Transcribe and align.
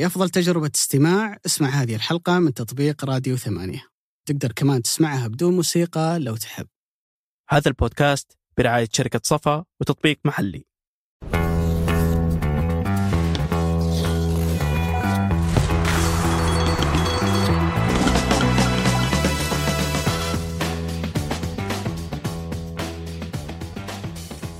لأفضل 0.00 0.30
تجربة 0.30 0.70
استماع. 0.74 1.38
اسمع 1.46 1.68
هذه 1.68 1.94
الحلقة 1.94 2.38
من 2.38 2.54
تطبيق 2.54 3.04
راديو 3.04 3.36
ثمانية. 3.36 3.86
تقدر 4.28 4.52
كمان 4.52 4.82
تسمعها 4.82 5.28
بدون 5.28 5.56
موسيقى 5.56 6.18
لو 6.18 6.36
تحب. 6.36 6.66
هذا 7.48 7.68
البودكاست 7.68 8.38
برعاية 8.58 8.88
شركة 8.92 9.20
صفا 9.24 9.64
وتطبيق 9.80 10.18
محلي. 10.24 10.64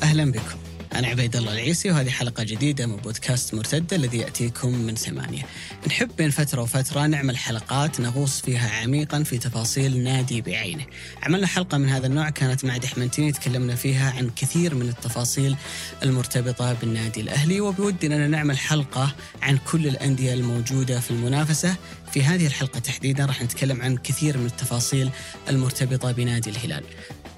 أهلا 0.03 0.33
بكم. 0.33 0.60
أنا 1.01 1.09
عبيد 1.09 1.37
الله 1.37 1.53
العيسي 1.53 1.91
وهذه 1.91 2.11
حلقة 2.11 2.43
جديدة 2.43 2.87
من 2.87 2.97
بودكاست 2.97 3.55
مرتدة 3.55 3.97
الذي 3.97 4.19
يأتيكم 4.19 4.75
من 4.75 4.95
ثمانية. 4.95 5.43
نحب 5.87 6.11
بين 6.19 6.31
فترة 6.31 6.63
وفترة 6.63 7.07
نعمل 7.07 7.37
حلقات 7.37 8.01
نغوص 8.01 8.41
فيها 8.41 8.71
عميقا 8.71 9.23
في 9.23 9.39
تفاصيل 9.39 10.03
نادي 10.03 10.41
بعينه. 10.41 10.87
عملنا 11.23 11.47
حلقة 11.47 11.79
من 11.79 11.89
هذا 11.89 12.07
النوع 12.07 12.31
كانت 12.31 12.65
مع 12.65 12.77
دحمنتين 12.77 13.33
تكلمنا 13.33 13.75
فيها 13.75 14.11
عن 14.11 14.31
كثير 14.37 14.75
من 14.75 14.89
التفاصيل 14.89 15.57
المرتبطة 16.03 16.73
بالنادي 16.73 17.21
الأهلي 17.21 17.61
وبودي 17.61 18.07
أننا 18.07 18.29
نعمل 18.29 18.59
حلقة 18.59 19.15
عن 19.43 19.59
كل 19.73 19.87
الأندية 19.87 20.35
الموجودة 20.35 21.01
في 21.01 21.11
المنافسة. 21.11 21.77
في 22.13 22.23
هذه 22.23 22.47
الحلقة 22.47 22.79
تحديدا 22.81 23.25
راح 23.25 23.43
نتكلم 23.43 23.83
عن 23.83 23.97
كثير 23.97 24.39
من 24.39 24.47
التفاصيل 24.47 25.11
المرتبطة 25.49 26.13
بنادي 26.13 26.51
الهلال. 26.51 26.85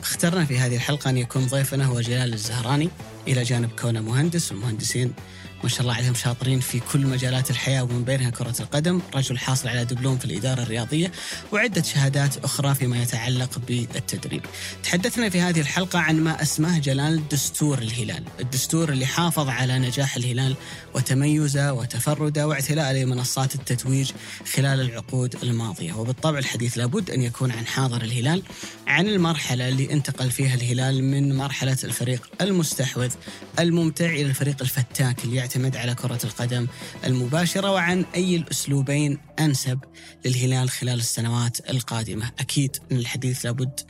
اخترنا 0.03 0.45
في 0.45 0.59
هذه 0.59 0.77
الحلقة 0.77 1.11
أن 1.11 1.17
يكون 1.19 1.47
ضيفنا 1.47 1.85
هو 1.85 2.01
جلال 2.01 2.33
الزهراني 2.33 2.89
إلى 3.29 3.43
جانب 3.43 3.71
كونه 3.81 4.01
مهندس 4.01 4.53
والمهندسين 4.53 5.13
ما 5.63 5.69
شاء 5.69 5.81
الله 5.81 5.95
عليهم 5.95 6.15
شاطرين 6.15 6.61
في 6.61 6.81
كل 6.93 7.07
مجالات 7.07 7.51
الحياة 7.51 7.83
ومن 7.83 8.05
بينها 8.05 8.31
كرة 8.31 8.55
القدم 8.61 9.01
رجل 9.15 9.39
حاصل 9.39 9.69
على 9.69 9.85
دبلوم 9.85 10.19
في 10.19 10.25
الإدارة 10.25 10.63
الرياضية 10.63 11.13
وعدة 11.53 11.83
شهادات 11.83 12.45
أخرى 12.45 12.75
فيما 12.75 13.03
يتعلق 13.03 13.59
بالتدريب. 13.69 14.43
تحدثنا 14.83 15.29
في 15.29 15.41
هذه 15.41 15.61
الحلقة 15.61 15.99
عن 15.99 16.21
ما 16.21 16.43
أسماه 16.43 16.79
جلال 16.79 17.29
دستور 17.29 17.79
الهلال 17.79 18.25
الدستور 18.41 18.89
اللي 18.89 19.07
حافظ 19.07 19.49
على 19.49 19.79
نجاح 19.79 20.17
الهلال 20.17 20.57
وتميزه 20.95 21.73
وتفرده 21.73 22.49
واعتلاء 22.49 22.93
لمنصات 22.93 23.55
التتويج 23.55 24.11
خلال 24.55 24.81
العقود 24.81 25.37
الماضية. 25.43 25.93
وبالطبع 25.93 26.39
الحديث 26.39 26.79
لابد 26.79 27.11
أن 27.11 27.23
يكون 27.23 27.51
عن 27.51 27.67
حاضر 27.67 28.03
الهلال 28.03 28.43
عن 28.87 29.09
المرحلة 29.09 29.69
اللي 29.69 29.93
انتقل 29.93 30.31
فيها 30.31 30.55
الهلال 30.55 31.05
من 31.05 31.37
مرحلة 31.37 31.77
الفريق 31.85 32.31
المستحوذ 32.41 33.11
الممتع 33.59 34.07
إلى 34.07 34.23
الفريق 34.23 34.57
الفتاك 34.61 35.25
اللي 35.25 35.37
يعتمد 35.37 35.77
على 35.77 35.95
كرة 35.95 36.19
القدم 36.25 36.67
المباشرة. 37.05 37.71
وعن 37.73 38.05
أي 38.15 38.37
الأسلوبين 38.37 39.19
أنسب 39.39 39.79
للهلال 40.25 40.71
خلال 40.71 40.99
السنوات 40.99 41.71
القادمة. 41.71 42.31
أكيد 42.41 42.77
أن 42.93 42.97
الحديث 42.97 43.45
لابد 43.47 43.81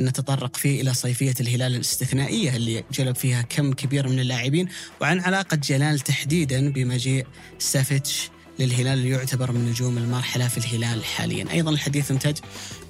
نتطرق 0.00 0.56
فيه 0.56 0.80
إلى 0.80 0.94
صيفية 0.94 1.34
الهلال 1.40 1.74
الاستثنائية 1.74 2.56
اللي 2.56 2.84
جلب 2.92 3.16
فيها 3.16 3.42
كم 3.42 3.72
كبير 3.72 4.08
من 4.08 4.20
اللاعبين 4.20 4.68
وعن 5.00 5.20
علاقة 5.20 5.56
جلال 5.56 6.00
تحديدا 6.00 6.72
بمجيء 6.72 7.26
سافيتش 7.58 8.30
للهلال 8.58 8.98
اللي 8.98 9.08
يعتبر 9.08 9.52
من 9.52 9.68
نجوم 9.68 9.98
المرحلة 9.98 10.48
في 10.48 10.58
الهلال 10.58 11.04
حاليا. 11.04 11.46
أيضا 11.52 11.70
الحديث 11.70 12.10
يمتد 12.10 12.38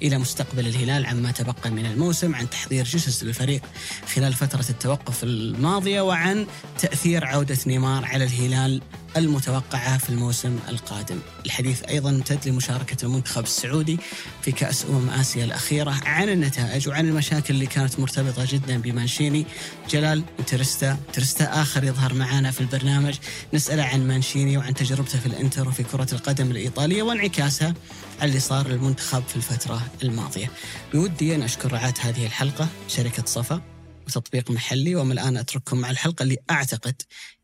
إلى 0.01 0.17
مستقبل 0.17 0.67
الهلال 0.67 1.05
عما 1.05 1.31
تبقى 1.31 1.71
من 1.71 1.85
الموسم 1.85 2.35
عن 2.35 2.49
تحضير 2.49 2.85
جسس 2.85 3.23
للفريق 3.23 3.61
خلال 4.15 4.33
فترة 4.33 4.65
التوقف 4.69 5.23
الماضية 5.23 6.01
وعن 6.01 6.47
تأثير 6.79 7.25
عودة 7.25 7.57
نيمار 7.67 8.05
على 8.05 8.23
الهلال 8.23 8.81
المتوقعة 9.17 9.97
في 9.97 10.09
الموسم 10.09 10.59
القادم. 10.69 11.19
الحديث 11.45 11.83
أيضا 11.83 12.09
امتد 12.09 12.47
لمشاركة 12.47 13.05
المنتخب 13.05 13.43
السعودي 13.43 13.99
في 14.41 14.51
كأس 14.51 14.85
أمم 14.85 15.09
آسيا 15.09 15.45
الأخيرة 15.45 15.99
عن 16.05 16.29
النتائج 16.29 16.89
وعن 16.89 17.07
المشاكل 17.07 17.53
اللي 17.53 17.65
كانت 17.65 17.99
مرتبطة 17.99 18.45
جدا 18.49 18.77
بمانشيني. 18.77 19.45
جلال 19.89 20.23
ترستا 20.47 20.97
ترستا 21.13 21.61
آخر 21.61 21.83
يظهر 21.83 22.13
معنا 22.13 22.51
في 22.51 22.61
البرنامج. 22.61 23.15
نسأله 23.53 23.83
عن 23.83 24.07
مانشيني 24.07 24.57
وعن 24.57 24.73
تجربته 24.73 25.19
في 25.19 25.25
الإنتر 25.25 25.67
وفي 25.67 25.83
كرة 25.83 26.07
القدم 26.13 26.51
الإيطالية 26.51 27.03
وانعكاسها 27.03 27.73
على 28.21 28.29
اللي 28.29 28.39
صار 28.39 28.67
للمنتخب 28.67 29.23
في 29.27 29.35
الفترة 29.35 29.81
الماضية. 30.03 30.51
بودي 30.93 31.35
أن 31.35 31.41
أشكر 31.41 31.71
رعاة 31.71 31.93
هذه 31.99 32.25
الحلقة 32.25 32.67
شركة 32.87 33.23
صفا 33.25 33.61
وتطبيق 34.07 34.51
محلي. 34.51 34.95
ومن 34.95 35.11
الآن 35.11 35.37
أترككم 35.37 35.77
مع 35.77 35.89
الحلقة 35.89 36.23
اللي 36.23 36.37
أعتقد 36.51 37.01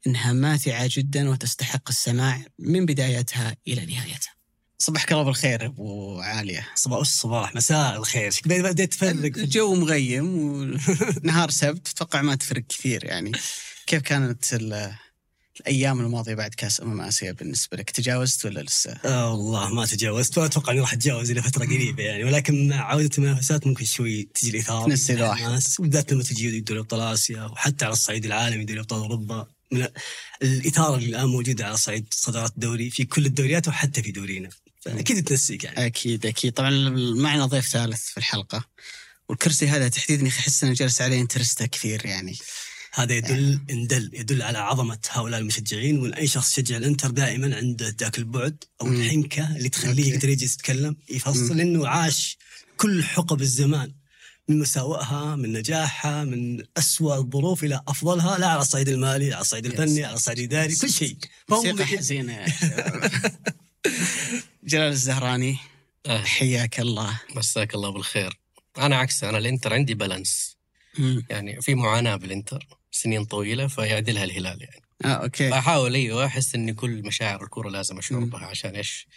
أنها 0.07 0.33
ماتعة 0.33 0.89
جدا 0.91 1.29
وتستحق 1.29 1.89
السماع 1.89 2.41
من 2.59 2.85
بدايتها 2.85 3.55
إلى 3.67 3.85
نهايتها. 3.85 4.35
صبحك 4.79 5.11
الله 5.11 5.23
بالخير 5.23 5.65
أبو 5.65 6.19
عالية. 6.19 6.67
صباح 6.75 6.99
الصباح 6.99 7.55
مساء 7.55 7.97
الخير. 7.97 8.31
بديت 8.45 8.91
تفرق 8.93 9.37
الجو 9.37 9.75
مغيم 9.75 10.25
ونهار 10.37 11.49
سبت. 11.61 11.87
أتوقع 11.87 12.21
ما 12.21 12.35
تفرق 12.35 12.63
كثير 12.69 13.05
يعني. 13.05 13.31
كيف 13.87 14.01
كانت 14.01 14.53
الأيام 15.61 15.99
الماضية 16.01 16.33
بعد 16.33 16.53
كأس 16.53 16.81
أمم 16.81 17.01
آسيا 17.01 17.31
بالنسبة 17.31 17.77
لك؟ 17.77 17.89
تجاوزت 17.89 18.45
ولا 18.45 18.59
لسه؟ 18.59 18.97
آه 19.05 19.31
والله 19.31 19.73
ما 19.73 19.85
تجاوزت. 19.85 20.37
وأتوقع 20.37 20.71
إني 20.71 20.81
راح 20.81 20.93
أتجاوز 20.93 21.31
إلى 21.31 21.41
فترة 21.41 21.65
قريبة 21.65 22.03
يعني. 22.03 22.23
ولكن 22.23 22.67
مع 22.67 22.75
عودة 22.91 23.09
المنافسات 23.17 23.67
ممكن 23.67 23.85
شوي 23.85 24.23
تجي 24.23 24.49
الاثاره 24.49 24.85
تنسي 24.85 25.13
الواحد 25.13 25.61
بالذات 25.79 26.13
لما 26.13 26.23
تجي 26.23 26.59
دوري 26.59 26.79
أبطال 26.79 27.01
آسيا 27.01 27.43
وحتى 27.43 27.85
على 27.85 27.91
الصعيد 27.93 28.25
العالمي 28.25 28.65
دوري 28.65 28.79
أبطال 28.79 28.99
أوروبا. 28.99 29.54
من 29.71 29.87
الاثاره 30.41 30.95
اللي 30.95 31.09
الآن 31.09 31.25
موجوده 31.25 31.65
على 31.65 31.77
صعيد 31.77 32.05
صدارات 32.11 32.51
الدوري 32.51 32.89
في 32.89 33.05
كل 33.05 33.25
الدوريات 33.25 33.67
وحتى 33.67 34.03
في 34.03 34.11
دورينا. 34.11 34.49
فأكيد 34.81 35.23
تنسيك 35.23 35.63
يعني. 35.63 35.85
أكيد 35.85 36.25
أكيد. 36.25 36.53
طبعا 36.53 36.69
معنا 37.15 37.45
ضيف 37.45 37.67
ثالث 37.67 38.01
في 38.01 38.17
الحلقة. 38.17 38.65
والكرسي 39.29 39.67
هذا 39.67 39.87
تحديدا 39.87 40.27
أحس 40.27 40.63
إنه 40.63 40.73
جالس 40.73 41.01
عليه 41.01 41.21
انترستا 41.21 41.65
كثير 41.65 42.05
يعني. 42.05 42.37
هذا 42.93 43.13
يدل 43.13 43.59
ان 43.69 43.87
دل 43.87 44.09
يدل 44.13 44.41
على 44.41 44.57
عظمة 44.57 44.99
هؤلاء 45.09 45.39
المشجعين 45.39 45.99
وإن 45.99 46.13
أي 46.13 46.27
شخص 46.27 46.51
يشجع 46.57 46.77
الإنتر 46.77 47.11
دائما 47.11 47.55
عنده 47.55 47.95
ذاك 47.99 48.17
البعد 48.17 48.63
أو. 48.81 48.87
الحنكة 48.87 49.55
اللي 49.55 49.69
تخليه. 49.69 50.13
يقدر 50.13 50.29
يجلس 50.29 50.53
يتكلم 50.53 50.95
يفصل 51.09 51.59
إنه 51.59 51.87
عاش 51.87 52.37
كل 52.77 53.03
حقب 53.03 53.41
الزمان. 53.41 53.93
من 54.47 54.59
مساوئها 54.59 55.35
من 55.35 55.53
نجاحها 55.53 56.23
من 56.23 56.63
أسوأ 56.77 57.15
الظروف 57.17 57.63
إلى 57.63 57.81
أفضلها 57.87 58.37
لا 58.37 58.47
على 58.47 58.61
الصعيد 58.61 58.89
المالي 58.89 59.33
على 59.33 59.41
الصعيد 59.41 59.65
الفني 59.65 60.03
على 60.05 60.15
الصعيد 60.15 60.37
الإداري 60.39 60.75
كل 60.75 60.89
شيء. 60.89 61.17
يا 62.33 62.49
شباب. 62.49 63.11
جلال 64.63 64.91
الزهراني 64.91 65.57
آه. 66.05 66.23
حياك 66.23 66.79
الله. 66.79 67.19
مساك 67.35 67.75
الله 67.75 67.89
بالخير. 67.89 68.39
أنا 68.77 68.95
عكس 68.95 69.23
أنا 69.23 69.37
الإنتر 69.37 69.73
عندي 69.73 69.93
بالانس. 69.93 70.57
يعني 71.29 71.61
في 71.61 71.75
معاناة 71.75 72.15
بالإنتر 72.15 72.67
سنين 72.91 73.25
طويلة 73.25 73.67
فيعدلها 73.67 74.23
الهلال 74.23 74.61
يعني. 74.61 74.81
آه 75.05 75.07
أوكي. 75.07 75.49
فاحاول 75.49 75.95
أيوه 75.95 76.25
أحس 76.25 76.55
إني 76.55 76.73
كل 76.73 77.01
مشاعر 77.03 77.43
الكورة 77.43 77.69
لازم 77.69 77.97
أشعر. 77.97 78.19
بها 78.19 78.45
عشان 78.45 78.75
إيش؟ 78.75 79.07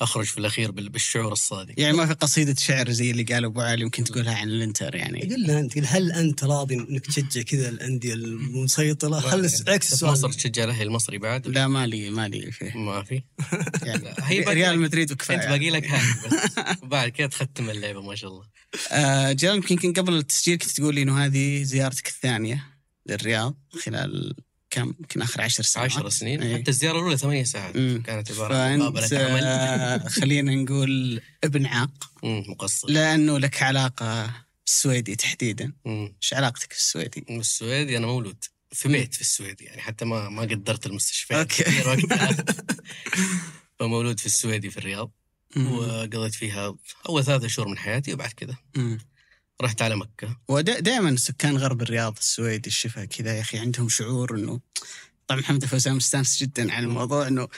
أخرج 0.00 0.24
في 0.26 0.38
الأخير 0.38 0.70
بال- 0.70 0.88
بالشعور 0.88 1.32
الصادق. 1.32 1.74
يعني 1.76 1.96
ما 1.96 2.06
في 2.06 2.12
قصيدة 2.12 2.54
شعر 2.58 2.90
زي 2.90 3.10
اللي 3.10 3.22
قال 3.22 3.44
أبو 3.44 3.60
علي 3.60 3.82
يمكن 3.82 4.04
تقولها 4.04 4.34
عن 4.34 4.48
الإنتر 4.48 4.94
يعني. 4.94 5.20
قل 5.20 5.46
له 5.46 5.58
أنت 5.60 5.74
قل 5.78 5.86
هل 5.86 6.12
أنت 6.12 6.44
راضي 6.44 6.74
إنك 6.74 7.06
تشجع 7.06 7.42
كذا 7.42 7.68
الأندية 7.68 8.14
المسيطرة؟ 8.14 9.20
خل 9.20 9.48
عكس 9.68 9.88
في 9.94 10.04
مصر 10.06 10.12
السؤال 10.12 10.34
تشجع 10.34 10.64
الأهلي 10.64 10.82
المصري 10.82 11.18
بعد؟ 11.18 11.46
لا 11.48 11.68
مالي 11.68 12.10
مالي 12.10 12.50
فيه. 12.52 12.76
ما 12.78 13.02
في؟ 13.02 13.22
يعني 13.86 14.14
هي 14.18 14.40
ريال 14.40 14.78
مدريد 14.78 15.12
وكفاية. 15.12 15.36
أنت 15.36 15.46
باقي 15.48 15.70
لك 15.70 15.86
هذه 15.90 16.36
بعد 16.82 17.08
كذا 17.08 17.26
تختم 17.26 17.70
اللعبة 17.70 18.02
ما 18.02 18.14
شاء 18.14 18.30
الله. 18.30 18.44
آه 18.90 19.32
جلال 19.32 19.56
يمكن 19.70 19.92
قبل 19.92 20.14
التسجيل 20.16 20.58
كنت 20.58 20.70
تقول 20.70 20.94
لي 20.94 21.02
إنه 21.02 21.24
هذه 21.24 21.62
زيارتك 21.62 22.08
الثانية 22.08 22.64
للرياض 23.06 23.58
خلال 23.84 24.34
كم؟ 24.72 24.94
يمكن 25.00 25.22
آخر 25.22 25.42
عشر 25.42 25.62
سنوات 25.62 25.90
10 25.92 26.08
سنين؟ 26.08 26.42
إيه. 26.42 26.62
حتى 26.62 26.70
الزيارة 26.70 26.98
الأولى 26.98 27.16
ثمانية 27.16 27.44
ساعات. 27.44 27.76
مم. 27.76 28.02
كانت 28.06 28.32
عبارة 28.32 28.54
عن 28.56 28.78
مقابلة 28.78 29.08
عمل 29.12 29.44
آه 29.44 30.08
خلينا 30.20 30.54
نقول 30.54 31.20
ابن 31.44 31.66
عاق. 31.66 32.10
مقصر. 32.22 32.90
لأنه 32.90 33.38
لك 33.38 33.62
علاقة 33.62 34.34
بالسويدي 34.66 35.16
تحديدا. 35.16 35.72
إيش 35.86 36.34
علاقتك 36.34 36.68
بالسويدي؟ 36.68 37.24
من 37.30 37.40
السويد 37.40 37.90
أنا 37.90 38.06
مولود. 38.06 38.44
في 38.72 38.88
بيت 38.88 39.14
في 39.14 39.20
السويد 39.20 39.60
يعني 39.60 39.80
حتى 39.80 40.04
ما 40.04 40.28
ما 40.28 40.42
قدرت 40.42 40.86
المستشفيات 40.86 41.52
وقتها. 41.86 42.36
فمولود 43.78 44.20
في 44.20 44.26
السويدي 44.26 44.70
في 44.70 44.76
الرياض. 44.78 45.10
وقضيت 45.56 46.34
فيها 46.34 46.74
أول 47.08 47.24
ثلاثة 47.24 47.48
شهور 47.48 47.68
من 47.68 47.78
حياتي 47.78 48.12
وبعد 48.12 48.30
كذا. 48.30 48.56
رحت 49.64 49.82
على 49.82 49.96
مكة. 49.96 50.36
ودائما 50.48 51.16
سكان 51.16 51.56
غرب 51.56 51.82
الرياض 51.82 52.16
السويد 52.18 52.66
الشفا 52.66 53.04
كذا 53.04 53.34
يا 53.34 53.40
أخي 53.40 53.58
عندهم 53.58 53.88
شعور 53.88 54.36
انه 54.36 54.60
طبعا 55.26 55.40
محمد 55.40 55.62
الفوزان 55.62 55.94
مستانس 55.94 56.42
جدا 56.42 56.72
على 56.72 56.86
الموضوع 56.86 57.28
إنه 57.28 57.48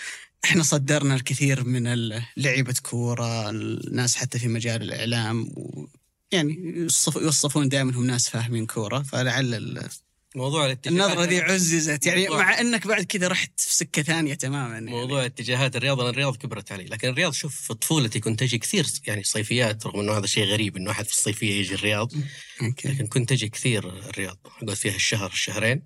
إحنا 0.45 0.62
صدرنا 0.62 1.15
الكثير 1.15 1.65
من 1.65 2.12
لعيبة 2.37 2.75
كورة 2.83 3.51
الناس 3.51 4.17
حتى 4.17 4.39
في 4.39 4.49
مجال 4.49 4.83
الإعلام 4.83 5.43
و 5.43 5.87
يعني 6.33 6.73
يوصف 6.77 7.17
يوصفون 7.17 7.69
دائما 7.69 7.93
هم 7.93 8.07
ناس 8.07 8.29
فاهمين 8.29 8.67
كورة 8.67 9.03
فلعل 9.03 9.89
موضوع 10.35 10.67
الاتجاهات 10.67 11.11
النظرة 11.11 11.25
ذي 11.25 11.41
عززت. 11.41 12.07
يعني 12.07 12.29
مع 12.29 12.61
انك 12.61 12.87
بعد 12.87 13.05
كذا 13.05 13.29
رحت 13.29 13.61
في 13.61 13.75
سكة 13.75 14.03
ثانية 14.03 14.35
تماما 14.35 14.75
يعني. 14.75 14.91
موضوع 14.91 15.25
اتجاهات 15.27 15.77
الرياض 15.77 16.01
أنا 16.01 16.11
الرياض 16.11 16.37
كبرت 16.37 16.73
علي. 16.73 16.85
لكن 16.85 17.09
الرياض 17.09 17.33
شوف 17.33 17.55
في 17.61 17.75
طفولتي 17.75 18.21
كنت 18.21 18.43
أجي 18.43 18.59
كثير 18.59 18.87
يعني 19.07 19.23
صيفيات 19.25 19.87
رغم 19.87 20.01
إنه 20.01 20.13
هذا 20.19 20.27
شيء 20.27 20.45
غريب 20.45 20.77
إنه 20.77 20.91
أحد 20.91 21.05
في 21.05 21.13
الصيفية 21.13 21.53
يجي 21.61 21.75
الرياض. 21.75 22.13
Okay. 22.62 22.88
لكن 22.89 23.07
كنت 23.07 23.33
أجي 23.33 23.49
كثير 23.49 23.89
الرياض. 23.89 24.39
أقعد 24.63 24.77
فيها 24.77 24.95
الشهر 24.97 25.31
الشهرين 25.33 25.83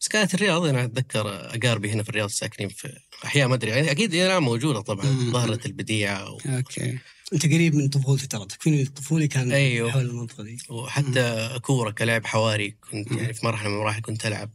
بس 0.00 0.08
كانت 0.08 0.34
الرياض 0.34 0.64
أنا 0.66 0.84
أتذكر 0.84 1.28
أقاربي 1.54 1.90
هنا 1.90 2.02
في 2.02 2.08
الرياض 2.08 2.28
ساكنين 2.28 2.68
في 2.68 2.98
أحياء 3.24 3.48
ما 3.48 3.54
أدري 3.54 3.70
يعني 3.70 3.90
أكيد 3.90 4.14
الان 4.14 4.42
موجودة 4.42 4.80
طبعا. 4.80 5.06
مم. 5.06 5.32
ظهرة 5.32 5.60
البديعة 5.66 6.30
و- 6.32 6.38
Okay. 6.46 6.98
انت 7.34 7.46
قريب 7.46 7.74
من 7.74 7.88
طفولتي 7.88 8.26
ترى 8.26 8.46
تكويني 8.46 8.82
الطفولي 8.82 9.28
كان 9.28 9.52
أيوه. 9.52 9.90
حول 9.90 10.02
المنطقة 10.02 10.42
دي. 10.42 10.58
وحتى 10.68 11.58
كورة 11.62 11.90
كلاعب 11.90 12.26
حواري 12.26 12.70
كنت 12.90 13.12
يعني 13.12 13.34
في 13.34 13.46
مرحلة 13.46 13.68
من 13.68 13.74
المراحل 13.74 14.00
كنت 14.00 14.26
ألعب. 14.26 14.50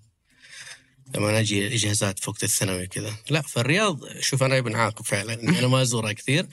لما 1.15 1.39
أجي 1.39 1.75
إجازات 1.75 2.19
في 2.19 2.29
وقت 2.29 2.43
الثانوي 2.43 2.87
كذا. 2.87 3.15
لا 3.29 3.41
فالرياض 3.41 4.19
شوف 4.19 4.43
أنا 4.43 4.57
ابن 4.57 4.75
عاق 4.75 5.05
فعلا 5.05 5.33
أنا 5.59 5.67
ما 5.67 5.81
ازورها 5.81 6.11
كثير. 6.13 6.47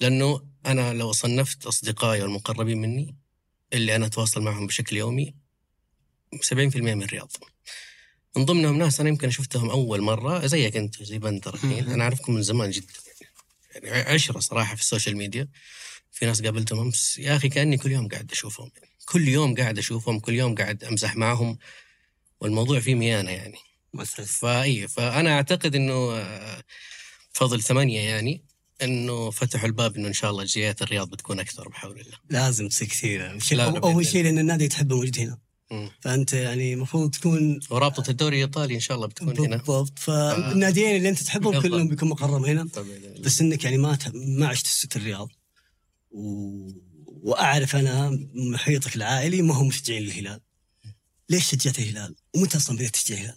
لأنه 0.00 0.42
أنا 0.66 0.92
لو 0.92 1.12
صنفت 1.12 1.66
أصدقائي 1.66 2.22
والمقربين 2.22 2.80
مني 2.80 3.16
اللي 3.72 3.96
أنا 3.96 4.06
أتواصل 4.06 4.42
معهم 4.42 4.66
بشكل 4.66 4.96
يومي 4.96 5.34
70% 6.34 6.76
من 6.76 7.02
الرياض. 7.02 7.32
من 8.36 8.44
ضمنهم 8.44 8.78
ناس 8.78 9.00
أنا 9.00 9.08
يمكن 9.08 9.30
شفتهم 9.30 9.70
أول 9.70 10.00
مرة 10.00 10.46
زيك 10.46 10.76
أنت 10.76 11.02
زي 11.02 11.18
بندر 11.18 11.54
الحين. 11.54 11.88
أنا 11.88 12.04
أعرفكم 12.04 12.34
من 12.34 12.42
زمان 12.42 12.70
جدا. 12.70 13.05
يعني, 13.84 13.88
يعني 13.98 14.10
عشرة 14.14 14.40
صراحة 14.40 14.74
في 14.74 14.80
ال 14.82 14.87
social 14.87 15.16
media. 15.16 15.48
في 16.12 16.26
ناس 16.26 16.42
قابلتهم 16.42 16.78
أمس 16.80 17.18
يا 17.18 17.36
أخي 17.36 17.48
كأني 17.48 17.76
كل 17.76 17.90
يوم 17.92 18.08
قاعد 18.08 18.32
أشوفهم. 18.32 18.70
يعني. 18.76 18.90
كل 19.06 19.28
يوم 19.28 19.54
قاعد 19.54 19.78
أشوفهم 19.78 20.20
كل 20.20 20.34
يوم 20.34 20.54
قاعد 20.54 20.84
أمزح 20.84 21.16
معهم. 21.16 21.58
والموضوع 22.40 22.80
فيه 22.80 22.94
ميانة 22.94 23.30
يعني. 23.30 23.58
فاي 24.24 24.88
فانا 24.88 25.32
أعتقد 25.34 25.74
إنه 25.76 25.92
آه، 26.16 26.62
فضل 27.32 27.62
ثمانية 27.62 28.00
يعني 28.00 28.44
إنه 28.82 29.30
فتحوا 29.30 29.66
الباب 29.66 29.96
إنه 29.96 30.08
إن 30.08 30.12
شاء 30.12 30.30
الله 30.30 30.44
جيات 30.44 30.82
الرياض 30.82 31.10
بتكون 31.10 31.40
أكثر 31.40 31.68
بحول 31.68 32.00
الله. 32.00 32.18
لازم 32.30 32.68
تصير 32.68 32.88
كثير 32.88 33.38
أو- 33.72 33.84
أول 33.84 34.06
شيء 34.06 34.24
لأن 34.24 34.38
النادي 34.38 34.68
تحبه 34.68 34.96
موجود 34.96 35.18
هنا. 35.18 35.38
مم. 35.70 35.90
فأنت 36.00 36.32
يعني 36.32 36.74
المفروض 36.74 37.10
تكون 37.10 37.60
ورابطة 37.70 38.10
الدوري 38.10 38.36
الإيطالي 38.36 38.74
إن 38.74 38.80
شاء 38.80 38.96
الله 38.96 39.06
بتكون 39.06 39.38
هنا 39.38 39.56
بالضبط 39.56 39.98
فالناديين 39.98 40.96
اللي 40.96 41.08
أنت 41.08 41.22
تحبهم 41.22 41.52
بالضبط. 41.52 41.72
كلهم 41.72 41.88
بيكون 41.88 42.08
مقرهم 42.08 42.44
هنا 42.44 42.68
طبعاً. 42.74 42.88
بس 43.20 43.40
إنك 43.40 43.64
يعني 43.64 43.78
ما 43.78 43.98
ما 44.14 44.46
عشت 44.48 44.66
ست 44.66 44.96
الرياض 44.96 45.28
و... 46.10 46.68
وأعرف 47.06 47.76
أنا 47.76 48.18
محيطك 48.34 48.96
العائلي 48.96 49.42
ما 49.42 49.54
هم 49.54 49.68
مشجعين 49.68 50.02
للهلال 50.02 50.40
ليش 51.30 51.50
شجعت 51.50 51.78
الهلال؟ 51.78 52.14
ومتى 52.36 52.56
أصلا 52.56 52.76
بديت 52.76 52.90
تشجع 52.94 53.14
الهلال؟ 53.14 53.36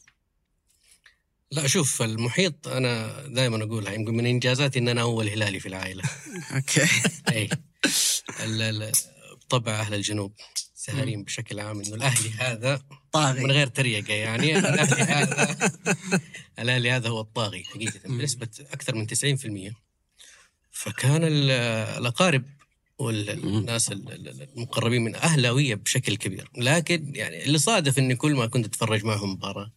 لا 1.52 1.68
شوف 1.68 2.02
المحيط 2.02 2.68
أنا 2.68 3.24
دائما 3.28 3.64
اقولها 3.64 3.94
يمكن 3.94 4.14
من 4.14 4.26
إنجازاتي 4.26 4.80
إن 4.80 4.88
أنا 4.88 5.02
أول 5.02 5.30
هلالي 5.30 5.60
في 5.60 5.68
العائلة 5.68 6.04
أوكي 6.56 6.88
اي 7.31 7.50
ال- 8.44 8.62
ال- 8.62 8.92
طبع 9.50 9.80
أهل 9.80 9.94
الجنوب 9.94 10.34
سهرين 10.80 11.24
بشكل 11.24 11.60
عام 11.60 11.81
إنه 11.81 11.96
الأهلي 11.96 12.30
هذا 12.30 12.74
من 12.92 12.98
طاغي 13.12 13.46
غير 13.46 13.68
تريقة 13.68 14.14
يعني. 14.14 14.58
الأهلي 14.58 15.02
هذا 15.14 15.58
الأهلي 16.60 16.92
هذا 16.92 17.10
هو 17.10 17.22
الطاغي 17.22 17.64
حقيقة 17.64 18.00
بنسبة 18.06 18.48
أكثر 18.60 18.96
من 18.96 19.08
90% 19.08 19.74
فكان 20.72 21.24
ال- 21.24 21.52
الأقارب 22.00 22.44
والناس 22.98 23.92
ال- 23.92 24.12
ال- 24.12 24.50
المقربين 24.58 25.04
من 25.04 25.16
أهلاوية 25.16 25.76
بشكل 25.76 26.16
كبير. 26.16 26.50
لكن 26.58 27.16
يعني 27.16 27.44
اللي 27.44 27.58
صادف 27.58 28.00
إني 28.00 28.16
كل 28.16 28.36
ما 28.36 28.46
كنت 28.48 28.66
أتفرج 28.66 29.06
معهم 29.06 29.31
مباراة 29.31 29.72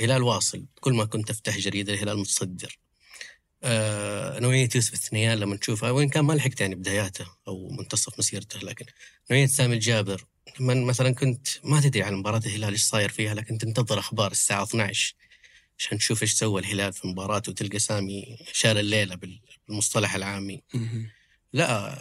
هلال 0.00 0.22
واصل 0.22 0.66
كل 0.80 0.92
ما 0.92 1.04
كنت 1.04 1.30
أفتح 1.30 1.58
جريدة 1.58 1.94
الهلال 1.94 2.18
متصدر. 2.18 2.78
آه 3.62 4.38
نوعية 4.40 4.68
يوسف 4.74 4.92
الثنيان 4.92 5.38
لما 5.38 5.56
تشوفها 5.56 5.90
وين 5.90 6.08
كان 6.08 6.24
ما 6.24 6.32
لحقت 6.32 6.60
يعني 6.60 6.74
بداياته 6.74 7.26
أو 7.48 7.68
منتصف 7.68 8.18
مسيرته 8.18 8.58
لكن 8.58 8.86
نوعية 9.30 9.46
سامي 9.46 9.74
الجابر 9.74 10.24
لما 10.60 10.74
مثلا 10.74 11.14
كنت 11.14 11.48
ما 11.64 11.80
تدري 11.80 12.02
عن 12.02 12.14
مباراة 12.14 12.38
الهلال 12.46 12.70
إيش 12.72 12.82
صاير 12.82 13.08
فيها 13.08 13.34
لكن 13.34 13.58
تنتظر 13.58 13.98
أخبار 13.98 14.30
الساعة 14.32 14.62
12 14.62 15.14
عشان 15.78 15.98
تشوف 15.98 16.22
إيش 16.22 16.32
سوى 16.32 16.60
الهلال 16.60 16.92
في 16.92 17.06
مباراته 17.08 17.50
وتلقى 17.50 17.78
سامي 17.78 18.38
شال 18.52 18.78
الليلة 18.78 19.14
بال- 19.14 19.40
بالمصطلح 19.68 20.14
العامي. 20.14 20.62
لا 21.52 21.98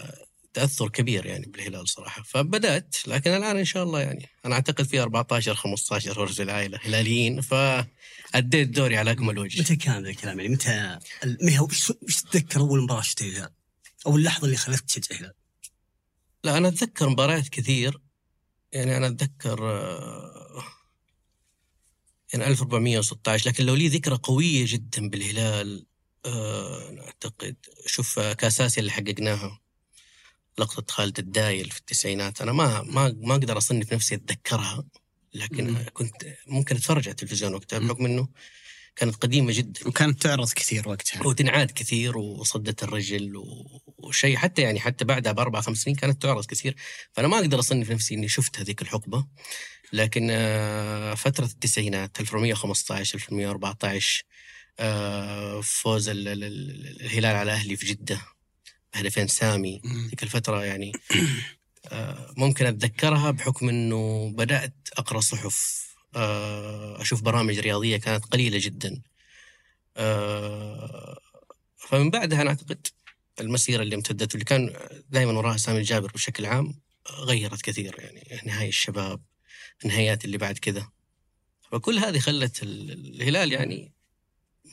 تأثر 0.54 0.90
كبير 0.90 1.26
يعني 1.26 1.46
بالهلال 1.46 1.90
صراحة 1.90 2.24
فبدأت 2.24 2.96
لكن 3.08 3.32
الآن 3.32 3.58
إن 3.58 3.66
شاء 3.66 3.84
الله 3.84 4.00
يعني 4.02 4.30
أنا 4.46 4.56
أعتقد 4.56 4.86
في 4.86 5.00
14 5.00 5.56
15 5.56 6.14
فرد 6.14 6.42
العائلة 6.42 6.80
هلاليين 6.84 7.42
فأديت 7.42 8.68
دوري 8.70 8.98
على 8.98 9.12
أكمل 9.12 9.40
وجه 9.40 9.62
متى 9.62 9.76
كان 9.76 10.04
ذا 10.04 10.10
الكلام 10.10 10.40
يعني 10.40 10.54
متى 10.54 11.00
ال- 11.24 11.38
ما 11.42 11.58
هو 11.58 11.66
وش 11.66 11.90
وش 11.90 12.22
تتذكر 12.22 12.60
أول 12.60 12.82
مباراة 12.84 13.02
شفتها 13.02 13.28
الهلال؟ 13.28 13.50
أو 14.08 14.16
اللحظه 14.16 14.46
اللي 14.46 14.58
خلتك 14.58 14.82
تشجع 14.86 15.16
الهلال؟ 15.16 15.34
لا 16.48 16.58
أنا 16.58 16.68
أتذكر 16.68 17.10
مباريات 17.10 17.50
كثير. 17.50 18.02
يعني 18.74 18.98
أنا 18.98 19.08
أتذكر 19.08 19.72
آه، 19.72 20.64
يعني 22.34 22.48
1416 22.48 23.50
لكن 23.50 23.66
لو 23.66 23.76
لي 23.76 23.88
ذكرى 23.88 24.16
قوية 24.24 24.66
جدا 24.68 25.10
بالهلال 25.10 25.86
أنا 26.26 27.06
أعتقد 27.06 27.56
شوف 27.86 28.20
آه، 28.20 28.34
كاس 28.34 28.62
اسيا 28.62 28.82
اللي 28.82 28.92
حققناها 28.92 29.60
لقطة 30.58 30.94
خالد 30.94 31.20
الدايل 31.20 31.70
في 31.70 31.80
التسعينات. 31.80 32.42
أنا 32.42 32.52
ما 32.52 32.82
ما 32.82 33.16
ما 33.18 33.34
أقدر 33.34 33.58
أصنف 33.58 33.94
نفسي 33.94 34.16
أتذكرها 34.16 34.84
لكن. 35.34 35.76
كنت 35.94 36.36
ممكن 36.48 36.76
أتفرج 36.76 37.04
على 37.04 37.12
التلفزيون 37.12 37.54
وقتها 37.54 37.80
بحكم 37.80 38.06
إنه 38.06 38.28
كانت 38.98 39.16
قديمة 39.16 39.52
جدا. 39.54 39.88
وكانت 39.88 40.22
تعرض 40.22 40.50
كثير 40.54 40.90
وقتها. 40.90 41.28
وتنعاد 41.28 41.72
كثير 41.72 42.18
وصدت 42.18 42.84
الرجل 42.84 43.34
وشيء 43.98 44.38
حتى 44.38 44.62
يعني 44.62 44.80
حتى 44.80 45.06
بعدها 45.06 45.32
بأربع 45.32 45.62
خمس 45.62 45.78
سنين 45.78 45.96
كانت 45.96 46.22
تعرض 46.22 46.46
كثير. 46.46 46.76
فأنا 47.14 47.28
ما 47.28 47.38
أقدر 47.40 47.60
أصنف 47.60 47.92
نفسي 47.92 48.16
إني 48.16 48.28
شفت 48.28 48.60
هذيك 48.60 48.82
الحقبة. 48.82 49.28
لكن 49.94 50.28
آه، 50.32 51.14
فترة 51.14 51.46
التسعينات 51.46 52.20
1915 52.20 53.16
1914 53.16 54.24
آه، 54.80 55.62
فوز 55.62 56.10
ال- 56.10 56.28
ال- 56.28 56.44
ال- 56.44 57.02
الهلال 57.02 57.36
على 57.36 57.44
الاهلي 57.44 57.76
في 57.76 57.86
جدة 57.86 58.22
بهدفين 58.94 59.28
سامي. 59.28 59.82
ذيك 60.10 60.24
الفترة 60.24 60.66
يعني 60.66 60.92
آه، 61.92 62.34
ممكن 62.38 62.66
أتذكرها 62.66 63.32
بحكم 63.32 63.70
إنه 63.70 64.32
بدأت 64.36 64.74
أقرأ 64.98 65.20
صحف 65.20 65.87
آه، 66.18 67.02
أشوف 67.02 67.22
برامج 67.22 67.60
رياضية 67.60 67.98
كانت 67.98 68.26
قليلة 68.26 68.58
جدا. 68.62 69.02
آه، 69.98 71.20
فمن 71.78 72.10
بعدها 72.10 72.42
أنا 72.42 72.50
أعتقد 72.50 72.88
المسيرة 73.40 73.84
اللي 73.84 73.96
امتدت 73.96 74.32
واللي 74.34 74.46
كان 74.46 74.74
دائما 75.10 75.32
وراها 75.32 75.58
سامي 75.58 75.80
الجابر 75.80 76.12
بشكل 76.12 76.46
عام 76.46 76.80
غيرت 77.20 77.62
كثير 77.62 77.96
يعني 78.00 78.42
نهاية 78.46 78.70
الشباب 78.70 79.22
النهايات 79.84 80.26
اللي 80.26 80.38
بعد 80.38 80.58
كذا. 80.58 80.90
فكل 81.72 81.98
هذه 82.00 82.20
خلت 82.20 82.64
ال- 82.64 83.16
الهلال 83.22 83.52
يعني 83.52 83.94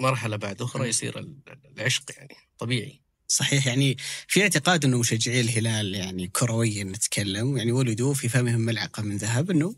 مرحلة 0.01 0.37
بعد 0.37 0.63
أخرى 0.63 0.89
يصير 0.89 1.19
ال- 1.19 1.39
العشق 1.77 2.05
يعني 2.17 2.35
طبيعي. 2.59 3.01
صحيح 3.29 3.67
يعني 3.67 3.97
في 4.29 4.43
اعتقاد 4.43 4.85
إنه 4.85 4.99
مشجعي 4.99 5.41
الهلال 5.41 5.95
يعني 5.95 6.29
كرويا 6.29 6.85
نتكلم 6.85 7.57
يعني 7.57 7.73
ولدوا 7.73 8.15
في 8.15 8.29
فمهم 8.29 8.61
ملعقة 8.61 9.03
من 9.03 9.17
ذهب 9.17 9.51
إنه 9.51 9.75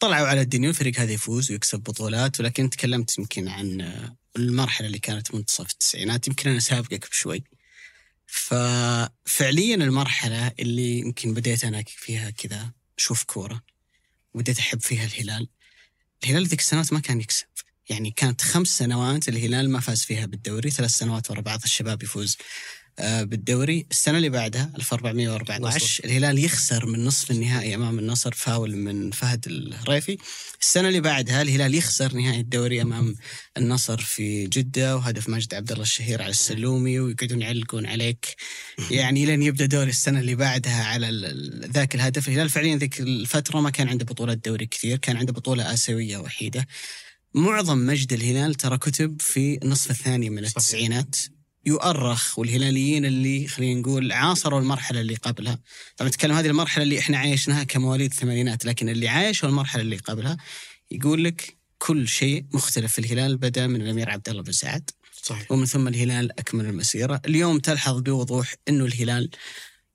طلعوا 0.00 0.26
على 0.26 0.40
الدنيا 0.40 0.68
والفريق 0.68 1.00
هذا 1.00 1.12
يفوز 1.12 1.50
ويكسب 1.50 1.80
بطولات 1.80 2.40
ولكن 2.40 2.70
تكلمت 2.70 3.18
يمكن 3.18 3.48
عن 3.48 3.88
المرحلة 4.36 4.86
اللي 4.86 4.98
كانت 4.98 5.34
منتصف 5.34 5.70
التسعينات 5.70 6.28
يمكن 6.28 6.50
أنا 6.50 6.60
سابقك 6.60 7.10
بشوي. 7.10 7.44
ففعليا 8.26 9.74
المرحلة 9.74 10.52
اللي 10.58 10.98
يمكن 10.98 11.34
بديت 11.34 11.64
أنا 11.64 11.84
فيها 11.86 12.30
كذا 12.30 12.72
أشوف 12.98 13.24
كورة 13.24 13.62
وبديت 14.34 14.58
أحب 14.58 14.80
فيها 14.80 15.04
الهلال. 15.04 15.48
الهلال 16.24 16.46
ذيك 16.46 16.60
السنوات 16.60 16.92
ما 16.92 17.00
كان 17.00 17.20
يكسب. 17.20 17.46
يعني 17.88 18.10
كانت 18.10 18.42
خمس 18.42 18.68
سنوات 18.68 19.28
الهلال 19.28 19.70
ما 19.70 19.80
فاز 19.80 20.02
فيها 20.02 20.26
بالدوري 20.26 20.70
ثلاث 20.70 20.90
سنوات 20.90 21.30
ورا 21.30 21.40
بعض 21.40 21.62
الشباب 21.64 22.02
يفوز. 22.02 22.36
بالدوري. 23.00 23.86
السنة 23.90 24.16
اللي 24.16 24.28
بعدها 24.28 24.72
1414 24.76 25.76
نصر. 25.76 26.00
الهلال 26.04 26.38
يخسر 26.38 26.86
من 26.86 27.04
نصف 27.04 27.30
النهائي 27.30 27.74
أمام 27.74 27.98
النصر 27.98 28.34
فاول 28.34 28.76
من 28.76 29.10
فهد 29.10 29.46
الهريفي 29.46 30.18
السنة 30.62 30.88
اللي 30.88 31.00
بعدها 31.00 31.42
الهلال 31.42 31.74
يخسر 31.74 32.14
نهائي 32.14 32.40
الدوري 32.40 32.82
أمام 32.82 33.14
النصر 33.56 34.00
في 34.00 34.46
جدة 34.46 34.96
وهدف 34.96 35.28
ماجد 35.28 35.54
عبد 35.54 35.72
الله 35.72 35.82
الشهير 35.82 36.22
على 36.22 36.30
السلومي 36.30 37.00
ويقعدون 37.00 37.42
يعلقون 37.42 37.86
عليك. 37.86 38.36
يعني 38.90 39.26
لين 39.26 39.42
يبدأ 39.42 39.66
دوري 39.66 39.90
السنة 39.90 40.20
اللي 40.20 40.34
بعدها 40.34 40.84
على 40.84 41.34
ذاك 41.72 41.94
الهدف. 41.94 42.28
الهلال 42.28 42.50
فعليا 42.50 42.76
ذيك 42.76 43.00
الفترة 43.00 43.60
ما 43.60 43.70
كان 43.70 43.88
عنده 43.88 44.04
بطولات 44.04 44.38
دوري 44.38 44.66
كثير 44.66 44.96
كان 44.98 45.16
عنده 45.16 45.32
بطولة 45.32 45.72
آسيوية 45.74 46.18
وحيدة. 46.18 46.66
معظم 47.34 47.86
مجد 47.86 48.12
الهلال 48.12 48.54
ترى 48.54 48.78
كتب 48.78 49.22
في 49.22 49.58
النصف 49.62 49.90
الثاني 49.90 50.30
من. 50.30 50.44
التسعينات. 50.44 51.16
يؤرخ 51.66 52.38
والهلاليين 52.38 53.04
اللي 53.04 53.46
خلينا 53.48 53.80
نقول 53.80 54.12
عاصروا 54.12 54.60
المرحلة 54.60 55.00
اللي 55.00 55.14
قبلها. 55.14 55.58
طبعا 55.96 56.08
نتكلم 56.08 56.32
هذه 56.36 56.46
المرحلة 56.46 56.82
اللي 56.82 56.98
إحنا 56.98 57.18
عايشناها 57.18 57.64
كمواليد 57.64 58.10
الثمانينات 58.10 58.64
لكن 58.64 58.88
اللي 58.88 59.08
عايشوا 59.08 59.48
المرحلة 59.48 59.82
اللي 59.82 59.96
قبلها 59.96 60.36
يقول 60.90 61.24
لك 61.24 61.56
كل 61.78 62.08
شيء 62.08 62.44
مختلف. 62.52 62.92
في 62.92 62.98
الهلال 62.98 63.36
بدأ 63.36 63.66
من 63.66 63.82
الأمير 63.82 64.10
عبد 64.10 64.28
الله 64.28 64.42
بن 64.42 64.52
سعد 64.52 64.90
صحيح. 65.22 65.52
ومن 65.52 65.66
ثم 65.66 65.88
الهلال 65.88 66.38
أكمل 66.38 66.64
المسيرة. 66.64 67.22
اليوم 67.26 67.58
تلحظ 67.58 68.00
بوضوح 68.00 68.54
أنه 68.68 68.84
الهلال 68.84 69.30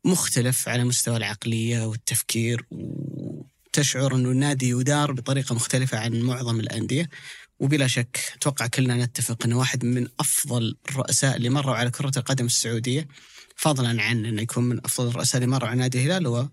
مختلف 0.06 0.70
على 0.70 0.84
مستوى 0.84 1.18
العقلية 1.18 1.86
والتفكير 1.86 2.66
وتشعر 2.72 4.16
أنه 4.16 4.30
النادي 4.30 4.70
يدار 4.70 5.12
بطريقة 5.12 5.56
مختلفة 5.56 6.00
عن 6.00 6.22
معظم 6.22 6.60
الأندية. 6.60 7.10
وبلا 7.60 7.88
شك 7.88 8.20
أتوقع 8.36 8.68
كلنا 8.68 9.06
نتفق 9.06 9.46
أنه 9.46 9.58
واحد 9.58 9.86
من 9.86 10.08
أفضل 10.20 10.78
الرؤساء 10.90 11.36
اللي 11.36 11.50
مروا 11.50 11.76
على 11.76 11.92
كرة 11.92 12.12
القدم 12.18 12.46
السعودية 12.46 13.08
فضلا 13.56 14.02
عن 14.04 14.26
أنه 14.26 14.42
يكون 14.42 14.64
من 14.64 14.80
أفضل 14.86 15.08
الرؤساء 15.08 15.42
اللي 15.42 15.52
مروا 15.52 15.70
على 15.70 15.80
نادي 15.80 15.98
الهلال 15.98 16.28
هو 16.28 16.50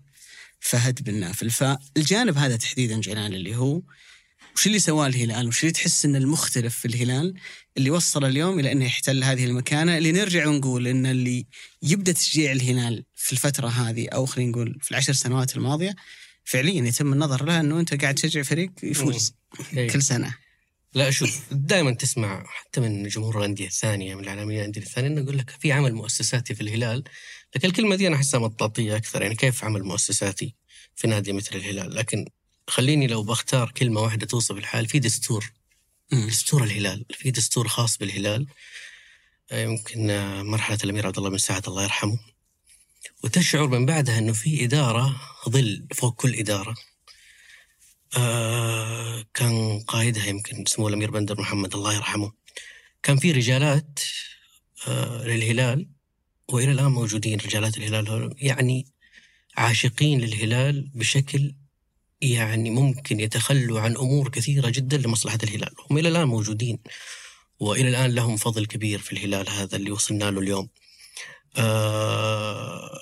فهد 0.59 1.03
بن 1.03 1.19
نافل. 1.19 1.49
فالجانب 1.49 2.37
هذا 2.37 2.55
تحديدا 2.55 2.99
جلال 2.99 3.35
اللي 3.35 3.55
هو 3.55 3.81
وش 4.55 4.67
اللي 4.67 4.79
سواه 4.79 5.07
الهلال؟ 5.07 5.47
وش 5.47 5.61
اللي 5.61 5.71
تحس 5.71 6.05
أن 6.05 6.15
المختلف 6.15 6.77
في 6.77 6.87
الهلال 6.87 7.33
اللي 7.77 7.89
وصل 7.89 8.25
اليوم 8.25 8.59
إلى 8.59 8.71
إنه 8.71 8.85
يحتل 8.85 9.23
هذه 9.23 9.45
المكانة؟ 9.45 9.97
اللي 9.97 10.11
نرجع 10.11 10.47
ونقول 10.47 10.87
إن 10.87 11.05
اللي 11.05 11.45
يبدأ 11.81 12.11
تشجيع 12.11 12.51
الهلال 12.51 13.03
في 13.15 13.31
الفترة 13.31 13.67
هذه 13.67 14.07
أو 14.09 14.25
خلينا 14.25 14.51
نقول 14.51 14.77
في 14.81 14.91
العشر 14.91 15.13
سنوات 15.13 15.55
الماضية 15.55 15.95
فعليا 16.43 16.87
يتم 16.87 17.13
النظر 17.13 17.45
له 17.45 17.59
إنه 17.59 17.79
أنت 17.79 18.01
قاعد 18.01 18.15
تشجع 18.15 18.41
فريق 18.41 18.71
يفوز 18.83 19.33
إيه. 19.73 19.89
كل 19.89 20.01
سنة. 20.01 20.35
لا 20.95 21.11
شوف 21.11 21.41
دائما 21.51 21.91
تسمع 21.91 22.43
حتى 22.47 22.81
من 22.81 23.07
جمهور 23.07 23.39
الأندية 23.39 23.67
الثانية 23.67 24.15
من 24.15 24.23
الإعلاميين 24.23 24.59
الأندية 24.59 24.81
الثانية 24.81 25.07
إنه 25.07 25.21
يقول 25.21 25.37
لك 25.37 25.49
في 25.49 25.71
عمل 25.71 25.93
مؤسساتي 25.93 26.55
في 26.55 26.61
الهلال. 26.61 27.03
لكن 27.55 27.67
الكلمة 27.67 27.95
دي 27.95 28.07
أنا 28.07 28.15
أحسها 28.15 28.39
مطاطية 28.39 28.95
أكثر 28.95 29.21
يعني 29.21 29.35
كيف 29.35 29.63
عمل 29.63 29.83
مؤسساتي 29.83 30.55
في 30.95 31.07
نادي 31.07 31.33
مثل 31.33 31.55
الهلال؟ 31.55 31.95
لكن 31.95 32.25
خليني 32.67 33.07
لو 33.07 33.23
بختار 33.23 33.71
كلمة 33.71 34.01
واحدة 34.01 34.25
توصف 34.25 34.57
الحال 34.57 34.87
في 34.87 34.99
دستور. 34.99 35.51
دستور 36.11 36.63
الهلال 36.63 37.05
في 37.09 37.31
دستور 37.31 37.67
خاص 37.67 37.97
بالهلال. 37.97 38.47
آه، 39.51 39.63
يمكن 39.63 40.09
آه، 40.09 40.43
مرحلة 40.43 40.77
الأمير 40.83 41.07
عبد 41.07 41.17
الله 41.17 41.29
بن 41.29 41.37
سعد 41.37 41.67
الله 41.67 41.83
يرحمه. 41.83 42.19
وتشعر 43.23 43.67
من 43.67 43.85
بعدها 43.85 44.17
أنه 44.19 44.33
في 44.33 44.65
إدارة 44.65 45.21
ظل 45.49 45.87
فوق 45.93 46.15
كل 46.15 46.35
إدارة. 46.35 46.75
آه، 48.17 49.25
كان 49.33 49.79
قائدها 49.79 50.25
يمكن 50.25 50.63
اسمه 50.67 50.87
الأمير 50.87 51.11
بندر 51.11 51.41
محمد 51.41 51.73
الله 51.75 51.93
يرحمه. 51.95 52.31
كان 53.03 53.17
في 53.17 53.31
رجالات 53.31 53.99
آه، 54.87 55.23
للهلال 55.23 55.87
وإلى 56.49 56.71
الآن 56.71 56.91
موجودين 56.91 57.39
رجالات 57.39 57.77
الهلال. 57.77 58.35
يعني 58.37 58.87
عاشقين 59.57 60.21
للهلال 60.21 60.91
بشكل 60.95 61.55
يعني 62.21 62.69
ممكن 62.69 63.19
يتخلوا 63.19 63.79
عن 63.79 63.97
أمور 63.97 64.29
كثيرة 64.29 64.69
جدا 64.69 64.97
لمصلحة 64.97 65.39
الهلال، 65.43 65.73
هم 65.89 65.97
إلى 65.97 66.09
الآن 66.09 66.27
موجودين 66.27 66.79
وإلى 67.59 67.89
الآن 67.89 68.11
لهم 68.11 68.37
فضل 68.37 68.65
كبير 68.65 68.99
في 68.99 69.13
الهلال 69.13 69.49
هذا 69.49 69.75
اللي 69.75 69.91
وصلنا 69.91 70.31
له 70.31 70.39
اليوم. 70.39 70.69
آه 71.57 72.99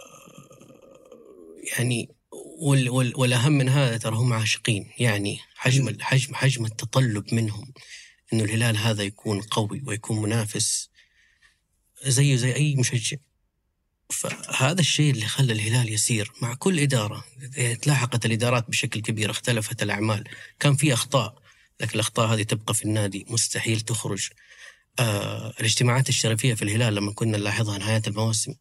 يعني 1.78 2.10
وال 2.62 2.90
وال 2.90 3.14
والأهم 3.16 3.52
من 3.52 3.70
هذا 3.70 3.98
ترى 3.98 4.16
هم 4.16 4.34
عاشقين، 4.34 4.92
يعني 5.00 5.40
حجم 5.56 5.88
الحجم 5.88 6.36
حجم 6.36 6.66
التطلب 6.66 7.34
منهم 7.34 7.74
إنه 8.34 8.44
الهلال 8.44 8.78
هذا 8.78 9.04
يكون 9.04 9.42
قوي 9.42 9.84
ويكون 9.86 10.22
منافس 10.22 10.90
زيه 12.06 12.36
زي 12.36 12.56
أي 12.56 12.76
مشجع. 12.76 13.18
فهذا 14.10 14.80
الشيء 14.80 15.12
اللي 15.12 15.26
خلى 15.26 15.54
الهلال 15.54 15.94
يسير 15.94 16.32
مع 16.42 16.54
كل 16.54 16.80
إدارة. 16.80 17.24
تلاحقت 17.82 18.26
الإدارات 18.26 18.70
بشكل 18.70 19.02
كبير 19.02 19.32
اختلفت 19.32 19.84
الأعمال 19.84 20.24
كان 20.60 20.76
في 20.76 20.94
أخطاء 20.94 21.42
لكن 21.80 21.94
الأخطاء 21.96 22.34
هذه 22.34 22.44
تبقى 22.44 22.74
في 22.74 22.86
النادي 22.86 23.26
مستحيل 23.30 23.82
تخرج. 23.82 24.30
آه 25.00 25.54
الاجتماعات 25.60 26.10
الشرفية 26.10 26.54
في 26.54 26.62
الهلال 26.62 26.96
لما 26.96 27.14
كنا 27.14 27.38
نلاحظها 27.38 27.78
نهاية 27.78 28.02
المواسم. 28.08 28.54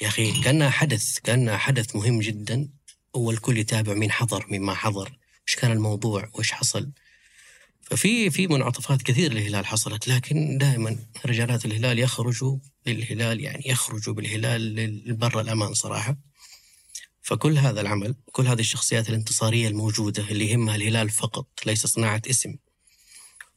يا 0.00 0.08
أخي 0.08 0.40
كأنها 0.40 0.70
حدث 0.70 1.18
كأنها 1.18 1.56
حدث 1.56 1.96
مهم 1.96 2.20
جدا. 2.20 2.68
والكل 3.14 3.58
يتابع 3.58 3.94
مين 3.94 4.10
حضر 4.10 4.46
مين 4.50 4.62
ما 4.62 4.74
حضر 4.74 5.18
إيش 5.48 5.56
كان 5.56 5.72
الموضوع 5.72 6.30
وإيش 6.34 6.52
حصل. 6.52 6.90
ففي 7.82 8.30
في 8.30 8.46
منعطفات 8.46 9.02
كثير 9.02 9.32
للهلال 9.32 9.66
حصلت 9.66 10.08
لكن 10.08 10.58
دائما 10.58 10.96
رجالات 11.26 11.64
الهلال 11.64 11.98
يخرجوا 11.98 12.58
للهلال 12.86 13.40
يعني 13.40 13.62
يخرجوا 13.66 14.14
بالهلال 14.14 14.74
لبر 15.08 15.40
الأمان 15.40 15.74
صراحة. 15.74 16.16
فكل 17.22 17.58
هذا 17.58 17.80
العمل 17.80 18.14
كل 18.32 18.46
هذه 18.46 18.60
الشخصيات 18.60 19.08
الانتصارية 19.08 19.68
الموجودة 19.68 20.22
اللي 20.30 20.50
يهمها 20.50 20.76
الهلال 20.76 21.10
فقط 21.10 21.46
ليس 21.66 21.86
صناعة 21.86 22.22
اسم 22.30 22.56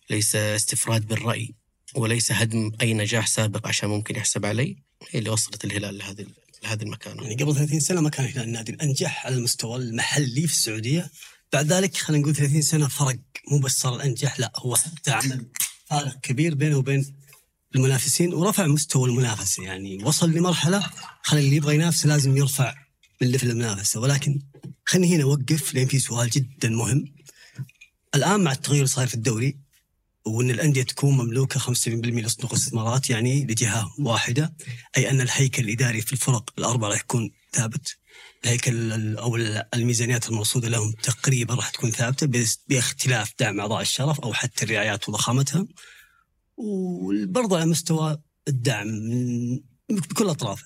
ليس 0.10 0.36
استفراد 0.36 1.08
بالرأي 1.08 1.56
وليس 1.96 2.32
هدم 2.32 2.72
أي 2.82 2.94
نجاح 2.94 3.28
سابق 3.28 3.68
عشان 3.68 3.90
ممكن 3.90 4.16
يحسب 4.16 4.46
علي 4.46 4.78
هي 5.10 5.20
اللي 5.20 5.30
وصلت 5.30 5.66
الهلال 5.66 5.98
لهذه 5.98 6.26
لهذه 6.64 6.84
المكانة. 6.84 7.24
يعني 7.24 7.44
قبل 7.44 7.56
30 7.56 7.80
سنة 7.80 8.02
ما 8.02 8.10
كان 8.10 8.26
الهلال 8.26 8.48
النادي. 8.48 8.72
الانجح 8.72 9.26
على 9.26 9.36
المستوى 9.36 9.76
المحلي 9.76 10.48
في 10.48 10.54
السعودية. 10.54 11.12
بعد 11.54 11.74
ذلك 11.74 11.98
خلينا 11.98 12.22
نقول 12.22 12.36
30 12.36 12.62
سنة 12.62 12.88
فرق. 12.88 13.20
مو 13.52 13.60
بس 13.60 13.72
صار 13.72 13.96
الانجح 13.96 14.40
لا 14.40 14.52
هو 14.56 14.76
حتى 14.76 15.12
عمل 15.12 15.46
فارق 15.86 16.20
كبير 16.20 16.56
بينه 16.56 16.78
وبين 16.78 17.16
المنافسين 17.76 18.34
ورفع 18.34 18.68
مستوى 18.68 19.10
المنافسة. 19.10 19.64
يعني 19.64 20.04
وصل 20.04 20.32
لمرحلة 20.32 20.90
خلي 21.24 21.40
اللي 21.40 21.56
يبغى 21.56 21.76
ينافس 21.76 22.06
لازم 22.06 22.38
يرفع 22.38 22.76
من 23.22 23.28
ليفل 23.28 23.50
المنافسة. 23.50 24.00
ولكن 24.00 24.42
خليني 24.86 25.16
هنا 25.16 25.24
أوقف 25.24 25.74
لأن 25.74 25.88
في 25.88 26.00
سؤال 26.00 26.30
جدا 26.30 26.70
مهم. 26.70 27.06
الآن 28.16 28.44
مع 28.44 28.52
التغير 28.52 28.76
اللي 28.78 28.88
صاير 28.88 29.08
في 29.08 29.16
الدوري 29.16 29.58
وإن 30.26 30.50
الأندية 30.52 30.84
تكون 30.84 31.18
مملوكة 31.18 31.60
75% 31.60 31.66
لصندوق 31.88 32.52
الاستثمارات 32.54 33.10
يعني 33.10 33.44
لجهة 33.46 33.92
واحدة 34.00 34.54
أي 34.98 35.10
أن 35.10 35.22
الهيكل 35.22 35.64
الإداري 35.64 36.02
في 36.02 36.14
الفرق 36.14 36.54
الأربعة 36.58 36.90
راح 36.90 37.00
يكون 37.00 37.32
ثابت. 37.54 37.96
الهيكل 38.44 38.92
ال- 38.94 39.18
أو 39.18 39.36
ال- 39.36 39.64
الميزانيات 39.74 40.30
المرصوده 40.30 40.70
لهم 40.70 40.92
تقريبا 40.92 41.54
راح 41.56 41.70
تكون 41.70 41.92
ثابتة 41.92 42.54
باختلاف 42.68 43.34
دعم 43.40 43.60
أعضاء 43.60 43.82
الشرف 43.82 44.20
أو 44.20 44.34
حتى 44.34 44.66
الرعايات 44.66 45.10
وضخامتها. 45.10 45.68
وبرضه 46.58 47.58
على 47.58 47.66
مستوى 47.66 48.18
الدعم 48.48 48.88
بكل 49.90 50.30
أطرافه. 50.30 50.66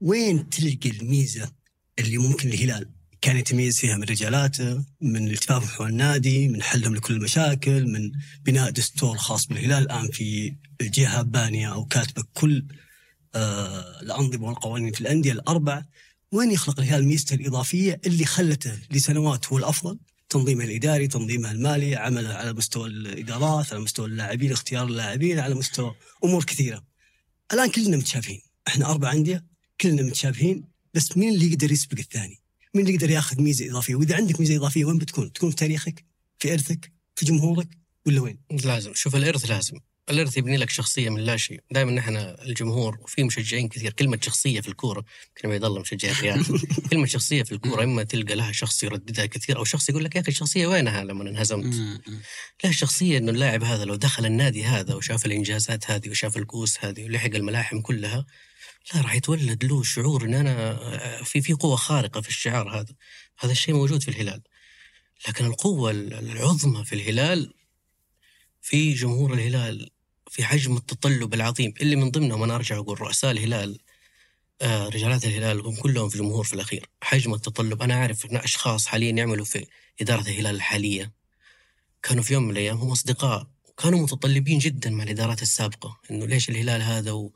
وين 0.00 0.48
تلقى 0.50 0.90
الميزة 0.90 1.52
اللي 1.98 2.18
ممكن 2.18 2.48
الهلال؟ 2.48 2.90
كان 3.20 3.36
يتميز 3.36 3.80
فيها 3.80 3.96
من 3.96 4.02
رجالاته 4.02 4.84
من 5.00 5.26
الالتفاف 5.26 5.72
حول 5.72 5.88
النادي 5.88 6.48
من 6.48 6.62
حلهم 6.62 6.94
لكل 6.94 7.14
المشاكل 7.14 7.86
من 7.86 8.12
بناء 8.44 8.70
دستور 8.70 9.16
خاص 9.16 9.46
بالهلال 9.46 9.82
الآن 9.82 10.08
في 10.10 10.56
الجهه 10.80 11.22
بانية 11.22 11.72
أو 11.72 11.84
كاتبة 11.84 12.24
كل 12.34 12.66
آه 13.34 14.00
الأنظمة 14.02 14.48
والقوانين 14.48 14.92
في 14.92 15.00
الأندية 15.00 15.32
الأربع 15.32 15.84
وين 16.32 16.50
يخلق 16.50 16.80
الهلال 16.80 17.06
ميزته 17.06 17.34
الإضافية 17.34 18.00
اللي 18.06 18.24
خلته 18.24 18.78
لسنوات 18.90 19.46
هو 19.46 19.58
الأفضل 19.58 19.98
تنظيمه 20.28 20.64
الإداري، 20.64 21.08
تنظيمه 21.08 21.50
المالي، 21.50 21.96
عمله 21.96 22.34
على 22.34 22.52
مستوى 22.52 22.88
الإدارات، 22.88 23.72
على 23.72 23.82
مستوى 23.82 24.06
اللاعبين، 24.06 24.52
اختيار 24.52 24.86
اللاعبين، 24.86 25.38
على 25.38 25.54
مستوى 25.54 25.94
أمور 26.24 26.44
كثيرة. 26.44 26.84
الآن 27.52 27.70
كلنا 27.70 27.96
متشابهين، 27.96 28.40
إحنا 28.68 28.90
أربع 28.90 29.12
أندية 29.12 29.44
كلنا 29.80 30.02
متشابهين، 30.02 30.64
بس 30.94 31.16
مين 31.16 31.34
اللي 31.34 31.52
يقدر 31.52 31.72
يسبق 31.72 31.98
الثاني؟ 31.98 32.39
مين 32.74 32.84
اللي 32.84 32.94
يقدر 32.94 33.10
ياخذ 33.10 33.42
ميزة 33.42 33.70
إضافية؟ 33.70 33.94
وإذا 33.94 34.16
عندك 34.16 34.40
ميزة 34.40 34.56
إضافية 34.56 34.84
وين 34.84 34.98
بتكون؟ 34.98 35.32
تكون 35.32 35.50
في 35.50 35.56
تاريخك؟ 35.56 36.04
في 36.38 36.52
إرثك؟ 36.52 36.92
في 37.14 37.26
جمهورك؟ 37.26 37.68
ولا 38.06 38.20
وين؟ 38.20 38.38
لازم 38.64 38.94
شوف 38.94 39.16
الإرث 39.16 39.50
لازم 39.50 39.78
الإرث 40.10 40.36
يبني 40.36 40.56
لك 40.56 40.70
شخصية 40.70 41.10
من 41.10 41.20
لا 41.20 41.36
شيء 41.36 41.60
دائما 41.70 41.92
نحن 41.92 42.16
الجمهور 42.16 42.98
وفي 43.00 43.24
مشجعين 43.24 43.68
كثير 43.68 43.92
كلمة 43.92 44.18
شخصية 44.22 44.60
في 44.60 44.68
الكورة 44.68 45.04
كلمه 45.38 45.54
يضل 45.54 45.80
مشجع 45.80 46.10
الريال 46.10 46.44
كلمة 46.90 47.06
شخصية 47.06 47.42
في 47.42 47.52
الكورة 47.52 47.84
إما 47.84 48.02
تلقى 48.02 48.34
لها 48.34 48.52
شخص 48.52 48.82
يرددها 48.82 49.26
كثير 49.26 49.58
أو 49.58 49.64
شخص 49.64 49.88
يقول 49.88 50.04
لك 50.04 50.16
يا 50.16 50.20
أخي 50.20 50.30
الشخصية 50.30 50.66
وينها 50.66 51.04
لما 51.04 51.22
انهزمت. 51.22 51.74
لا 52.64 52.70
الشخصية 52.70 53.18
إنه 53.18 53.32
اللاعب 53.32 53.64
هذا 53.64 53.84
لو 53.84 53.94
دخل 53.94 54.26
النادي 54.26 54.64
هذا 54.64 54.94
وشاف 54.94 55.26
الإنجازات 55.26 55.90
هذه 55.90 56.10
وشاف 56.10 56.36
الكؤوس 56.36 56.84
هذه 56.84 57.04
ولحق 57.04 57.34
الملاحم 57.34 57.80
كلها 57.80 58.26
لا 58.94 59.00
راح 59.00 59.14
يتولد 59.14 59.64
له 59.64 59.82
شعور 59.82 60.24
إن 60.24 60.34
أنا 60.34 60.76
في 61.24 61.40
في 61.42 61.52
قوة 61.52 61.76
خارقة 61.76 62.20
في 62.20 62.28
الشعار 62.28 62.80
هذا. 62.80 62.94
هذا 63.38 63.52
الشيء 63.52 63.74
موجود 63.74 64.02
في 64.02 64.08
الهلال. 64.08 64.42
لكن 65.28 65.44
القوة 65.44 65.90
العظمى 65.90 66.84
في 66.84 66.94
الهلال 66.94 67.54
في 68.62 68.92
جمهور 68.92 69.34
الهلال 69.34 69.90
في 70.30 70.44
حجم 70.44 70.76
التطلب 70.76 71.34
العظيم 71.34 71.74
اللي 71.80 71.96
من 71.96 72.10
ضمنهم 72.10 72.42
أنا 72.42 72.54
أرجع 72.54 72.78
أقول 72.78 73.00
رؤساء 73.00 73.30
الهلال 73.30 73.78
آه 74.62 74.88
رجالات 74.88 75.24
الهلال 75.24 75.60
هم 75.66 75.74
كلهم 75.76 76.08
في 76.08 76.18
جمهور 76.18 76.44
في 76.44 76.54
الأخير. 76.54 76.88
حجم 77.02 77.34
التطلب 77.34 77.82
أنا 77.82 77.94
أعرف 77.94 78.26
إن 78.26 78.36
أشخاص 78.36 78.86
حاليا 78.86 79.10
يعملوا 79.10 79.44
في 79.44 79.66
إدارة 80.00 80.20
الهلال 80.20 80.54
الحالية. 80.56 81.12
كانوا 82.02 82.22
في 82.22 82.34
يوم 82.34 82.42
من 82.44 82.50
الأيام 82.50 82.76
هم 82.76 82.90
أصدقاء 82.90 83.46
وكانوا 83.68 83.98
متطلبين 83.98 84.58
جدا 84.58 84.90
مع 84.90 85.04
الإدارات 85.04 85.42
السابقة 85.42 86.00
إنه 86.10 86.26
ليش 86.26 86.48
الهلال 86.48 86.82
هذا 86.82 87.12
و... 87.12 87.32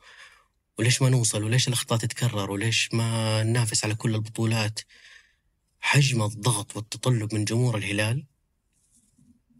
وليش 0.78 1.02
ما 1.02 1.08
نوصل؟ 1.08 1.42
وليش 1.42 1.68
الأخطاء 1.68 1.98
تتكرر؟ 1.98 2.50
وليش 2.50 2.94
ما 2.94 3.42
ننافس 3.42 3.84
على 3.84 3.94
كل 3.94 4.14
البطولات؟ 4.14 4.80
حجم 5.80 6.22
الضغط 6.22 6.76
والتطلب 6.76 7.34
من 7.34 7.44
جمهور 7.44 7.76
الهلال. 7.76 8.26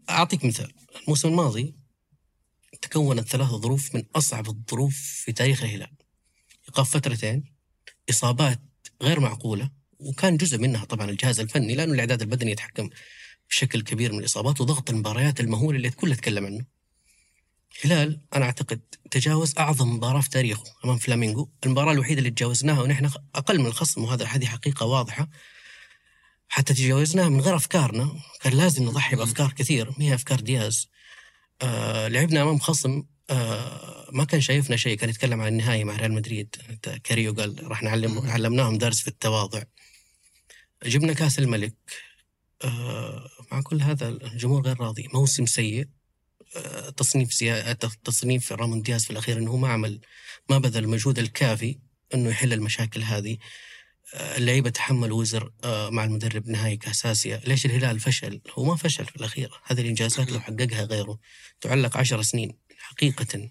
أعطيك 0.09 0.45
مثال. 0.45 0.73
الموسم 1.03 1.27
الماضي 1.27 1.75
تكونت 2.81 3.27
ثلاث 3.27 3.47
ظروف 3.49 3.95
من 3.95 4.03
أصعب 4.15 4.47
الظروف 4.47 4.95
في 4.97 5.31
تاريخ 5.31 5.63
الهلال. 5.63 5.91
إيقاف 6.67 6.89
فترتين 6.89 7.43
إصابات 8.09 8.61
غير 9.01 9.19
معقولة 9.19 9.69
وكان 9.99 10.37
جزء 10.37 10.57
منها 10.57 10.85
طبعا 10.85 11.09
الجهاز 11.09 11.39
الفني 11.39 11.75
لأنه 11.75 11.93
الإعداد 11.93 12.21
البدني 12.21 12.51
يتحكم 12.51 12.89
بشكل 13.49 13.81
كبير 13.81 14.13
من 14.13 14.19
الإصابات 14.19 14.61
وضغط 14.61 14.89
المباريات 14.89 15.39
المهول 15.39 15.75
اللي 15.75 15.87
الكل 15.87 16.11
يتكلم 16.11 16.45
عنه. 16.45 16.65
هلال 17.83 18.21
أنا 18.35 18.45
أعتقد 18.45 18.81
تجاوز 19.11 19.53
أعظم 19.57 19.95
مباراة 19.95 20.21
في 20.21 20.29
تاريخه 20.29 20.63
أمام 20.85 20.97
فلامينغو، 20.97 21.51
المباراة 21.65 21.91
الوحيدة 21.91 22.19
اللي 22.19 22.29
تجاوزناها 22.29 22.81
ونحن 22.81 23.11
أقل 23.35 23.59
من 23.59 23.65
الخصم 23.65 24.03
وهذا 24.03 24.25
هذه 24.25 24.45
حقيقة 24.45 24.85
واضحة. 24.85 25.29
حتى 26.47 26.73
تجاوزناها 26.73 27.29
من 27.29 27.41
غير 27.41 27.55
أفكارنا، 27.55 28.11
كان 28.41 28.53
لازم 28.53 28.83
نضحي 28.83 29.15
بأفكار 29.15 29.51
كثير، 29.51 29.89
ما 29.89 30.05
هي 30.05 30.13
أفكار 30.13 30.39
دياز. 30.39 30.89
آه 31.61 32.07
لعبنا 32.07 32.41
أمام 32.41 32.59
خصم. 32.59 33.03
آه 33.29 34.09
ما 34.11 34.23
كان 34.23 34.41
شايفنا 34.41 34.75
شيء، 34.75 34.97
كان 34.97 35.09
يتكلم 35.09 35.41
عن 35.41 35.47
النهائي 35.47 35.83
مع 35.83 35.95
ريال 35.95 36.13
مدريد، 36.13 36.55
كاريو 37.03 37.33
قال 37.33 37.67
راح 37.67 37.83
نعلم 37.83 38.19
علمناهم 38.19 38.77
درس 38.77 39.01
في 39.01 39.07
التواضع. 39.07 39.63
جبنا 40.85 41.13
كأس 41.13 41.39
الملك. 41.39 41.75
آه 42.63 43.29
مع 43.51 43.61
كل 43.61 43.81
هذا 43.81 44.09
الجمهور 44.09 44.61
غير 44.61 44.81
راضي. 44.81 45.07
موسم 45.13 45.45
سيء. 45.45 45.81
آه 45.81 45.94
تصنيف 46.97 47.33
سيا... 47.33 47.73
تصنيف 48.03 48.51
رامون 48.51 48.81
دياز 48.81 49.05
في 49.05 49.11
الأخير 49.11 49.37
إنه 49.37 49.57
ما 49.57 49.69
عمل 49.69 50.01
ما 50.49 50.57
بذل 50.57 50.83
المجهود 50.83 51.19
الكافي 51.19 51.79
إنه 52.13 52.29
يحل 52.29 52.53
المشاكل 52.53 53.01
هذه. 53.01 53.37
آه 54.13 54.37
اللعيبة 54.37 54.69
تحملوا 54.69 55.19
وزر 55.19 55.51
آه 55.63 55.89
مع 55.89 56.03
المدرب 56.03 56.47
نهائي 56.47 56.77
كأس 56.77 57.05
آسيا. 57.05 57.41
ليش 57.45 57.65
الهلال 57.65 57.99
فشل؟ 57.99 58.41
هو 58.49 58.63
ما 58.63 58.75
فشل 58.75 59.05
في 59.05 59.15
الأخير. 59.15 59.61
هذه 59.65 59.81
الإنجازات 59.81 60.31
لو 60.31 60.39
حققها 60.39 60.83
غيره 60.83 61.19
تعلق 61.61 61.97
عشر 61.97 62.21
سنين. 62.21 62.57
حقيقة 62.79 63.49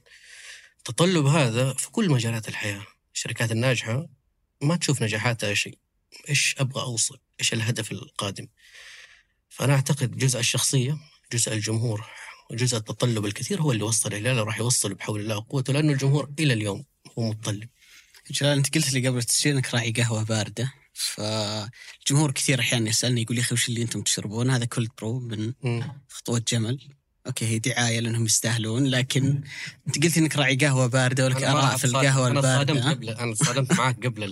التطلب 0.79 1.27
هذا 1.27 1.73
في 1.73 1.91
كل 1.91 2.11
مجالات 2.11 2.49
الحياة. 2.49 2.87
الشركات 3.15 3.53
الناجحة 3.53 4.09
ما 4.63 4.77
تشوف 4.77 5.03
نجاحاتها 5.03 5.55
شيء. 5.55 5.79
إيش 6.29 6.55
أبغى 6.59 6.83
أوصل؟ 6.83 7.19
إيش 7.41 7.53
الهدف 7.53 7.93
القادم؟ 7.93 8.49
فأنا 9.49 9.75
أعتقد 9.75 10.17
جزء 10.17 10.41
الشخصية، 10.41 10.99
جزء 11.33 11.53
الجمهور، 11.53 12.07
وجزء 12.51 12.77
التطلب 12.77 13.27
الكثير 13.27 13.63
هو 13.63 13.73
اللي 13.73 13.83
وصل 13.83 14.13
الهلال 14.13 14.47
راح 14.47 14.59
يوصل 14.59 14.95
بحول 14.95 15.21
الله 15.21 15.37
وقوته 15.37 15.73
لأنه 15.73 15.93
الجمهور 15.93 16.31
إلى 16.39 16.53
اليوم 16.53 16.85
هو 17.19 17.31
متطلب. 17.31 17.69
جلال 18.31 18.57
أنت 18.57 18.75
قلت 18.75 18.93
لي 18.93 19.09
قبل 19.09 19.19
التسجيل 19.19 19.55
إنك 19.55 19.75
راعي 19.75 19.91
قهوة 19.91 20.23
باردة. 20.23 20.73
فالجمهور 20.95 22.31
كثير 22.31 22.61
أحيانا 22.61 22.89
يسألني 22.89 23.23
يقول 23.23 23.39
يا 23.39 23.43
أخي 23.43 23.55
وش 23.55 23.69
اللي 23.69 23.83
أنتم 23.83 24.03
تشربون؟ 24.03 24.51
هذا 24.51 24.65
كولد 24.65 24.91
برو 24.99 25.19
من 25.19 25.53
خطوة 26.09 26.43
جمل. 26.49 26.79
Okay 27.27 27.47
هي 27.47 27.59
دعاية 27.59 28.01
لأنهم 28.01 28.25
يستاهلون 28.25 28.87
لكن 28.87 29.43
أنت 29.87 30.05
قلت 30.05 30.19
إنك 30.19 30.37
راعي 30.37 30.57
قهوة 30.57 30.87
باردة 30.87 31.25
ولك 31.25 31.43
آراء 31.43 31.77
في 31.77 31.85
القهوة 31.85 32.29
البارده 32.29 32.73
أنا 32.73 32.83
صادمت 32.83 32.97
قبل 32.97 33.11
أنا 33.11 33.35
صادمت 33.35 33.73
معك 33.73 34.07
قبل 34.07 34.25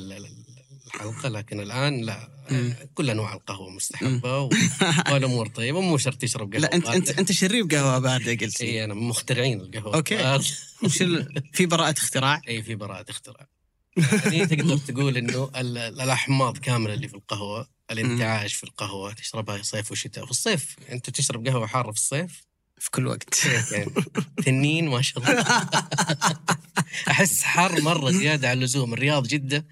الحلقة 0.94 1.28
لكن 1.28 1.61
الآن 1.61 2.00
لا. 2.00 2.28
مم. 2.50 2.75
كل 2.94 3.11
أنواع 3.11 3.34
القهوة 3.34 3.70
مستحبة 3.70 4.40
والأمور 5.12 5.49
طيبة 5.49 5.80
مو 5.80 5.99
شرط 5.99 6.16
تشرب 6.16 6.52
قهوة 6.52 6.62
لا 6.62 6.75
انت 6.75 6.87
انت 6.87 7.11
أنت 7.11 7.32
شريب 7.32 7.70
قهوة 7.70 7.99
بارده 7.99 8.34
قلت 8.34 8.61
اي 8.61 8.84
أنا 8.84 8.94
من 8.94 9.02
مخترعين 9.02 9.61
القهوة 9.61 9.94
Okay. 9.94 10.38
في 11.52 11.66
براءة 11.66 11.94
اختراع؟ 11.99 12.40
اي 12.49 12.62
في 12.62 12.75
براءة 12.75 13.11
اختراع. 13.11 13.49
يعني 14.25 14.46
تقدر 14.46 14.76
تقول 14.76 15.16
إنه 15.16 15.50
الأحماض 15.56 16.58
كاملة 16.58 16.94
اللي 16.94 17.08
في 17.08 17.14
القهوة 17.14 17.68
الانتعاش 17.90 18.54
في 18.54 18.64
القهوة 18.64 19.12
تشربها 19.12 19.62
صيف 19.62 19.92
وشتاء. 19.92 20.25
في 20.25 20.30
الصيف 20.30 20.76
أنت 20.92 21.11
تشرب 21.11 21.49
قهوة 21.49 21.66
حارة 21.66 21.90
في 21.92 21.99
الصيف؟ 21.99 22.42
في 22.82 22.90
كل 22.90 23.06
وقت. 23.06 23.46
يعني 23.72 23.90
تنين 24.44 24.88
ما 24.88 25.02
شاء 25.02 25.30
الله. 25.30 25.44
أحس 27.10 27.42
حر 27.42 27.80
مرة 27.80 28.10
زيادة 28.10 28.48
عن 28.50 28.58
اللزوم. 28.58 28.94
الرياض 28.94 29.26
جدة 29.26 29.66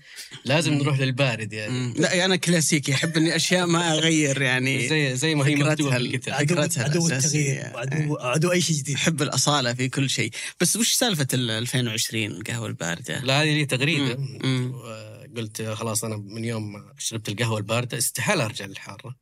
لازم 0.44 0.74
نروح 0.74 0.98
للبارد 0.98 1.52
يعني. 1.52 1.92
لا 1.92 2.24
أنا 2.24 2.36
كلاسيكي. 2.36 2.94
أحب 2.94 3.16
إني 3.16 3.36
أشياء 3.36 3.66
ما 3.66 3.92
أغير 3.92 4.42
يعني. 4.42 4.88
زي 4.88 5.16
زي 5.16 5.34
ما 5.34 5.46
هي 5.46 5.54
مكتوبة 5.54 5.90
في 5.90 5.96
الكتاب. 5.96 6.34
فكرتها 6.34 6.84
عدو 6.84 7.08
التغيير. 7.08 7.72
عدو, 7.76 8.16
عدو 8.16 8.52
أي 8.52 8.60
شيء 8.60 8.76
جديد. 8.76 8.96
أحب 8.96 9.22
الأصالة 9.22 9.74
في 9.74 9.88
كل 9.88 10.10
شيء. 10.10 10.30
بس 10.60 10.76
وش 10.76 10.92
سالفة 10.92 11.26
2020 11.34 12.26
القهوة 12.26 12.66
الباردة؟ 12.66 13.20
لا 13.20 13.42
هذه 13.42 13.54
لي 13.54 13.66
تغريده 13.66 14.18
قلت 15.36 15.62
خلاص 15.62 16.04
أنا 16.04 16.16
من 16.16 16.44
يوم 16.44 16.72
شربت 16.98 17.28
القهوة 17.28 17.58
الباردة 17.58 17.98
استحالة 17.98 18.44
أرجع 18.44 18.64
للحارة. 18.66 19.16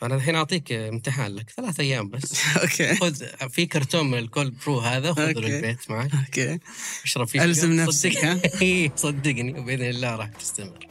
فأنا 0.00 0.14
الحين 0.14 0.34
أعطيك 0.34 0.72
امتحان 0.72 1.34
لك 1.34 1.50
ثلاث 1.50 1.80
أيام 1.80 2.08
بس. 2.08 2.42
Okay. 2.62 2.94
خذ 2.94 3.14
في 3.48 3.66
كرتون 3.66 4.10
من 4.10 4.18
ال 4.18 4.25
cold 4.25 4.54
brew 4.66 4.78
هذا 4.80 5.12
خذه 5.12 5.32
للبيت 5.32 5.90
معك. 5.90 6.10
Okay. 6.14 6.58
اشرب 7.04 7.26
فيه 7.26 7.44
ألزم 7.44 7.72
نفسك 7.72 8.24
ها؟ 8.24 8.40
صدقني 8.96 9.60
وبإذن 9.60 9.84
الله 9.84 10.16
راح 10.16 10.28
تستمر. 10.28 10.86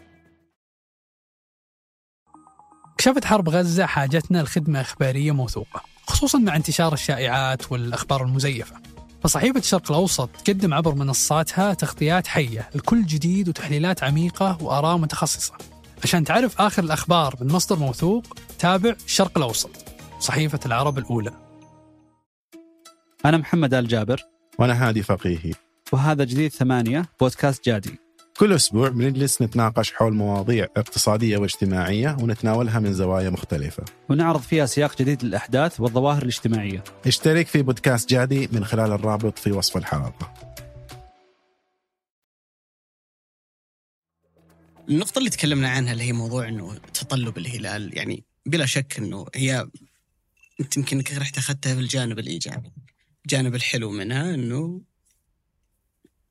كشفت 2.98 3.26
حرب 3.26 3.50
غزة 3.50 3.86
حاجتنا 3.86 4.44
لخدمة 4.44 4.82
إخبارية 4.82 5.32
موثوقة 5.32 5.82
خصوصا 6.08 6.38
مع 6.38 6.56
انتشار 6.56 6.94
الشائعات 6.94 7.72
والأخبار 7.72 8.24
المزيفة. 8.24 8.76
فصحيفة 9.24 9.60
الشرق 9.60 9.92
الأوسط 9.92 10.30
تقدم 10.30 10.74
عبر 10.74 10.96
منصاتها 10.96 11.74
تغطيات 11.74 12.28
حية 12.28 12.70
لكل 12.76 13.06
جديد 13.06 13.50
وتحليلات 13.50 14.04
عميقة 14.04 14.58
وآراء 14.62 14.98
متخصصة. 14.98 15.54
عشان 16.04 16.24
تعرف 16.24 16.62
آخر 16.62 16.84
الأخبار 16.84 17.36
من 17.42 17.48
مصدر 17.48 17.80
موثوق 17.80 18.38
تابع 18.60 18.96
الشرق 19.06 19.38
الأوسط 19.38 19.70
صحيفة 20.20 20.60
العرب 20.66 20.98
الأولى. 20.98 21.32
أنا 23.26 23.38
محمد 23.38 23.74
آل 23.74 23.88
جابر. 23.88 24.22
وأنا 24.60 24.88
هادي 24.88 25.04
فقيهي. 25.04 25.54
وهذا 25.92 26.24
جديد 26.24 26.52
ثمانية 26.52 27.06
بودكاست 27.20 27.66
جادي. 27.66 28.00
كل 28.38 28.54
أسبوع 28.54 28.90
بنجلس 28.90 29.42
نتناقش 29.42 29.94
حول 29.94 30.14
مواضيع 30.14 30.68
اقتصادية 30.78 31.38
واجتماعية 31.38 32.18
ونتناولها 32.22 32.80
من 32.80 32.94
زوايا 32.94 33.30
مختلفة. 33.30 33.84
ونعرض 34.10 34.42
فيها 34.42 34.66
سياق 34.66 34.98
جديد 35.00 35.24
للأحداث 35.24 35.80
والظواهر 35.80 36.22
الاجتماعية. 36.22 36.84
اشترك 37.08 37.48
في 37.48 37.62
بودكاست 37.62 38.10
جادي 38.10 38.50
من 38.52 38.66
خلال 38.66 38.92
الرابط 38.92 39.40
في 39.40 39.52
وصف 39.52 39.78
الحلقة. 39.78 40.34
النقطة 44.90 45.20
اللي 45.20 45.30
تكلمنا 45.30 45.70
عنها 45.70 45.94
اللي 45.94 46.04
هي 46.04 46.14
موضوع 46.14 46.48
إنه 46.48 46.78
تطلب 46.94 47.38
الهلال 47.38 47.98
يعني 47.98 48.24
بلا 48.46 48.66
شك 48.66 48.98
إنه 48.98 49.26
هي 49.36 49.68
أنت 50.60 50.78
يمكن 50.78 51.04
رحت 51.18 51.38
أخذتها 51.38 51.76
في 51.76 51.82
الجانب 51.82 52.20
الإيجابي. 52.20 52.72
الجانب 53.26 53.56
الحلو 53.56 53.92
منها 53.92 54.34
إنه 54.34 54.82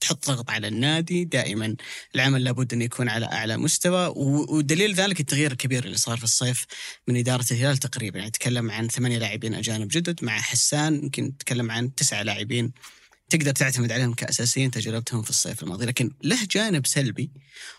تحط 0.01 0.27
ضغط 0.27 0.51
على 0.51 0.69
النادي 0.69 1.25
دائما 1.25 1.77
العمل 2.15 2.45
لابد 2.45 2.73
أن 2.73 2.83
يكون 2.83 3.09
على 3.09 3.27
أعلى 3.27 3.57
مستوى 3.57 4.13
ودليل 4.17 4.95
ذلك 4.95 5.21
التغيير 5.21 5.53
الكبير 5.53 5.85
اللي 5.85 5.97
صار 5.97 6.17
في 6.17 6.25
الصيف 6.25 6.67
من 7.09 7.17
إدارة 7.17 7.45
الهلال 7.51 7.77
تقريبا 7.77 8.19
يعني 8.19 8.31
تكلم 8.31 8.71
عن 8.71 8.89
ثمانية 8.89 9.19
لاعبين 9.19 9.55
أجانب 9.55 9.89
جدد 9.89 10.25
مع 10.25 10.41
حسان 10.41 10.95
يمكن 10.95 11.37
تكلم 11.37 11.71
عن 11.71 11.95
تسعة 11.95 12.23
لاعبين 12.23 12.73
تقدر 13.29 13.53
تعتمد 13.53 13.93
عليهم 13.93 14.15
كأساسيين 14.15 14.71
تجربتهم 14.71 15.23
في 15.23 15.31
الصيف 15.31 15.63
الماضي 15.63 15.87
لكن 15.87 16.11
له 16.23 16.45
جانب 16.51 16.87
سلبي 16.87 17.31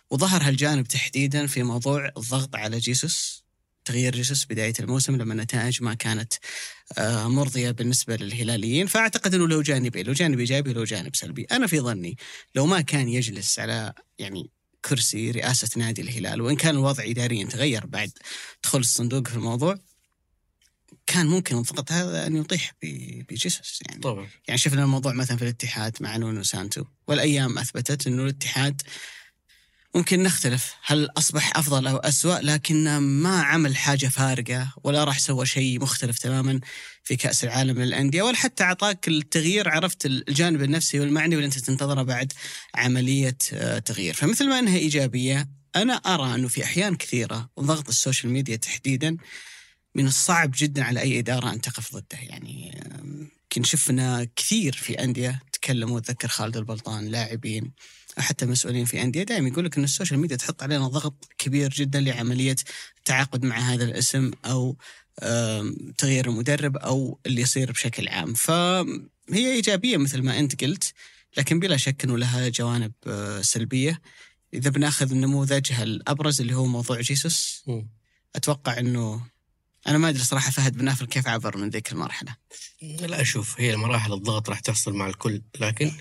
وظهر 0.09 0.41
هالجانب 0.43 0.87
تحديدا 0.87 1.47
في 1.47 1.63
موضوع 1.63 2.11
الضغط 2.17 2.55
على 2.55 2.77
جيسوس 2.77 3.43
تغيير 3.85 4.15
جيسوس 4.15 4.45
بداية 4.45 4.73
الموسم 4.79 5.15
لما 5.15 5.33
النتائج 5.33 5.83
ما 5.83 5.93
كانت 5.93 6.33
آه، 6.97 7.27
مرضية 7.27 7.71
بالنسبة 7.71 8.15
للهلاليين. 8.15 8.87
فأعتقد 8.87 9.33
أنه 9.33 9.47
له 9.47 9.61
جانبين 9.61 10.05
له 10.05 10.13
جانب 10.13 10.39
إيجابي 10.39 10.69
وله 10.69 10.83
جانب 10.83 11.15
سلبي. 11.15 11.43
أنا 11.43 11.67
في 11.67 11.79
ظني 11.79 12.17
لو 12.55 12.65
ما 12.65 12.81
كان 12.81 13.09
يجلس 13.09 13.59
على 13.59 13.93
يعني 14.19 14.49
كرسي 14.85 15.31
رئاسة 15.31 15.69
نادي 15.77 16.01
الهلال 16.01 16.41
وإن 16.41 16.55
كان 16.55 16.75
الوضع 16.75 17.03
إداريا 17.03 17.45
تغير 17.45 17.85
بعد 17.85 18.11
دخول 18.63 18.81
الصندوق 18.81 19.27
في 19.27 19.35
الموضوع 19.35 19.79
كان 21.05 21.27
ممكن 21.27 21.57
الضغط 21.57 21.91
هذا 21.91 22.27
أن 22.27 22.35
يطيح 22.35 22.73
بجيسوس 23.29 23.79
يعني. 23.87 24.01
طبعا. 24.01 24.27
يعني 24.47 24.57
شفنا 24.57 24.83
الموضوع 24.83 25.13
مثلا 25.13 25.37
في 25.37 25.43
الاتحاد 25.43 25.97
مع 25.99 26.17
نونو 26.17 26.43
سانتو 26.43 26.83
والأيام 27.07 27.57
أثبتت 27.57 28.07
إنه 28.07 28.23
الاتحاد 28.23 28.81
ممكن 29.95 30.23
نختلف. 30.23 30.73
هل 30.86 31.10
أصبح 31.17 31.58
أفضل 31.58 31.88
أو 31.88 31.97
اسوء 31.97 32.39
لكن 32.39 32.97
ما 32.97 33.41
عمل 33.41 33.78
حاجة 33.78 34.08
فارقة 34.08 34.73
ولا 34.84 35.04
راح 35.04 35.19
سوى 35.19 35.45
شيء 35.45 35.82
مختلف 35.82 36.19
تماما 36.19 36.60
في 37.04 37.15
كأس 37.15 37.43
العالم 37.43 37.82
للأندية 37.82 38.21
ولا 38.21 38.36
حتى 38.36 38.63
أعطاك 38.63 39.08
التغيير 39.08 39.69
عرفت 39.69 40.06
الجانب 40.06 40.62
النفسي 40.62 41.00
والمعنوي 41.00 41.36
اللي 41.36 41.45
أنت 41.45 41.60
تنتظره 41.60 42.04
بعد 42.04 42.34
عملية 42.76 43.38
آه، 43.54 43.80
تغيير. 43.80 44.13
فمثل 44.13 44.50
ما 44.50 44.60
أنها 44.60 44.78
إيجابية 44.78 45.50
أنا 45.76 45.93
أرى 45.93 46.36
أنه 46.36 46.47
في 46.47 46.63
أحيان 46.63 46.95
كثيرة 46.95 47.50
ضغط 47.60 47.88
ال 47.88 47.94
social 47.94 48.33
media 48.33 48.55
تحديدا 48.56 49.17
من 49.95 50.08
الصعب 50.08 50.52
جدا 50.58 50.84
على 50.84 51.02
أي 51.02 51.19
إدارة 51.19 51.54
أن 51.54 51.62
تقف 51.62 51.95
ضده. 51.95 52.17
يعني 52.21 52.82
يمكن 53.43 53.63
شفنا 53.63 54.28
كثير 54.36 54.73
في 54.73 55.04
أندية 55.04 55.41
تتكلم 55.54 55.91
وتذكر 55.91 56.28
خالد 56.28 56.58
البلطان 56.58 57.08
لاعبين 57.08 57.63
أو 57.63 57.71
حتى 58.19 58.45
مسؤولين 58.45 58.86
في 58.86 59.01
أندية 59.01 59.23
دائما 59.23 59.47
يقول 59.47 59.65
لك 59.65 59.77
أن 59.77 59.84
ال 59.83 59.89
social 59.89 60.19
media 60.19 60.36
تحط 60.38 60.63
علينا 60.63 60.88
ضغط 60.88 61.27
كبير 61.38 61.69
جدا 61.69 61.99
لعملية 61.99 62.56
التعاقد 62.97 63.45
مع 63.45 63.58
هذا 63.60 63.84
الاسم 63.84 64.32
آم، 65.23 65.93
تغيير 65.97 66.30
المدرب 66.30 66.77
أو 66.77 67.19
اللي 67.25 67.41
يصير 67.41 67.71
بشكل 67.71 68.08
عام. 68.08 68.34
فهي 68.34 69.53
إيجابية 69.53 69.97
مثل 69.97 70.21
ما 70.21 70.39
أنت 70.39 70.63
قلت 70.63 70.93
لكن 71.38 71.60
بلا 71.60 71.77
شك 71.77 72.03
أنه 72.03 72.17
لها 72.17 72.49
جوانب 72.49 72.91
آه، 73.08 73.41
سلبية. 73.41 74.01
إذا 74.53 74.69
بنأخذ 74.69 75.13
نموذجها 75.13 75.84
الأبرز 75.84 76.41
اللي 76.41 76.53
هو 76.56 76.65
موضوع 76.65 77.01
جيسوس 77.01 77.63
مم. 77.67 77.89
أتوقع 78.36 78.80
أنه 78.80 79.21
أنا 79.88 79.97
ما 79.97 80.10
أدري 80.10 80.23
صراحة 80.23 80.51
فهد 80.51 80.77
بن 80.77 80.86
نافل 80.86 81.06
كيف 81.06 81.27
عبر 81.27 81.58
من 81.58 81.69
ذيك 81.69 81.91
المرحلة. 81.91 82.36
لا 82.82 83.21
أشوف 83.21 83.62
هي 83.62 83.75
مراحل 83.75 84.13
الضغط 84.13 84.49
راح 84.49 84.60
تحصل 84.60 84.93
مع 84.93 85.08
الكل 85.08 85.41
لكن 85.60 85.91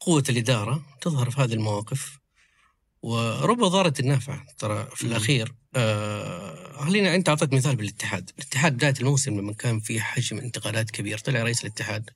قوة 0.00 0.24
الإدارة 0.28 0.86
تظهر 1.00 1.30
في 1.30 1.40
هذه 1.40 1.52
المواقف 1.52 2.18
ورب 3.02 3.64
ضارة 3.64 3.94
النافعة 4.00 4.46
ترى 4.58 4.88
في. 4.94 5.04
الأخير 5.06 5.54
آه 5.76 6.84
خلينا 6.84 7.14
أنت 7.14 7.28
أعطيت 7.28 7.52
مثال 7.54 7.76
بالاتحاد. 7.76 8.30
الاتحاد 8.38 8.72
بداية 8.72 8.94
الموسم 9.00 9.38
لما 9.40 9.52
كان 9.52 9.80
في 9.80 10.00
حجم 10.00 10.38
انتقالات 10.38 10.90
كبير 10.90 11.18
طلع 11.18 11.42
رئيس 11.42 11.60
الاتحاد 11.64 12.10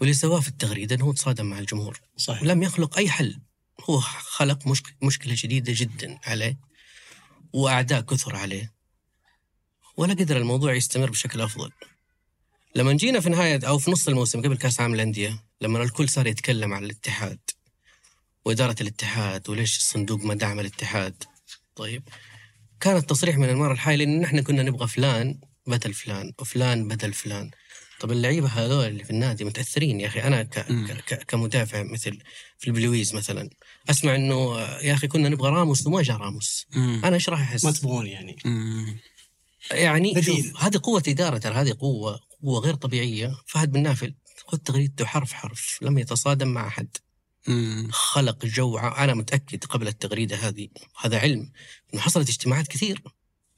واللي 0.00 0.14
سواه 0.14 0.40
في 0.40 0.48
التغريدة 0.48 0.96
أنه 0.96 1.12
تصادم 1.12 1.46
مع 1.46 1.58
الجمهور. 1.58 2.00
صحيح. 2.16 2.42
لم 2.42 2.62
يخلق 2.62 2.96
أي 2.98 3.10
حل. 3.10 3.40
هو 3.90 4.00
خلق 4.00 4.66
مشك- 4.66 4.94
مشكلة 5.02 5.34
جديدة 5.38 5.72
جدا 5.76 6.18
عليه 6.24 6.58
وأعداء 7.52 8.00
كثر 8.00 8.36
عليه 8.36 8.72
ولا 9.96 10.14
قدر 10.14 10.36
الموضوع 10.36 10.74
يستمر 10.74 11.10
بشكل 11.10 11.40
أفضل. 11.40 11.70
لما 12.74 12.92
جينا 12.92 13.20
في 13.20 13.30
نهاية 13.30 13.60
أو 13.68 13.78
في 13.78 13.90
نص 13.90 14.08
الموسم 14.08 14.42
قبل 14.42 14.56
كأس 14.56 14.80
عالم 14.80 14.94
الأندية 14.94 15.44
لما 15.62 15.82
الكل 15.82 16.08
صار 16.08 16.26
يتكلم 16.26 16.72
عن 16.72 16.84
الاتحاد 16.84 17.38
وإدارة 18.44 18.76
الاتحاد 18.80 19.50
وليش 19.50 19.76
الصندوق 19.78 20.24
ما 20.24 20.34
دعم 20.34 20.60
الاتحاد 20.60 21.24
طيب 21.76 22.02
كان 22.80 22.96
التصريح 22.96 23.36
من 23.36 23.48
المرة 23.48 23.72
الحالي 23.72 24.04
إن 24.04 24.20
نحن 24.20 24.42
كنا 24.42 24.62
نبغى 24.62 24.88
فلان 24.88 25.40
بدل 25.66 25.94
فلان 25.94 26.32
وفلان 26.38 26.88
بدل 26.88 27.12
فلان 27.12 27.50
طب 28.00 28.12
اللعيبة 28.12 28.48
هذول 28.48 28.86
اللي 28.86 29.04
في 29.04 29.10
النادي 29.10 29.44
متأثرين 29.44 30.00
يا 30.00 30.06
أخي 30.06 30.20
أنا 30.22 30.42
ك... 30.42 30.58
ك... 30.58 31.04
ك- 31.06 31.24
كمدافع 31.24 31.82
مثل 31.82 32.18
في 32.58 32.66
البلويز 32.66 33.14
مثلا 33.14 33.50
أسمع 33.90 34.14
إنه 34.14 34.60
يا 34.60 34.94
أخي 34.94 35.08
كنا 35.08 35.28
نبغى 35.28 35.50
راموس 35.50 35.86
وما 35.86 36.02
جاء 36.02 36.16
راموس 36.16 36.66
مم. 36.74 37.00
أنا 37.04 37.14
إيش 37.14 37.28
راح 37.28 37.40
أحس؟ 37.40 37.64
ما 37.64 37.70
تبغون 37.70 38.06
يعني 38.06 38.36
مم. 38.44 38.98
يعني. 39.70 40.22
شوف 40.22 40.64
هذه 40.64 40.80
قوة 40.82 41.02
إدارة 41.08 41.38
ترى 41.38 41.54
هذه 41.54 41.76
قوة 41.80 42.20
قوة 42.42 42.60
غير 42.60 42.74
طبيعية 42.74 43.34
فهد 43.46 43.72
بن 43.72 43.82
نافل 43.82 44.14
خذ 44.46 44.58
تغريدته 44.58 45.04
حرف 45.04 45.32
حرف 45.32 45.78
لم 45.82 45.98
يتصادم 45.98 46.48
مع 46.48 46.66
أحد. 46.66 46.88
خلق 47.90 48.46
جو 48.46 48.78
أنا 48.78 49.14
متأكد 49.14 49.64
قبل 49.64 49.88
التغريدة 49.88 50.36
هذه 50.36 50.68
هذا 51.00 51.18
علم. 51.18 51.52
أنه 51.94 52.02
حصلت 52.02 52.28
اجتماعات 52.28 52.68
كثير 52.68 53.02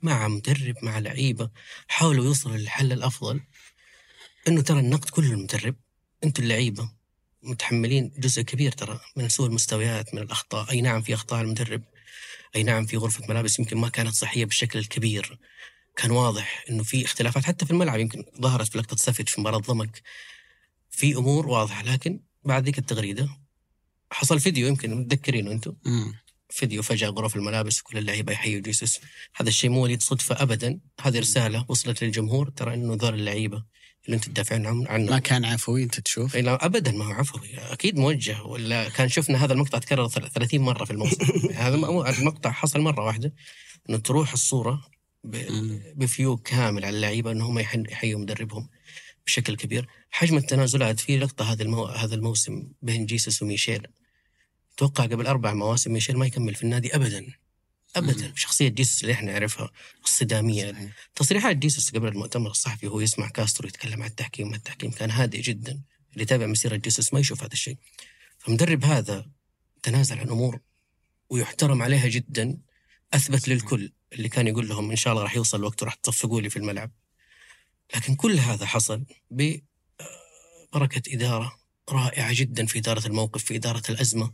مع 0.03 0.29
مدرب 0.29 0.75
مع 0.83 0.99
لعيبة 0.99 1.51
حاولوا 1.89 2.25
يوصلوا 2.25 2.57
للحل 2.57 2.93
الأفضل. 2.93 3.41
أنه 4.49 4.61
ترى 4.61 4.81
النقد 4.81 5.11
كله 5.11 5.33
المدرب. 5.33 5.77
أنتم 6.25 6.43
اللعيبة 6.43 6.91
متحملين 7.43 8.13
جزء 8.19 8.43
كبير 8.43 8.73
ترى 8.73 9.01
من 9.17 9.29
سوء 9.29 9.47
المستويات 9.47 10.15
من 10.15 10.23
الأخطاء. 10.23 10.71
أي 10.71 10.81
نعم 10.81 11.03
في 11.03 11.15
أخطاء 11.15 11.41
المدرب. 11.43 11.83
أي 12.57 12.63
نعم 12.63 12.87
في 12.87 12.97
غرفة 12.97 13.27
ملابس 13.29 13.59
يمكن 13.59 13.77
ما 13.77 13.89
كانت 13.89 14.15
صحية 14.15 14.45
بالشكل 14.45 14.79
الكبير. 14.79 15.39
كان 15.97 16.11
واضح 16.11 16.65
إنه 16.71 16.83
في 16.83 17.05
اختلافات 17.05 17.45
حتى 17.45 17.65
في 17.67 17.71
الملعب. 17.71 18.01
يمكن 18.01 18.25
ظهرت 18.41 18.69
في 18.69 18.79
لقطة 18.79 18.97
سافيتش 18.97 19.33
في 19.33 19.41
مباراة 19.41 19.59
ضمك. 19.59 20.03
في 20.97 21.17
أمور 21.17 21.47
واضحة 21.47 21.83
لكن 21.83 22.21
بعد 22.45 22.65
ذيك 22.65 22.79
التغريدة 22.79 23.29
حصل 24.13 24.41
فيديو 24.41 24.67
يمكن 24.69 24.95
متذكرينه 24.95 25.53
أنتم. 25.53 25.73
فيديو 26.51 26.83
فجأة 26.83 27.09
غرف 27.09 27.37
الملابس 27.37 27.81
وكل 27.81 27.99
اللعيبة 27.99 28.33
يحيوا 28.33 28.61
جيسوس. 28.63 29.01
هذا 29.37 29.49
الشيء 29.49 29.71
مو 29.71 29.83
وليد 29.83 30.03
صدفة 30.03 30.43
ابدا. 30.43 30.81
هذه 31.01 31.19
رسالة 31.19 31.65
وصلت 31.69 32.05
للجمهور. 32.05 32.49
ترى 32.51 32.75
إنه 32.75 32.95
ذول 32.95 33.15
اللعيبة 33.15 33.65
اللي 34.07 34.17
أنتم 34.17 34.33
تدافعون 34.33 34.67
عن- 34.67 34.77
ما 34.77 34.89
عنه 34.91 35.19
كان 35.19 35.45
عفوي 35.45 35.83
أنت 35.83 36.01
تشوف؟ 36.01 36.37
لا 36.37 36.65
ابدا 36.67 36.93
ما 36.93 37.05
هو 37.05 37.13
عفوي. 37.13 37.49
أكيد 37.59 37.99
موجه. 37.99 38.43
ولا 38.43 38.89
كان 38.89 39.09
شفنا 39.09 39.45
هذا 39.45 39.53
المقطع 39.53 39.79
تكرر 39.79 40.09
ثل- 40.09 40.31
30 40.31 40.61
مرة 40.61 40.85
في 40.85 40.91
الموسم. 40.91 41.17
هذا 41.55 41.75
المقطع 42.19 42.51
حصل 42.51 42.81
مرة 42.81 43.05
واحدة. 43.05 43.33
إنه 43.91 43.99
تروح 43.99 44.33
الصورة. 44.33 44.83
ب 45.97 46.05
view 46.05 46.37
كامل 46.37 46.85
على 46.85 46.97
اللعيبة 46.97 47.33
ان 47.33 47.41
هم 47.41 47.59
يحن- 47.59 47.85
يحيوا 47.91 48.21
مدربهم. 48.21 48.69
بشكل 49.27 49.57
كبير. 49.57 49.89
حجم 50.11 50.37
التنازلات 50.37 51.01
في 51.01 51.19
لقطة 51.19 51.53
هذا 51.53 51.63
المو... 51.63 51.85
هذا 51.85 52.15
الموسم 52.15 52.73
بين 52.83 53.07
جيسوس 53.07 53.43
وميشيل. 53.43 53.87
أتوقع 54.75 55.05
قبل 55.05 55.27
أربع 55.27 55.55
مواسم 55.55 55.93
ميشيل 55.93 56.17
ما 56.17 56.27
يكمل 56.27 56.55
في 56.55 56.63
النادي 56.63 56.97
ابدا. 56.97 57.27
ابدا. 57.97 58.33
شخصية 58.35 58.69
جيسوس 58.69 59.03
اللي 59.03 59.13
إحنا 59.13 59.33
نعرفها 59.33 59.71
الصداميه 60.05 60.73
صحيح. 60.73 60.93
تصريحات 61.15 61.57
جيسوس 61.57 61.91
قبل 61.91 62.09
المؤتمر 62.09 62.51
الصحفي 62.51 62.87
وهو 62.87 63.01
يسمع 63.01 63.29
كاسترو 63.29 63.69
يتكلم 63.69 64.03
عن 64.03 64.09
التحكيم 64.09 64.51
والتحكيم 64.51 64.91
كان 64.91 65.11
هادئ 65.11 65.41
جدا. 65.41 65.81
اللي 66.13 66.23
يتابع 66.23 66.47
مسيرة 66.47 66.77
جيسوس 66.77 67.15
ما 67.15 67.21
يشوف 67.21 67.43
هذا 67.43 67.53
الشيء. 67.53 67.77
فمدرب 68.39 68.85
هذا 68.85 69.27
تنازل 69.83 70.19
عن 70.19 70.29
أمور 70.29 70.61
ويحترم 71.31 71.83
عليها 71.83 72.09
جدا 72.09 72.59
أثبت 73.15 73.49
للكل. 73.49 73.93
اللي 74.13 74.29
كان 74.29 74.47
يقول 74.47 74.69
لهم 74.69 74.91
إن 74.91 74.97
شاء 74.97 75.13
الله 75.13 75.23
راح 75.23 75.37
يوصل 75.37 75.59
الوقت 75.59 75.83
وراح 75.83 75.95
تصفقوا 75.95 76.41
لي 76.41 76.51
في 76.51 76.57
الملعب. 76.57 76.91
لكن 77.95 78.15
كل 78.15 78.39
هذا 78.39 78.67
حصل 78.67 79.05
ببركه 79.31 81.03
إدارة 81.09 81.59
رائعة 81.89 82.33
جدا 82.35 82.67
في 82.67 82.79
إدارة 82.79 83.07
الموقف 83.07 83.45
في 83.45 83.57
إدارة 83.57 83.83
الأزمة 83.89 84.33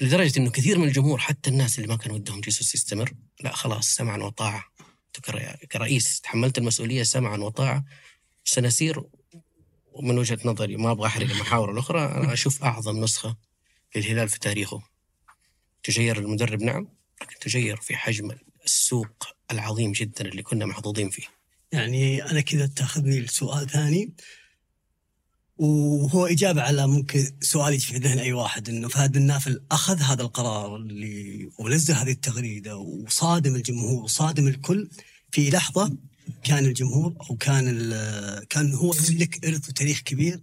لدرجة 0.00 0.38
إنه 0.38 0.50
كثير 0.50 0.78
من 0.78 0.88
الجمهور 0.88 1.18
حتى 1.18 1.50
الناس 1.50 1.78
اللي 1.78 1.88
ما 1.88 1.96
كان 1.96 2.10
ودهم 2.10 2.40
جيسوس 2.40 2.74
يستمر 2.74 3.12
لا 3.40 3.54
خلاص 3.54 3.86
سمعا 3.94 4.16
كر- 5.24 5.56
كرئيس 5.72 6.20
تحملت 6.20 6.58
المسؤولية 6.58 7.02
سمعا 7.02 7.36
وطاعة. 7.36 7.84
سنسير 8.44 9.02
ومن 9.92 10.18
وجهة 10.18 10.38
نظري 10.44 10.76
ما 10.76 10.90
أبغى 10.90 11.06
أحرق 11.06 11.30
المحاور 11.34 11.72
الأخرى 11.72 12.00
أنا 12.04 12.32
أشوف 12.32 12.64
أعظم 12.64 12.96
نسخة 13.04 13.36
للهلال 13.96 14.28
في 14.28 14.38
تاريخه. 14.38 14.82
تغير 15.82 16.18
المدرب 16.18 16.62
نعم 16.62 16.88
لكن 17.22 17.38
تغير 17.38 17.76
في 17.76 17.96
حجم 17.96 18.30
السوق 18.64 19.24
العظيم 19.50 19.92
جدا 19.92 20.24
اللي 20.24 20.42
كنا 20.42 20.66
محظوظين 20.66 21.10
فيه. 21.10 21.26
يعني 21.74 22.30
أنا 22.30 22.40
كذا 22.40 22.66
تاخذني 22.66 23.20
لسؤال 23.20 23.68
ثاني. 23.68 24.12
وهو 25.56 26.26
إجابة 26.26 26.62
على 26.62 26.86
ممكن 26.86 27.32
سؤال 27.40 27.74
يجي 27.74 27.86
في 27.86 27.98
ذهن 27.98 28.18
أي 28.18 28.32
واحد 28.32 28.68
إنه 28.68 28.88
فهد 28.88 29.12
بن 29.12 29.22
نافل 29.22 29.60
أخذ 29.70 30.00
هذا 30.00 30.22
القرار 30.22 30.76
اللي 30.76 31.48
ونزل 31.58 31.94
هذه 31.94 32.10
التغريدة 32.10 32.76
وصادم 32.76 33.56
الجمهور 33.56 34.02
وصادم 34.04 34.48
الكل. 34.48 34.90
في 35.30 35.50
لحظة 35.50 35.96
كان 36.44 36.64
الجمهور 36.64 37.14
أو 37.30 37.36
كان 37.36 37.90
كان 38.50 38.74
هو 38.74 38.94
يملك 39.10 39.44
إرث 39.46 39.68
وتاريخ 39.68 40.00
كبير 40.00 40.40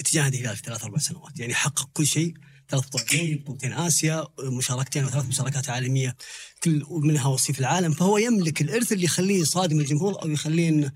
اتجاه 0.00 0.28
الهلال 0.28 0.56
في 0.56 0.62
ثلاث 0.62 0.84
أربع 0.84 0.98
سنوات. 0.98 1.38
يعني 1.38 1.54
حقق 1.54 1.88
كل 1.92 2.06
شيء 2.06 2.34
ثلاث 2.68 2.86
بطولتين 2.86 3.38
بطولتين 3.38 3.72
آسيا 3.72 4.26
مشاركتين 4.40 5.04
وثلاث 5.04 5.26
مشاركات 5.26 5.68
عالمية. 5.68 6.16
كل 6.64 6.86
منها 6.90 7.26
وصيف 7.28 7.60
العالم 7.60 7.92
فهو 7.92 8.18
يملك 8.18 8.60
الإرث 8.60 8.92
اللي 8.92 9.04
يخليه 9.04 9.40
يصادم 9.40 9.80
الجمهور 9.80 10.22
أو 10.22 10.30
يخليه 10.30 10.92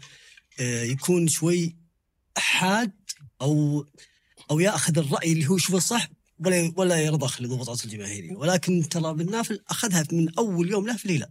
آه، 0.61 0.83
يكون 0.83 1.29
شوي 1.29 1.77
حاد 2.39 2.93
أو 3.43 3.85
أو 4.51 4.61
يأخذ 4.61 4.99
الرأي 4.99 5.33
اللي 5.33 5.47
هو 5.47 5.57
يشوفه 5.57 5.79
صح 5.79 6.09
ولا 6.39 6.73
ولا 6.77 7.01
يرضخ 7.01 7.43
لضغوطات 7.43 7.85
الجماهيريه 7.85 8.37
ولكن 8.37 8.89
ترى 8.89 9.15
بن 9.15 9.31
نافل 9.31 9.61
أخذها 9.69 10.05
من 10.13 10.35
أول 10.39 10.71
يوم 10.71 10.87
له 10.87 10.97
في 10.97 11.05
الهلال 11.05 11.31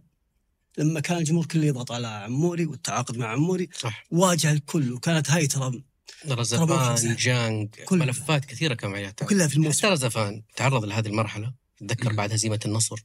لما 0.78 1.00
كان 1.00 1.18
الجمهور 1.18 1.46
كله 1.46 1.64
يضغط 1.66 1.92
على 1.92 2.06
عموري 2.06 2.66
والتعاقد 2.66 3.16
مع 3.16 3.26
عموري 3.26 3.68
صح. 3.78 4.06
واجه 4.10 4.52
الكل 4.52 4.92
وكانت 4.92 5.30
هاي 5.30 5.46
ترى 5.46 5.82
رزفان. 6.28 7.16
جانج 7.16 7.68
كل- 7.84 7.98
ملفات 7.98 8.44
كثيرة 8.44 8.74
كان 8.74 8.90
معياتها 8.90 9.26
كلها 9.26 9.48
في 9.48 9.56
الموسم. 9.56 9.78
حتى 9.78 9.86
رزفان 9.92 10.42
تعرض 10.56 10.84
لهذه 10.84 11.06
المرحلة 11.06 11.52
اتذكر 11.82 12.10
مم. 12.10 12.16
بعد 12.16 12.32
هزيمة 12.32 12.60
النصر. 12.64 13.00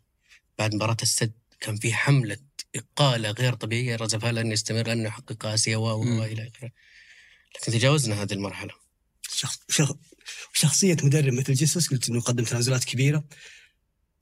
بعد 0.59 0.75
مباراة 0.75 0.97
السد 1.01 1.31
كان 1.59 1.75
في 1.75 1.93
حملة 1.93 2.37
إقالة 2.75 3.31
غير 3.31 3.53
طبيعية 3.53 3.95
رزفان 3.95 4.35
لن 4.35 4.51
يستمر 4.51 4.87
لأنه 4.87 5.03
يحقق 5.03 5.45
آسيا 5.45 5.77
و 5.77 5.99
و- 5.99 6.03
مم. 6.03 6.19
والى 6.19 6.47
آخره. 6.55 6.71
لكن 7.55 7.71
تجاوزنا 7.71 8.21
هذه 8.23 8.33
المرحلة. 8.33 8.71
شخص 9.29 9.59
شخ... 9.69 9.93
شخصية 10.53 10.97
مدرب 11.03 11.33
مثل 11.33 11.53
جيسوس 11.53 11.87
قلت 11.89 12.09
إنه 12.09 12.17
يقدم 12.17 12.43
تنازلات 12.43 12.83
كبيرة. 12.83 13.23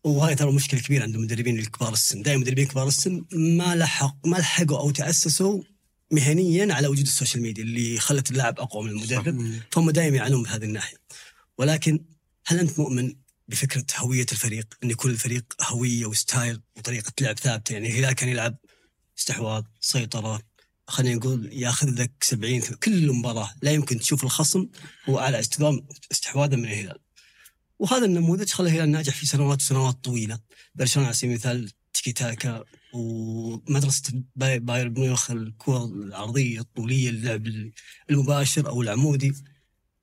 وهاي 0.04 0.36
ترى 0.36 0.52
مشكلة 0.52 0.80
كبيرة 0.82 1.04
عند 1.04 1.15
المدربين 1.15 1.60
الكبار 1.60 1.94
السن. 1.94 2.22
دائما 2.22 2.41
مدربين 2.41 2.67
كبار 2.67 2.88
السن 2.88 3.26
ما 3.32 3.76
لحق 3.76 4.28
ما 4.28 4.38
لحقوا 4.38 4.80
أو 4.80 4.91
تأسسوا 4.91 5.63
مهنيا 6.12 6.74
على 6.74 6.88
وجود 6.88 7.06
السوشيال 7.06 7.44
ميديا 7.44 7.63
اللي 7.63 8.00
خلت 8.00 8.32
اللاعب 8.32 8.60
أقوى 8.60 8.84
من 8.84 8.89
المدرب. 8.89 9.60
فهم 9.72 9.89
دائما 9.91 10.17
يعانون 10.17 10.44
بهذه 10.44 10.63
الناحية. 10.63 10.98
ولكن 11.58 12.06
هل 12.46 12.60
أنت 12.60 12.80
مؤمن 12.80 13.15
بفكرة 13.52 13.86
هوية 13.98 14.26
الفريق 14.32 14.68
إن 14.84 14.90
يكون 14.92 15.12
الفريق 15.12 15.46
هوية 15.62 16.06
و 16.06 16.15
style 16.15 16.62
وطريقة 16.78 17.12
لعب 17.22 17.40
ثابتة. 17.40 17.74
يعني 17.74 17.88
الهلال 17.88 18.14
كان 18.14 18.30
يلعب 18.30 18.58
استحواذ 19.20 19.64
سيطرة 19.82 20.42
خلينا 20.88 21.16
نقول 21.16 21.50
ياخذ 21.54 21.90
لك 22.02 22.12
70 22.22 22.60
كل 22.62 23.12
مباراة 23.12 23.52
لا 23.62 23.72
يمكن 23.72 24.00
تشوف 24.00 24.24
الخصم 24.24 24.68
هو 25.10 25.20
اعلى 25.20 25.40
استخدام 25.40 25.88
استحواذا 26.12 26.56
من 26.56 26.66
الهلال. 26.66 27.00
وهذا 27.80 28.06
النموذج 28.06 28.50
خلى 28.50 28.70
الهلال 28.70 28.90
ناجح 28.92 29.16
في 29.16 29.26
سنوات 29.26 29.62
وسنوات 29.62 30.04
طويلة. 30.04 30.40
برشلونة 30.76 31.08
على 31.08 31.16
سبيل 31.16 31.32
المثال 31.32 31.72
تيكي 31.94 32.12
تاكا 32.12 32.64
ومدرسة 32.94 34.24
باي- 34.36 34.60
بايرن 34.60 34.94
ميونخ 34.94 35.32
الكرة 35.32 35.86
العرضية 35.86 36.60
الطولية 36.60 37.10
اللعب 37.10 37.48
المباشر 38.10 38.70
أو 38.70 38.82
العمودي. 38.82 39.34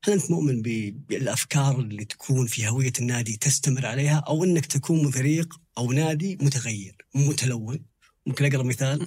هل 0.05 0.13
أنت 0.13 0.31
مؤمن 0.31 0.63
بالأفكار 1.09 1.81
اللي 1.81 2.05
تكون 2.05 2.47
في 2.47 2.69
هوية 2.69 2.93
النادي 2.99 3.37
تستمر 3.37 3.87
عليها 3.87 4.25
أو 4.29 4.45
إنك 4.45 4.67
تكون 4.67 5.05
من 5.05 5.11
فريق 5.11 5.61
أو 5.79 5.93
نادي 5.93 6.39
متغير 6.41 6.97
متلون؟ 7.15 7.79
ممكن 8.27 8.45
اقرب 8.45 8.65
مثال. 8.65 9.07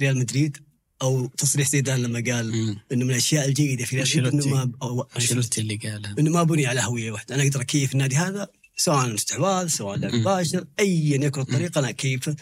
ريال 0.00 0.18
مدريد 0.18 0.56
أو 1.02 1.26
تصريح 1.26 1.68
زيدان 1.68 2.02
لما 2.02 2.32
قال. 2.32 2.52
إنه 2.92 3.04
من 3.04 3.10
الأشياء 3.10 3.48
الجيدة 3.48 3.84
في 3.84 3.96
ريال 3.96 4.06
مدريد 4.26 4.34
إنه 4.52 4.54
ما 4.54 4.72
أو- 4.82 5.16
اللي 5.58 5.76
قالها 5.76 6.14
إنه 6.18 6.30
ما 6.30 6.42
بني 6.42 6.66
على 6.66 6.80
هوية 6.80 7.10
واحدة. 7.10 7.34
أنا 7.34 7.42
أقدر 7.42 7.60
أكيف 7.60 7.92
النادي 7.92 8.16
هذا 8.16 8.48
سواء 8.76 9.14
استحواذ 9.14 9.66
سواء 9.68 9.96
لعب 9.96 10.14
مباشر 10.14 10.64
ايا 10.80 11.24
يكن 11.24 11.40
الطريقة 11.40 11.78
أنا 11.78 11.88
أكيفه. 11.88 12.36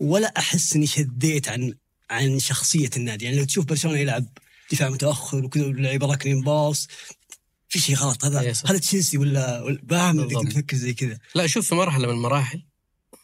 ولا 0.00 0.32
أحس 0.38 0.76
إني 0.76 0.86
شديت 0.86 1.48
عن 1.48 1.74
عن 2.10 2.38
شخصية 2.38 2.90
النادي. 2.96 3.24
يعني 3.24 3.36
لو 3.36 3.44
تشوف 3.44 3.64
برشلونة 3.64 3.98
يلعب 3.98 4.26
دفاع 4.72 4.90
متأخر 4.90 5.44
وكذا 5.44 5.64
اللعيبه 5.64 6.06
راكنين 6.06 6.40
باص 6.40 6.88
في 7.74 7.80
شيء 7.80 7.96
غلط 7.96 8.24
هذا 8.24 8.42
يس. 8.42 8.66
هذا 8.66 8.78
تشيلسي 8.78 9.18
ولا 9.18 9.78
فاهم. 9.90 10.28
تفكر 10.28 10.76
زي 10.76 10.94
كذا 10.94 11.18
لا 11.34 11.46
شوف 11.46 11.68
في 11.68 11.74
مرحلة 11.74 12.06
من 12.06 12.12
المراحل 12.12 12.62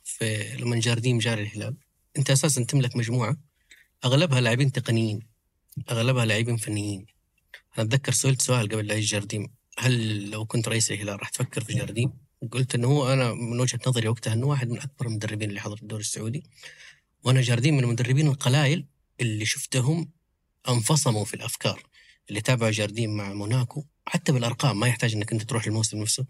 في 0.05 0.57
لما 0.59 0.81
جارديم 0.81 1.19
جاء 1.19 1.35
للهلال 1.39 1.75
أنت 2.19 2.31
أساسا 2.31 2.65
تملك 2.65 2.97
مجموعة 2.97 3.37
أغلبها 4.05 4.41
لاعبين 4.41 4.73
تقنيين 4.73 5.21
أغلبها 5.91 6.25
لاعبين 6.25 6.57
فنيين 6.57 7.07
أنا 7.79 7.87
أتذكر 7.87 8.13
سئلت 8.13 8.43
سؤال 8.43 8.69
قبل 8.69 8.87
لا 8.87 8.95
يجي 8.95 9.07
جارديم 9.07 9.49
هل 9.79 10.31
لو 10.31 10.45
كنت 10.45 10.69
رئيس 10.69 10.91
الهلال 10.91 11.21
راح 11.21 11.29
تفكر 11.29 11.65
في 11.65 11.75
جارديم؟ 11.75 12.13
قلت 12.53 12.75
إنه 12.75 12.89
هو 12.89 13.13
أنا 13.13 13.35
من 13.35 13.61
وجهة 13.61 13.81
نظري 13.87 14.09
وقتها 14.09 14.33
إنه 14.33 14.47
واحد 14.47 14.71
من 14.71 14.81
أكبر 14.81 15.07
المدربين 15.07 15.49
اللي 15.49 15.61
حضروا 15.61 15.83
الدوري 15.83 16.01
السعودي 16.01 16.45
وأنا 17.25 17.41
جارديم 17.41 17.77
من 17.77 17.85
المدربين 17.85 18.29
القلائل 18.29 18.85
اللي 19.21 19.45
شفتهم 19.45 20.11
انفصموا 20.69 21.25
في 21.25 21.35
الأفكار 21.35 21.83
اللي 22.29 22.41
تابعوا 22.41 22.71
جارديم 22.71 23.17
مع 23.17 23.33
موناكو 23.33 23.85
حتى 24.11 24.33
بالأرقام 24.33 24.81
ما 24.81 24.89
يحتاج 24.89 25.15
إنك 25.15 25.33
أنت 25.33 25.43
تروح 25.43 25.67
الموسم 25.67 25.99
نفسه. 25.99 26.27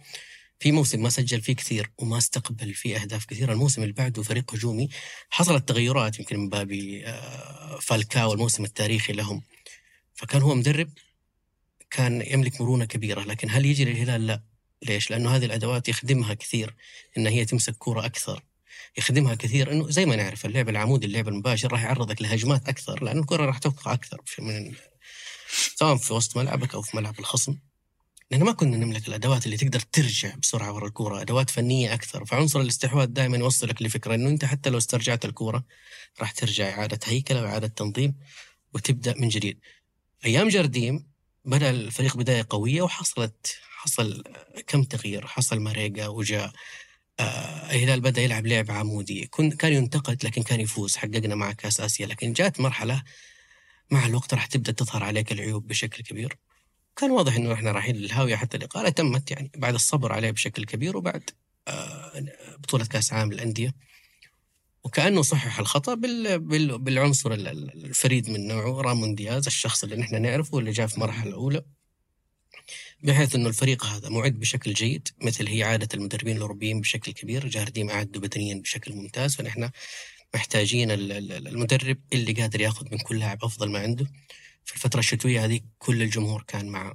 في 0.59 0.73
موسم 0.73 1.03
ما 1.03 1.09
سجل 1.09 1.41
فيه 1.41 1.53
كثير 1.53 1.91
وما 1.99 2.19
استقبل 2.19 2.75
فيه 2.75 2.97
أهداف 2.97 3.25
كثيرة. 3.25 3.53
الموسم 3.53 3.83
اللي 3.83 3.93
بعده 3.93 4.23
فريق 4.23 4.55
هجومي. 4.55 4.89
حصلت 5.31 5.69
تغيرات 5.69 6.19
يمكن 6.19 6.39
من 6.39 6.49
باب 6.49 6.73
آه، 7.05 7.79
فالكاو 7.81 8.33
الموسم 8.33 8.65
التاريخي 8.65 9.13
لهم. 9.13 9.43
فكان 10.15 10.43
هو 10.43 10.55
مدرب 10.55 10.91
كان 11.91 12.23
يملك 12.27 12.61
مرونة 12.61 12.85
كبيرة. 12.85 13.21
لكن 13.21 13.51
هل 13.51 13.67
يجي 13.67 13.85
للهلال؟ 13.85 14.27
لا. 14.27 14.43
ليش؟ 14.83 15.11
لأنه 15.11 15.37
هذه 15.37 15.45
الأدوات 15.45 15.89
يخدمها 15.89 16.35
كثير. 16.35 16.75
إن 17.19 17.27
هي 17.27 17.45
تمسك 17.45 17.75
كره 17.79 18.07
أكثر. 18.07 18.43
يخدمها 18.99 19.35
كثير. 19.35 19.73
إنه 19.73 19.91
زي 19.91 20.07
ما 20.07 20.17
نعرف 20.17 20.47
اللعب 20.47 20.69
العمودي 20.69 21.07
اللعب 21.07 21.29
المباشر 21.29 21.73
راح 21.73 21.83
يعرضك 21.83 22.23
لهجمات 22.23 22.69
أكثر. 22.69 23.05
لأن 23.05 23.19
الكره 23.19 23.47
راح 23.47 23.59
توقع 23.59 23.93
أكثر. 23.93 24.21
من 24.39 24.75
سواء 25.77 25.97
في 25.97 26.13
وسط 26.13 26.37
ملعبك 26.37 26.75
أو 26.75 26.83
في 26.83 26.97
ملعب 26.97 27.19
الخصم. 27.19 27.57
لأن 28.31 28.43
ما 28.43 28.53
كنا 28.53 28.77
نملك 28.77 29.09
الأدوات 29.09 29.47
اللي 29.47 29.57
تقدر 29.57 29.81
ترجع 29.81 30.35
بسرعة 30.35 30.73
ورا 30.73 30.87
الكورة 30.87 31.21
أدوات 31.21 31.51
فنية 31.51 31.95
أكثر. 31.95 32.25
فعنصر 32.25 32.61
الاستحواذ 32.61 33.07
دائما 33.07 33.37
يوصلك 33.37 33.83
لفكرة 33.83 34.15
إنه 34.15 34.29
أنت 34.29 34.45
حتى 34.45 34.71
لو 34.71 34.79
استرجعت 34.79 35.25
الكورة 35.25 35.65
راح 36.21 36.31
ترجع 36.33 36.69
إعادة 36.69 36.99
هيكلة 37.05 37.43
وإعادة 37.43 37.67
تنظيم 37.67 38.15
وتبدأ 38.75 39.15
من 39.19 39.29
جديد. 39.29 39.61
أيام 40.25 40.49
جارديم 40.49 41.07
بدأ 41.45 41.71
الفريق 41.71 42.17
بداية 42.17 42.47
قوية 42.51 42.83
وحصلت 42.83 43.57
حصل 43.71 44.25
كم 44.67 44.83
تغيير؟ 44.85 45.27
حصل 45.27 45.61
ماريجا 45.61 46.09
وجاء 46.09 46.53
آه 47.21 47.71
الهلال 47.73 48.01
بدأ 48.01 48.23
يلعب 48.23 48.47
لعب 48.47 48.71
عمودي 48.71 49.27
كن 49.27 49.51
كان 49.51 49.73
ينتقد 49.73 50.25
لكن 50.25 50.43
كان 50.43 50.61
يفوز 50.61 50.97
حققنا 50.97 51.35
مع 51.35 51.53
كاس 51.53 51.81
آسيا. 51.81 52.07
لكن 52.07 52.33
جات 52.33 52.61
مرحلة 52.61 53.03
مع 53.91 54.07
الوقت 54.07 54.35
راح 54.35 54.47
تبدأ 54.47 54.73
تظهر 54.73 55.05
عليك 55.05 55.33
العيوب 55.33 55.67
بشكل 55.69 56.03
كبير. 56.03 56.39
كان 57.01 57.11
واضح 57.11 57.35
إنه 57.37 57.53
إحنا 57.53 57.73
رايحين 57.73 57.97
للهاوية 57.97 58.37
حتى 58.37 58.57
الاقاله 58.57 58.89
تمت 58.89 59.31
يعني 59.31 59.51
بعد 59.57 59.75
الصبر 59.75 60.13
عليه 60.13 60.31
بشكل 60.31 60.65
كبير 60.65 60.97
وبعد 60.97 61.31
آه 61.69 62.25
بطولة 62.59 62.85
كأس 62.85 63.13
عالم 63.13 63.33
للأندية. 63.33 63.75
وكأنه 64.85 65.23
صحح 65.23 65.59
الخطأ 65.59 65.95
بال... 65.95 66.39
بال... 66.39 66.79
بالعنصر 66.79 67.33
ال- 67.33 67.49
ال- 67.49 67.85
الفريد 67.85 68.31
من 68.31 68.47
نوعه 68.47 68.81
رامون 68.81 69.15
دياز 69.15 69.47
الشخص 69.47 69.85
اللي 69.85 69.97
نحن 69.97 70.23
نعرفه 70.23 70.57
واللي 70.57 70.71
جاء 70.71 70.87
في 70.87 70.95
المرحلة 70.95 71.29
الأولى. 71.31 71.63
بحيث 73.03 73.35
إنه 73.35 73.49
الفريق 73.49 73.85
هذا 73.85 74.09
معد 74.09 74.33
بشكل 74.41 74.73
جيد 74.73 75.09
مثل 75.23 75.47
هي 75.49 75.63
عادة 75.63 75.89
المدربين 75.95 76.37
الأوروبيين 76.37 76.81
بشكل 76.81 77.13
كبير 77.13 77.49
جارديم 77.49 77.91
اعدوا 77.91 78.23
بدنيا 78.23 78.55
بشكل 78.55 78.93
ممتاز. 78.95 79.37
فنحن 79.37 79.71
محتاجين 80.35 80.91
ال- 80.91 81.13
ال- 81.13 81.49
المدرب 81.49 81.99
اللي 82.13 82.33
قادر 82.33 82.61
ياخذ 82.61 82.87
من 82.93 82.99
كل 82.99 83.19
لاعب 83.19 83.45
أفضل 83.45 83.71
ما 83.71 83.79
عنده. 83.79 84.07
في 84.65 84.75
الفترة 84.75 84.99
الشتوية 84.99 85.45
هذه 85.45 85.61
كل 85.79 86.03
الجمهور 86.03 86.43
كان 86.43 86.69
مع 86.69 86.95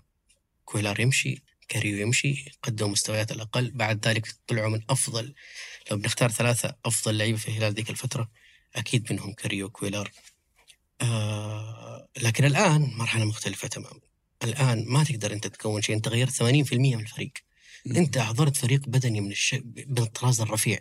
كويلار 0.65 0.99
يمشي 0.99 1.43
كاريو 1.67 1.97
يمشي 1.97 2.51
قدموا 2.63 2.91
مستويات 2.91 3.31
الأقل. 3.31 3.71
بعد 3.71 4.07
ذلك 4.07 4.27
طلعوا 4.47 4.69
من 4.69 4.81
أفضل 4.89 5.33
لو 5.91 5.97
بنختار 5.97 6.31
ثلاثة 6.31 6.75
أفضل 6.85 7.17
لعيبة 7.17 7.37
في 7.37 7.47
الهلال 7.47 7.73
ذيك 7.73 7.89
الفترة 7.89 8.29
أكيد 8.75 9.13
منهم 9.13 9.33
كاريو 9.33 9.69
كويلار 9.69 10.11
آه 11.01 12.07
لكن 12.21 12.45
الآن 12.45 12.81
مرحلة 12.81 13.25
مختلفة 13.25 13.67
تماما. 13.67 13.99
الآن 14.43 14.85
ما 14.87 15.03
تقدر 15.03 15.33
أنت 15.33 15.47
تكون 15.47 15.81
شيء 15.81 15.95
أنت 15.95 16.07
غيرت 16.07 16.31
80% 16.43 16.43
من 16.73 16.99
الفريق. 16.99 17.31
أنت 17.87 18.17
احضرت 18.17 18.57
فريق 18.57 18.89
بدني 18.89 19.21
من 19.21 19.31
الش... 19.31 19.53
من 19.75 19.97
الطراز 19.97 20.41
الرفيع. 20.41 20.79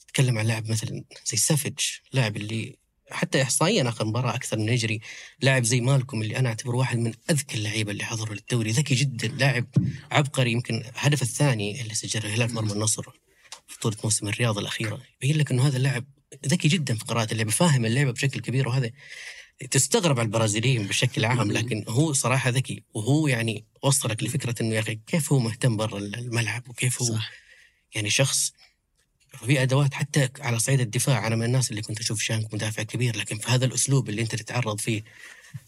تتكلم 0.00 0.38
عن 0.38 0.46
لاعب 0.46 0.70
مثلا 0.70 1.04
زي 1.26 1.36
سافيج 1.36 1.78
لاعب 2.12 2.36
اللي 2.36 2.76
حتى 3.10 3.42
احصائيا 3.42 3.88
آخر 3.88 4.04
مباراة 4.04 4.34
أكثر 4.34 4.58
من 4.58 4.68
يجري. 4.68 5.00
لاعب 5.40 5.64
زي 5.64 5.80
مالكم 5.80 6.22
اللي 6.22 6.38
أنا 6.38 6.48
أعتبره 6.48 6.76
واحد 6.76 6.98
من 6.98 7.12
أذكى 7.30 7.56
اللعيبه 7.56 7.92
اللي 7.92 8.04
حضروا 8.04 8.34
للدوري. 8.34 8.70
ذكي 8.70 8.94
جدا 8.94 9.28
لاعب 9.28 9.66
عبقري 10.10 10.52
يمكن 10.52 10.74
الهدف 10.74 11.22
الثاني 11.22 11.80
اللي 11.80 11.94
سجله 11.94 12.24
الهلال 12.26 12.48
في 12.48 12.54
مرمى 12.54 12.72
النصر 12.72 13.02
في 13.66 13.76
بطولة 13.78 13.96
موسم 14.04 14.28
الرياض 14.28 14.58
الأخيرة. 14.58 15.00
يبين 15.22 15.36
لك 15.36 15.50
إنه 15.50 15.66
هذا 15.66 15.76
اللاعب 15.76 16.04
ذكي 16.46 16.68
جدا 16.68 16.94
في 16.94 17.04
قراءة 17.04 17.32
اللعبة 17.32 17.50
فاهم 17.50 17.84
اللعبة 17.84 18.10
بشكل 18.10 18.40
كبير 18.40 18.68
وهذا 18.68 18.90
تستغرب 19.70 20.18
على 20.18 20.26
البرازيليين 20.26 20.86
بشكل 20.86 21.24
عام 21.24 21.52
لكن 21.52 21.84
هو 21.88 22.12
صراحة 22.12 22.50
ذكي 22.50 22.82
وهو 22.94 23.28
يعني 23.28 23.64
وصلك 23.82 24.22
لفكرة 24.22 24.54
إنه 24.60 24.74
يا 24.74 24.80
أخي 24.80 25.00
كيف 25.06 25.32
هو 25.32 25.38
مهتم 25.38 25.76
برا 25.76 25.98
الملعب 25.98 26.68
وكيف 26.68 27.02
هو 27.02 27.08
صح. 27.08 27.30
يعني 27.94 28.10
شخص 28.10 28.52
في 29.36 29.62
أدوات 29.62 29.94
حتى 29.94 30.28
على 30.40 30.58
صعيد 30.58 30.80
الدفاع. 30.80 31.26
أنا 31.26 31.36
من 31.36 31.44
الناس 31.44 31.70
اللي 31.70 31.82
كنت 31.82 32.00
أشوف 32.00 32.20
شانك 32.20 32.54
مدافع 32.54 32.82
كبير 32.82 33.16
لكن 33.16 33.38
في 33.38 33.50
هذا 33.50 33.64
الأسلوب 33.64 34.08
اللي 34.08 34.22
أنت 34.22 34.34
تتعرض 34.34 34.80
فيه 34.80 35.02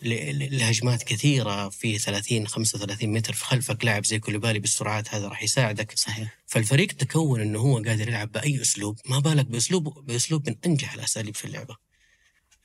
لهجمات 0.03 1.03
كثيرة 1.03 1.69
في 1.69 1.99
30 1.99 2.47
35 2.47 3.13
متر 3.13 3.33
في 3.33 3.45
خلفك 3.45 3.85
لاعب 3.85 4.05
زي 4.05 4.19
كوليبالي 4.19 4.59
بالسرعات 4.59 5.15
هذا 5.15 5.29
راح 5.29 5.43
يساعدك. 5.43 5.99
صحيح. 5.99 6.39
فالفريق 6.47 6.93
تكون 6.93 7.41
إنه 7.41 7.59
هو 7.59 7.77
قادر 7.77 8.09
يلعب 8.09 8.33
بأي 8.33 8.63
أسلوب 8.63 8.99
ما 9.09 9.19
بالك 9.19 9.47
بأسلوب 9.47 10.07
بأسلوب 10.07 10.49
من 10.49 10.57
أنجح 10.67 10.93
الأساليب 10.95 11.35
في 11.35 11.45
اللعبة. 11.45 11.77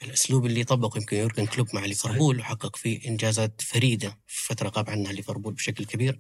الأسلوب 0.04 0.46
اللي 0.46 0.64
طبقه 0.64 0.98
يمكن 0.98 1.18
يورجن 1.18 1.46
كلوب 1.46 1.68
مع 1.74 1.86
ليفربول 1.86 2.40
وحقق 2.40 2.76
فيه 2.76 3.08
إنجازات 3.08 3.62
فريدة 3.62 4.20
في 4.28 4.48
فترة 4.48 4.70
غاب 4.70 4.90
عنها 4.90 5.12
ليفربول 5.12 5.54
بشكل 5.54 5.86
كبير. 5.86 6.20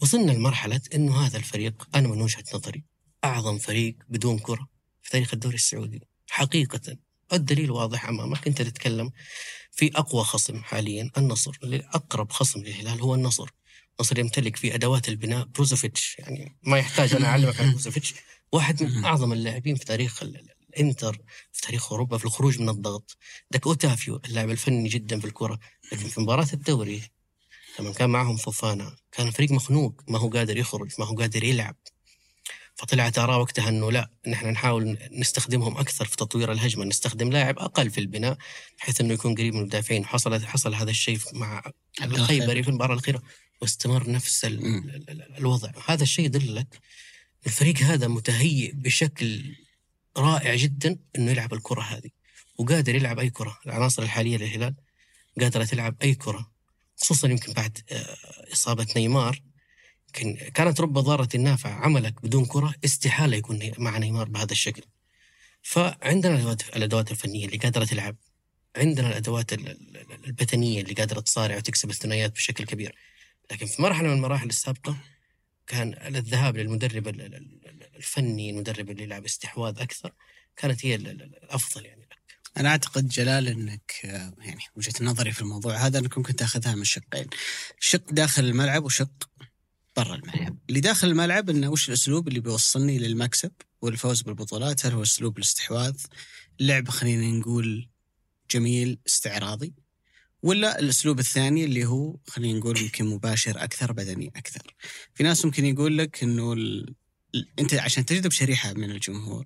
وصلنا 0.00 0.32
لمرحلة 0.32 0.80
إنه 0.94 1.26
هذا 1.26 1.38
الفريق 1.38 1.88
أنا 1.94 2.08
من 2.08 2.22
وجهة 2.22 2.44
نظري 2.54 2.89
أعظم 3.24 3.58
فريق 3.58 3.96
بدون 4.08 4.38
كرة 4.38 4.68
في 5.02 5.10
تاريخ 5.10 5.34
الدوري 5.34 5.54
السعودي. 5.54 6.02
حقيقة 6.30 6.96
الدليل 7.32 7.70
واضح 7.70 8.08
أمامك. 8.08 8.46
أنت 8.46 8.62
تتكلم 8.62 9.10
في 9.72 9.90
أقوى 9.94 10.24
خصم 10.24 10.62
حاليا 10.62 11.10
النصر. 11.18 11.52
اقرب 11.64 12.32
خصم 12.32 12.60
للهلال 12.60 13.00
هو 13.00 13.14
النصر. 13.14 13.48
النصر 14.00 14.18
يمتلك 14.18 14.56
في 14.56 14.74
أدوات 14.74 15.08
البناء 15.08 15.44
بروزوفيتش. 15.44 16.16
يعني 16.18 16.56
ما 16.62 16.78
يحتاج 16.78 17.14
أنا 17.14 17.26
أعلمك 17.26 17.60
عن 17.60 17.70
بروزوفيتش. 17.70 18.14
واحد 18.52 18.82
من 18.82 19.04
أعظم 19.04 19.32
اللاعبين 19.32 19.76
في 19.76 19.84
تاريخ 19.84 20.22
ال- 20.22 20.36
ال- 20.36 20.50
الإنتر 20.70 21.20
في 21.52 21.62
تاريخ 21.62 21.92
أوروبا 21.92 22.18
في 22.18 22.24
الخروج 22.24 22.60
من 22.60 22.68
الضغط. 22.68 23.16
عندك 23.50 23.66
أوتافيو 23.66 24.20
اللاعب 24.24 24.50
الفني 24.50 24.88
جدا 24.88 25.20
في 25.20 25.26
الكرة. 25.26 25.58
لكن 25.92 26.08
في 26.08 26.20
مباراة 26.20 26.48
الدوري 26.52 27.02
لما 27.78 27.92
كان 27.92 28.10
معهم 28.10 28.36
فوفانا 28.36 28.96
كان 29.12 29.26
الفريق 29.26 29.50
مخنوق. 29.50 30.02
ما 30.08 30.18
هو 30.18 30.28
قادر 30.28 30.56
يخرج 30.56 30.90
ما 30.98 31.06
هو 31.06 31.14
قادر 31.14 31.44
يلعب. 31.44 31.76
فطلعت 32.80 33.18
آراء 33.18 33.38
وقتها 33.40 33.68
أنه 33.68 33.92
لا 33.92 34.10
نحن 34.28 34.46
نحاول 34.46 34.98
نستخدمهم 35.12 35.76
أكثر 35.78 36.04
في 36.04 36.16
تطوير 36.16 36.52
الهجمة 36.52 36.84
نستخدم 36.84 37.30
لاعب 37.30 37.58
أقل 37.58 37.90
في 37.90 38.00
البناء 38.00 38.38
بحيث 38.78 39.00
أنه 39.00 39.14
يكون 39.14 39.34
قريب 39.34 39.54
من 39.54 39.60
المدافعين. 39.60 40.06
حصل 40.06 40.46
حصل 40.46 40.74
هذا 40.74 40.90
الشيء 40.90 41.18
مع 41.32 41.62
الخيبري 42.02 42.62
في 42.62 42.68
المباراة 42.68 42.94
الأخيرة 42.94 43.22
واستمر 43.60 44.10
نفس 44.10 44.44
ال 44.44 44.62
مم. 44.64 44.78
ال- 44.78 45.10
ال- 45.10 45.36
الوضع. 45.38 45.70
هذا 45.88 46.02
الشيء 46.02 46.24
يدل 46.24 46.54
لك 46.54 46.80
الفريق 47.46 47.76
هذا 47.78 48.08
متهيئ 48.08 48.72
بشكل 48.72 49.56
رائع 50.16 50.54
جدا 50.54 50.98
أنه 51.16 51.30
يلعب 51.30 51.54
الكرة 51.54 51.82
هذه 51.82 52.10
وقادر 52.58 52.94
يلعب 52.94 53.18
أي 53.18 53.30
كرة. 53.30 53.58
العناصر 53.66 54.02
الحالية 54.02 54.36
للهلال 54.36 54.74
قادرة 55.40 55.64
تلعب 55.64 55.96
أي 56.02 56.14
كرة 56.14 56.50
خصوصا 56.96 57.28
يمكن 57.28 57.52
بعد 57.52 57.78
آه، 57.92 58.16
إصابة 58.52 58.86
نيمار. 58.96 59.42
كانت 60.54 60.80
رب 60.80 60.98
ضارة 60.98 61.28
النافع 61.34 61.70
عملك 61.74 62.22
بدون 62.22 62.44
كرة 62.46 62.74
استحالة 62.84 63.36
يكون 63.36 63.70
مع 63.78 63.98
نيمار 63.98 64.28
بهذا 64.28 64.52
الشكل. 64.52 64.82
فعندنا 65.62 66.56
الأدوات 66.76 67.10
الفنية 67.10 67.46
اللي 67.46 67.56
قادرة 67.56 67.84
تلعب 67.84 68.16
عندنا 68.76 69.08
الأدوات 69.08 69.52
ال- 69.52 69.68
ال- 69.68 70.24
البدنيه 70.26 70.80
اللي 70.80 70.94
قادرة 70.94 71.20
تصارع 71.20 71.56
وتكسب 71.56 71.90
الثنائيات 71.90 72.32
بشكل 72.32 72.64
كبير. 72.64 72.94
لكن 73.52 73.66
في 73.66 73.82
مرحلة 73.82 74.08
من 74.08 74.14
المراحل 74.14 74.48
السابقة 74.48 74.96
كان 75.66 76.16
الذهاب 76.16 76.56
للمدرب 76.56 77.08
ال- 77.08 77.20
ال- 77.20 77.34
ال- 77.34 77.96
الفني 77.96 78.50
المدرب 78.50 78.90
اللي 78.90 79.02
يلعب 79.02 79.24
استحواذ 79.24 79.78
أكثر 79.80 80.12
كانت 80.56 80.86
هي 80.86 80.94
ال- 80.94 81.06
ال- 81.08 81.22
الأفضل 81.44 81.86
يعني 81.86 82.02
لك. 82.02 82.18
أنا 82.56 82.68
أعتقد 82.68 83.08
جلال 83.08 83.48
آه، 84.04 84.34
يعني 84.38 84.60
وجهة 84.76 84.92
نظري 85.04 85.32
في 85.32 85.40
الموضوع 85.40 85.76
هذا 85.76 85.98
أنك 85.98 86.18
ممكن 86.18 86.36
تأخذها 86.36 86.74
من 86.74 86.84
شقين. 86.84 87.26
شق 87.80 88.10
داخل 88.10 88.44
الملعب 88.44 88.84
وشق 88.84 89.29
برا 90.04 90.14
الملعب 90.14 90.58
اللي 90.68 90.80
داخل 90.80 91.08
الملعب 91.08 91.50
إنه 91.50 91.68
وش 91.68 91.88
الأسلوب 91.88 92.28
اللي 92.28 92.40
بيوصلني 92.40 92.98
للمكسب 92.98 93.52
والفوز 93.82 94.22
بالبطولات؟ 94.22 94.86
هل 94.86 94.92
هو 94.92 95.02
أسلوب 95.02 95.38
الاستحواذ؟ 95.38 95.96
لعب 96.60 96.88
خلينا 96.88 97.38
نقول 97.38 97.88
جميل 98.50 98.98
استعراضي. 99.06 99.74
ولا 100.42 100.78
الأسلوب 100.78 101.18
الثاني 101.18 101.64
اللي 101.64 101.84
هو 101.84 102.16
خلينا 102.28 102.58
نقول 102.58 102.78
يمكن 102.78 103.06
مباشر 103.06 103.64
أكثر 103.64 103.92
بدني 103.92 104.32
أكثر. 104.36 104.74
في 105.14 105.22
ناس 105.22 105.44
ممكن 105.44 105.64
يقول 105.64 105.98
لك 105.98 106.22
إنه 106.22 106.52
ال... 106.52 106.94
أنت 107.58 107.74
عشان 107.74 108.06
تجذب 108.06 108.30
شريحة 108.30 108.72
من 108.72 108.90
الجمهور 108.90 109.44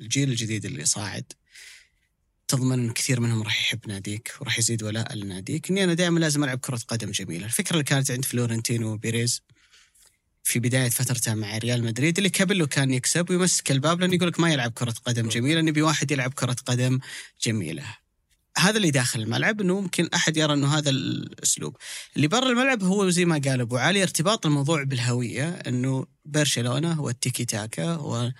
الجيل 0.00 0.30
الجديد 0.30 0.64
اللي 0.64 0.84
صاعد 0.84 1.32
تضمن 2.48 2.72
إن 2.72 2.92
كثير 2.92 3.20
منهم 3.20 3.42
راح 3.42 3.60
يحب 3.60 3.88
ناديك 3.88 4.34
وراح 4.40 4.58
يزيد 4.58 4.82
ولاء 4.82 5.14
لناديك. 5.14 5.70
إني 5.70 5.84
أنا 5.84 5.94
دائما 5.94 6.18
لازم 6.18 6.44
ألعب 6.44 6.58
كرة 6.58 6.80
قدم 6.88 7.10
جميلة، 7.10 7.46
الفكرة 7.46 7.72
اللي 7.72 7.84
كانت 7.84 8.10
عند 8.10 8.24
فلورنتينو 8.24 8.96
بيريز 8.96 9.42
في 10.46 10.58
بداية 10.58 10.88
فترته 10.88 11.34
مع 11.34 11.58
ريال 11.58 11.84
مدريد 11.84 12.18
اللي 12.18 12.30
هو 12.50 12.66
كان 12.66 12.90
يكسب 12.90 13.30
ويمسك 13.30 13.70
الباب 13.70 14.00
لأنه 14.00 14.14
يقول 14.14 14.28
لك 14.28 14.40
ما 14.40 14.52
يلعب 14.52 14.72
كرة 14.72 14.94
قدم 15.04 15.28
جميلة 15.28 15.60
نبي 15.60 15.82
واحد 15.82 16.10
يلعب 16.10 16.34
كرة 16.34 16.56
قدم 16.66 16.98
جميلة. 17.42 17.84
هذا 18.58 18.76
اللي 18.76 18.90
داخل 18.90 19.20
الملعب 19.20 19.60
إنه 19.60 19.80
ممكن 19.80 20.08
أحد 20.14 20.36
يرى 20.36 20.52
إنه 20.52 20.78
هذا 20.78 20.90
الأسلوب. 20.90 21.76
اللي 22.16 22.28
برا 22.28 22.48
الملعب 22.48 22.82
هو 22.82 23.08
زي 23.08 23.24
ما 23.24 23.40
قال 23.44 23.60
أبو 23.60 23.76
علي 23.76 24.02
ارتباط 24.02 24.46
الموضوع 24.46 24.82
بالهوية 24.82 25.48
إنه 25.48 26.06
برشلونة 26.24 26.92
هو 26.92 27.08
التيكي 27.08 27.44
تاكا 27.44 27.84
هو 27.84 28.32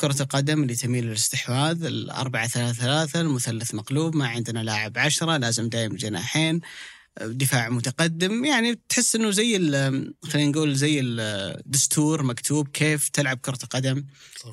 كرة 0.00 0.22
القدم 0.22 0.62
اللي 0.62 0.74
تميل 0.74 1.04
للاستحواذ 1.04 1.84
الأربعة 1.84 2.48
ثلاثة 2.48 2.82
ثلاثة 2.82 3.20
المثلث 3.20 3.74
مقلوب 3.74 4.16
ما 4.16 4.28
عندنا 4.28 4.60
لاعب 4.60 4.98
عشرة 4.98 5.36
لازم 5.36 5.68
دايم 5.68 5.96
جناحين 5.96 6.60
دفاع 7.22 7.68
متقدم 7.68 8.44
يعني 8.44 8.80
تحس 8.88 9.16
إنه 9.16 9.30
زي 9.30 9.58
خلينا 10.24 10.50
نقول 10.50 10.74
زي 10.74 11.00
الدستور 11.00 12.22
مكتوب 12.22 12.68
كيف 12.68 13.08
تلعب 13.08 13.38
كرة 13.38 13.58
قدم 13.70 14.04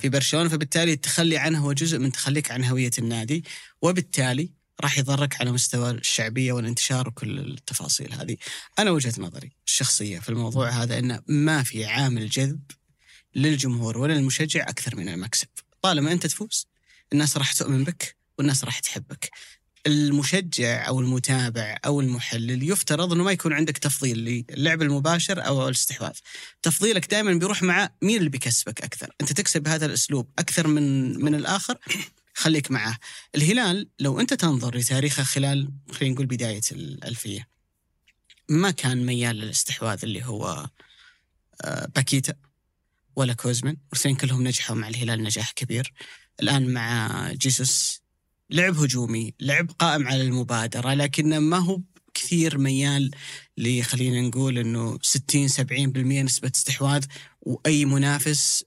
في 0.01 0.10
برشلونة 0.10 0.49
فبالتالي 0.49 0.93
التخلي 0.93 1.38
عنه 1.38 1.60
هو 1.60 1.73
جزء 1.73 1.99
من 1.99 2.12
تخليك 2.12 2.51
عن 2.51 2.63
هوية 2.63 2.91
النادي 2.99 3.43
وبالتالي 3.82 4.51
راح 4.82 4.97
يضرك 4.97 5.41
على 5.41 5.51
مستوى 5.51 5.91
الشعبية 5.91 6.54
والانتشار 6.54 7.08
وكل 7.08 7.39
التفاصيل 7.39 8.13
هذه. 8.13 8.38
أنا 8.80 8.91
وجهة 8.91 9.13
نظري 9.17 9.51
الشخصية 9.67 10.19
في 10.19 10.30
الموضوع 10.30 10.69
هذا 10.69 10.99
أنه 10.99 11.21
ما 11.28 11.63
في 11.63 11.86
عامل 11.86 12.30
جذب 12.30 12.62
للجمهور 13.36 13.97
ولا 13.97 14.13
للمشجع 14.13 14.63
أكثر 14.63 14.95
من 14.95 15.10
المكسب. 15.10 15.47
طالما 15.82 16.12
أنت 16.12 16.28
تفوز 16.28 16.67
الناس 17.13 17.38
راح 17.38 17.54
تؤمن 17.54 17.84
بك 17.84 18.15
والناس 18.38 18.63
راح 18.63 18.80
تحبك. 18.80 19.30
المشجع 19.88 20.88
أو 20.88 21.00
المتابع 21.00 21.78
أو 21.86 22.02
المحلل 22.02 22.71
يفترض 22.71 23.13
إنه 23.13 23.24
ما 23.24 23.32
يكون 23.32 23.54
عندك 23.54 23.78
تفضيل 23.78 24.45
للعب 24.50 24.82
المباشر 24.82 25.45
أو 25.48 25.67
الاستحواذ. 25.67 26.13
تفضيلك 26.62 27.12
دائما 27.12 27.34
بيروح 27.34 27.63
مع 27.63 27.89
مين 28.02 28.17
اللي 28.17 28.30
بيكسبك 28.30 28.82
أكثر، 28.82 29.15
أنت 29.21 29.34
تكسب 29.34 29.63
بهذا 29.63 29.86
الأسلوب 29.86 30.30
أكثر 30.39 30.67
من 30.67 31.15
من 31.24 31.36
الآخر 31.36 31.78
خليك 32.34 32.71
معه. 32.71 32.98
الهلال 33.36 33.89
لو 34.00 34.19
أنت 34.19 34.34
تنظر 34.34 34.78
لتاريخه 34.78 35.24
خلال 35.24 35.71
خلينا 35.91 36.13
نقول 36.13 36.26
بداية 36.26 36.62
الألفية 36.71 37.48
ما 38.50 38.71
كان 38.71 39.06
ميال 39.06 39.36
للاستحواذ 39.36 40.00
اللي 40.04 40.26
هو 40.26 40.67
آه، 41.62 41.86
باكيتا 41.95 42.34
ولا 43.15 43.34
كوزمن 43.34 43.78
والاثنين 43.91 44.15
كلهم 44.15 44.48
نجحوا 44.48 44.76
مع 44.76 44.88
الهلال 44.88 45.24
نجاح 45.24 45.52
كبير. 45.52 45.93
الآن 46.41 46.74
مع 46.74 47.32
جيسوس 47.32 48.04
لعب 48.49 48.77
هجومي 48.77 49.34
لعب 49.39 49.71
قائم 49.79 50.08
على 50.08 50.21
المبادرة 50.21 50.93
لكنه 50.93 51.39
ما 51.39 51.58
هو 51.58 51.81
كثير 52.13 52.58
ميال 52.58 53.12
لخلينا 53.58 54.21
نقول 54.21 54.58
إنه 54.58 54.99
60 55.01 55.47
70% 55.47 55.62
نسبة 56.23 56.51
استحواذ 56.55 57.05
وأي 57.41 57.86
منافس 57.86 58.63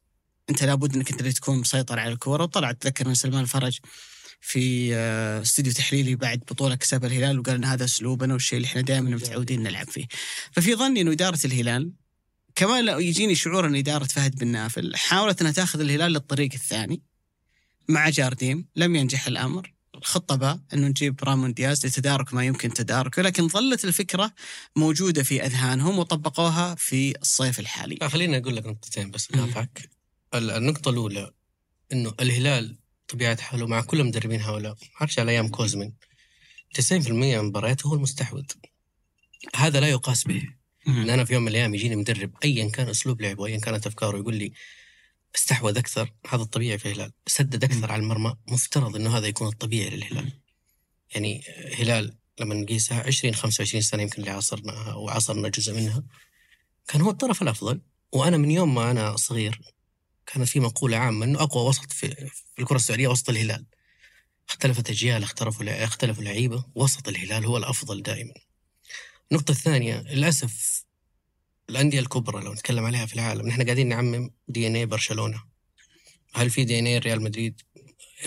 أنت 0.50 0.64
لابد 0.64 0.96
إنك 0.96 1.10
أنت 1.10 1.20
اللي 1.20 1.32
تكون 1.32 1.58
مسيطر 1.58 1.98
على 1.98 2.12
الكورة. 2.12 2.42
وطلع 2.42 2.70
أتذكر 2.70 3.08
من 3.08 3.14
سلمان 3.14 3.42
الفرج 3.42 3.78
في 4.40 4.94
آه، 4.94 5.42
استوديو 5.42 5.72
تحليلي 5.72 6.14
بعد 6.14 6.38
بطولة 6.38 6.74
كسبها 6.74 7.08
الهلال 7.08 7.38
وقال 7.38 7.54
إن 7.54 7.64
هذا 7.64 7.84
أسلوبنا 7.84 8.32
والشيء 8.32 8.56
اللي 8.56 8.66
إحنا 8.66 8.80
دائما 8.80 9.10
متعودين 9.10 9.62
نلعب 9.62 9.90
فيه. 9.90 10.06
ففي 10.52 10.74
ظني 10.74 11.00
إنه 11.00 11.12
إدارة 11.12 11.38
الهلال 11.44 11.92
كمان 12.54 12.84
لو 12.84 12.98
يجيني 12.98 13.34
شعور 13.34 13.66
إن 13.66 13.76
إدارة 13.76 14.04
فهد 14.04 14.38
بن 14.38 14.48
نافل 14.48 14.96
حاولت 14.96 15.40
إنها 15.40 15.52
تاخذ 15.52 15.80
الهلال 15.80 16.12
للطريق 16.12 16.50
الثاني. 16.54 17.02
مع 17.88 18.08
جارديم 18.08 18.68
لم 18.76 18.96
ينجح 18.96 19.26
الأمر. 19.26 19.72
الخطة 19.94 20.36
باء 20.36 20.60
أنه 20.74 20.86
نجيب 20.88 21.24
رامون 21.24 21.54
دياز 21.54 21.86
لتدارك 21.86 22.34
ما 22.34 22.44
يمكن 22.44 22.72
تداركه 22.72 23.22
لكن 23.22 23.48
ظلت 23.48 23.84
الفكرة 23.84 24.32
موجودة 24.76 25.22
في 25.22 25.46
أذهانهم 25.46 25.98
وطبقوها 25.98 26.74
في 26.74 27.14
الصيف 27.22 27.60
الحالي. 27.60 27.94
لا 28.00 28.08
خليني 28.08 28.38
أقول 28.38 28.56
لك 28.56 28.66
نقطتين 28.66 29.10
بس 29.10 29.28
ال- 30.34 30.50
النقطة 30.50 30.88
الأولى 30.90 31.30
إنه 31.92 32.14
الهلال 32.20 32.78
طبيعة 33.08 33.40
حاله 33.40 33.66
مع 33.66 33.80
كل 33.80 34.00
المدربين 34.00 34.40
هؤلاء 34.40 34.76
حرجع 34.92 35.22
على 35.22 35.32
أيام 35.32 35.48
كوزمن 35.48 35.92
90% 36.74 36.92
من 37.10 37.38
مبارياته 37.44 37.86
هو 37.88 37.94
المستحوذ. 37.94 38.44
هذا 39.56 39.80
لا 39.80 39.88
يقاس 39.88 40.24
به. 40.24 40.42
إن 40.88 41.10
أنا 41.10 41.24
في 41.24 41.32
يوم 41.34 41.42
من 41.42 41.48
الأيام 41.48 41.74
يجيني 41.74 41.96
مدرب 41.96 42.30
أيا 42.44 42.68
كان 42.70 42.88
أسلوب 42.88 43.22
لعبه 43.22 43.46
أيا 43.46 43.58
كانت 43.58 43.86
أفكاره 43.86 44.18
يقول 44.18 44.36
لي 44.36 44.52
استحوذ 45.34 45.78
أكثر. 45.78 46.12
هذا 46.28 46.42
الطبيعي 46.42 46.78
في 46.78 46.86
الهلال. 46.86 47.12
سدد 47.26 47.64
أكثر 47.64 47.92
على 47.92 48.02
المرمى. 48.02 48.34
مفترض 48.48 48.96
إنه 48.96 49.18
هذا 49.18 49.26
يكون 49.26 49.48
الطبيعي 49.48 49.90
للهلال. 49.90 50.32
يعني 51.14 51.42
هلال 51.74 52.16
لما 52.40 52.54
نقيسها 52.54 53.06
20 53.06 53.34
25 53.34 53.82
سنة 53.82 54.02
يمكن 54.02 54.20
اللي 54.20 54.30
عاصرناها 54.30 54.94
وعاصرنا 54.94 55.48
جزء 55.48 55.74
منها. 55.74 56.02
كان 56.88 57.00
هو 57.00 57.10
الطرف 57.10 57.42
الأفضل. 57.42 57.80
وأنا 58.12 58.36
من 58.36 58.50
يوم 58.50 58.74
ما 58.74 58.90
أنا 58.90 59.16
صغير 59.16 59.60
كانت 60.26 60.48
في 60.48 60.60
مقولة 60.60 60.96
عامة 60.96 61.24
أنه 61.24 61.42
أقوى 61.42 61.68
وسط 61.68 61.92
في, 61.92 62.14
في 62.54 62.62
الكرة 62.62 62.76
السعودية 62.76 63.08
وسط 63.08 63.30
الهلال. 63.30 63.66
اختلفت 64.48 64.90
أجيال 64.90 65.22
اختلفوا 65.22 65.84
اختلفوا 65.84 66.24
لعيبة. 66.24 66.64
وسط 66.74 67.08
الهلال 67.08 67.44
هو 67.44 67.56
الأفضل 67.56 68.02
دائما. 68.02 68.34
النقطة 69.32 69.50
الثانية 69.50 70.00
للأسف 70.00 70.84
الأندية 71.70 72.00
الكبرى 72.00 72.44
لو 72.44 72.52
نتكلم 72.52 72.84
عليها 72.84 73.06
في 73.06 73.14
العالم. 73.14 73.48
نحن 73.48 73.64
قاعدين 73.64 73.88
نعمم 73.88 74.30
دي 74.48 74.66
إن 74.66 74.76
اي 74.76 74.86
برشلونة. 74.86 75.42
هل 76.34 76.50
في 76.50 76.64
دي 76.64 76.78
إن 76.78 76.86
اي 76.86 76.98
ريال 76.98 77.22
مدريد؟ 77.22 77.60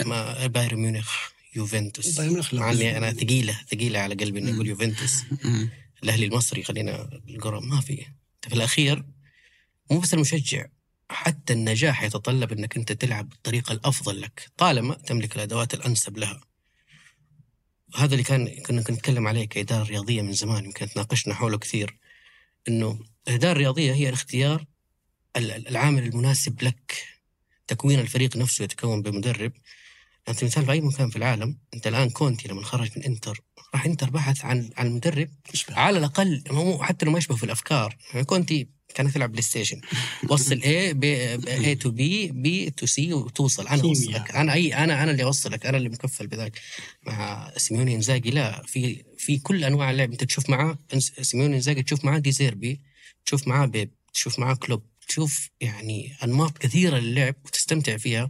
ما 0.05 0.47
بايرن 0.47 0.77
ميونخ 0.77 1.11
يوفنتوس. 1.55 2.17
بايرن 2.17 2.33
ميونخ. 2.33 2.53
مع 2.53 2.71
إني 2.71 2.97
أنا 2.97 3.13
ثقيله 3.13 3.61
ثقيلة 3.71 3.99
على 3.99 4.15
قلبي 4.15 4.39
إني 4.39 4.53
أقول 4.53 4.67
يوفنتوس. 4.67 5.23
الأهلي 6.03 6.25
المصري 6.25 6.63
خلينا 6.63 7.09
القرى 7.29 7.61
ما 7.61 7.81
في. 7.81 8.05
انت 8.35 8.47
في 8.47 8.53
الأخير 8.53 9.05
مو 9.91 9.99
بس 9.99 10.13
المشجع 10.13 10.65
حتى 11.09 11.53
النجاح 11.53 12.03
يتطلب 12.03 12.51
إنك 12.51 12.77
أنت 12.77 12.91
تلعب 12.91 13.29
بالطريقة 13.29 13.71
الأفضل 13.71 14.21
لك. 14.21 14.49
طالما 14.57 14.95
تملك 14.95 15.35
الأدوات 15.35 15.73
الأنسب 15.73 16.17
لها. 16.17 16.41
هذا 17.95 18.13
اللي 18.13 18.23
كان 18.23 18.61
كنا 18.65 18.81
نتكلم 18.81 19.27
عليه 19.27 19.45
كإدارة 19.45 19.83
رياضية 19.83 20.21
من 20.21 20.33
زمان 20.33 20.65
يمكن 20.65 20.89
تناقشنا 20.89 21.33
حوله 21.33 21.57
كثير. 21.57 21.97
إنه 22.67 22.99
الاداره 23.27 23.51
الرياضية 23.51 23.93
هي 23.93 24.07
الاختيار 24.09 24.65
ال- 25.37 25.51
ال- 25.51 25.67
العامل 25.67 26.03
المناسب 26.03 26.63
لك 26.63 27.03
تكوين 27.67 27.99
الفريق 27.99 28.37
نفسه 28.37 28.63
يتكون 28.63 29.01
بمدرب. 29.01 29.51
أنت 30.29 30.43
مثال 30.43 30.65
في 30.65 30.71
أي 30.71 30.81
مكان 30.81 31.09
في 31.09 31.15
العالم 31.15 31.57
أنت 31.73 31.87
الآن 31.87 32.09
كونتي 32.09 32.47
لما 32.47 32.63
خرج 32.63 32.89
من 32.97 33.03
إنتر 33.03 33.41
راح 33.73 33.85
إنتر 33.85 34.09
بحث 34.09 34.45
عن 34.45 34.69
عن 34.77 34.87
المدرب 34.87 35.29
على 35.69 35.97
الأقل 35.97 36.43
مو 36.51 36.83
حتى 36.83 37.05
لو 37.05 37.11
ما 37.11 37.17
يشبه 37.17 37.35
في 37.35 37.43
الأفكار. 37.43 37.97
يعني 38.13 38.25
كونتي 38.25 38.67
كانت 38.95 39.13
تلعب 39.13 39.29
بلاي 39.31 39.41
ستيشن 39.41 39.81
وصل 40.29 40.61
A 40.61 40.65
ب 40.93 41.05
A 41.45 41.77
تو 41.81 41.91
B 41.91 42.31
B 42.31 42.73
تو 42.77 42.85
C 42.87 42.99
وتوصل. 43.13 43.67
أنا. 43.67 43.81
اوصلك 43.81 44.35
أنا 44.35 44.53
اي 44.53 44.73
أنا 44.73 45.03
أنا 45.03 45.11
اللي 45.11 45.23
أوصلك. 45.23 45.65
أنا 45.65 45.77
اللي 45.77 45.89
مكفل 45.89 46.27
بذلك. 46.27 46.59
مع 47.07 47.51
سيموني 47.57 47.95
إنزاجي 47.95 48.31
لا. 48.31 48.63
في 48.67 49.03
في 49.17 49.39
كل 49.39 49.63
أنواع 49.63 49.91
اللعب 49.91 50.11
أنت 50.11 50.23
تشوف 50.23 50.49
معاه. 50.49 50.77
سيموني 51.21 51.55
إنزاجي 51.55 51.83
تشوف 51.83 52.05
معاه 52.05 52.19
ديزيربي. 52.19 52.81
تشوف 53.25 53.47
معاه 53.47 53.65
بيب 53.65 53.91
تشوف 54.13 54.39
معاه 54.39 54.53
كلوب 54.53 54.83
تشوف 55.07 55.49
يعني 55.61 56.17
أنماط 56.23 56.57
كثيرة 56.57 56.97
للعب 56.97 57.35
وتستمتع 57.45 57.97
فيها. 57.97 58.29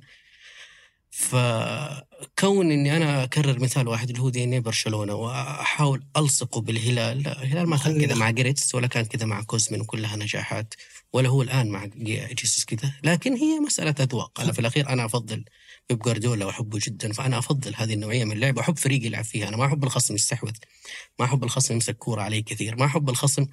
فكون 1.12 2.72
إني 2.72 2.98
أنا 2.98 3.24
أكرر 3.24 3.60
مثال 3.60 3.88
واحد 3.88 4.10
اللي 4.10 4.22
هو 4.22 4.30
DNA 4.30 4.60
برشلونه 4.60 5.14
وأحاول 5.16 6.04
ألصقه 6.18 6.62
بالهلال 6.62 7.24
لا 7.24 7.44
الهلال 7.44 7.70
ما 7.70 7.78
كان 7.78 8.06
كذا 8.06 8.16
مع 8.16 8.30
جريتس 8.30 8.76
ولا 8.76 8.88
كان 8.88 9.06
كذا 9.06 9.26
مع 9.26 9.42
كوزمين 9.44 9.82
وكلها 9.82 10.16
نجاحات 10.16 10.74
ولا 11.14 11.30
هو 11.30 11.42
الآن 11.42 11.70
مع 11.70 11.86
جيسوس 12.34 12.66
كذا. 12.66 12.94
لكن 13.04 13.34
هي 13.34 13.60
مسألة 13.60 13.96
أذواق. 14.00 14.42
أنا 14.42 14.52
في 14.52 14.60
الأخير 14.60 14.90
أنا 14.90 15.06
أفضل 15.06 15.46
بيب 15.90 16.00
جوارديولا 16.00 16.46
وأحبه 16.46 16.80
جدا 16.82 17.14
فأنا 17.14 17.38
أفضل 17.38 17.74
هذه 17.76 17.94
النوعية 17.94 18.24
من 18.24 18.32
اللعب. 18.32 18.58
واحب 18.58 18.78
فريق 18.78 19.06
يلعب 19.06 19.24
فيها. 19.24 19.48
أنا 19.48 19.58
ما 19.58 19.66
أحب 19.66 19.84
الخصم 19.84 20.16
يستحوذ 20.16 20.54
ما 21.20 21.26
أحب 21.26 21.44
الخصم 21.44 21.74
يمسك 21.74 21.98
كورة 21.98 22.22
علي 22.22 22.42
كثير 22.42 22.76
ما 22.76 22.86
أحب 22.86 23.10
الخصم 23.10 23.46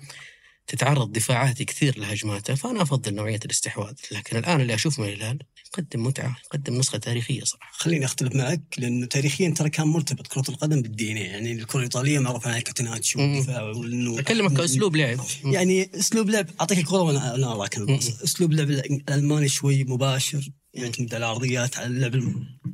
تتعرض 0.69 1.12
دفاعاتي 1.12 1.64
كثير 1.64 1.99
لهجماته 1.99 2.55
فأنا 2.55 2.83
أفضل 2.83 3.14
نوعية 3.14 3.41
الاستحواذ. 3.45 3.95
لكن 4.11 4.37
الآن 4.37 4.61
اللي 4.61 4.75
أشوف 4.75 4.99
من 4.99 5.09
الهلال 5.09 5.39
يقدم 5.73 6.07
متعة 6.07 6.37
يقدم 6.45 6.75
نسخة 6.75 6.99
تاريخية 6.99 7.45
صراحة. 7.45 7.73
خليني 7.73 8.05
أختلف 8.05 8.35
معك 8.35 8.62
لأنه 8.79 9.07
تاريخيا 9.07 9.51
ترى 9.51 9.71
كان 9.71 9.87
مرتبط 9.87 10.27
كرة 10.27 10.45
القدم 10.49 10.83
بالدي 10.83 11.09
يعني 11.09 11.53
الكرة 11.53 11.79
الإيطالية 11.79 12.19
معروف 12.19 12.47
عنها 12.47 12.61
كاتناتشو. 12.61 13.21
والدفاع 13.21 13.62
وانه 13.62 14.21
أكلمك 14.21 14.53
كاسلوب 14.53 14.97
لعب. 14.97 15.21
يعني 15.45 15.91
أسلوب 15.95 16.31
لعب 16.31 16.47
أعطيك 16.61 16.79
الكرة 16.79 17.01
وأنا 17.03 17.35
أنا 17.35 17.53
أراك. 17.53 17.79
أسلوب 18.25 18.53
لعب 18.53 18.71
الألماني 18.71 19.49
شوي 19.49 19.85
مباشر 19.85 20.51
يعتمد 20.75 21.14
على 21.14 21.25
العرضيات 21.25 21.77
على 21.77 21.87
اللعب 21.87 22.12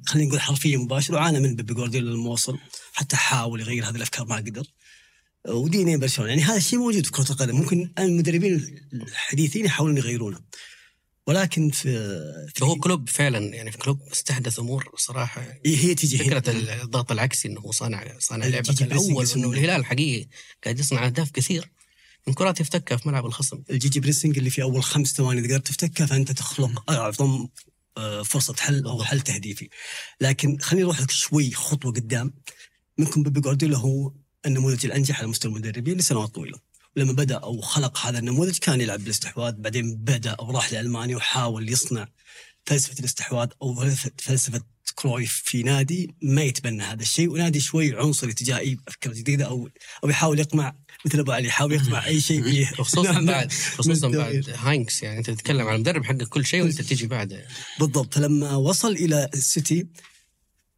خلينا 0.06 0.28
نقول 0.28 0.40
حرفيا 0.40 0.78
مباشر 0.78 1.14
وعانى 1.14 1.40
من 1.40 1.56
بيب 1.56 1.66
جوارديولا 1.66 2.10
الموصل 2.10 2.58
حتى 2.92 3.16
حاول 3.16 3.60
يغير 3.60 3.88
هذه 3.88 3.96
الأفكار 3.96 4.26
ما 4.26 4.36
قدر. 4.36 4.64
ودي 5.48 5.96
برشلونة. 5.96 6.30
يعني 6.30 6.42
هذا 6.42 6.56
الشيء 6.56 6.78
موجود 6.78 7.06
في 7.06 7.12
كرة 7.12 7.30
القدم. 7.30 7.56
ممكن 7.56 7.90
المدربين 7.98 8.80
الحديثين 8.92 9.64
يحاولون 9.64 9.96
يغيرونه. 9.96 10.40
ولكن 11.26 11.70
في, 11.70 11.82
في 12.54 12.60
فهو 12.60 12.76
كلوب 12.76 13.08
فعلا 13.08 13.38
يعني 13.38 13.72
في 13.72 13.78
كلوب 13.78 14.02
استحدث 14.12 14.58
أمور 14.58 14.88
صراحة. 14.96 15.42
هي 15.66 15.96
هنا. 16.02 16.40
فكرة 16.40 16.50
الضغط 16.82 17.12
العكسي 17.12 17.48
إنه 17.48 17.60
هو 17.60 17.72
صانع 17.72 18.18
صانع 18.18 18.46
لعبة 18.46 18.76
الأول. 18.80 19.26
انه 19.36 19.52
الهلال 19.52 19.84
حقيقي 19.84 20.28
قاعد 20.64 20.78
يصنع 20.78 21.06
أهداف 21.06 21.30
كثير. 21.30 21.70
من 22.26 22.34
كرات 22.34 22.60
يفتكها 22.60 22.96
في 22.96 23.08
ملعب 23.08 23.26
الخصم. 23.26 23.62
ال 23.70 23.88
gegenpressing 23.88 24.38
اللي 24.38 24.50
في 24.50 24.62
أول 24.62 24.82
خمس 24.82 25.12
ثواني 25.12 25.42
تقدر 25.42 25.58
تفتكها 25.58 26.06
فأنت 26.06 26.32
تخلق 26.32 26.90
أعظم 26.90 27.48
آه، 27.96 28.22
فرصة 28.22 28.54
حل 28.54 28.84
أو 28.86 29.04
حل 29.04 29.20
تهديفي. 29.20 29.68
لكن 30.20 30.58
خليني 30.58 30.84
أروح 30.84 31.00
لك 31.00 31.10
شوي 31.10 31.50
خطوة 31.50 31.92
قدام. 31.92 32.34
يمكن 32.98 33.22
بيب 33.22 33.40
جوارديولا 33.40 33.78
هو 33.78 34.12
النموذج 34.46 34.86
الانجح 34.86 35.18
على 35.18 35.28
مستوى 35.28 35.52
المدربين 35.52 35.98
لسنوات 35.98 36.34
طويلة. 36.34 36.58
ولما 36.96 37.12
بدأ 37.12 37.34
أو 37.34 37.60
خلق 37.60 37.98
هذا 38.06 38.18
النموذج 38.18 38.58
كان 38.58 38.80
يلعب 38.80 39.00
بالاستحواذ 39.00 39.52
بعدين 39.52 39.96
بدأ 39.96 40.30
أو 40.30 40.50
راح 40.50 40.72
لألمانيا 40.72 41.16
وحاول 41.16 41.68
يصنع 41.72 42.08
فلسفة 42.66 42.98
الاستحواذ 43.00 43.48
أو 43.62 43.74
فلسفه 43.74 44.10
فلسفة 44.18 44.60
كرويف 44.94 45.42
في 45.44 45.62
نادي 45.62 46.14
ما 46.22 46.42
يتبنى 46.42 46.82
هذا 46.82 47.02
الشيء. 47.02 47.30
ونادي 47.30 47.60
شوي 47.60 47.96
عنصري 47.96 48.32
تجاه 48.32 48.58
اي 48.58 48.76
أفكار 48.88 49.12
جديدة 49.12 49.44
أو 49.44 49.68
أو 50.04 50.08
يحاول 50.08 50.38
يقمع 50.40 50.74
مثل 51.06 51.18
أبو 51.18 51.32
علي 51.32 51.48
يحاول 51.48 51.72
يقمع 51.72 52.06
أي 52.06 52.20
شيء. 52.20 52.42
فيه 52.42 52.66
خصوصا 52.84 53.10
نوع 53.12 53.20
من- 53.20 53.26
بعد 53.26 53.52
خصوصا 53.52 54.08
بعد. 54.08 54.54
هاينكس 54.58 55.02
يعني 55.02 55.18
أنت 55.18 55.30
تتكلم 55.30 55.66
عن 55.68 55.74
المدرب 55.74 56.04
حقك 56.04 56.22
كل 56.28 56.46
شيء 56.46 56.62
وأنت 56.62 56.82
تيجي 56.82 57.06
بعده. 57.06 57.46
بالضبط. 57.80 58.14
فلما 58.14 58.56
وصل 58.56 58.92
إلى 58.92 59.28
السيتي 59.34 59.86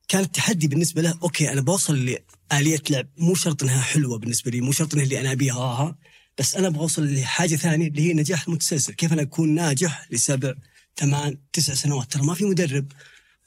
كان 0.09 0.23
التحدي 0.23 0.69
بالنسبة 0.69 1.03
له 1.03 1.19
okay 1.23 1.53
أنا 1.53 1.61
بوصل 1.61 2.19
لآلية 2.53 2.83
لعب 2.91 3.07
مو 3.19 3.35
شرط 3.35 3.63
إنها 3.63 3.81
حلوة 3.81 4.19
بالنسبة 4.19 4.51
لي 4.51 4.61
مو 4.61 4.73
شرط 4.73 4.95
إنها 4.95 5.05
اللي 5.05 5.21
أنا 5.21 5.33
أبيها 5.33 5.55
ها 5.55 5.99
بس 6.39 6.57
أنا 6.57 6.69
بوصل 6.69 7.15
لحاجة 7.15 7.57
ثانية 7.57 7.89
اللي 7.89 8.03
هي 8.03 8.13
نجاح 8.15 8.49
متسلسل 8.49 8.93
كيف 8.95 9.13
أنا 9.13 9.23
أكون 9.23 9.55
ناجح 9.55 10.07
لسبع 10.11 10.55
ثمان 10.97 11.39
تسع 11.53 11.75
سنوات؟ 11.75 12.13
ترى 12.13 12.23
ما 12.23 12.35
في 12.35 12.45
مدرب 12.45 12.93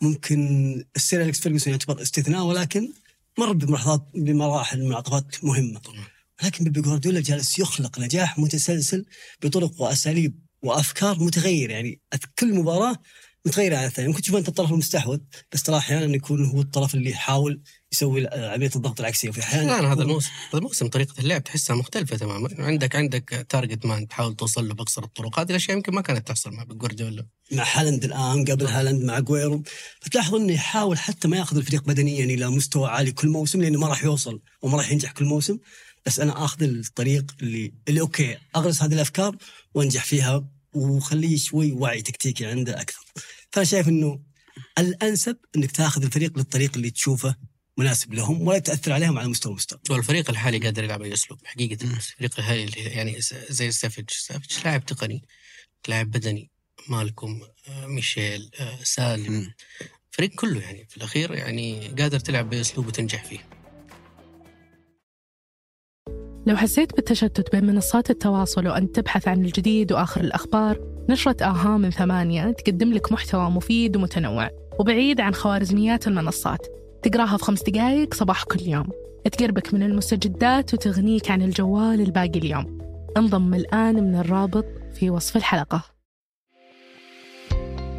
ممكن 0.01 0.39
السير 0.95 1.21
أليكس 1.21 1.39
فيرجسون 1.39 1.73
يعتبر 1.73 2.01
استثناء 2.01 2.43
ولكن 2.43 2.89
مر 3.37 3.51
بملاحظات 3.53 4.07
بمراحل 4.15 4.83
منعطفات 4.83 5.43
مهمة. 5.43 5.81
لكن 6.43 6.63
بيب 6.63 6.81
جوارديولا 6.81 7.21
جالس 7.21 7.59
يخلق 7.59 7.99
نجاح 7.99 8.39
متسلسل 8.39 9.05
بطرق 9.41 9.81
وأساليب 9.81 10.39
وأفكار 10.61 11.19
متغيرة 11.19 11.71
يعني 11.71 12.01
كل 12.39 12.53
مباراة 12.53 12.95
متغيره 13.45 13.77
عن 13.77 13.85
الثانية 13.85 14.09
ممكن 14.09 14.21
تشوف 14.21 14.35
أنت 14.35 14.47
الطرف 14.47 14.71
المستحوذ 14.71 15.19
بس 15.53 15.63
ترى 15.63 15.77
أحيانا 15.77 16.15
يكون 16.15 16.45
هو 16.45 16.61
الطرف 16.61 16.95
اللي 16.95 17.09
يحاول 17.09 17.61
يسوي 17.91 18.27
عملية 18.27 18.71
الضغط 18.75 18.99
العكسية. 18.99 19.29
وفي 19.29 19.39
أحيانا 19.39 19.79
الان 19.79 19.91
هذا 19.91 20.01
الموسم 20.01 20.29
هذا 20.49 20.57
الموسم 20.57 20.87
طريقة 20.87 21.19
اللعب 21.19 21.43
تحسها 21.43 21.75
مختلفة 21.75 22.17
تماما. 22.17 22.49
عندك 22.59 22.95
عندك 22.95 23.45
target 23.49 23.85
man 23.85 24.07
تحاول 24.07 24.35
توصل 24.35 24.67
له 24.67 24.73
بأقصر 24.73 25.03
الطرق. 25.03 25.39
هذه 25.39 25.49
الأشياء 25.49 25.77
يمكن 25.77 25.93
ما 25.93 26.01
كانت 26.01 26.27
تحصل 26.27 26.51
مع 26.51 26.63
جوارديولا 26.63 27.25
مع 27.51 27.63
هالاند 27.73 28.03
الآن 28.03 28.45
قبل 28.45 28.67
هالاند 28.67 29.03
مع 29.03 29.19
أجويرو. 29.19 29.63
فتلاحظ 30.01 30.35
أنه 30.35 30.53
يحاول 30.53 30.97
حتى 30.97 31.27
ما 31.27 31.37
يأخذ 31.37 31.57
الفريق 31.57 31.83
بدنيا 31.83 32.25
إلى 32.25 32.49
مستوى 32.49 32.89
عالي 32.89 33.11
كل 33.11 33.27
موسم 33.27 33.61
لأنه 33.61 33.79
ما 33.79 33.87
راح 33.87 34.03
يوصل 34.03 34.41
وما 34.61 34.77
راح 34.77 34.91
ينجح 34.91 35.11
كل 35.11 35.25
موسم. 35.25 35.57
بس 36.05 36.19
أنا 36.19 36.45
آخذ 36.45 36.63
الطريق 36.63 37.35
اللي 37.41 37.73
اللي 37.87 38.01
okay 38.01 38.37
أغرس 38.55 38.83
هذه 38.83 38.93
الأفكار 38.93 39.37
وأنجح 39.73 40.03
فيها 40.03 40.47
وخليه 40.73 41.37
شوي 41.37 41.71
وعي 41.71 42.01
تكتيكي 42.01 42.45
عنده 42.45 42.81
أكثر. 42.81 43.08
فأنا 43.51 43.65
شايف 43.65 43.87
إنه 43.87 44.19
الأنسب 44.79 45.37
إنك 45.55 45.71
تاخذ 45.71 46.03
الفريق 46.03 46.37
للطريق 46.37 46.71
اللي 46.75 46.89
تشوفه 46.89 47.35
مناسب 47.77 48.13
لهم 48.13 48.47
ولا 48.47 48.59
تأثر 48.59 48.91
عليهم 48.91 49.17
على 49.19 49.27
مستوى 49.27 49.53
مستوى 49.53 49.79
والفريق 49.89 50.29
الحالي 50.29 50.57
قادر 50.57 50.83
يلعب 50.83 51.01
أي 51.01 51.13
أسلوب 51.13 51.39
حقيقة 51.45 51.83
الفريق 51.83 52.39
الحالي 52.39 52.63
اللي 52.63 52.81
يعني 52.81 53.17
زي 53.49 53.71
سافيتش 53.71 54.09
سافيتش 54.09 54.65
لاعب 54.65 54.85
تقني 54.85 55.23
لاعب 55.87 56.11
بدني 56.11 56.51
مالكم 56.89 57.41
آه، 57.67 57.87
ميشيل 57.87 58.51
آه، 58.59 58.79
سالم. 58.83 59.33
مم. 59.33 59.53
فريق 60.11 60.29
كله 60.29 60.61
يعني 60.61 60.85
في 60.89 60.97
الأخير 60.97 61.33
يعني 61.33 61.87
قادر 61.87 62.19
تلعب 62.19 62.49
باسلوب 62.49 62.87
وتنجح 62.87 63.23
فيه. 63.25 63.39
لو 66.47 66.55
حسيت 66.55 66.95
بالتشتت 66.95 67.51
بين 67.51 67.65
منصات 67.65 68.09
التواصل 68.09 68.67
وأنت 68.67 68.95
تبحث 68.95 69.27
عن 69.27 69.45
الجديد 69.45 69.91
وآخر 69.91 70.21
الأخبار 70.21 70.98
نشرة 71.09 71.43
آها 71.43 71.77
من 71.77 71.91
ثمانية 71.91 72.51
تقدم 72.51 72.93
لك 72.93 73.11
محتوى 73.11 73.49
مفيد 73.49 73.97
ومتنوع 73.97 74.49
وبعيد 74.79 75.21
عن 75.21 75.33
خوارزميات 75.33 76.07
المنصات. 76.07 76.67
تقراها 77.03 77.37
في 77.37 77.43
خمس 77.43 77.63
دقايق 77.63 78.13
صباح 78.13 78.43
كل 78.43 78.61
يوم. 78.61 78.89
تقربك 79.31 79.73
من 79.73 79.83
المستجدات 79.83 80.73
وتغنيك 80.73 81.31
عن 81.31 81.41
الجوال 81.41 82.01
الباقي 82.01 82.39
اليوم. 82.39 82.77
انضم 83.17 83.53
الآن 83.53 83.95
من 83.95 84.15
الرابط 84.15 84.65
في 84.93 85.09
وصف 85.09 85.37
الحلقة. 85.37 85.83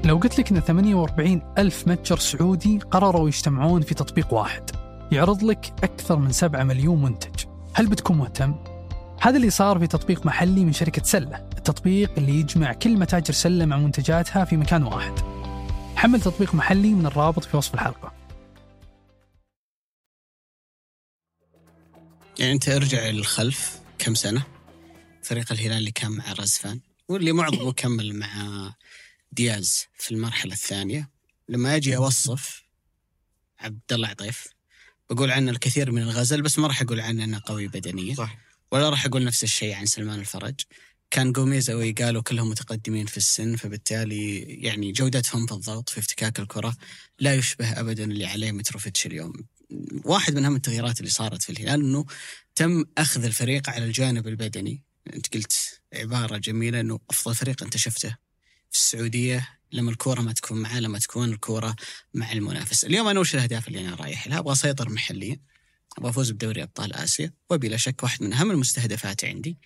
لو 0.04 0.16
قلت 0.16 0.38
لك 0.38 0.52
أن 0.52 0.60
48 0.60 1.42
ألف 1.58 1.88
متجر 1.88 2.16
سعودي 2.16 2.78
قرروا 2.78 3.28
يجتمعون 3.28 3.80
في 3.80 3.94
تطبيق 3.94 4.34
واحد 4.34 4.70
يعرض 5.12 5.44
لك 5.44 5.72
أكثر 5.84 6.16
من 6.16 6.32
7 6.32 6.64
مليون 6.64 7.02
منتج. 7.02 7.44
هل 7.74 7.86
بتكون 7.86 8.16
مهتم؟ 8.16 8.54
هذا 9.22 9.36
اللي 9.36 9.50
صار 9.50 9.78
في 9.78 9.86
تطبيق 9.86 10.26
محلي 10.26 10.64
من 10.64 10.72
شركة 10.72 11.02
سلة 11.02 11.36
التطبيق 11.36 12.10
اللي 12.18 12.32
يجمع 12.32 12.72
كل 12.72 12.96
متاجر 12.96 13.34
سلة 13.34 13.64
مع 13.64 13.76
منتجاتها 13.76 14.44
في 14.44 14.56
مكان 14.56 14.82
واحد. 14.82 15.18
حمل 15.96 16.20
تطبيق 16.20 16.54
محلي 16.54 16.94
من 16.94 17.06
الرابط 17.06 17.44
في 17.44 17.56
وصف 17.56 17.74
الحلقة. 17.74 18.14
يعني 22.38 22.52
أنت 22.52 22.68
ارجع 22.68 23.08
للخلف 23.08 23.80
كم 23.98 24.14
سنة؟ 24.14 24.42
فريق 25.22 25.52
الهلال 25.52 25.76
اللي 25.76 25.90
كان 25.90 26.12
مع 26.12 26.32
رزفان 26.32 26.80
واللي 27.08 27.32
معظمه 27.32 27.72
كمل 27.82 28.14
مع 28.14 28.28
دياز 29.32 29.86
في 29.98 30.10
المرحلة 30.10 30.52
الثانية. 30.52 31.10
لما 31.48 31.76
أجي 31.76 31.96
أوصف 31.96 32.62
عبد 33.58 33.92
الله 33.92 34.08
عطيف 34.08 34.48
بقول 35.10 35.30
عنه 35.30 35.50
الكثير 35.50 35.90
من 35.92 36.02
الغزل 36.02 36.42
بس 36.42 36.58
ما 36.58 36.66
راح 36.66 36.82
أقول 36.82 37.00
عنه 37.00 37.24
إنه 37.24 37.40
قوي 37.46 37.68
بدنيا. 37.68 38.14
صح. 38.14 38.49
ولا 38.72 38.90
راح 38.90 39.06
أقول 39.06 39.24
نفس 39.24 39.44
الشيء 39.44 39.74
عن 39.74 39.86
سلمان 39.86 40.20
الفرج 40.20 40.54
كان 41.10 41.32
جوميز 41.32 41.70
ويقالوا 41.70 42.22
كلهم 42.22 42.48
متقدمين 42.48 43.06
في 43.06 43.16
السن 43.16 43.56
فبالتالي 43.56 44.40
يعني 44.40 44.92
جودتهم 44.92 45.46
في 45.46 45.52
الضغط 45.52 45.88
في 45.88 46.00
افتكاك 46.00 46.38
الكرة 46.40 46.76
لا 47.18 47.34
يشبه 47.34 47.80
ابدا 47.80 48.04
اللي 48.04 48.26
عليه 48.26 48.52
متروفيتش 48.52 49.06
اليوم. 49.06 49.32
واحد 50.04 50.34
من 50.34 50.44
أهم 50.44 50.56
التغييرات 50.56 50.98
اللي 50.98 51.10
صارت 51.10 51.42
في 51.42 51.50
الهلال 51.50 51.80
إنه 51.80 52.06
تم 52.54 52.84
أخذ 52.98 53.24
الفريق 53.24 53.70
على 53.70 53.84
الجانب 53.84 54.28
البدني، 54.28 54.82
أنت 55.14 55.34
قلت 55.34 55.80
عبارة 55.94 56.36
جميلة 56.36 56.80
إنه 56.80 57.00
أفضل 57.10 57.34
فريق 57.34 57.62
أنت 57.62 57.76
شفته 57.76 58.16
في 58.70 58.78
السعودية 58.78 59.48
لما 59.72 59.90
الكورة 59.90 60.20
ما 60.20 60.32
تكون 60.32 60.62
معاه 60.62 60.80
لما 60.80 60.98
تكون 60.98 61.32
الكورة 61.32 61.76
مع 62.14 62.32
المنافس. 62.32 62.84
اليوم 62.84 63.08
أنا 63.08 63.20
وش 63.20 63.34
الأهداف 63.34 63.68
اللي 63.68 63.80
أنا 63.80 63.94
رايح 63.94 64.28
لها؟ 64.28 64.38
أبغى 64.38 64.52
أسيطر 64.52 64.90
محليا 64.90 65.40
أبغى 65.98 66.10
افوز 66.10 66.30
بدوري 66.30 66.62
أبطال 66.62 66.94
آسيا 66.94 67.32
وبلا 67.50 67.76
شك 67.76 68.02
واحد 68.02 68.22
من 68.22 68.32
أهم 68.32 68.50
المستهدفات 68.50 69.24
عندي 69.24 69.58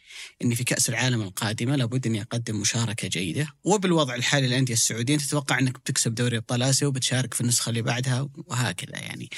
إني 0.42 0.54
في 0.54 0.64
كأس 0.64 0.88
العالم 0.88 1.22
القادمة 1.22 1.76
لابد 1.76 2.06
إني 2.06 2.22
أقدم 2.22 2.60
مشاركة 2.60 3.08
جيدة. 3.08 3.48
وبالوضع 3.64 4.14
الحالي 4.14 4.46
للأندية 4.46 4.74
السعودية 4.74 5.16
تتوقع 5.16 5.58
إنك 5.58 5.78
بتكسب 5.78 6.14
دوري 6.14 6.36
أبطال 6.36 6.62
آسيا 6.62 6.86
وبتشارك 6.86 7.34
في 7.34 7.40
النسخة 7.40 7.70
اللي 7.70 7.82
بعدها 7.82 8.28
وهكذا 8.36 8.96
يعني. 8.98 9.30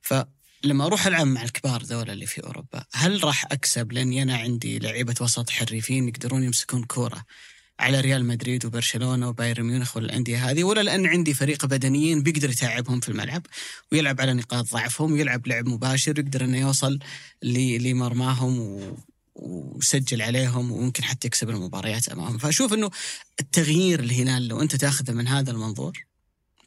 فلما 0.00 0.86
أروح 0.86 1.06
ألعب 1.06 1.26
مع 1.26 1.42
الكبار 1.42 1.82
ذولا 1.82 2.12
اللي 2.12 2.26
في 2.26 2.44
أوروبا 2.44 2.84
هل 2.92 3.24
راح 3.24 3.44
أكسب؟ 3.52 3.92
لاني 3.92 4.22
أنا 4.22 4.36
عندي 4.36 4.78
لعيبة 4.78 5.14
وسط 5.20 5.50
حريفين 5.50 6.08
يقدرون 6.08 6.42
يمسكون 6.44 6.84
كورة. 6.84 7.24
على 7.82 8.00
ريال 8.00 8.24
مدريد 8.24 8.64
وبرشلونة 8.66 9.28
وبايرن 9.28 9.64
ميونخ 9.64 9.96
والأندية 9.96 10.50
هذه 10.50 10.64
ولا 10.64 10.80
لأن 10.80 11.06
عندي 11.06 11.34
فريق 11.34 11.66
بدنيين 11.66 12.22
بيقدر 12.22 12.50
يتعبهم 12.50 13.00
في 13.00 13.08
الملعب 13.08 13.46
ويلعب 13.92 14.20
على 14.20 14.32
نقاط 14.32 14.72
ضعفهم 14.72 15.12
ويلعب 15.12 15.46
لعب 15.46 15.68
مباشر 15.68 16.18
يقدر 16.18 16.44
إنه 16.44 16.58
يوصل 16.58 16.98
لمرماهم 17.42 18.58
و 18.60 18.96
وسجل 19.34 20.22
عليهم 20.22 20.72
وممكن 20.72 21.04
حتى 21.04 21.26
يكسب 21.26 21.50
المباريات 21.50 22.08
أمامهم، 22.08 22.38
فأشوف 22.38 22.74
إنه 22.74 22.90
التغيير 23.40 24.00
الهلال 24.00 24.48
لو 24.48 24.62
أنت 24.62 24.76
تاخذه 24.76 25.12
من 25.12 25.28
هذا 25.28 25.50
المنظور 25.50 26.04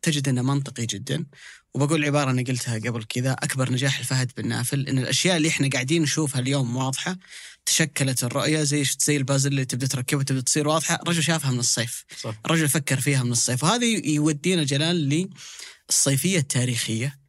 تجد 0.01 0.29
إنه 0.29 0.41
منطقي 0.41 0.85
جدا. 0.85 1.25
وبقول 1.73 2.05
عبارة 2.05 2.31
أنا 2.31 2.41
قلتها 2.41 2.79
قبل 2.79 3.03
كذا 3.03 3.33
أكبر 3.33 3.71
نجاح 3.71 3.99
الفهد 3.99 4.31
بن 4.37 4.47
نافل 4.47 4.87
إن 4.87 4.97
الأشياء 4.99 5.37
اللي 5.37 5.47
إحنا 5.47 5.69
قاعدين 5.69 6.01
نشوفها 6.01 6.41
اليوم 6.41 6.75
واضحة. 6.75 7.17
تشكلت 7.65 8.23
الرؤية 8.23 8.63
زي 8.63 8.83
زي 8.99 9.17
البازل 9.17 9.51
اللي 9.51 9.65
تبدأ 9.65 9.87
تركبها 9.87 10.23
تبدا 10.23 10.41
تصير 10.41 10.67
واضحة. 10.67 10.95
الرجل 10.95 11.23
شافها 11.23 11.51
من 11.51 11.59
الصيف. 11.59 12.05
صح. 12.21 12.35
الرجل 12.45 12.69
فكر 12.69 12.99
فيها 12.99 13.23
من 13.23 13.31
الصيف. 13.31 13.63
وهذا 13.63 13.85
يودينا 13.85 14.63
جلال 14.63 15.29
للصيفية 15.89 16.39
التاريخية 16.39 17.19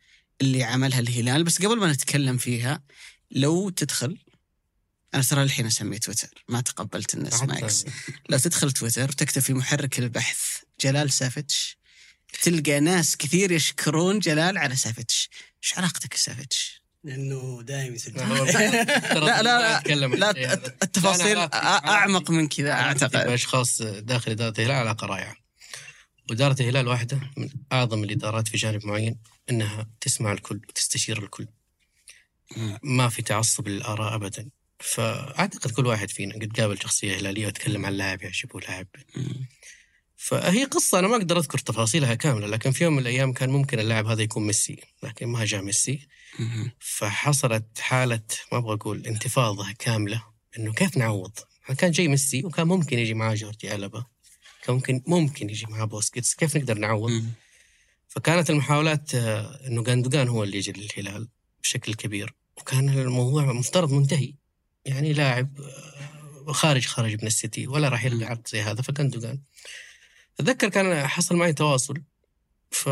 اللي 0.40 0.64
عملها 0.64 1.00
الهلال. 1.00 1.44
بس 1.44 1.62
قبل 1.62 1.78
ما 1.78 1.92
نتكلم 1.92 2.38
فيها 2.38 2.82
لو 3.30 3.70
تدخل 3.70 4.18
أنا 5.14 5.22
ترى 5.22 5.42
الحين 5.42 5.66
أسميه 5.66 5.98
تويتر. 5.98 6.44
ما 6.48 6.60
تقبلت 6.60 7.14
ان 7.14 7.26
اسمه 7.26 7.58
إكس 7.58 7.84
لو 8.28 8.38
تدخل 8.38 8.72
تويتر 8.72 9.10
وتكتب 9.10 9.42
في 9.42 9.54
محرك 9.54 9.98
البحث 9.98 10.38
جلال 10.80 11.12
سافيتش 11.12 11.78
تلقى 12.42 12.80
ناس 12.80 13.16
كثير 13.16 13.52
يشكرون 13.52 14.18
جلال 14.18 14.58
على 14.58 14.76
سافيتش. 14.76 15.30
إيش 15.64 15.78
علاقتك 15.78 16.14
بسافيتش؟ 16.14 16.75
لأنه 17.06 17.62
دائما 17.62 17.94
يسجل 17.94 18.16
لا 18.16 19.20
لا 19.20 19.42
لا, 19.42 19.78
أتكلم 19.78 20.14
لا 20.14 20.30
هذا. 20.30 20.76
التفاصيل 20.82 21.38
أعمق 21.38 22.30
من 22.30 22.48
كذا 22.48 22.72
أعتقد 22.72 23.26
بأشخاص 23.26 23.82
داخل 23.82 24.30
إدارة 24.30 24.54
الهلال 24.58 24.76
علاقه 24.76 25.06
رائعه. 25.06 25.36
وإدارة 26.30 26.56
الهلال 26.60 26.88
واحدة 26.88 27.20
من 27.36 27.48
أعظم 27.72 28.04
الإدارات 28.04 28.48
في 28.48 28.56
جانب 28.56 28.86
معين 28.86 29.18
إنها 29.50 29.86
تسمع 30.00 30.32
الكل 30.32 30.60
وتستشير 30.68 31.22
الكل. 31.22 31.46
ما 32.82 33.08
في 33.08 33.22
تعصب 33.22 33.68
للآراء 33.68 34.14
ابدا. 34.14 34.48
فأعتقد 34.80 35.70
كل 35.70 35.86
واحد 35.86 36.10
فينا 36.10 36.34
قد 36.34 36.60
قابل 36.60 36.78
شخصية 36.78 37.16
هلالية 37.16 37.46
وتكلم 37.46 37.86
عن 37.86 37.92
لاعب 37.92 38.22
يعجبه 38.22 38.60
لاعب. 38.60 38.86
فهي 40.16 40.64
قصة 40.64 40.98
أنا 40.98 41.08
ما 41.08 41.16
أقدر 41.16 41.38
أذكر 41.38 41.58
تفاصيلها 41.58 42.14
كاملة 42.14 42.46
لكن 42.46 42.70
في 42.70 42.84
يوم 42.84 42.92
من 42.92 42.98
الأيام 42.98 43.32
كان 43.32 43.50
ممكن 43.50 43.78
اللاعب 43.78 44.06
هذا 44.06 44.22
يكون 44.22 44.46
ميسي 44.46 44.80
لكن 45.02 45.26
ما 45.26 45.44
جاء 45.44 45.62
ميسي. 45.62 46.08
فحصلت 46.78 47.78
حالة 47.78 48.22
ما 48.52 48.58
أبغى 48.58 48.74
أقول 48.74 49.06
انتفاضة 49.06 49.72
كاملة 49.78 50.22
إنه 50.58 50.72
كيف 50.72 50.96
نعوض؟ 50.96 51.32
كان 51.78 51.90
جاي 51.90 52.08
ميسي 52.08 52.44
وكان 52.44 52.66
ممكن 52.66 52.98
يجي 52.98 53.14
معاه 53.14 53.34
جوردي 53.34 53.74
ألبا 53.74 54.04
كان 54.62 54.74
ممكن 54.74 55.02
ممكن 55.06 55.50
يجي 55.50 55.66
معاه 55.66 55.84
بوسكيتس 55.84 56.34
كيف 56.34 56.56
نقدر 56.56 56.78
نعوض؟ 56.78 57.10
فكانت 58.08 58.50
المحاولات 58.50 59.14
آه، 59.14 59.66
إنه 59.66 59.82
جوندوجان 59.82 60.28
هو 60.28 60.44
اللي 60.44 60.56
يجي 60.58 60.72
للهلال 60.72 61.28
بشكل 61.62 61.94
كبير 61.94 62.34
وكان 62.56 62.88
الموضوع 62.88 63.52
مفترض 63.52 63.92
منتهي 63.92 64.34
يعني 64.84 65.12
لاعب 65.12 65.60
آه، 66.48 66.52
خارج 66.52 66.86
خارج 66.86 67.12
من 67.12 67.26
السيتي 67.26 67.66
ولا 67.66 67.88
راح 67.88 68.06
عقد 68.06 68.48
زي 68.48 68.60
هذا 68.60 68.82
فجاندوجان 68.82 69.40
أتذكر 70.40 70.68
كان 70.68 71.06
حصل 71.06 71.36
معي 71.36 71.52
تواصل 71.52 72.02
ف 72.70 72.88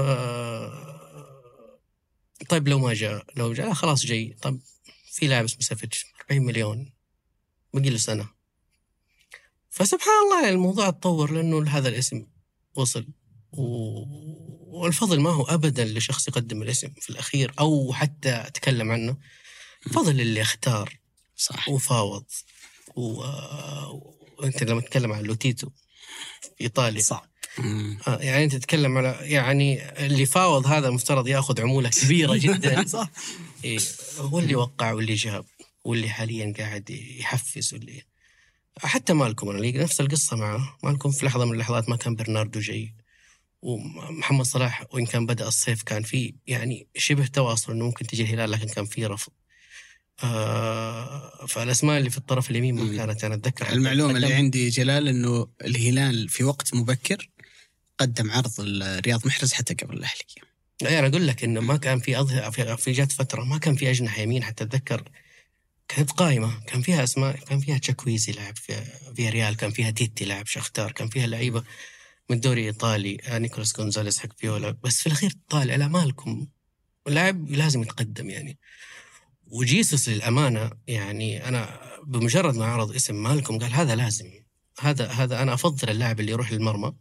طيب 2.48 2.68
لو 2.68 2.78
ما 2.78 2.94
جاء 2.94 3.26
لو 3.36 3.52
جاء 3.52 3.68
لا 3.68 3.74
خلاص 3.74 4.06
جاي. 4.06 4.36
طب 4.42 4.60
في 5.12 5.26
لاعب 5.26 5.44
اسمه 5.44 5.60
سافيتش 5.60 6.06
40 6.20 6.46
مليون 6.46 6.92
بقي 7.74 7.90
له 7.90 7.98
سنة. 7.98 8.28
فسبحان 9.70 10.12
الله 10.24 10.50
الموضوع 10.50 10.90
تطور 10.90 11.32
لأنه 11.32 11.70
هذا 11.70 11.88
الاسم 11.88 12.26
وصل. 12.74 13.08
و... 13.52 13.64
والفضل 14.80 15.20
ما 15.20 15.30
هو 15.30 15.42
ابدا 15.42 15.84
لشخص 15.84 16.28
يقدم 16.28 16.62
الاسم 16.62 16.88
في 17.00 17.10
الأخير 17.10 17.54
أو 17.60 17.92
حتى 17.92 18.30
أتكلم 18.46 18.92
عنه. 18.92 19.16
فضل 19.92 20.20
اللي 20.20 20.42
اختار 20.42 20.98
صح. 21.36 21.68
وفاوض. 21.68 22.24
و... 22.96 23.24
وأنت 24.38 24.62
لما 24.62 24.80
تتكلم 24.80 25.12
عن 25.12 25.22
لوتيتو 25.22 25.70
في 26.42 26.60
ايطاليا 26.60 27.02
مم. 27.10 27.33
آه، 27.58 28.18
يعني 28.20 28.44
أنت 28.44 28.54
تتكلم 28.54 28.98
على 28.98 29.18
يعني 29.20 29.90
اللي 30.06 30.26
فاوض 30.26 30.66
هذا 30.66 30.90
مفترض 30.90 31.28
يأخذ 31.28 31.60
عمولة 31.60 31.88
كبيرة 31.88 32.36
جدا. 32.36 32.86
صح. 32.86 33.10
إيه 33.64 33.78
هو 34.18 34.38
اللي 34.38 34.54
وقع 34.54 34.92
واللي 34.92 35.14
جاب 35.14 35.44
واللي 35.84 36.08
حاليا 36.08 36.54
قاعد 36.58 36.90
يحفز 36.90 37.74
واللي 37.74 38.02
حتى 38.78 39.12
مالكم 39.12 39.48
أنا 39.48 39.82
نفس 39.82 40.00
القصة 40.00 40.36
معه. 40.36 40.78
مالكم 40.82 41.10
في 41.10 41.26
لحظة 41.26 41.44
من 41.44 41.52
اللحظات 41.52 41.88
ما 41.88 41.96
كان 41.96 42.14
برناردو 42.14 42.60
جاي 42.60 42.94
ومحمد 43.62 44.44
صلاح 44.44 44.84
وإن 44.92 45.06
كان 45.06 45.26
بدأ 45.26 45.48
الصيف 45.48 45.82
كان 45.82 46.02
في 46.02 46.34
يعني 46.46 46.86
شبه 46.96 47.26
تواصل 47.26 47.72
إنه 47.72 47.84
ممكن 47.84 48.06
تجي 48.06 48.22
الهلال 48.22 48.50
لكن 48.50 48.66
كان 48.66 48.84
في 48.84 49.06
رفض. 49.06 49.32
آه 50.22 51.46
فالأسماء 51.46 51.98
اللي 51.98 52.10
في 52.10 52.18
الطرف 52.18 52.50
اليمين 52.50 52.74
ما. 52.74 52.96
كانت 52.96 53.24
أنا 53.24 53.34
أتذكر. 53.34 53.72
المعلومة 53.72 54.16
اللي 54.16 54.34
عندي 54.34 54.68
جلال 54.68 55.08
إنه 55.08 55.48
الهلال 55.64 56.28
في 56.28 56.44
وقت 56.44 56.74
مبكر 56.74 57.30
قدم 57.98 58.30
عرض 58.30 58.60
الرياض 58.60 59.26
محرز 59.26 59.52
حتى 59.52 59.74
قبل 59.74 59.96
الأهلي. 59.96 60.24
لا 60.82 60.98
أنا 60.98 61.06
أقول 61.06 61.26
لك 61.26 61.44
إنه 61.44 61.60
ما 61.60 61.76
كان 61.76 62.00
في 62.00 62.20
أظهر 62.20 62.50
في, 62.50 62.76
في 62.76 62.92
جات 62.92 63.12
فترة 63.12 63.44
ما 63.44 63.58
كان 63.58 63.76
في 63.76 63.90
أجنحة 63.90 64.22
يمين 64.22 64.44
حتى 64.44 64.64
أتذكر 64.64 65.10
كانت 65.88 66.10
قائمه 66.10 66.60
كان 66.66 66.82
فيها 66.82 67.04
أسماء 67.04 67.36
كان 67.36 67.60
فيها 67.60 67.78
تشاكويزي 67.78 68.32
لعب 68.32 68.56
فيريرا 69.16 69.56
كان 69.56 69.70
فيها 69.70 69.90
تيتي 69.90 70.24
لعب 70.24 70.46
شختار 70.46 70.92
كان 70.92 71.08
فيها 71.08 71.26
لعيبة 71.26 71.64
من 72.30 72.36
الدوري 72.36 72.60
الإيطالي 72.60 73.18
آه، 73.22 73.38
نيكولاس 73.38 73.76
جونزاليس 73.76 74.18
حق 74.18 74.28
فيولا. 74.36 74.70
بس 74.70 75.00
في 75.00 75.06
الأخير 75.06 75.32
طالع 75.48 75.74
لا 75.74 75.88
مالكوم. 75.88 76.46
لاعب 77.06 77.50
لازم 77.50 77.82
يتقدم 77.82 78.30
يعني. 78.30 78.58
وجيسوس 79.46 80.08
للأمانة 80.08 80.70
يعني 80.86 81.48
أنا 81.48 81.80
بمجرد 82.06 82.54
ما 82.56 82.66
عرض 82.66 82.94
اسم 82.94 83.22
مالكوم 83.22 83.58
قال 83.58 83.72
هذا 83.72 83.94
لازم 83.94 84.30
هذا 84.80 85.06
هذا 85.06 85.42
أنا 85.42 85.54
أفضل 85.54 85.90
اللاعب 85.90 86.20
اللي 86.20 86.32
يروح 86.32 86.52
للمرمى. 86.52 86.92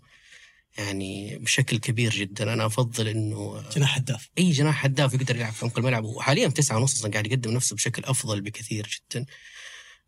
يعني 0.78 1.38
بشكل 1.38 1.78
كبير 1.78 2.12
جدا. 2.12 2.54
أنا 2.54 2.66
أفضل 2.66 3.08
إنه 3.08 3.64
جناح 3.76 3.98
هداف. 3.98 4.30
إي 4.38 4.52
جناح 4.52 4.86
هداف 4.86 5.14
يقدر 5.14 5.36
يلعب 5.36 5.54
في 5.54 5.66
عمق 5.66 5.80
الملعب. 5.80 6.04
وحاليا 6.04 6.48
تسعة 6.48 6.78
ونص 6.78 6.94
أصلاً 6.94 7.12
قاعد 7.12 7.28
يقدم 7.28 7.52
نفسه 7.52 7.76
بشكل 7.76 8.04
أفضل 8.06 8.42
بكثير 8.42 9.00
جدا. 9.12 9.26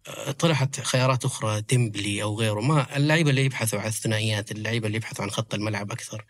آه، 0.07 0.31
طلعت 0.31 0.79
خيارات 0.79 1.25
أخرى 1.25 1.61
ديمبلي 1.61 2.23
أو 2.23 2.39
غيره. 2.39 2.61
ما 2.61 2.97
اللعيبة 2.97 3.29
اللي 3.29 3.45
يبحثوا 3.45 3.79
عن 3.79 3.87
الثنائيات 3.87 4.51
اللعيبة 4.51 4.87
اللي 4.87 4.97
يبحثوا 4.97 5.23
عن 5.23 5.31
خط 5.31 5.53
الملعب 5.53 5.91
أكثر. 5.91 6.25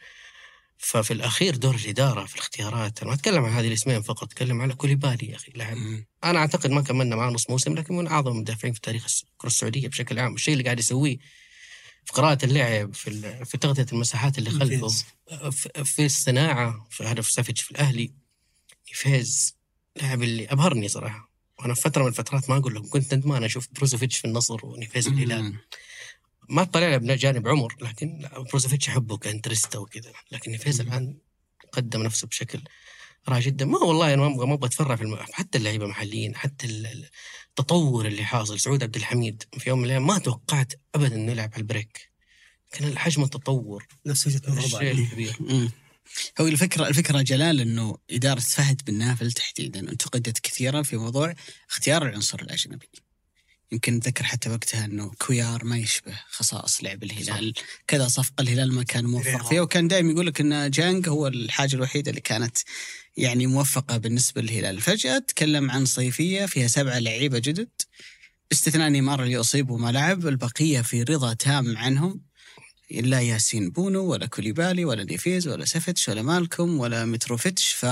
ففي 0.77 1.11
الأخير 1.11 1.55
دور 1.55 1.75
الإدارة 1.75 2.25
في 2.25 2.36
الاختيارات. 2.36 3.01
أنا 3.01 3.09
ما 3.09 3.15
أتكلم 3.15 3.45
عن 3.45 3.51
هذه 3.51 3.67
الاسمين 3.67 4.01
فقط 4.01 4.23
أتكلم 4.23 4.61
على 4.61 4.73
كوليبالي 4.73 5.29
يا 5.29 5.36
أخي 5.36 5.51
لاعب. 5.55 5.77
أنا 6.23 6.39
أعتقد 6.39 6.71
ما 6.71 6.81
كملنا 6.81 7.15
معاه 7.15 7.29
نص 7.29 7.49
موسم 7.49 7.75
لكن 7.75 7.97
من 7.97 8.07
أعظم 8.07 8.31
المدافعين 8.31 8.73
في 8.73 8.81
تاريخ 8.81 9.05
الكره 9.31 9.47
السعودية 9.47 9.88
بشكل 9.88 10.19
عام. 10.19 10.36
الشيء 10.36 10.53
اللي 10.53 10.63
قاعد 10.63 10.79
يسويه 10.79 11.17
في 12.05 12.13
قراءة 12.13 12.45
اللعب 12.45 12.93
في 12.93 13.45
في 13.45 13.57
تغطية 13.57 13.85
المساحات 13.93 14.37
اللي 14.37 14.49
خلفه. 14.49 14.87
في- 15.51 15.83
في 15.83 16.05
الصناعة 16.05 16.87
في 16.89 17.03
هدف 17.03 17.29
سافيتش 17.31 17.61
في 17.61 17.71
الأهلي 17.71 18.13
نيفيز 18.91 19.55
لاعب 19.95 20.23
اللي 20.23 20.45
أبهرني 20.45 20.87
صراحة 20.87 21.31
وأنا 21.59 21.73
في 21.73 21.81
فترة 21.81 22.01
من 22.03 22.07
الفترات 22.09 22.49
ما 22.49 22.57
أقول 22.57 22.75
لكم 22.75 22.89
كنت 22.89 23.13
ندمان 23.13 23.43
أشوف 23.43 23.67
بروزوفيتش 23.71 24.17
في 24.17 24.25
النصر 24.25 24.65
ونيفيز 24.65 25.07
بالهلال 25.07 25.43
مم. 25.43 25.57
ما 26.49 26.63
طلع 26.63 26.87
له 26.89 26.97
بجانب 26.97 27.47
عمر 27.47 27.75
لكن 27.81 28.29
بروزوفيتش 28.49 28.89
أحبه 28.89 29.17
كانترستا 29.17 29.79
وكذا 29.79 30.11
لكن 30.31 30.51
نيفيز 30.51 30.81
الآن 30.81 31.17
قدم 31.71 32.03
نفسه 32.03 32.27
بشكل 32.27 32.61
رائع 33.30 33.39
جدا 33.39 33.65
ما 33.65 33.78
والله 33.78 34.13
أنا 34.13 34.21
ما 34.21 34.36
أبغى 34.36 34.47
ما 34.47 34.53
أبغى 34.53 34.67
أتفرع 34.67 34.95
في 34.95 35.01
الم... 35.01 35.15
حتى 35.15 35.57
اللعيبة 35.57 35.86
المحليين 35.86 36.36
حتى 36.36 36.67
ال- 36.67 36.86
ال- 36.88 37.09
التطور 37.49 38.05
اللي 38.07 38.26
حاصل 38.26 38.59
سعود 38.59 38.84
عبد 38.84 38.95
الحميد 38.95 39.43
في 39.57 39.69
يوم 39.69 39.80
من 39.80 39.86
الأيام 39.86 40.07
ما 40.07 40.17
توقعت 40.17 40.73
ابدا 40.95 41.15
إنه 41.15 41.32
يلعب 41.32 41.49
على 41.53 41.61
البريك 41.61 42.09
كان 42.71 42.97
حجم 42.97 43.23
التطور 43.23 43.88
نفس 44.05 44.28
وجهة 44.28 44.41
نظر 44.47 44.63
الشيء 44.63 44.80
بعد. 44.80 44.97
الكبير. 44.99 45.38
هو 46.41 46.47
الفكرة 46.47 46.88
الفكرة 46.88 47.21
جلال 47.21 47.61
إنه 47.61 47.97
إدارة 48.11 48.39
فهد 48.39 48.82
بن 48.88 48.93
نافل 48.97 49.32
تحديدا 49.32 49.80
انتقدت 49.80 50.39
كثيرا 50.39 50.82
في 50.82 50.97
موضوع 50.97 51.34
اختيار 51.69 52.05
العنصر 52.09 52.39
الأجنبي. 52.41 52.89
يمكن 53.71 53.93
نتذكر 53.93 54.23
حتى 54.23 54.49
وقتها 54.49 54.86
إنه 54.86 55.11
كويار 55.21 55.65
ما 55.65 55.78
يشبه 55.78 56.19
خصائص 56.30 56.84
لعب 56.84 57.03
الهلال، 57.03 57.53
كذا 57.88 58.07
صفقة 58.07 58.41
الهلال 58.41 58.73
ما 58.73 58.84
كان 58.84 59.05
موفق 59.05 59.28
رياض. 59.28 59.45
فيها 59.45 59.61
وكان 59.61 59.88
دائما 59.88 60.11
يقول 60.11 60.28
لك 60.28 60.41
إن 60.41 60.71
جانج 60.71 61.09
هو 61.09 61.28
الحاجة 61.28 61.76
الوحيدة 61.76 62.09
اللي 62.09 62.21
كانت 62.21 62.57
يعني 63.18 63.47
موفقة 63.47 63.97
بالنسبة 63.97 64.41
للهلال، 64.41 64.82
فجأة 64.82 65.18
تكلم 65.18 65.72
عن 65.72 65.86
صيفية 65.86 66.45
فيها 66.45 66.68
سبعة 66.68 66.99
لعيبة 66.99 67.39
جدد 67.39 67.70
باستثناء 68.49 68.89
نيمار 68.89 69.24
اللي 69.24 69.38
أصيب 69.38 69.70
وما 69.70 69.91
لعب، 69.91 70.28
البقية 70.28 70.82
في 70.82 71.03
رضا 71.03 71.34
تام 71.34 71.78
عنهم 71.78 72.22
لا 72.91 73.22
ياسين 73.22 73.70
بونو 73.70 74.03
ولا 74.05 74.26
كوليبالي 74.26 74.86
ولا 74.86 75.03
نيفيز 75.03 75.47
ولا 75.47 75.66
سافيتش 75.65 76.09
ولا 76.09 76.22
مالكوم 76.22 76.80
ولا 76.80 77.05
متروفيتش. 77.05 77.72
ف 77.72 77.86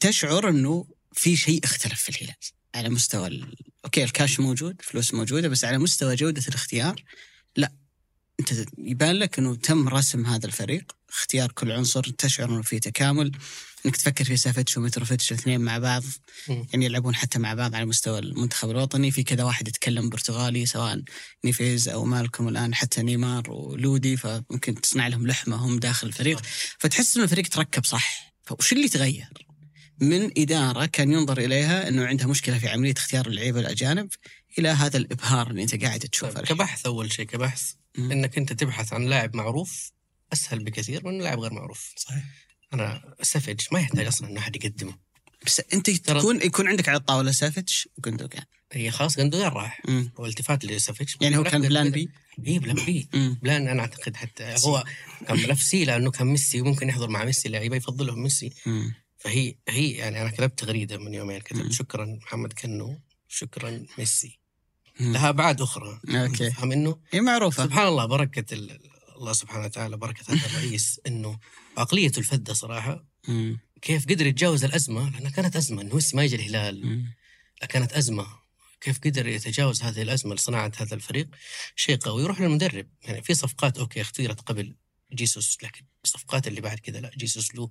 تشعر 0.00 0.48
إنه 0.48 0.86
في 1.12 1.36
شيء 1.36 1.64
اختلف 1.64 2.00
في 2.00 2.08
الهلال 2.08 2.36
على 2.74 2.88
مستوى 2.88 3.26
ال... 3.26 3.54
okay 3.84 4.04
ال 4.04 4.11
cash 4.11 4.40
موجود 4.40 4.82
فلوس 4.82 5.14
موجودة 5.14 5.48
بس 5.48 5.64
على 5.64 5.78
مستوى 5.78 6.14
جودة 6.14 6.42
الاختيار 6.48 7.04
لا. 7.56 7.72
أنت 8.40 8.66
يبان 8.78 9.16
لك 9.16 9.38
إنه 9.38 9.54
تم 9.54 9.88
رسم 9.88 10.26
هذا 10.26 10.46
الفريق 10.46 10.92
اختيار 11.08 11.52
كل 11.52 11.72
عنصر 11.72 12.02
تشعر 12.02 12.48
إنه 12.48 12.62
في 12.62 12.78
تكامل 12.78 13.32
إنك 13.86 13.96
تفكر 13.96 14.24
في 14.24 14.36
سافيتش 14.36 14.76
ومتروفيتش 14.76 15.32
الاثنين 15.32 15.60
مع 15.60 15.78
بعض 15.78 16.02
مم. 16.48 16.66
يعني 16.72 16.84
يلعبون 16.84 17.14
حتى 17.14 17.38
مع 17.38 17.54
بعض 17.54 17.74
على 17.74 17.86
مستوى 17.86 18.18
المنتخب 18.18 18.70
الوطني 18.70 19.10
في 19.10 19.22
كذا 19.22 19.44
واحد 19.44 19.68
يتكلم 19.68 20.08
برتغالي 20.08 20.66
سواء 20.66 21.02
نيفيز 21.44 21.88
أو 21.88 22.04
مالكوم 22.04 22.48
الآن 22.48 22.74
حتى 22.74 23.02
نيمار 23.02 23.50
ولودي 23.50 24.16
فممكن 24.16 24.80
تصنع 24.80 25.06
لهم 25.06 25.26
لحمة 25.26 25.56
هم 25.56 25.78
داخل 25.78 26.06
الفريق 26.06 26.42
فتحس 26.78 27.16
انه 27.16 27.24
الفريق 27.24 27.48
تركب 27.48 27.84
صح 27.84 28.34
فوش 28.44 28.72
اللي 28.72 28.88
تغير؟ 28.88 29.28
من 30.00 30.30
إدارة 30.38 30.86
كان 30.86 31.12
ينظر 31.12 31.38
إليها 31.38 31.88
إنه 31.88 32.06
عندها 32.06 32.26
مشكلة 32.26 32.58
في 32.58 32.68
عملية 32.68 32.94
اختيار 32.96 33.26
اللعيبة 33.26 33.60
الأجانب 33.60 34.08
إلى 34.58 34.68
هذا 34.68 34.96
الإبهار 34.96 35.50
اللي 35.50 35.62
أنت 35.62 35.84
قاعد 35.84 36.00
تشوفه 36.00 36.32
طيب. 36.32 36.44
كبحث 36.44 36.86
أول 36.86 37.12
شيء 37.12 37.26
كبحث. 37.26 37.72
إنك 37.98 38.38
أنت 38.38 38.52
تبحث 38.52 38.92
عن 38.92 39.04
لاعب 39.06 39.36
معروف 39.36 39.92
أسهل 40.32 40.64
بكثير 40.64 41.06
من 41.06 41.18
لاعب 41.18 41.38
غير 41.40 41.52
معروف 41.52 41.92
صحيح 41.96 42.24
أنا 42.74 43.14
سافيتش 43.22 43.60
ما 43.72 43.80
يحتاج 43.80 44.06
أصلا 44.06 44.28
إن 44.28 44.36
أحد 44.36 44.56
يقدمه 44.56 44.98
بس 45.46 45.62
أنت 45.74 45.90
تكون 45.90 46.42
يكون 46.42 46.68
عندك 46.68 46.88
على 46.88 46.98
الطاولة 46.98 47.32
سافيتش 47.32 47.88
وجندوجان 47.98 48.44
هي 48.72 48.90
خلاص 48.90 49.16
جندوجان 49.16 49.48
راح 49.48 49.82
مم. 49.88 50.12
والتفات 50.18 50.64
لسافيتش 50.64 51.14
يعني 51.20 51.36
هو 51.36 51.42
كان 51.42 51.62
plan 51.62 51.90
B 51.90 52.08
إي 52.46 52.58
plan 52.58 52.76
B. 52.86 53.08
plan 53.42 53.68
أنا 53.68 53.82
أعتقد 53.82 54.16
حتى 54.16 54.54
هو 54.64 54.84
كان 55.28 55.36
ملف 55.36 55.62
C 55.62 55.84
لأنه 55.84 56.10
كان 56.10 56.26
ميسي 56.26 56.60
وممكن 56.60 56.88
يحضر 56.88 57.08
مع 57.08 57.24
ميسي 57.24 57.48
لعيبة 57.48 57.76
يفضلهم 57.76 58.22
ميسي. 58.22 58.52
فهي 59.18 59.54
هي 59.68 59.90
يعني 59.90 60.22
أنا 60.22 60.30
كتبت 60.30 60.58
تغريدة 60.58 60.98
من 60.98 61.14
يومين. 61.14 61.40
كتبت 61.40 61.72
شكرا 61.72 62.04
محمد 62.04 62.52
كنو 62.52 63.00
شكرا 63.28 63.86
ميسي. 63.98 64.39
لها 65.00 65.28
ابعاد 65.28 65.60
أخرى. 65.60 66.00
okay. 66.08 66.50
فهم 66.50 66.72
إنه؟ 66.72 67.00
هي 67.10 67.20
معروفة. 67.20 67.64
سبحان 67.64 67.86
الله 67.88 68.04
بركة 68.06 68.54
ال- 68.54 68.78
الله 69.16 69.32
سبحانه 69.32 69.64
وتعالى 69.64 69.96
بركة 69.96 70.24
هذا 70.34 70.46
الرئيس 70.46 71.00
إنه 71.06 71.38
عقليته 71.78 72.18
الفذه 72.18 72.52
صراحة. 72.52 73.04
مم. 73.28 73.58
كيف 73.82 74.06
قدر 74.08 74.26
يتجاوز 74.26 74.64
الأزمة؟ 74.64 75.10
لأنها 75.10 75.30
كانت 75.30 75.56
أزمة 75.56 75.82
إنه 75.82 75.94
ميسي 75.94 76.16
ما 76.16 76.24
يجي 76.24 76.36
الهلال. 76.36 77.04
كانت 77.68 77.92
أزمة. 77.92 78.26
كيف 78.80 78.98
قدر 79.04 79.26
يتجاوز 79.26 79.82
هذه 79.82 80.02
الأزمة 80.02 80.34
لصناعة 80.34 80.72
هذا 80.76 80.94
الفريق؟ 80.94 81.28
شيء 81.76 81.96
قوي. 81.96 82.22
يروح 82.22 82.40
للمدرب. 82.40 82.86
يعني 83.02 83.22
في 83.22 83.34
صفقات 83.34 83.78
okay 83.78 84.00
اختيرت 84.00 84.40
قبل 84.40 84.76
جيسوس 85.14 85.58
لكن 85.62 85.84
الصفقات 86.04 86.48
اللي 86.48 86.60
بعد 86.60 86.78
كذا 86.78 87.00
لا 87.00 87.10
جيسوس 87.16 87.54
له 87.54 87.70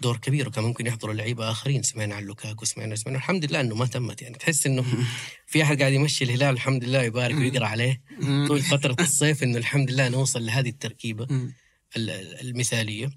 دور 0.00 0.16
كبير 0.16 0.48
وكان 0.48 0.64
ممكن 0.64 0.86
يحضروا 0.86 1.14
لعيبة 1.14 1.50
آخرين 1.50 1.82
سمعنا 1.82 2.14
عن 2.14 2.24
لوكاكو 2.24 2.64
سمعنا 2.64 2.96
سمعنا 2.96 3.18
الحمد 3.18 3.44
لله 3.44 3.60
إنه 3.60 3.74
ما 3.74 3.86
تمت 3.86 4.22
يعني 4.22 4.38
تحس 4.38 4.66
إنه 4.66 4.84
في 5.46 5.62
أحد 5.62 5.80
قاعد 5.80 5.92
يمشي 5.92 6.24
الهلال 6.24 6.54
الحمد 6.54 6.84
لله 6.84 7.02
يبارك 7.02 7.34
ويقرأ 7.34 7.66
عليه. 7.66 8.02
طول 8.48 8.62
فترة 8.62 8.96
الصيف 9.00 9.42
إنه 9.42 9.58
الحمد 9.58 9.90
لله 9.90 10.08
نوصل 10.08 10.46
لهذه 10.46 10.68
التركيبة 10.68 11.52
المثالية. 11.96 13.10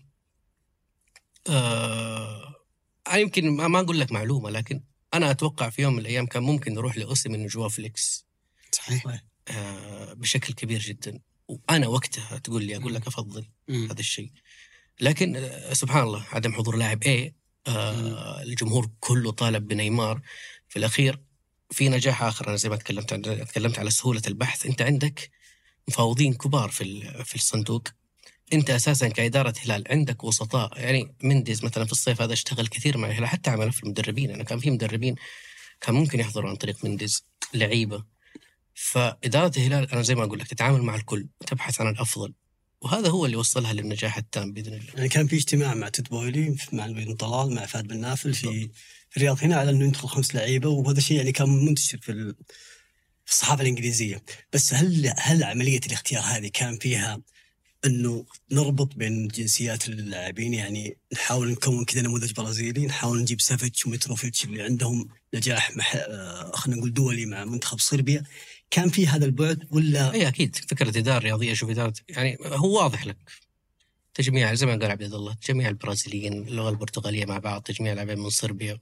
آه 1.49 2.55
يمكن 3.13 3.49
ما 3.49 3.79
أقول 3.79 3.99
لك 3.99 4.11
معلومة 4.11 4.49
لكن 4.49 4.83
أنا 5.13 5.31
أتوقع 5.31 5.69
في 5.69 5.81
يوم 5.81 5.93
من 5.93 5.99
الأيام 5.99 6.25
كان 6.25 6.43
ممكن 6.43 6.73
نروح 6.73 6.97
لاوسم 6.97 7.33
إنه 7.33 7.47
جوا 7.47 7.69
فليكس. 7.69 8.25
صحيح. 8.71 9.21
آه 9.47 10.13
بشكل 10.13 10.53
كبير 10.53 10.79
جدا. 10.79 11.19
وأنا 11.47 11.87
وقتها 11.87 12.37
تقول 12.37 12.63
لي 12.63 12.75
أقول 12.77 12.93
لك 12.93 13.07
أفضل 13.07 13.45
مم. 13.67 13.85
هذا 13.85 13.99
الشيء. 13.99 14.31
لكن 15.01 15.35
آه 15.35 15.73
سبحان 15.73 16.03
الله 16.03 16.25
عدم 16.31 16.53
حضور 16.53 16.75
لاعب 16.75 17.03
اي 17.03 17.35
آه 17.67 18.41
الجمهور 18.41 18.89
كله 18.99 19.31
طالب 19.31 19.67
بنيمار. 19.67 20.21
في 20.69 20.79
الأخير 20.79 21.19
في 21.71 21.89
نجاح 21.89 22.23
آخر 22.23 22.47
أنا 22.47 22.55
زي 22.55 22.69
ما 22.69 22.75
تكلمت 22.75 23.13
عن 23.13 23.21
تكلمت 23.21 23.79
على 23.79 23.89
سهولة 23.91 24.21
البحث. 24.27 24.65
أنت 24.65 24.81
عندك 24.81 25.31
مفاوضين 25.87 26.33
كبار 26.33 26.69
في 26.69 27.01
في 27.25 27.35
الصندوق. 27.35 27.87
أنت 28.53 28.69
أساسا 28.69 29.07
كإدارة 29.07 29.53
هلال 29.59 29.83
عندك 29.89 30.23
وسطاء. 30.23 30.79
يعني 30.79 31.15
مندز 31.23 31.65
مثلا 31.65 31.85
في 31.85 31.91
الصيف 31.91 32.21
هذا 32.21 32.33
اشتغل 32.33 32.67
كثير 32.67 32.97
مع 32.97 33.07
الهلال 33.07 33.27
حتى 33.27 33.49
عمل 33.49 33.71
في 33.71 33.83
المدربين. 33.83 34.31
أنا 34.31 34.43
كان 34.43 34.59
في 34.59 34.71
مدربين 34.71 35.15
كان 35.81 35.95
ممكن 35.95 36.19
يحضروا 36.19 36.49
عن 36.49 36.55
طريق 36.55 36.85
مندز 36.85 37.25
لعيبة. 37.53 38.03
فإدارة 38.75 39.51
الهلال 39.57 39.91
أنا 39.91 40.01
زي 40.01 40.15
ما 40.15 40.23
أقول 40.23 40.39
لك 40.39 40.47
تتعامل 40.47 40.81
مع 40.81 40.95
الكل 40.95 41.27
وتبحث 41.41 41.81
عن 41.81 41.87
الأفضل. 41.87 42.33
وهذا 42.81 43.09
هو 43.09 43.25
اللي 43.25 43.37
وصلها 43.37 43.73
للنجاح 43.73 44.17
التام 44.17 44.51
بإذن 44.53 44.73
الله. 44.73 44.93
يعني 44.95 45.09
كان 45.09 45.27
في 45.27 45.35
اجتماع 45.35 45.73
مع 45.73 45.89
توت 45.89 46.09
بويلي 46.09 46.55
مع 46.73 46.87
بن 46.87 47.15
طلال 47.15 47.55
مع 47.55 47.65
فهد 47.65 47.87
بن 47.87 48.01
نافل 48.01 48.33
في 48.33 48.69
الرياض 49.17 49.43
هنا 49.43 49.55
على 49.55 49.71
انه 49.71 49.85
يدخل 49.87 50.07
خمس 50.07 50.35
لعيبة 50.35 50.69
وهذا 50.69 50.97
الشيء 50.97 51.17
يعني 51.17 51.31
كان 51.31 51.49
منتشر 51.49 51.97
في 51.97 52.11
ال- 52.11 52.35
في 53.25 53.31
الصحافة 53.31 53.61
الإنجليزية. 53.61 54.23
بس 54.53 54.73
هل 54.73 55.13
هل 55.17 55.43
عملية 55.43 55.79
الاختيار 55.87 56.23
هذه 56.23 56.47
كان 56.53 56.77
فيها 56.77 57.21
أنه 57.85 58.25
نربط 58.51 58.95
بين 58.95 59.27
جنسيات 59.27 59.87
اللاعبين؟ 59.89 60.53
يعني 60.53 60.97
نحاول 61.13 61.51
نكون 61.51 61.85
كذا 61.85 62.01
نموذج 62.01 62.31
برازيلي 62.31 62.85
نحاول 62.85 63.21
نجيب 63.21 63.41
سافيتش 63.41 63.85
ومتروفيتش 63.85 64.45
اللي 64.45 64.63
عندهم 64.63 65.09
نجاح 65.33 65.77
مح... 65.77 65.95
آه، 65.95 66.51
خلينا 66.53 66.79
نقول 66.79 66.93
دولي 66.93 67.25
مع 67.25 67.45
منتخب 67.45 67.79
صربيا. 67.79 68.23
كان 68.71 68.89
في 68.89 69.07
هذا 69.07 69.25
البعد 69.25 69.67
ولا؟ 69.71 70.13
اي 70.13 70.27
أكيد. 70.27 70.55
فكرة 70.55 70.97
إدارة 70.97 71.19
رياضية 71.19 71.53
شوف 71.53 71.69
إدارة 71.69 71.93
يعني 72.09 72.37
هو 72.41 72.83
واضح 72.83 73.05
لك. 73.05 73.17
تجميع 74.13 74.53
زي 74.53 74.65
ما 74.65 74.71
قال 74.71 74.91
عبد 74.91 75.13
الله 75.13 75.33
تجميع 75.33 75.69
البرازيليين 75.69 76.47
اللغة 76.47 76.69
البرتغالية 76.69 77.25
مع 77.25 77.37
بعض 77.37 77.61
تجميع 77.61 77.93
لاعبين 77.93 78.19
من 78.19 78.29
صربيا. 78.29 78.79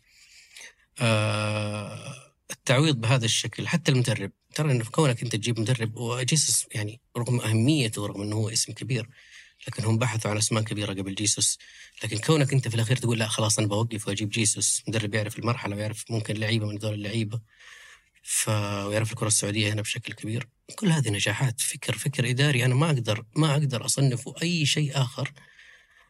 آه 1.00 2.16
التعويض 2.52 2.96
بهذا 2.96 3.26
الشكل 3.26 3.68
حتى 3.68 3.92
المدرب. 3.92 4.32
ترى 4.56 4.72
إنه 4.72 4.86
كونك 4.86 5.24
أنت 5.24 5.36
تجيب 5.36 5.60
مدرب 5.60 5.98
وجيسوس 5.98 6.66
يعني 6.76 7.02
رغم 7.18 7.42
أهميته 7.42 8.02
ورغم 8.02 8.22
إنه 8.22 8.36
هو 8.36 8.50
اسم 8.50 8.74
كبير 8.74 9.10
لكن 9.68 9.84
هم 9.84 9.98
بحثوا 9.98 10.32
عن 10.32 10.38
أسماء 10.38 10.64
كبيرة 10.64 10.94
قبل 10.94 11.16
جيسوس. 11.16 11.58
لكن 12.04 12.18
كونك 12.18 12.54
أنت 12.54 12.68
في 12.68 12.76
الأخير 12.76 12.98
تقول 12.98 13.20
لا 13.20 13.28
خلاص 13.28 13.60
أنا 13.60 13.68
بوقف 13.68 14.08
وأجيب 14.08 14.30
جيسوس. 14.30 14.84
مدرب 14.88 15.14
يعرف 15.14 15.40
المرحلة 15.40 15.76
ويعرف 15.76 16.06
ممكن 16.10 16.36
لعيبة 16.36 16.66
من 16.68 16.78
دول 16.78 16.94
اللعيبة. 16.94 17.42
ف 18.24 18.48
ويعرف 18.48 19.12
الكرة 19.12 19.28
السعودية 19.28 19.74
هنا 19.74 19.82
بشكل 19.82 20.14
كبير. 20.14 20.48
كل 20.76 20.90
هذه 20.90 21.10
نجاحات 21.10 21.62
فكر 21.62 21.98
فكر 21.98 22.30
إداري. 22.30 22.66
أنا 22.66 22.76
ما 22.76 22.86
أقدر 22.86 23.26
ما 23.36 23.52
أقدر 23.52 23.86
أصنفه 23.86 24.36
أي 24.42 24.66
شيء 24.66 25.02
آخر. 25.02 25.32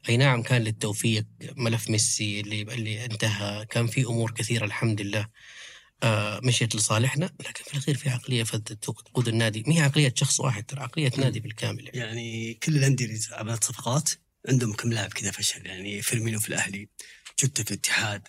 أي 0.10 0.18
نعم 0.18 0.42
كان 0.42 0.62
للتوفيق 0.62 1.26
ملف 1.42 1.90
ميسي 1.90 2.40
اللي 2.40 2.62
اللي 2.62 3.06
انتهى. 3.06 3.66
كان 3.66 3.88
في 3.88 4.06
أمور 4.06 4.32
كثيرة 4.32 4.66
الحمد 4.66 5.02
لله 5.02 5.28
آه 6.04 6.40
مشيت 6.44 6.76
لصالحنا. 6.76 7.26
لكن 7.26 7.64
في 7.64 7.74
الأخير 7.74 7.98
في 7.98 8.10
عقلية 8.10 8.44
تقود 8.44 9.28
النادي. 9.28 9.64
ما 9.68 9.74
هي 9.76 9.82
عقلية 9.82 10.14
شخص 10.18 10.40
واحد 10.40 10.64
ترى 10.64 10.82
عقلية 10.82 11.12
نادي 11.18 11.40
بالكامل 11.40 11.86
يعني. 11.86 12.00
يعني 12.00 12.54
كل 12.54 12.76
الأندية 12.78 13.06
اللي 13.06 13.20
عملت 13.32 13.64
صفقات 13.64 14.10
عندهم 14.50 14.74
كم 14.74 14.94
لاعب 14.94 15.14
كذا 15.14 15.32
فشل. 15.32 15.66
يعني 15.66 16.02
فيرمينو 16.02 16.40
في 16.40 16.50
الأهلي 16.50 16.90
جوتا 17.40 17.64
في 17.64 17.72
الاتحاد 17.72 18.28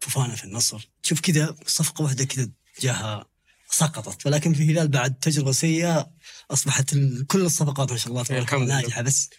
فوفانا 0.00 0.34
في 0.34 0.44
النصر. 0.44 0.88
تشوف 1.02 1.20
كذا 1.20 1.56
صفقة 1.66 2.04
واحدة 2.04 2.24
كذا 2.24 2.50
جاها 2.80 3.26
سقطت. 3.70 4.26
ولكن 4.26 4.54
في 4.54 4.62
الهلال 4.62 4.88
بعد 4.88 5.14
تجربة 5.14 5.52
سيئة 5.52 6.10
أصبحت 6.50 6.94
كل 7.26 7.40
الصفقات 7.40 7.92
ما 7.92 7.98
شاء 7.98 8.08
الله 8.08 8.24
تبارك 8.24 8.54
الله 8.54 8.64
لله. 8.64 8.74
ناجحة. 8.74 9.02
بس 9.02 9.30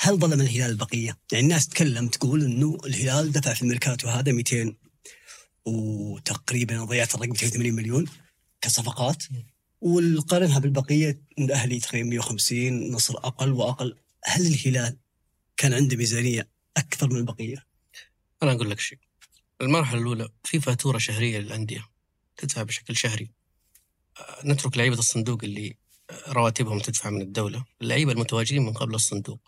هل 0.00 0.16
ظلم 0.16 0.40
الهلال 0.40 0.70
البقية؟ 0.70 1.18
يعني 1.32 1.44
الناس 1.44 1.68
تتكلم 1.68 2.08
تقول 2.08 2.44
إنه 2.44 2.78
الهلال 2.86 3.32
دفع 3.32 3.54
في 3.54 3.62
الميركاتو 3.62 4.08
هذا 4.08 4.32
200 4.32 4.76
وتقريبا 5.64 6.84
ضيعت 6.84 7.14
الرقم 7.14 7.30
280 7.30 7.74
مليون 7.74 8.06
كصفقات. 8.60 9.22
والقارنها 9.80 10.58
بالبقية 10.58 11.22
الاهلي 11.38 11.80
تقريبا 11.80 12.08
150 12.08 12.90
نصر 12.92 13.14
أقل 13.18 13.52
وأقل. 13.52 13.96
هل 14.24 14.46
الهلال 14.46 14.96
كان 15.56 15.72
عنده 15.72 15.96
ميزانية 15.96 16.48
أكثر 16.76 17.10
من 17.10 17.16
البقية؟ 17.16 17.66
أنا 18.42 18.52
أقول 18.52 18.70
لك 18.70 18.80
شيء. 18.80 18.98
المرحلة 19.60 20.00
الأولى 20.00 20.28
في 20.44 20.60
فاتورة 20.60 20.98
شهرية 20.98 21.38
للأندية. 21.38 21.89
تدفع 22.40 22.62
بشكل 22.62 22.96
شهري. 22.96 23.30
آه، 24.20 24.40
نترك 24.44 24.76
لعيبة 24.78 24.98
الصندوق 24.98 25.38
اللي 25.44 25.76
آه، 26.10 26.32
رواتبهم 26.32 26.78
تدفع 26.78 27.10
من 27.10 27.22
الدولة. 27.22 27.64
اللعيبة 27.82 28.12
المتواجدين 28.12 28.62
من 28.62 28.72
قبل 28.72 28.94
الصندوق. 28.94 29.40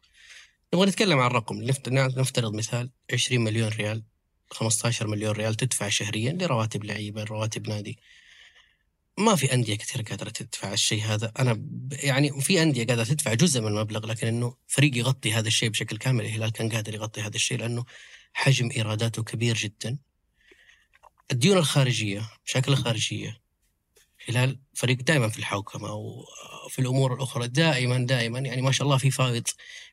نبغى 0.74 0.86
نتكلم 0.86 1.18
عن 1.18 1.30
رقم 1.30 1.56
نفت- 1.62 1.88
نفترض 1.88 2.54
مثال 2.54 2.90
20 3.12 3.40
مليون 3.44 3.68
ريال 3.68 4.02
15 4.50 5.06
مليون 5.06 5.32
ريال 5.32 5.54
تدفع 5.54 5.88
شهريا 5.88 6.32
لرواتب 6.32 6.84
لعيبة 6.84 7.24
رواتب 7.24 7.68
نادي. 7.68 7.98
ما 9.18 9.34
في 9.36 9.54
أندية 9.54 9.74
كثير 9.74 10.02
قادرة 10.02 10.30
تدفع 10.30 10.72
الشيء 10.72 11.02
هذا. 11.04 11.32
أنا 11.38 11.52
ب- 11.52 11.92
يعني 11.92 12.40
في 12.40 12.62
أندية 12.62 12.86
قادرة 12.86 13.04
تدفع 13.04 13.34
جزء 13.34 13.60
من 13.60 13.66
المبلغ 13.66 14.06
لكن 14.06 14.26
إنه 14.26 14.56
فريق 14.66 14.96
يغطي 14.96 15.32
هذا 15.32 15.48
الشيء 15.48 15.68
بشكل 15.68 15.96
كامل. 15.96 16.24
الهلال 16.24 16.52
كان 16.52 16.68
قادر 16.68 16.94
يغطي 16.94 17.20
هذا 17.20 17.34
الشيء 17.36 17.58
لأنه 17.58 17.84
حجم 18.32 18.70
إيراداته 18.76 19.22
كبير 19.22 19.56
جدا. 19.56 19.98
الديون 21.30 21.58
الخارجية 21.58 22.30
مشاكل 22.46 22.72
الخارجيه 22.72 23.42
الهلال 24.28 24.58
فريق 24.74 24.96
دائما 24.96 25.28
في 25.28 25.38
الحوكمة 25.38 25.92
وفي 25.92 26.78
الأمور 26.78 27.14
الأخرى 27.14 27.48
دائما 27.48 27.98
دائما 27.98 28.38
يعني 28.38 28.62
ما 28.62 28.72
شاء 28.72 28.84
الله 28.86 28.96
في 28.96 29.10
فائض 29.10 29.48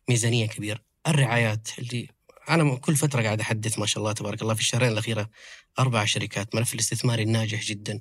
ميزانية 0.10 0.46
كبير. 0.48 0.82
الرعايات 1.08 1.68
اللي 1.80 2.08
أنا 2.50 2.76
كل 2.76 2.96
فترة 2.96 3.22
قاعد 3.22 3.40
أحدث 3.40 3.80
ما 3.80 3.86
شاء 3.86 4.04
الله 4.04 4.14
تبارك 4.14 4.42
الله 4.42 4.54
في 4.54 4.62
الشهرين 4.62 4.92
الأخيرة 4.92 5.30
أربع 5.80 6.06
شركات 6.06 6.56
ملف 6.56 6.74
الاستثماري 6.74 7.24
الناجح 7.24 7.64
جدا. 7.64 8.00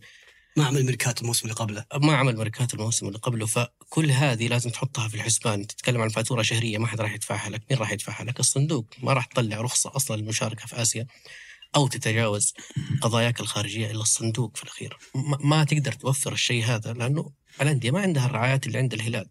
ما 0.56 0.64
عمل 0.66 0.84
ميركاتو 0.84 1.22
الموسم 1.22 1.42
اللي 1.42 1.54
قبله؟ 1.54 1.84
ما 1.94 2.16
عمل 2.16 2.36
ماركات 2.36 2.74
الموسم 2.74 3.06
اللي 3.08 3.18
قبله 3.18 3.68
كل 3.88 4.10
هذه 4.10 4.48
لازم 4.48 4.70
تحطها 4.70 5.08
في 5.08 5.14
الحسبان. 5.14 5.66
تتكلم 5.66 6.00
عن 6.00 6.08
فاتورة 6.08 6.42
شهرية 6.42 6.78
ما 6.78 6.86
حد 6.86 7.00
راح 7.00 7.14
يدفعها 7.14 7.50
لك. 7.50 7.62
مين 7.70 7.78
راح 7.78 7.92
يدفعها 7.92 8.24
لك؟ 8.24 8.40
الصندوق. 8.40 8.86
ما 9.02 9.12
راح 9.12 9.24
تطلع 9.24 9.60
رخصة 9.60 9.96
أصلا 9.96 10.16
للمشاركة 10.16 10.66
في 10.66 10.82
آسيا. 10.82 11.06
أو 11.76 11.88
تتجاوز 11.88 12.54
قضاياك 13.02 13.40
الخارجية 13.40 13.90
الا 13.90 14.02
الصندوق 14.02 14.56
في 14.56 14.62
الأخير. 14.62 14.98
ما 15.40 15.64
تقدر 15.64 15.92
توفر 15.92 16.32
الشيء 16.32 16.64
هذا 16.64 16.92
لأنه 16.92 17.30
الأندية 17.62 17.90
ما 17.90 18.00
عندها 18.00 18.26
الرعايات 18.26 18.66
اللي 18.66 18.78
عند 18.78 18.94
الهلال. 18.94 19.28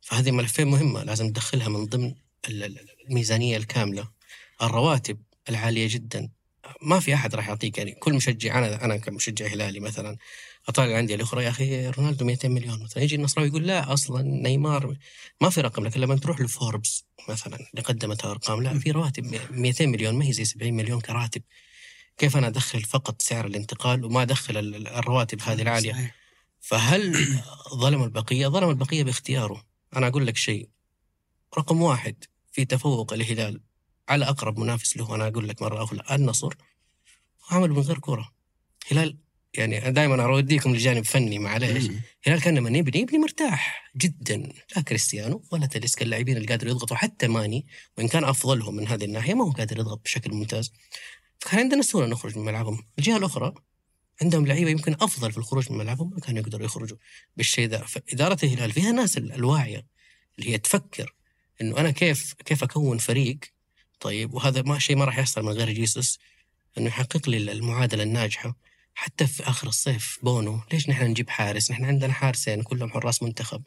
فهذه 0.00 0.30
ملفين 0.30 0.68
مهمة 0.68 1.04
لازم 1.04 1.28
تدخلها 1.32 1.68
من 1.68 1.86
ضمن 1.86 2.14
ال- 2.48 2.64
ال- 2.64 2.86
الميزانية 3.08 3.56
الكاملة. 3.56 4.08
الرواتب 4.62 5.22
العالية 5.48 5.86
جدا. 5.90 6.30
ما 6.82 7.00
في 7.00 7.14
أحد 7.14 7.34
راح 7.34 7.48
يعطيك 7.48 7.78
يعني 7.78 7.92
كل 7.92 8.14
مشجع 8.14 8.58
أنا 8.58 8.84
أنا 8.84 8.96
كمشجع 8.96 9.46
هلالي 9.46 9.80
مثلا 9.80 10.16
أطالع 10.68 10.90
الانديه 10.90 11.14
الأخرى 11.14 11.44
يا 11.44 11.48
أخي 11.48 11.88
رونالدو 11.88 12.24
200 12.24 12.48
مليون. 12.48 12.82
مثلا 12.82 13.02
يجي 13.02 13.14
النصراوي 13.16 13.48
يقول 13.48 13.66
لا 13.66 13.92
أصلا 13.92 14.22
نيمار 14.22 14.96
ما 15.40 15.50
في 15.50 15.60
رقم 15.60 15.84
لكن 15.84 16.00
لما 16.00 16.16
تروح 16.16 16.40
لفوربس 16.40 17.04
مثلا 17.28 17.54
اللي 17.56 17.82
قدمتها 17.84 18.30
أرقام 18.30 18.62
لا 18.62 18.78
في 18.78 18.90
رواتب 18.90 19.40
200 19.50 19.86
مليون 19.86 20.14
ما 20.14 20.24
هي 20.24 20.32
زي 20.32 20.44
70 20.44 20.72
مليون 20.74 21.00
كراتب. 21.00 21.42
كيف 22.18 22.36
أنا 22.36 22.46
أدخل 22.46 22.82
فقط 22.82 23.22
سعر 23.22 23.46
الانتقال 23.46 24.04
وما 24.04 24.22
أدخل 24.22 24.56
ال- 24.56 24.74
ال- 24.74 24.88
الرواتب 24.88 25.42
هذه 25.42 25.62
العالية؟ 25.62 25.92
صحيح. 25.92 26.14
فهل 26.60 27.26
ظلم 27.74 28.02
البقية؟ 28.02 28.46
ظلم 28.48 28.70
البقية 28.70 29.02
باختياره. 29.04 29.64
أنا 29.96 30.06
أقول 30.08 30.26
لك 30.26 30.36
شيء. 30.36 30.68
رقم 31.58 31.82
واحد 31.82 32.24
في 32.52 32.64
تفوق 32.64 33.12
الهلال 33.12 33.60
على 34.08 34.24
أقرب 34.28 34.58
منافس 34.58 34.96
له 34.96 35.14
أنا 35.14 35.26
أقول 35.28 35.48
لك 35.48 35.62
مرة 35.62 35.84
أخرى 35.84 36.00
النصر. 36.10 36.54
عمل 37.50 37.70
من 37.70 37.80
غير 37.80 37.98
كره 37.98 38.32
هلال 38.90 39.18
يعني 39.58 39.90
دائما 39.90 40.24
أوديكم 40.24 40.74
لجانب 40.74 41.04
فني 41.04 41.38
معليش. 41.38 41.84
مم. 41.84 42.00
هلال 42.24 42.40
كان 42.40 42.58
لما 42.58 42.78
يبني 42.78 43.00
يبني 43.02 43.18
مرتاح 43.18 43.92
جدا 43.96 44.52
لا 44.76 44.82
كريستيانو 44.82 45.44
ولا 45.52 45.66
تاليسكا 45.66 46.04
اللاعبين 46.04 46.36
اللي 46.36 46.48
قادروا 46.48 46.70
يضغطوا 46.70 46.96
حتى 46.96 47.28
ماني 47.28 47.66
وإن 47.98 48.08
كان 48.08 48.24
أفضلهم 48.24 48.76
من 48.76 48.88
هذه 48.88 49.04
الناحية 49.04 49.34
ما 49.34 49.44
هو 49.44 49.50
قادر 49.50 49.78
يضغط 49.78 50.00
بشكل 50.04 50.32
ممتاز. 50.34 50.72
فكان 51.40 51.60
عندنا 51.60 51.82
سهوله 51.82 52.06
نخرج 52.06 52.38
من 52.38 52.44
ملعبهم. 52.44 52.86
الجهة 52.98 53.16
الأخرى 53.16 53.54
عندهم 54.22 54.46
لعيبة 54.46 54.70
يمكن 54.70 54.92
أفضل 55.00 55.32
في 55.32 55.38
الخروج 55.38 55.72
من 55.72 55.78
ملعبهم 55.78 56.10
ما 56.14 56.20
كانوا 56.20 56.40
يقدروا 56.40 56.64
يخرجوا 56.64 56.96
بالشيء 57.36 57.68
ذا. 57.68 57.78
فإدارة 57.78 58.38
الهلال 58.42 58.72
فيها 58.72 58.92
ناس 58.92 59.18
ال- 59.18 59.32
الواعية 59.32 59.86
اللي 60.38 60.50
هي 60.50 60.58
تفكر 60.58 61.14
إنه 61.60 61.78
أنا 61.80 61.90
كيف 61.90 62.32
كيف 62.44 62.62
أكون 62.62 62.98
فريق؟ 62.98 63.38
طيب 64.00 64.34
وهذا 64.34 64.62
ما 64.62 64.78
شيء 64.78 64.96
ما 64.96 65.04
راح 65.04 65.18
يحصل 65.18 65.42
من 65.42 65.52
غير 65.52 65.70
جيسوس 65.70 66.18
إنه 66.78 66.86
يحقق 66.86 67.28
لي 67.28 67.36
المعادلة 67.52 68.02
الناجحة. 68.02 68.56
حتى 69.00 69.26
في 69.26 69.42
آخر 69.42 69.68
الصيف 69.68 70.18
بونو 70.22 70.60
ليش 70.72 70.88
نحن 70.88 71.04
نجيب 71.04 71.30
حارس؟ 71.30 71.70
نحن 71.70 71.84
عندنا 71.84 72.12
حارسين 72.12 72.62
كلهم 72.62 72.90
حراس 72.90 73.22
منتخب. 73.22 73.62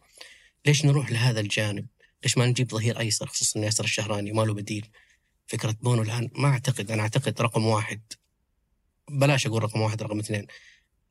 ليش 0.66 0.86
نروح 0.86 1.12
لهذا 1.12 1.40
الجانب؟ 1.40 1.88
ليش 2.24 2.38
ما 2.38 2.46
نجيب 2.46 2.72
ظهير 2.72 3.00
أيسر 3.00 3.28
خصوصا 3.28 3.60
ياسر 3.60 3.84
الشهراني 3.84 4.32
وما 4.32 4.42
له 4.42 4.54
بديل؟ 4.54 4.90
فكرة 5.48 5.76
بونو 5.82 6.02
الآن 6.02 6.30
ما 6.36 6.48
أعتقد 6.48 6.92
أنا 6.92 7.02
أعتقد 7.02 7.42
رقم 7.42 7.66
واحد. 7.66 8.02
بلاش 9.10 9.48
أقول 9.48 9.64
رقم 9.64 9.82
واحد 9.82 10.04
رقم 10.04 10.20
اثنين. 10.20 10.48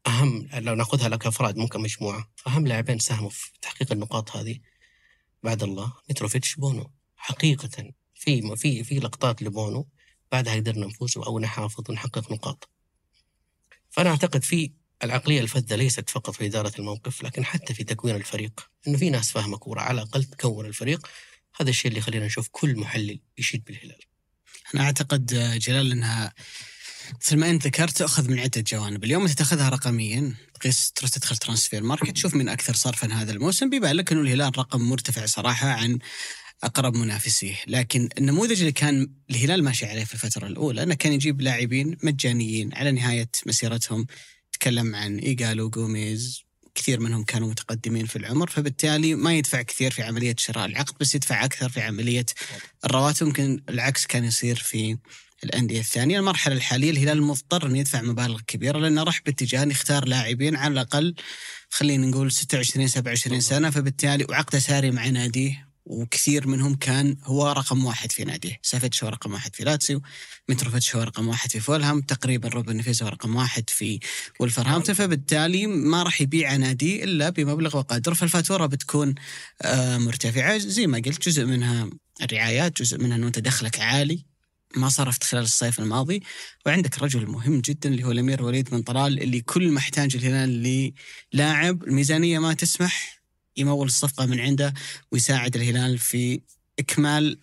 أهم 0.07 0.49
لو 0.55 0.75
نأخذها 0.75 1.09
لك 1.09 1.27
افراد 1.27 1.57
ممكن 1.57 1.81
مجموعه 1.81 2.31
أهم 2.47 2.66
لاعبين 2.66 2.99
ساهموا 2.99 3.31
في 3.31 3.51
تحقيق 3.62 3.93
النقاط 3.93 4.37
هذه. 4.37 4.59
بعد 5.43 5.62
الله 5.62 5.93
متروفيتش 6.11 6.55
بونو. 6.55 6.91
حقيقه 7.16 7.93
في 8.14 8.57
في 8.57 8.85
في 8.85 8.99
لقطات 8.99 9.43
لبونو 9.43 9.89
بعدها 10.33 10.55
قدرنا 10.55 10.87
نفوز 10.87 11.18
أو 11.18 11.39
نحافظ 11.39 11.91
ونحقق 11.91 12.33
نقاط. 12.33 12.80
فأنا 13.91 14.11
أعتقد 14.11 14.45
في 14.45 14.70
العقلية 15.05 15.41
الفذة 15.41 15.74
ليست 15.76 16.11
فقط 16.11 16.34
في 16.34 16.47
إدارة 16.47 16.72
الموقف 16.78 17.22
لكن 17.22 17.45
حتى 17.45 17.74
في 17.74 17.84
تكوين 17.84 18.16
الفريق. 18.16 18.70
إنه 18.88 18.99
في 18.99 19.11
ناس 19.11 19.30
فاهمة 19.30 19.57
كورة 19.57 19.80
على 19.80 20.03
الأقل 20.03 20.24
تكون 20.24 20.66
الفريق. 20.66 21.07
هذا 21.61 21.70
الشيء 21.70 21.88
اللي 21.88 21.99
يخلينا 21.99 22.26
نشوف 22.26 22.49
كل 22.51 22.76
محلل 22.76 23.20
يشيد 23.38 23.64
بالهلال. 23.64 24.01
أنا 24.74 24.84
أعتقد 24.84 25.26
جلال 25.59 25.93
إنها 25.93 26.34
مثل 27.20 27.36
ما 27.36 27.51
أنت 27.51 27.66
ذكرت 27.66 27.97
تأخذ 27.97 28.30
من 28.30 28.38
عدة 28.38 28.61
جوانب، 28.61 29.05
اليوم 29.05 29.22
أنت 29.22 29.38
تأخذها 29.38 29.68
رقميا. 29.68 30.34
تقيس 30.55 30.93
تدخل 30.93 31.36
Transfermarkt 31.36 32.11
تشوف 32.11 32.34
من 32.34 32.49
أكثر 32.49 32.74
صرفا 32.74 33.12
هذا 33.12 33.32
الموسم. 33.32 33.70
بيبان 33.70 33.97
لك 33.97 34.12
أنه 34.12 34.20
الهلال 34.20 34.59
رقم 34.59 34.80
مرتفع 34.80 35.26
صراحة 35.26 35.68
عن 35.68 35.99
أقرب 36.62 36.96
منافسيه، 36.96 37.54
لكن 37.66 38.08
النموذج 38.18 38.61
اللي 38.61 38.72
كان 38.72 39.11
الهلال 39.30 39.64
ماشي 39.64 39.86
عليه 39.86 40.04
في 40.04 40.14
الفترة 40.14 40.46
الأولى 40.46 40.82
إنه 40.82 40.94
كان 40.94 41.12
يجيب 41.12 41.40
لاعبين 41.40 41.96
مجانيين. 42.02 42.74
على 42.74 42.92
نهاية 42.92 43.30
مسيرتهم 43.46 44.06
تكلم 44.52 44.94
عن 44.94 45.18
إيجالو 45.18 45.70
جوميز 45.70 46.42
كثير 46.74 47.00
منهم 47.00 47.24
كانوا 47.24 47.48
متقدمين 47.48 48.06
في 48.06 48.16
العمر 48.16 48.50
فبالتالي 48.50 49.14
ما 49.14 49.34
يدفع 49.34 49.62
كثير 49.62 49.90
في 49.90 50.02
عملية 50.02 50.34
شراء 50.38 50.66
العقد 50.66 50.94
بس 51.00 51.14
يدفع 51.14 51.44
أكثر 51.44 51.68
في 51.68 51.80
عملية 51.80 52.26
الرواتب. 52.84 53.26
ممكن 53.26 53.62
العكس 53.68 54.06
كان 54.06 54.24
يصير 54.24 54.56
في 54.56 54.96
الأندية 55.44 55.80
الثانية، 55.80 56.18
المرحلة 56.18 56.54
الحالية 56.54 56.90
الهلال 56.90 57.22
مضطر 57.22 57.66
إنه 57.66 57.78
يدفع 57.78 58.02
مبالغ 58.02 58.40
كبيرة 58.46 58.78
لأنه 58.78 59.02
راح 59.02 59.20
باتجاه 59.26 59.62
إنه 59.62 59.70
يختار 59.70 60.08
لاعبين 60.08 60.56
على 60.56 60.72
الأقل 60.72 61.14
خلينا 61.70 62.06
نقول 62.06 62.32
26 62.32 62.88
27 62.88 63.40
سنة. 63.40 63.70
فبالتالي 63.70 64.24
وعقده 64.28 64.58
ساري 64.58 64.90
مع 64.90 65.08
ناديه. 65.08 65.70
وكثير 65.91 66.49
منهم 66.49 66.74
كان 66.74 67.16
هو 67.24 67.53
رقم 67.53 67.84
واحد 67.84 68.12
في 68.12 68.24
ناديه، 68.24 68.59
سافيتش 68.62 69.05
هو 69.05 69.11
رقم 69.11 69.32
واحد 69.32 69.57
في 69.57 69.64
لاتسيو، 69.64 70.03
متروفيتش 70.49 70.97
هو 70.97 71.03
رقم 71.03 71.28
واحد 71.28 71.51
في 71.51 71.61
فولهام، 71.61 72.01
تقريبا 72.01 72.49
روبن 72.49 72.76
نفيس 72.76 73.03
هو 73.03 73.09
رقم 73.09 73.36
واحد 73.36 73.70
في 73.70 74.01
ولفرهامبتون 74.41 74.95
فبالتالي 74.95 75.66
ما 75.66 76.03
راح 76.03 76.20
يبيع 76.20 76.57
نادي 76.57 77.05
إلا 77.05 77.30
بمبلغ 77.30 77.76
وقدر 77.76 78.14
فالفاتورة 78.14 78.66
بتكون 78.66 79.14
آه، 79.62 79.99
مرتفعة. 79.99 80.59
زي 80.59 80.86
ما 80.86 80.99
قلت 80.99 81.28
جزء 81.28 81.45
منها 81.45 81.91
الرعايات، 82.22 82.82
جزء 82.82 82.99
منها 82.99 83.16
أنه 83.16 83.26
أنت 83.26 83.38
دخلك 83.38 83.80
عالي 83.80 84.24
ما 84.76 84.88
صرفت 84.88 85.24
خلال 85.24 85.43
الصيف 85.43 85.78
الماضي. 85.80 86.22
وعندك 86.66 87.03
رجل 87.03 87.26
مهم 87.26 87.61
جدا 87.61 87.88
اللي 87.88 88.05
هو 88.05 88.11
الأمير 88.11 88.43
وليد 88.43 88.70
بن 88.70 88.82
طلال 88.82 89.22
اللي 89.22 89.41
كل 89.41 89.70
ما 89.70 89.78
احتاج 89.78 90.16
الهلال 90.16 90.93
للاعب. 91.34 91.84
الميزانية 91.84 92.38
ما 92.38 92.55
تسمح 92.55 93.20
يمول 93.57 93.86
الصفقة 93.86 94.26
من 94.26 94.40
عنده 94.40 94.74
ويساعد 95.12 95.57
الهلال 95.57 95.98
في 95.98 96.40
إكمال 96.78 97.38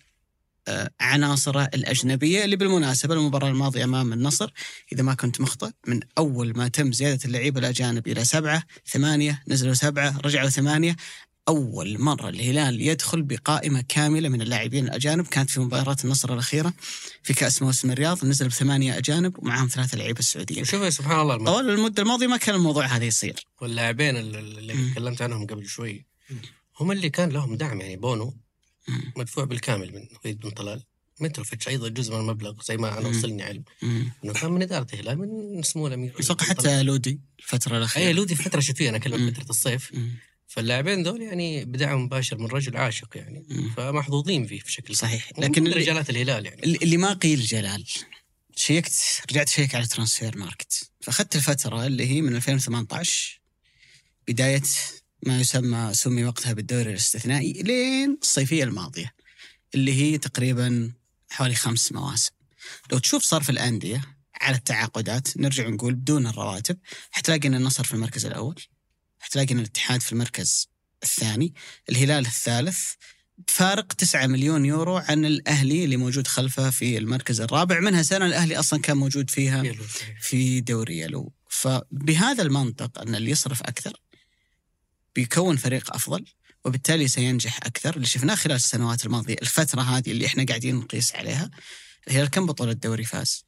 آه، 0.68 0.90
عناصره 1.00 1.70
الأجنبية 1.74 2.44
اللي 2.44 2.56
بالمناسبة 2.56 3.14
المباراة 3.14 3.48
الماضية 3.48 3.84
أمام 3.84 4.12
النصر 4.12 4.52
إذا 4.92 5.02
ما 5.02 5.14
كنت 5.14 5.40
مخطئ 5.40 5.70
من 5.86 6.00
أول 6.18 6.56
ما 6.56 6.68
تم 6.68 6.92
زيادة 6.92 7.20
اللعيبه 7.24 7.60
الأجانب 7.60 8.08
إلى 8.08 8.24
سبعة 8.24 8.62
ثمانية 8.86 9.42
نزلوا 9.48 9.74
سبعة 9.74 10.18
رجعوا 10.24 10.48
ثمانية 10.48 10.96
أول 11.48 11.98
مرة 12.00 12.28
الهلال 12.28 12.80
يدخل 12.80 13.22
بقائمة 13.22 13.84
كاملة 13.88 14.28
من 14.28 14.42
اللاعبين 14.42 14.84
الأجانب 14.84 15.26
كانت 15.26 15.50
في 15.50 15.60
مباراة 15.60 15.96
النصر 16.04 16.32
الأخيرة. 16.32 16.72
في 17.28 17.34
كأس 17.34 17.62
موسم 17.62 17.90
الرياض 17.90 18.24
نزل 18.24 18.48
بثمانية 18.48 18.98
أجانب 18.98 19.38
ومعهم 19.38 19.68
ثلاثة 19.68 19.98
لعيبة 19.98 20.18
السعوديين 20.18 20.64
شوف 20.64 20.92
سبحان 20.92 21.20
الله 21.20 21.36
طوال 21.36 21.70
المدة 21.70 22.02
الماضية 22.02 22.26
ما 22.26 22.36
كان 22.36 22.54
الموضوع 22.54 22.86
هذا 22.86 23.04
يصير 23.04 23.46
واللاعبين 23.60 24.16
اللي. 24.16 24.90
تكلمت 24.90 25.22
عنهم 25.22 25.46
قبل 25.46 25.66
شوي. 25.66 26.06
هم 26.80 26.92
اللي 26.92 27.10
كان 27.10 27.28
لهم 27.28 27.56
دعم 27.56 27.80
يعني 27.80 27.96
بونو. 27.96 28.36
مدفوع 29.16 29.44
بالكامل 29.44 29.92
من 29.94 30.08
وليد 30.24 30.40
بن 30.40 30.50
طلال 30.50 30.82
متروفيتش 31.20 31.68
أيضا 31.68 31.88
جزء 31.88 32.14
من 32.14 32.20
المبلغ 32.20 32.62
زي 32.62 32.76
ما 32.76 32.98
أنا. 32.98 33.08
وصلني 33.08 33.42
علم. 33.42 33.64
إنه 34.24 34.32
كان 34.32 34.52
من 34.52 34.62
إدارة 34.62 34.86
الهلال 34.92 35.18
من 35.18 35.62
سمو 35.62 35.86
الامير. 35.86 36.14
حتى 36.40 36.82
لودي 36.82 37.20
الفترة 37.38 37.72
اي 37.72 37.78
الاخيره 37.78 38.12
لودي 38.12 38.34
في 38.34 38.42
فترة 38.42 38.60
شتوية 38.60 38.88
أنا. 38.88 38.96
أكلمك 38.96 39.34
فترة 39.34 39.50
الصيف 39.50 39.90
مم. 39.94 40.10
فاللاعبين 40.48 41.02
دول 41.02 41.22
يعني 41.22 41.64
بدعم 41.64 42.04
مباشر 42.04 42.38
من 42.38 42.46
رجل 42.46 42.76
عاشق 42.76 43.16
يعني. 43.16 43.46
فمحظوظين 43.76 44.46
فيه 44.46 44.62
بشكل 44.62 44.96
صحيح. 44.96 45.30
لكن 45.38 45.66
رجالات 45.66 46.10
الهلال 46.10 46.46
يعني. 46.46 46.62
اللي 46.62 46.96
ما 46.96 47.12
قيل 47.12 47.40
جلال 47.40 47.84
شيكت 48.56 49.22
رجعت 49.30 49.48
شيك 49.48 49.74
على 49.74 49.86
ترانسفير 49.86 50.38
ماركت. 50.38 50.90
فأخذت 51.00 51.36
الفترة 51.36 51.86
اللي 51.86 52.06
هي 52.06 52.22
من 52.22 52.36
2018 52.36 53.40
بداية 54.28 54.62
ما 55.26 55.40
يسمى 55.40 55.94
سمي 55.94 56.24
وقتها 56.24 56.52
بالدوري 56.52 56.90
الاستثنائي 56.90 57.52
لين 57.52 58.18
الصيفية 58.22 58.64
الماضية 58.64 59.14
اللي 59.74 59.94
هي 59.94 60.18
تقريبا 60.18 60.92
حوالي 61.30 61.54
خمس 61.54 61.92
مواسم. 61.92 62.30
لو 62.92 62.98
تشوف 62.98 63.22
صرف 63.22 63.50
الأندية 63.50 64.02
على 64.40 64.56
التعاقدات 64.56 65.36
نرجع 65.36 65.68
نقول 65.68 65.94
بدون 65.94 66.26
الرواتب 66.26 66.78
حتلاقي 67.10 67.48
إن 67.48 67.54
النصر 67.54 67.84
في 67.84 67.94
المركز 67.94 68.26
الأول. 68.26 68.60
حتلاقي 69.18 69.54
إن 69.54 69.58
الاتحاد 69.58 70.02
في 70.02 70.12
المركز 70.12 70.68
الثاني 71.02 71.54
الهلال 71.90 72.26
الثالث 72.26 72.92
فارق 73.48 73.92
9 73.92 74.26
مليون 74.26 74.64
يورو 74.64 74.96
عن 74.96 75.24
الأهلي 75.24 75.84
اللي 75.84 75.96
موجود 75.96 76.26
خلفه 76.26 76.70
في 76.70 76.98
المركز 76.98 77.40
الرابع 77.40 77.80
منها 77.80 78.02
سنه 78.02 78.26
الأهلي 78.26 78.58
أصلا 78.58 78.80
كان 78.80 78.96
موجود 78.96 79.30
فيها. 79.30 79.62
في 80.20 80.60
دوري 80.60 80.98
يلو 80.98 81.32
فبهذا 81.50 82.42
المنطق 82.42 83.00
أن 83.00 83.14
اللي 83.14 83.30
يصرف 83.30 83.62
أكثر 83.62 84.00
بيكون 85.14 85.56
فريق 85.56 85.94
أفضل 85.94 86.24
وبالتالي 86.64 87.08
سينجح 87.08 87.56
أكثر 87.56 87.96
اللي 87.96 88.06
شفناه 88.06 88.34
خلال 88.34 88.56
السنوات 88.56 89.06
الماضية 89.06 89.36
الفترة 89.42 89.80
هذه 89.80 90.10
اللي 90.10 90.26
إحنا 90.26 90.44
قاعدين 90.44 90.74
نقيس 90.74 91.14
عليها 91.14 91.50
الهلال 92.08 92.30
كم 92.30 92.46
بطولة 92.46 92.72
دوري 92.72 93.04
فاز؟ 93.04 93.44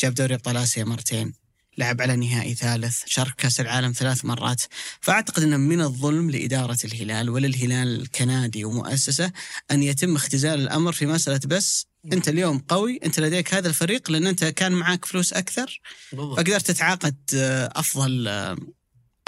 جاب 0.00 0.14
دوري 0.14 0.34
أبطال 0.34 0.56
آسيا 0.56 0.84
مرتين 0.84 1.34
لعب 1.78 2.00
على 2.00 2.16
نهائي 2.16 2.54
ثالث 2.54 3.02
شارك 3.06 3.34
كأس 3.34 3.60
العالم 3.60 3.92
ثلاث 3.92 4.24
مرات. 4.24 4.62
فأعتقد 5.00 5.42
إنه 5.42 5.56
من 5.56 5.80
الظلم 5.80 6.30
لإدارة 6.30 6.78
الهلال 6.84 7.30
وللهلال 7.30 8.10
كنادي 8.10 8.64
ومؤسسه 8.64 9.32
أن 9.70 9.82
يتم 9.82 10.16
اختزال 10.16 10.60
الأمر 10.60 10.92
في 10.92 11.06
مسألة 11.06 11.40
بس 11.46 11.86
أنت 12.12 12.28
اليوم 12.28 12.58
قوي 12.58 13.00
أنت 13.04 13.20
لديك 13.20 13.54
هذا 13.54 13.68
الفريق 13.68 14.10
لأن 14.10 14.26
أنت 14.26 14.44
كان 14.44 14.72
معك 14.72 15.04
فلوس 15.04 15.32
أكثر 15.32 15.80
بالضبط. 16.12 16.36
فقدرت 16.36 16.66
تتعاقد 16.66 17.16
آه، 17.34 17.72
أفضل 17.76 18.28
آه، 18.28 18.56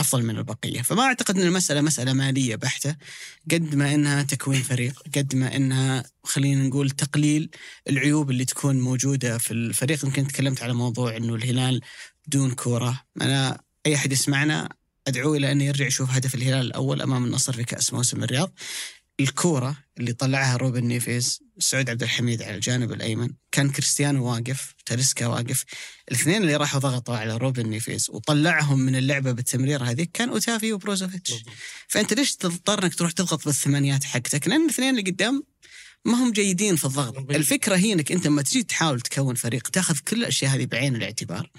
أفضل 0.01 0.23
من 0.23 0.39
البقية، 0.39 0.83
فما 0.83 1.03
أعتقد 1.03 1.37
إن 1.37 1.47
المسألة 1.47 1.81
مسألة 1.81 2.13
مالية 2.13 2.57
بحتة 2.57 2.97
قد 3.51 3.75
ما 3.75 3.95
إنها 3.95 4.23
تكوين 4.23 4.63
فريق، 4.63 5.03
قد 5.17 5.35
ما 5.35 5.57
إنها 5.57 6.05
خلينا 6.25 6.69
نقول 6.69 6.91
تقليل 6.91 7.51
العيوب 7.89 8.31
اللي 8.31 8.45
تكون 8.45 8.81
موجودة 8.81 9.39
في 9.39 9.51
الفريق، 9.51 10.05
يمكن 10.05 10.27
تكلمت 10.27 10.63
على 10.63 10.75
موضوع 10.75 11.17
إنه 11.17 11.35
الهلال 11.35 11.81
بدون 12.29 12.51
كورة، 12.51 13.03
أنا 13.21 13.61
أي 13.87 13.95
أحد 13.95 14.13
يسمعنا 14.13 14.69
ادعوه 15.07 15.37
إلى 15.37 15.53
انه 15.53 15.65
يرجع 15.65 15.87
يشوف 15.87 16.11
هدف 16.11 16.35
الهلال 16.35 16.67
الأول 16.67 17.03
أمام 17.03 17.25
النصر 17.25 17.53
في 17.53 17.65
كأس 17.65 17.93
موسم 17.93 18.25
الرياض. 18.25 18.53
الكورة 19.21 19.77
اللي 19.99 20.13
طلعها 20.13 20.57
روبن 20.57 20.85
نيفيز 20.85 21.41
سعود 21.59 21.91
عبد 21.91 22.03
الحميد 22.03 22.43
على 22.43 22.55
الجانب 22.55 22.93
الأيمن 22.93 23.31
كان 23.53 23.71
كريستيانو 23.71 24.25
واقف 24.25 24.75
تاليسكا 24.87 25.27
واقف. 25.27 25.65
الاثنين 26.09 26.43
اللي 26.43 26.57
راحوا 26.57 26.81
ضغطوا 26.81 27.17
على 27.17 27.37
روبن 27.37 27.67
نيفيز 27.67 28.11
وطلعهم 28.11 28.79
من 28.79 28.97
اللعبة 28.97 29.33
بالتمرير 29.33 29.85
هذيك 29.85 30.11
كان 30.15 30.29
أوتافيو 30.29 30.73
وبروزوفيتش. 30.73 31.33
فأنت 31.89 32.13
ليش 32.13 32.37
تضطر 32.37 32.85
إنك 32.85 32.95
تروح 32.95 33.13
تضغط 33.13 33.45
بالثمانيات 33.45 34.05
حقتك؟ 34.05 34.49
لأن 34.49 34.65
الاثنين 34.65 34.91
اللي 34.91 35.11
قدام 35.11 35.43
ما 36.05 36.15
هم 36.15 36.33
جيدين 36.33 36.77
في 36.77 36.85
الضغط. 36.85 37.31
الفكرة 37.31 37.77
هي 37.77 37.93
إنك 37.93 38.13
أنت 38.13 38.27
لما 38.27 38.43
تجي 38.43 38.63
تحاول 38.63 39.01
تكون 39.01 39.35
فريق 39.35 39.69
تأخذ 39.69 39.99
كل 39.99 40.17
الأشياء 40.17 40.55
هذه 40.55 40.67
بعين 40.67 40.97
الاعتبار. 40.97 41.51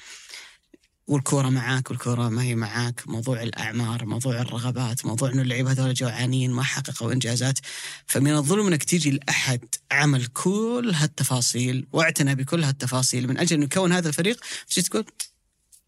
والكورة 1.09 1.49
معاك 1.49 1.91
والكورة 1.91 2.29
ما 2.29 2.43
هي 2.43 2.55
معاك 2.55 3.03
موضوع 3.07 3.43
الأعمار 3.43 4.05
موضوع 4.05 4.41
الرغبات 4.41 5.05
موضوع 5.05 5.31
أنه 5.31 5.41
اللعيبة 5.41 5.71
هذول 5.71 5.93
جوعانين 5.93 6.51
ما 6.51 6.63
حققوا 6.63 7.13
إنجازات. 7.13 7.59
فمن 8.07 8.31
الظلم 8.31 8.67
أنك 8.67 8.83
تيجي 8.83 9.11
لأحد 9.11 9.59
عمل 9.91 10.25
كل 10.25 10.91
هالتفاصيل 10.95 11.87
واعتنى 11.91 12.35
بكل 12.35 12.63
هالتفاصيل 12.63 13.27
من 13.27 13.37
أجل 13.37 13.55
أنه 13.55 13.65
يكون 13.65 13.91
هذا 13.91 14.07
الفريق 14.09 14.39
تجي 14.69 14.81
تقول 14.81 15.05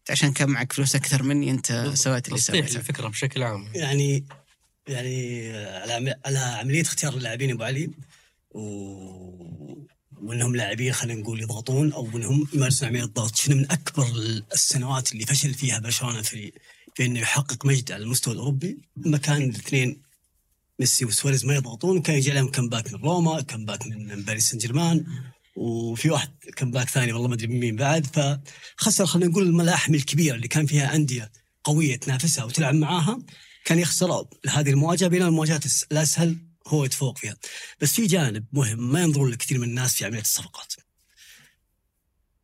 "أنت 0.00 0.10
عشان 0.10 0.32
كان 0.32 0.50
معك 0.50 0.72
فلوس 0.72 0.94
أكثر 0.94 1.22
مني 1.22 1.50
أنت. 1.50 1.90
سويت 1.94 2.28
اللي 2.28 2.38
سويته. 2.40 2.76
الفكرة 2.76 3.08
بشكل 3.08 3.42
عام. 3.42 3.68
يعني 3.74 4.24
يعني 4.88 5.50
على 6.26 6.38
عملية 6.38 6.82
اختيار 6.82 7.14
اللاعبين 7.14 7.50
أبو 7.50 7.62
علي 7.62 7.90
و... 8.50 8.62
وإنهم 10.22 10.56
لاعبين 10.56 10.92
خلينا 10.92 11.20
نقول 11.20 11.40
يضغطون 11.40 11.92
أو 11.92 12.08
إنهم 12.16 12.48
يمارسون 12.54 12.88
عملية 12.88 13.04
الضغط، 13.04 13.36
شنو 13.36 13.56
من 13.56 13.70
أكبر 13.70 14.06
السنوات 14.52 15.12
اللي 15.12 15.26
فشل 15.26 15.54
فيها 15.54 15.78
برشلونة 15.78 16.22
في 16.22 16.52
في 16.94 17.04
إنه 17.04 17.20
يحقق 17.20 17.66
مجد 17.66 17.92
على 17.92 18.02
المستوى 18.02 18.34
الأوروبي؟ 18.34 18.78
لما 18.96 19.18
كان 19.18 19.42
الاثنين 19.42 20.02
ميسي 20.80 21.04
وسواريز 21.04 21.44
ما 21.44 21.54
يضغطون 21.54 22.02
كان 22.02 22.16
يجي 22.16 22.30
لهم 22.30 22.50
كمباك 22.50 22.92
من 22.92 23.00
روما، 23.00 23.40
كمباك 23.40 23.86
من 23.86 24.22
باريس 24.22 24.50
سان 24.50 24.58
جيرمان 24.58 25.06
وفي 25.56 26.10
واحد 26.10 26.30
كمباك 26.56 26.88
ثاني 26.88 27.12
والله 27.12 27.28
ما 27.28 27.34
أدري 27.34 27.46
مين 27.46 27.76
بعد. 27.76 28.06
فخسر 28.06 29.06
خلينا 29.06 29.30
نقول 29.30 29.46
الملاحم 29.46 29.94
الكبيرة 29.94 30.34
اللي 30.34 30.48
كان 30.48 30.66
فيها 30.66 30.94
أندية 30.94 31.32
قوية 31.64 31.96
تنافسها 31.96 32.44
وتلعب 32.44 32.74
معاها 32.74 33.22
كان 33.64 33.78
يخسر 33.78 34.26
هذه 34.48 34.70
المواجهة 34.70 35.08
بينما 35.08 35.28
المواجهات 35.28 35.64
الأسهل 35.92 36.51
هو 36.68 36.84
يتفوق 36.84 37.18
فيها. 37.18 37.36
بس 37.80 37.92
في 37.92 38.06
جانب 38.06 38.44
مهم 38.52 38.92
ما 38.92 39.02
ينظرون 39.02 39.30
له 39.30 39.36
كثير 39.36 39.58
من 39.58 39.68
الناس 39.68 39.94
في 39.94 40.04
عملية 40.04 40.20
الصفقات. 40.20 40.72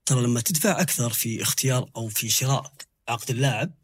ترى 0.06 0.22
لما 0.22 0.40
تدفع 0.40 0.80
أكثر 0.80 1.10
في 1.10 1.42
اختيار 1.42 1.90
أو 1.96 2.08
في 2.08 2.28
شراء 2.28 2.72
عقد 3.08 3.30
اللاعب 3.30 3.74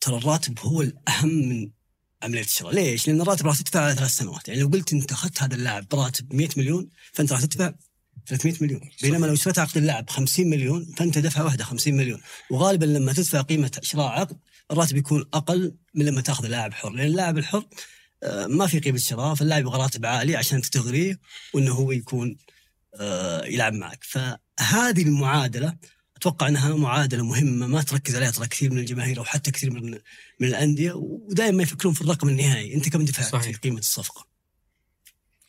ترى 0.00 0.16
الراتب 0.16 0.58
هو 0.60 0.82
الأهم 0.82 1.28
من 1.28 1.70
عملية 2.22 2.42
الشراء، 2.42 2.74
ليش؟ 2.74 3.08
لأن 3.08 3.20
الراتب 3.20 3.46
راح 3.46 3.56
تدفع 3.56 3.80
على 3.80 3.94
ثلاث 3.94 4.10
سنوات، 4.10 4.48
يعني 4.48 4.60
لو 4.60 4.68
قلت 4.68 4.92
أنت 4.92 5.12
أخذت 5.12 5.42
هذا 5.42 5.54
اللاعب 5.54 5.88
براتب 5.88 6.34
100 6.34 6.48
مليون 6.56 6.88
فأنت 7.12 7.32
راح 7.32 7.40
تدفع 7.40 7.72
300 8.26 8.54
مليون، 8.60 8.90
بينما 9.02 9.26
لو 9.26 9.32
اشتريت 9.32 9.58
عقد 9.58 9.76
اللاعب 9.76 10.10
50 10.10 10.50
مليون 10.50 10.94
فأنت 10.96 11.18
دفعه 11.18 11.44
واحدة 11.44 11.64
50 11.64 11.94
مليون، 11.94 12.20
وغالبا 12.50 12.84
لما 12.84 13.12
تدفع 13.12 13.40
قيمة 13.40 13.80
شراء 13.82 14.06
عقد 14.06 14.38
الراتب 14.70 14.96
يكون 14.96 15.24
أقل 15.34 15.74
من 15.94 16.04
لما 16.04 16.20
تأخذ 16.20 16.46
لاعب 16.46 16.74
حر، 16.74 16.90
لأن 16.90 17.06
اللاعب 17.06 17.38
الحر 17.38 17.64
ما 18.46 18.66
في 18.66 18.78
قيمة 18.80 18.98
شراء 18.98 19.34
فاللاعب 19.34 19.62
يبغى 19.62 19.78
راتب 19.78 20.06
عالي 20.06 20.36
عشان 20.36 20.60
تغريه 20.62 21.18
وإنه 21.54 21.72
هو 21.72 21.92
يكون 21.92 22.36
آه، 23.00 23.44
يلعب 23.44 23.72
معك، 23.72 24.04
فهذه 24.04 25.02
المعادلة 25.02 25.76
أتوقع 26.16 26.48
إنها 26.48 26.76
معادلة 26.76 27.24
مهمة 27.24 27.66
ما 27.66 27.82
تركز 27.82 28.16
عليها 28.16 28.30
ترى 28.30 28.46
كثير 28.46 28.70
من 28.72 28.78
الجماهير 28.78 29.18
أو 29.18 29.24
حتى 29.24 29.50
كثير 29.50 29.70
من 29.70 29.90
من 30.40 30.48
الأندية 30.48 30.92
ودائما 30.92 31.56
ما 31.56 31.62
يفكرون 31.62 31.94
في 31.94 32.00
الرقم 32.00 32.28
النهائي، 32.28 32.74
أنت 32.74 32.88
كم 32.88 33.04
دفعت 33.04 33.32
صحيح. 33.32 33.42
في 33.42 33.52
قيمة 33.52 33.78
الصفقة؟ 33.78 34.26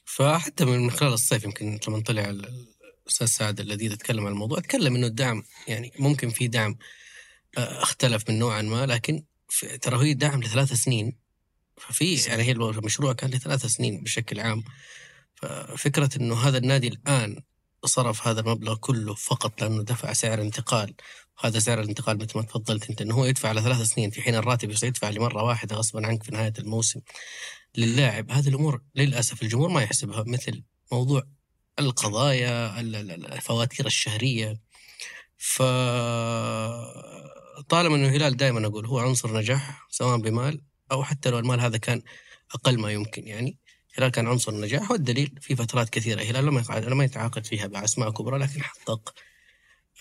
فحتى 0.06 0.66
من 0.66 0.92
خلال 0.92 1.14
الصيف 1.14 1.44
يمكن 1.44 1.80
لما 1.88 2.00
طلع 2.00 2.30
ال- 2.30 2.68
الأستاذ 3.04 3.28
سعد 3.28 3.60
الذي 3.60 3.90
تكلم 3.90 4.26
عن 4.26 4.32
الموضوع 4.32 4.60
تكلم 4.60 4.96
إنه 4.96 5.08
الدعم 5.08 5.44
يعني 5.68 5.92
ممكن 6.00 6.30
في 6.30 6.48
دعم 6.48 6.78
آه، 7.58 7.82
اختلف 7.84 8.30
من 8.30 8.40
نوعا 8.40 8.62
ما 8.62 8.86
لكن 8.86 9.24
ترى 9.82 10.06
هي 10.06 10.14
دعم 10.14 10.44
لثلاث 10.44 10.74
سنين 10.74 11.16
ففي 11.80 12.16
يعني 12.16 12.44
هي 12.44 12.52
المشروع 12.52 13.14
كان 13.14 13.30
لثلاث 13.30 13.66
سنين 13.66 14.04
بشكل 14.04 14.40
عام. 14.40 14.64
ففكرة 15.36 16.10
إنه 16.18 16.36
هذا 16.36 16.58
النادي 16.58 16.88
الآن 16.88 17.44
صرف 17.86 18.28
هذا 18.28 18.40
المبلغ 18.40 18.76
كله 18.76 19.14
فقط 19.14 19.62
لأنه 19.62 19.84
دفع 19.84 20.14
سعر 20.14 20.42
انتقال 20.42 20.94
وهذا 21.44 21.60
سعر 21.60 21.80
الانتقال 21.82 22.18
مثل 22.18 22.32
ما 22.38 22.44
تفضلت 22.44 22.90
أنت 22.90 23.02
إنه 23.02 23.16
هو 23.16 23.26
يدفع 23.26 23.50
على 23.50 23.62
ثلاث 23.62 23.82
سنين. 23.82 24.10
في 24.10 24.22
حين 24.22 24.36
الراتب 24.36 24.70
يدفع 24.84 25.10
لمرة 25.10 25.44
واحدة 25.44 25.76
غصبا 25.76 26.08
عنك 26.08 26.24
في 26.24 26.32
نهاية 26.32 26.54
الموسم 26.60 27.00
للاعب. 27.78 28.32
هذه 28.32 28.48
الأمور 28.50 28.82
للأسف 28.96 29.44
الجمهور 29.44 29.70
ما 29.70 29.82
يحسبها 29.82 30.24
مثل 30.28 30.64
موضوع 30.92 31.24
القضايا 31.80 32.80
ال- 32.80 32.96
ال- 32.96 33.34
الفواتير 33.34 33.86
الشهرية. 33.86 34.62
ف 35.38 35.62
طالما 37.70 37.96
إنه 37.96 38.08
الهلال 38.08 38.38
دائما 38.38 38.68
أقول 38.68 38.86
هو 38.86 39.00
عنصر 39.00 39.38
نجاح 39.38 39.88
سواء 39.90 40.18
بمال 40.18 40.62
أو 40.92 41.04
حتى 41.04 41.30
لو 41.30 41.40
المال 41.40 41.60
هذا 41.60 41.78
كان 41.78 42.02
أقل 42.54 42.80
ما 42.80 42.92
يمكن 42.92 43.28
يعني. 43.28 43.58
الهلال 43.94 44.12
كان 44.12 44.28
عنصر 44.28 44.54
نجاح 44.62 44.92
والدليل 44.92 45.32
في 45.42 45.56
فترات 45.56 45.90
كثيرة. 45.90 46.22
الهلال 46.22 46.46
لم 46.46 46.58
يقع- 46.58 46.78
لم 46.80 47.02
يتعاقد 47.02 47.46
فيها 47.46 47.68
مع 47.68 47.84
اسماء 47.84 48.10
كبرى 48.12 48.40
لكن 48.40 48.64
حقق 48.64 49.14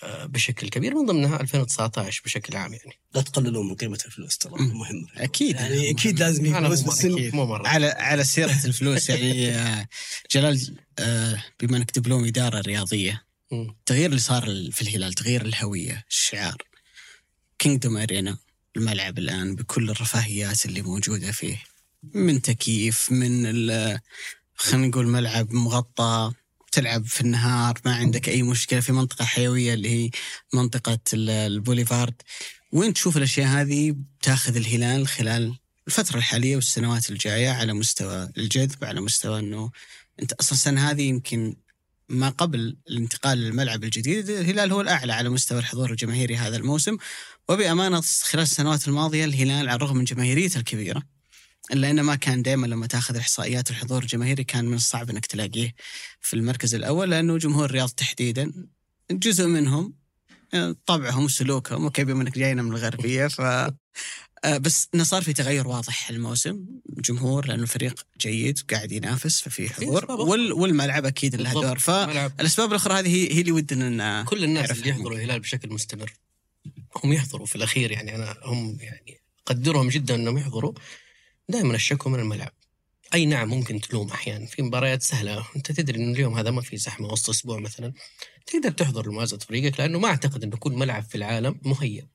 آه، 0.03 0.25
بشكل 0.25 0.69
كبير 0.69 0.95
من 0.95 1.05
ضمنها 1.05 1.39
2019 1.41 2.21
بشكل 2.25 2.55
عام 2.57 2.73
يعني. 2.73 2.93
لا 3.13 3.21
تقللون 3.21 3.67
من 3.67 3.75
قيمة 3.75 3.99
الفلوس 4.05 4.37
ترى 4.37 4.51
مم. 4.59 4.77
مهمه 4.79 5.07
أكيد. 5.17 5.55
يعني 5.55 5.89
أكيد 5.89 6.19
لازم 6.19 6.45
فلوس 6.45 6.83
مو 6.83 6.91
بس 6.91 7.05
مو 7.33 7.45
مرة. 7.45 7.67
على 7.67 7.87
على 7.87 8.23
سيرة 8.23 8.65
الفلوس 8.65 9.09
يعني 9.09 9.49
آه، 9.51 9.87
جلال 10.31 10.75
آه، 10.99 11.43
بما 11.59 11.77
إنك 11.77 11.99
دبلوم 11.99 12.25
إدارة 12.25 12.61
رياضية. 12.61 13.23
التغيير 13.53 14.05
اللي 14.09 14.19
صار 14.19 14.43
في 14.71 14.81
الهلال 14.81 15.13
تغيير 15.13 15.41
الهوية 15.45 16.05
الشعار 16.09 16.57
كينجدوم 17.59 17.97
ارينا 17.97 18.37
الملعب 18.77 19.17
الآن 19.17 19.55
بكل 19.55 19.89
الرفاهيات 19.89 20.65
اللي 20.65 20.81
موجودة 20.81 21.31
فيه. 21.31 21.63
من 22.13 22.41
تكييف 22.41 23.11
من 23.11 23.43
خلينا 24.55 24.87
نقول 24.87 25.07
ملعب 25.07 25.51
مغطى 25.51 26.31
تلعب 26.71 27.05
في 27.05 27.21
النهار 27.21 27.79
ما 27.85 27.95
عندك 27.95 28.29
أي 28.29 28.43
مشكلة 28.43 28.79
في 28.79 28.91
منطقة 28.91 29.25
حيوية 29.25 29.73
اللي 29.73 29.89
هي 29.89 30.09
منطقة 30.53 30.99
ال- 31.13 31.29
البوليفارد. 31.29 32.13
وين 32.71 32.93
تشوف 32.93 33.17
الأشياء 33.17 33.47
هذه؟ 33.47 33.95
تاخذ 34.21 34.55
الهلال 34.55 35.07
خلال 35.07 35.55
الفترة 35.87 36.17
الحالية 36.17 36.55
والسنوات 36.55 37.09
الجاية 37.09 37.49
على 37.49 37.73
مستوى 37.73 38.29
الجذب 38.37 38.83
على 38.85 39.01
مستوى 39.01 39.39
إنه 39.39 39.71
أنت 40.21 40.33
أصلا 40.33 40.51
السنة 40.51 40.89
هذه 40.91 41.01
يمكن 41.01 41.55
ما 42.09 42.29
قبل 42.29 42.77
الانتقال 42.89 43.37
للملعب 43.37 43.83
الجديد 43.83 44.29
الهلال 44.29 44.71
هو 44.71 44.81
الأعلى 44.81 45.13
على 45.13 45.29
مستوى 45.29 45.59
الحضور 45.59 45.91
الجماهيري 45.91 46.35
هذا 46.37 46.57
الموسم. 46.57 46.97
وبأمانة 47.49 48.01
خلال 48.01 48.43
السنوات 48.43 48.87
الماضية 48.87 49.25
الهلال 49.25 49.69
على 49.69 49.75
الرغم 49.75 49.97
من 49.97 50.03
جماهيريته 50.03 50.57
الكبيرة 50.57 51.03
إلا 51.71 51.89
أنه 51.89 52.01
ما 52.01 52.15
كان 52.15 52.41
دائما 52.41 52.67
لما 52.67 52.87
تأخذ 52.87 53.17
إحصائيات 53.17 53.69
الحضور 53.71 54.01
الجماهيري 54.01 54.43
كان 54.43 54.65
من 54.65 54.73
الصعب 54.73 55.09
أنك 55.09 55.25
تلاقيه 55.25 55.73
في 56.21 56.33
المركز 56.33 56.75
الأول 56.75 57.11
لأنه 57.11 57.37
جمهور 57.37 57.65
الرياض 57.65 57.89
تحديدا 57.89 58.53
جزء 59.11 59.45
منهم 59.47 59.93
طبعهم 60.85 61.23
وسلوكهم 61.23 61.83
أوكي 61.83 62.03
بما 62.03 62.21
إنك 62.21 62.37
جاينا 62.37 62.61
من 62.61 62.71
الغربية 62.71 63.27
ف 63.27 63.41
آه، 64.43 64.57
بس 64.57 64.87
انه 64.95 65.03
صار 65.03 65.21
في 65.21 65.33
تغير 65.33 65.67
واضح 65.67 66.09
الموسم 66.09 66.65
جمهور 66.89 67.47
لأنه 67.47 67.63
الفريق 67.63 68.05
جيد 68.21 68.59
وقاعد 68.63 68.91
ينافس 68.91 69.41
ففي 69.41 69.69
حضور. 69.69 70.11
وال 70.11 70.53
والملعب 70.53 71.05
أكيد 71.05 71.35
له. 71.35 71.53
دور 71.53 71.79
فالاسباب 71.79 72.69
الأخرى 72.69 72.93
هذه 72.93 73.33
هي, 73.33 73.41
اللي 73.41 73.51
ودنا 73.51 74.23
كل 74.23 74.43
الناس 74.43 74.71
اللي 74.71 74.89
يحضروا 74.89 75.17
الهلال 75.17 75.39
بشكل 75.39 75.69
مستمر 75.69 76.13
هم 77.03 77.13
يحضروا 77.13 77.45
في 77.45 77.55
الأخير 77.55 77.91
يعني 77.91 78.15
أنا 78.15 78.37
هم 78.43 78.77
يعني 78.81 79.21
أقدرهم 79.47 79.89
جدا 79.89 80.15
إنهم 80.15 80.37
يحضروا. 80.37 80.73
دائما 81.49 81.75
الشكوى 81.75 82.13
من 82.13 82.19
الملعب. 82.19 82.51
أي 83.13 83.25
نعم 83.25 83.49
ممكن 83.49 83.81
تلوم 83.81 84.09
أحيانا 84.09 84.45
في 84.45 84.61
مباريات 84.61 85.01
سهلة. 85.03 85.45
أنت 85.55 85.71
تدري 85.71 85.99
انه 85.99 86.13
اليوم 86.13 86.37
هذا 86.37 86.51
ما 86.51 86.61
في 86.61 86.77
زحمة 86.77 87.07
وسط 87.07 87.29
أسبوع 87.29 87.59
مثلا. 87.59 87.93
تقدر 88.45 88.71
تحضر 88.71 89.07
لمؤازره 89.07 89.39
فريقك 89.39 89.79
لأنه 89.79 89.99
ما 89.99 90.07
أعتقد 90.07 90.43
انه 90.43 90.57
كل 90.57 90.71
ملعب 90.71 91.03
في 91.03 91.15
العالم 91.15 91.59
مهيأ. 91.63 92.07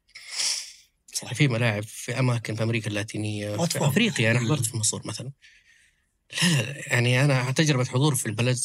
صح. 1.14 1.34
في 1.34 1.48
ملاعب 1.48 1.82
في 1.82 2.18
أماكن 2.18 2.54
في 2.54 2.62
أمريكا 2.62 2.88
اللاتينية 2.88 3.56
في 3.56 3.62
أطفال. 3.62 3.82
أفريقيا 3.82 4.30
أنا 4.30 4.40
حضرت 4.40 4.66
في 4.66 4.76
مصر 4.76 5.00
مثلا. 5.04 5.32
لا 6.42 6.62
لا 6.62 6.82
يعني 6.86 7.24
أنا 7.24 7.50
تجربة 7.50 7.84
حضور 7.84 8.14
في 8.14 8.26
البلد 8.26 8.58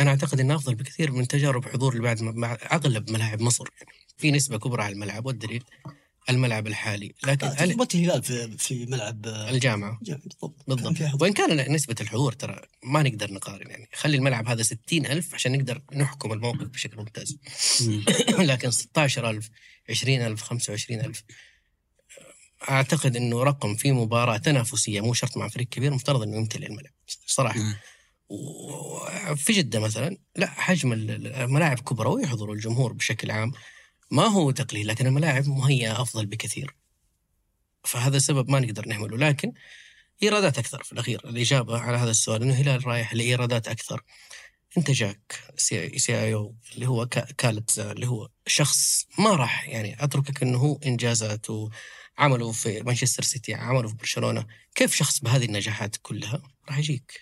أنا 0.00 0.10
أعتقد 0.10 0.40
إنها 0.40 0.56
أفضل 0.56 0.74
بكثير 0.74 1.12
من 1.12 1.28
تجارب 1.28 1.68
حضور 1.68 1.92
اللي 1.92 2.02
بعد 2.02 2.20
أغلب 2.72 3.10
ملاعب 3.10 3.40
مصر. 3.40 3.68
يعني 3.80 4.05
في 4.18 4.30
نسبة 4.30 4.58
كبرى 4.58 4.82
على 4.82 4.92
الملعب 4.92 5.26
والدليل 5.26 5.64
الملعب 6.30 6.66
الحالي. 6.66 7.14
لكن 7.26 7.46
ال- 7.46 7.56
تجربة 7.56 7.88
الهلال 7.94 8.22
في 8.22 8.58
في 8.58 8.86
ملعب 8.86 9.26
آه، 9.26 9.50
الجامعة. 9.50 9.98
بالضبط. 10.68 11.22
وإن 11.22 11.32
كان 11.32 11.72
نسبة 11.72 11.94
الحضور 12.00 12.32
ترى 12.32 12.60
ما 12.84 13.02
نقدر 13.02 13.32
نقارن 13.32 13.70
يعني. 13.70 13.88
خلي 13.94 14.16
الملعب 14.16 14.48
هذا 14.48 14.62
ستين 14.62 15.06
ألف 15.06 15.34
عشان 15.34 15.52
نقدر 15.52 15.82
نحكم 15.94 16.32
الموقف 16.32 16.66
بشكل 16.66 16.96
ممتاز. 16.96 17.38
لكن 18.38 18.70
16000 18.70 19.50
20000 19.90 20.42
25000 20.42 21.22
أعتقد 22.70 23.16
إنه 23.16 23.42
رقم 23.42 23.74
في 23.74 23.92
مباراة 23.92 24.36
تنافسية 24.36 25.00
مو 25.00 25.14
شرط 25.14 25.36
مع 25.36 25.48
فريق 25.48 25.68
كبير 25.68 25.94
مفترض 25.94 26.22
إنه 26.22 26.36
يمتلئ 26.36 26.66
الملعب. 26.66 26.92
صراحة. 27.26 27.60
وفي 28.28 29.52
جدة 29.52 29.80
مثلا 29.80 30.16
لا 30.36 30.46
حجم 30.46 30.92
ال- 30.92 31.26
الملاعب 31.26 31.78
كبرى 31.80 32.08
ويحضروا 32.08 32.54
الجمهور 32.54 32.92
بشكل 32.92 33.30
عام. 33.30 33.52
ما 34.10 34.22
هو 34.24 34.50
تقليل 34.50 34.88
لكن 34.88 35.06
الملاعب 35.06 35.48
مهيئه 35.48 36.02
أفضل 36.02 36.26
بكثير. 36.26 36.74
فهذا 37.84 38.16
السبب 38.16 38.50
ما 38.50 38.60
نقدر 38.60 38.88
نهمله 38.88 39.16
لكن 39.16 39.52
إيرادات 40.22 40.58
أكثر. 40.58 40.82
في 40.82 40.92
الأخير 40.92 41.28
الإجابة 41.28 41.78
على 41.78 41.96
هذا 41.96 42.10
السؤال 42.10 42.42
إنه 42.42 42.54
الهلال 42.54 42.86
رايح 42.86 43.14
لإيرادات 43.14 43.68
أكثر. 43.68 44.02
أنت 44.78 44.90
جاك 44.90 45.40
سي 45.56 46.08
آي 46.08 46.34
أو 46.34 46.56
اللي 46.74 46.86
هو 46.88 47.06
كا- 47.06 47.32
كالت 47.38 47.78
اللي 47.78 48.06
هو 48.06 48.28
شخص 48.46 49.06
ما 49.18 49.30
راح 49.30 49.68
يعني 49.68 50.04
أتركك 50.04 50.42
إنه 50.42 50.58
هو 50.58 50.78
إنجازاته 50.86 51.70
عمله 52.18 52.52
في 52.52 52.82
مانشستر 52.82 53.22
سيتي 53.22 53.54
عمله 53.54 53.88
في 53.88 53.94
برشلونة. 53.94 54.46
كيف 54.74 54.94
شخص 54.94 55.20
بهذه 55.20 55.44
النجاحات 55.44 55.96
كلها؟ 56.02 56.42
راح 56.68 56.78
يجيك. 56.78 57.20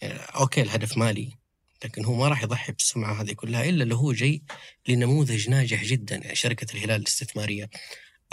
يعني 0.00 0.18
أوكي 0.18 0.62
الهدف 0.62 0.98
مالي. 0.98 1.41
لكن 1.84 2.04
هو 2.04 2.14
ما 2.14 2.28
راح 2.28 2.42
يضحي 2.42 2.72
بالسمعة 2.72 3.22
هذه 3.22 3.32
كلها 3.32 3.64
إلا 3.64 3.84
لو 3.84 3.96
هو 3.96 4.12
جاي 4.12 4.42
لنموذج 4.88 5.50
ناجح 5.50 5.84
جدا 5.84 6.16
يعني 6.16 6.34
شركة 6.34 6.74
الهلال 6.74 7.00
الاستثمارية 7.00 7.70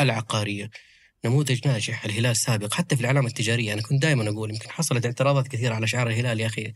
العقارية. 0.01 0.69
نموذج 1.25 1.67
ناجح 1.67 2.05
الهلال 2.05 2.35
سابق 2.35 2.73
حتى 2.73 2.95
في 2.95 3.01
العلامة 3.01 3.27
التجارية. 3.27 3.73
أنا 3.73 3.81
كنت 3.81 4.01
دائما 4.01 4.29
أقول 4.29 4.49
يمكن 4.49 4.69
حصلت 4.69 5.05
اعتراضات 5.05 5.47
كثيرة 5.47 5.75
على 5.75 5.87
شعار 5.87 6.07
الهلال 6.07 6.39
يا 6.39 6.45
أخي 6.47 6.73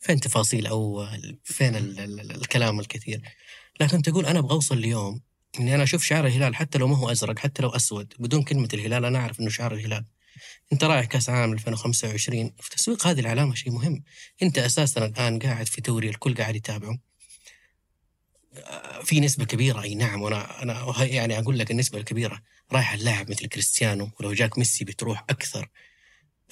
فين 0.00 0.20
تفاصيل 0.20 0.66
أول؟ 0.66 1.38
فين 1.44 1.76
ال 1.76 2.00
ال 2.00 2.20
ال 2.20 2.30
الكلام 2.30 2.80
الكثير؟ 2.80 3.22
لكن 3.80 4.02
تقول 4.02 4.26
أنا 4.26 4.38
أبغى 4.38 4.52
أوصل 4.52 4.78
اليوم 4.78 5.20
إني 5.60 5.74
أنا 5.74 5.82
أشوف 5.82 6.04
شعار 6.04 6.26
الهلال 6.26 6.56
حتى 6.56 6.78
لو 6.78 6.88
ما 6.88 6.96
هو 6.96 7.10
أزرق 7.10 7.38
حتى 7.38 7.62
لو 7.62 7.68
أسود 7.68 8.14
بدون 8.18 8.42
كلمة 8.42 8.68
الهلال 8.74 9.04
أنا 9.04 9.18
أعرف 9.18 9.40
إنه 9.40 9.48
شعار 9.50 9.74
الهلال. 9.74 10.04
انت 10.72 10.84
رايح 10.84 11.06
كاس 11.06 11.28
عام 11.28 11.52
2025 11.52 12.52
في 12.60 12.70
تسويق 12.70 13.06
هذه 13.06 13.20
العلامة 13.20 13.54
شيء 13.54 13.72
مهم. 13.72 14.02
انت 14.42 14.58
أساسا 14.58 15.06
الآن 15.06 15.38
قاعد 15.38 15.66
في 15.66 15.80
دوري 15.80 16.08
الكل 16.08 16.34
قاعد 16.34 16.56
يتابعه. 16.56 16.98
آه، 18.54 19.02
في 19.02 19.20
نسبة 19.20 19.44
كبيرة 19.44 19.82
أي 19.82 19.94
نعم 19.94 20.22
وأنا 20.22 20.62
أنا 20.62 21.04
يعني 21.04 21.38
أقول 21.38 21.58
لك 21.58 21.70
النسبة 21.70 21.98
الكبيرة. 21.98 22.42
رايح 22.72 22.92
اللاعب 22.92 23.30
مثل 23.30 23.46
كريستيانو 23.46 24.10
ولو 24.20 24.32
جاك 24.32 24.58
ميسي 24.58 24.84
بتروح 24.84 25.24
أكثر 25.30 25.68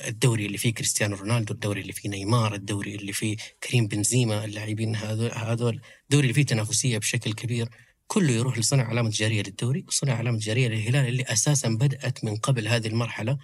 الدوري 0.07 0.47
اللي 0.47 0.59
فيه 0.59 0.75
كريستيانو 0.75 1.17
رونالدو 1.17 1.55
الدوري 1.55 1.81
اللي 1.81 1.93
فيه 1.93 2.09
نيمار 2.09 2.55
الدوري 2.55 2.95
اللي 2.95 3.13
فيه 3.13 3.37
كريم 3.63 3.87
بنزيما 3.87 4.45
اللاعبين 4.45 4.97
هذول 4.97 5.33
هذول 5.33 5.81
الدوري 6.03 6.23
اللي 6.23 6.35
فيه 6.35 6.43
تنافسية 6.47 6.99
بشكل 6.99 7.33
كبير. 7.33 7.69
كله 8.07 8.33
يروح 8.33 8.59
لصنع 8.59 8.85
علامة 8.85 9.11
تجارية 9.11 9.43
للدوري 9.43 9.85
وصنع 9.89 10.15
علامة 10.15 10.39
تجارية 10.39 10.69
للهلال 10.69 11.09
اللي 11.09 11.23
أساسا 11.23 11.69
بدأت 11.69 12.25
من 12.25 12.37
قبل 12.37 12.69
هذه 12.69 12.87
المرحلة. 12.87 13.39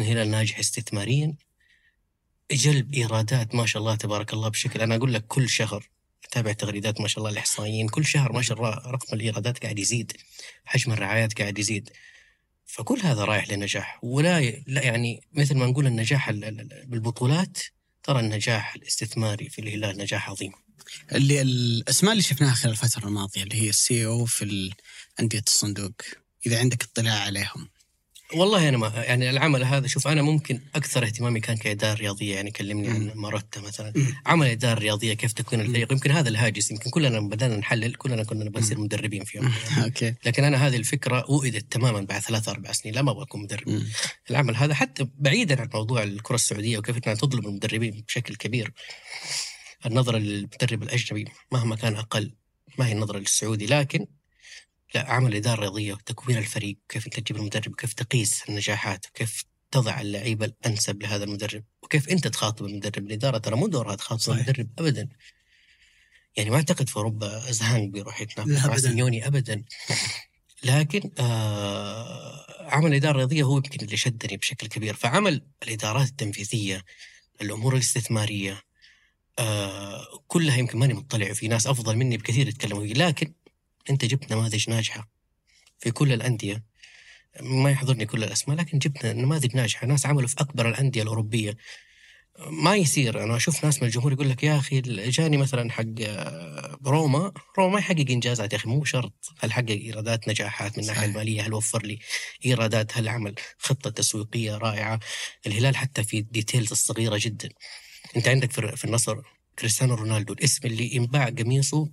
الهلال 0.00 0.30
ناجح 0.30 0.58
استثماريا 0.58 1.34
جلب 2.52 2.94
إيرادات 2.94 3.54
ما 3.54 3.66
شاء 3.66 3.80
الله 3.82 3.94
تبارك 3.94 4.32
الله 4.32 4.48
بشكل 4.48 4.80
أنا 4.80 4.94
أقول 4.96 5.14
لك 5.14 5.26
كل 5.26 5.48
شهر 5.48 5.88
تابع 6.30 6.52
تغريدات 6.52 7.00
ما 7.00 7.08
شاء 7.08 7.18
الله 7.18 7.30
الإحصائيين 7.30 7.88
كل 7.88 8.04
شهر 8.04 8.32
ما 8.32 8.42
شاء 8.42 8.56
الله 8.58 8.70
رقم 8.70 9.16
الإيرادات 9.16 9.58
قاعد 9.62 9.78
يزيد 9.78 10.12
حجم 10.64 10.92
الرعايات 10.92 11.40
قاعد 11.40 11.58
يزيد. 11.58 11.90
فكل 12.66 13.00
هذا 13.00 13.24
رايح 13.24 13.50
للنجاح 13.50 13.98
ولا. 14.04 14.40
لا 14.66 14.82
يعني 14.84 15.20
مثل 15.32 15.56
ما 15.56 15.66
نقول 15.66 15.86
النجاح 15.86 16.28
ال- 16.28 16.44
ال- 16.44 16.60
ال- 16.60 16.86
بالبطولات 16.86 17.58
ترى 18.02 18.20
النجاح 18.20 18.74
الاستثماري 18.74 19.48
في 19.48 19.60
الهلال 19.60 19.98
نجاح 19.98 20.30
عظيم. 20.30 20.52
اللي 21.12 21.42
الأسماء 21.42 22.12
اللي 22.12 22.22
شفناها 22.22 22.54
خلال 22.54 22.72
الفترة 22.72 23.06
الماضية 23.06 23.42
اللي 23.42 23.62
هي 23.62 23.68
السي 23.68 24.06
أو 24.06 24.24
في 24.24 24.70
أندية 25.20 25.44
الصندوق 25.46 25.92
إذا 26.46 26.58
عندك 26.58 26.82
اطلاع 26.82 27.18
عليهم. 27.18 27.68
والله 28.34 28.68
أنا 28.68 28.76
ما 28.76 28.88
يعني 28.88 29.30
العمل 29.30 29.64
هذا 29.64 29.86
شوف 29.86 30.08
أنا 30.08 30.22
ممكن 30.22 30.60
أكثر 30.74 31.04
اهتمامي 31.04 31.40
كان 31.40 31.56
كإدارة 31.56 31.94
رياضية 31.94 32.34
يعني 32.34 32.50
كلمني 32.50 32.88
عن 32.88 33.12
ماروتا 33.14 33.60
مثلا. 33.60 33.92
مم. 33.96 34.14
عمل 34.26 34.46
إدارة 34.46 34.78
رياضية 34.78 35.14
كيف 35.14 35.32
تكون 35.32 35.60
الفريق. 35.60 35.92
يمكن 35.92 36.10
هذا 36.10 36.28
الهاجس 36.28 36.70
يمكن 36.70 36.90
كلنا 36.90 37.20
بدأنا 37.20 37.56
نحلل 37.56 37.94
كلنا 37.94 38.24
كنا 38.24 38.44
نبغى 38.44 38.62
نصير 38.62 38.80
مدربين 38.80 39.24
في 39.24 39.38
يوم. 39.38 39.52
أوكي. 39.84 40.14
لكن 40.24 40.44
أنا 40.44 40.66
هذه 40.66 40.76
الفكرة 40.76 41.30
وئدت 41.30 41.72
تماما 41.72 42.00
بعد 42.00 42.20
ثلاث 42.20 42.48
أربع 42.48 42.72
سنين 42.72 42.94
لا 42.94 43.02
ما 43.02 43.10
أبغى 43.10 43.22
أكون 43.22 43.42
مدرب. 43.42 43.68
مم. 43.68 43.86
العمل 44.30 44.56
هذا 44.56 44.74
حتى 44.74 45.06
بعيدا 45.18 45.60
عن 45.60 45.68
موضوع 45.74 46.02
الكرة 46.02 46.34
السعودية 46.34 46.78
وكيف 46.78 46.96
إنها 46.96 47.14
تظلم 47.14 47.46
المدربين 47.46 48.04
بشكل 48.08 48.36
كبير. 48.36 48.72
النظرة 49.86 50.18
للمدرب 50.18 50.82
الأجنبي 50.82 51.24
مهما 51.52 51.76
كان 51.76 51.96
أقل 51.96 52.34
ما 52.78 52.86
هي 52.86 52.92
النظرة 52.92 53.18
للسعودي 53.18 53.66
لكن 53.66 54.06
لا 54.94 55.10
عمل 55.10 55.34
إدارة 55.34 55.60
رياضية 55.60 55.92
وتكوين 55.92 56.38
الفريق 56.38 56.78
كيف 56.88 57.06
انت 57.06 57.20
تجيب 57.20 57.36
المدرب 57.36 57.72
وكيف 57.72 57.92
تقيس 57.92 58.42
النجاحات 58.48 59.06
وكيف 59.06 59.44
تضع 59.70 60.00
اللعيبه 60.00 60.46
الأنسب 60.46 61.02
لهذا 61.02 61.24
المدرب 61.24 61.64
وكيف 61.82 62.08
أنت 62.08 62.28
تخاطب 62.28 62.66
المدرب 62.66 63.06
الإدارة 63.06 63.38
ترى 63.38 63.56
مو 63.56 63.66
دورها 63.68 63.94
تخاطب 63.94 64.20
صحيح. 64.20 64.38
المدرب 64.46 64.68
ابدا 64.78 65.08
يعني 66.36 66.50
ما 66.50 66.56
أعتقد 66.56 66.88
في 66.88 66.96
أوروبا 66.96 67.50
زهانج 67.50 67.92
بيروح 67.92 68.20
يتناقش 68.20 68.50
مع 68.50 68.64
أبداً. 68.64 68.76
سيميوني 68.76 69.26
ابدا 69.26 69.64
لكن 70.64 71.10
آه 71.18 72.70
عمل 72.70 72.90
الاداره 72.90 73.10
الرياضيه 73.10 73.42
هو 73.42 73.56
يمكن 73.56 73.84
اللي 73.84 73.96
شدني 73.96 74.36
بشكل 74.36 74.66
كبير 74.66 74.94
فعمل 74.94 75.46
الإدارات 75.62 76.08
التنفيذية 76.08 76.84
الأمور 77.40 77.74
الاستثمارية 77.74 78.62
آه 79.38 80.06
كلها 80.28 80.56
يمكن 80.56 80.78
ماني 80.78 80.94
مطلع 80.94 81.32
في 81.32 81.48
ناس 81.48 81.66
أفضل 81.66 81.96
مني 81.96 82.16
بكثير 82.16 82.48
يتكلموا 82.48 82.82
فيه 82.82 82.94
لكن 82.94 83.32
أنت 83.90 84.04
جبت 84.04 84.32
نماذج 84.32 84.70
ناجحة 84.70 85.08
في 85.78 85.90
كل 85.90 86.12
الأندية. 86.12 86.64
ما 87.40 87.70
يحضرني 87.70 88.06
كل 88.06 88.24
الأسماء 88.24 88.58
لكن 88.58 88.78
جبنا 88.78 89.12
نماذج 89.12 89.56
ناجحة 89.56 89.86
ناس 89.86 90.06
عملوا 90.06 90.28
في 90.28 90.34
أكبر 90.40 90.68
الأندية 90.68 91.02
الأوروبية. 91.02 91.56
ما 92.38 92.76
يصير 92.76 93.24
أنا 93.24 93.36
أشوف 93.36 93.64
ناس 93.64 93.82
من 93.82 93.88
الجمهور 93.88 94.12
يقول 94.12 94.30
لك 94.30 94.42
يا 94.42 94.58
أخي 94.58 94.80
جاني 94.80 95.36
مثلا 95.36 95.70
حق 95.70 95.84
آه، 96.00 96.78
روما 96.86 97.32
روما 97.58 97.72
ما 97.72 97.78
يحقق 97.78 98.04
إنجازات 98.10 98.52
يا 98.52 98.58
أخي 98.58 98.68
مو 98.68 98.84
شرط 98.84 99.32
هل 99.40 99.52
حقق 99.52 99.70
إيرادات 99.70 100.28
نجاحات 100.28 100.78
من 100.78 100.84
الناحية. 100.84 101.06
المالية 101.06 101.42
هل 101.42 101.54
وفر 101.54 101.82
لي 101.82 101.98
إيرادات 102.46 102.98
هل 102.98 103.08
عمل 103.08 103.34
خطة 103.58 103.90
تسويقية 103.90 104.56
رائعة. 104.56 105.00
الهلال 105.46 105.76
حتى 105.76 106.04
في 106.04 106.18
ال 106.18 106.24
details 106.24 106.70
الصغيرة 106.70 107.18
جدا. 107.20 107.48
انت 108.16 108.28
عندك 108.28 108.52
في 108.52 108.76
في 108.76 108.84
النصر 108.84 109.16
كريستيانو 109.58 109.94
رونالدو 109.94 110.32
الاسم 110.32 110.60
اللي 110.66 110.94
ينباع 110.96 111.28
قميصه 111.28 111.88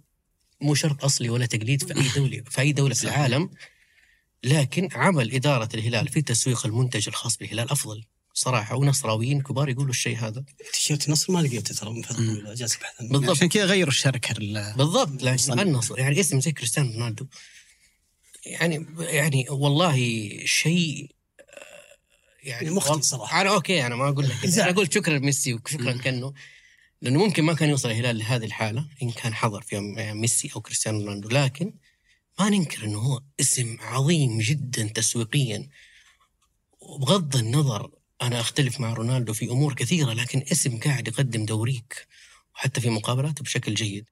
مو 0.62 0.76
شرط 0.76 1.04
أصلي 1.06 1.30
ولا 1.30 1.46
تقليد 1.46 1.84
في 1.84 1.96
أي 1.98 2.08
دوله 2.16 2.44
في 2.50 2.62
أي 2.62 2.72
دولة 2.72 2.94
في. 2.94 3.04
العالم 3.04 3.50
لكن 4.44 4.90
عمل 4.94 5.32
إدارة 5.34 5.70
الهلال 5.74 6.08
في 6.08 6.22
تسويق 6.22 6.66
المنتج 6.66 7.08
الخاص 7.08 7.38
بالهلال 7.38 7.72
أفضل 7.72 8.04
صراحة 8.34 8.76
ونصراويين 8.76 9.42
كبار 9.42 9.70
يقولوا 9.70 9.90
الشيء 9.90 10.18
هذا 10.18 10.44
تيشيرت 10.74 11.08
النصر 11.08 11.34
ما 11.34 11.40
لقيته 11.40 11.76
ترى 11.76 11.90
من 11.94 12.02
فترة. 12.02 12.16
طويلة 12.16 12.54
جالس 12.54 12.76
ابحث 12.76 13.02
بالضبط 13.02 13.30
عشان 13.30 13.50
كذا 13.50 13.66
غيروا 13.66 13.92
الشركة 13.92 14.32
ال- 14.38 14.74
بالضبط. 14.78 15.24
النصر 15.68 16.00
يعني 16.00 16.20
اسم 16.20 16.40
زي 16.40 16.52
كريستيانو 16.52 16.92
رونالدو 16.94 17.26
يعني 18.46 18.86
يعني 19.00 19.46
والله 19.50 19.96
شيء 20.46 21.12
يعني 22.44 22.64
يعني 22.66 22.76
مختل 22.76 22.92
وال- 22.94 23.04
صراحة. 23.04 23.42
أنا 23.42 23.54
أوكي 23.54 23.86
أنا 23.86 23.96
ما 23.96 24.10
أقول 24.10 24.26
لك. 24.30 24.46
أنا 24.46 24.70
أقول 24.70 24.94
شكرا 24.94 25.20
ميسي 25.20 25.54
وشكرا 25.54 25.92
كانتي 25.98 26.34
لأنه 27.02 27.20
ممكن 27.26 27.44
ما 27.44 27.54
كان 27.54 27.70
يوصل 27.70 27.90
الهلال 27.92 28.18
لهذه 28.18 28.46
الحالة 28.46 28.88
إن 29.04 29.12
كان 29.12 29.34
حضر 29.34 29.62
في 29.62 29.76
يوم 29.76 30.00
يعني 30.00 30.20
ميسي 30.20 30.52
أو 30.56 30.62
كريستيانو 30.62 31.06
رونالدو 31.06 31.30
لكن 31.30 31.74
ما 32.40 32.50
ننكر 32.50 32.84
إنه 32.84 33.00
هو 33.00 33.22
اسم 33.40 33.78
عظيم 33.82 34.40
جدا 34.40 34.88
تسويقيا 34.88 35.70
وبغض 36.80 37.36
النظر 37.36 37.92
أنا 38.22 38.40
أختلف 38.40 38.80
مع 38.80 38.94
رونالدو 38.94 39.34
في 39.34 39.46
أمور 39.50 39.74
كثيرة 39.74 40.14
لكن 40.14 40.44
اسم 40.52 40.80
قاعد 40.80 41.08
يقدم 41.08 41.46
دوريك 41.46 42.08
وحتى 42.56 42.82
في 42.82 42.90
مقابلاته 42.90 43.44
بشكل 43.44 43.74
جيد 43.74 44.06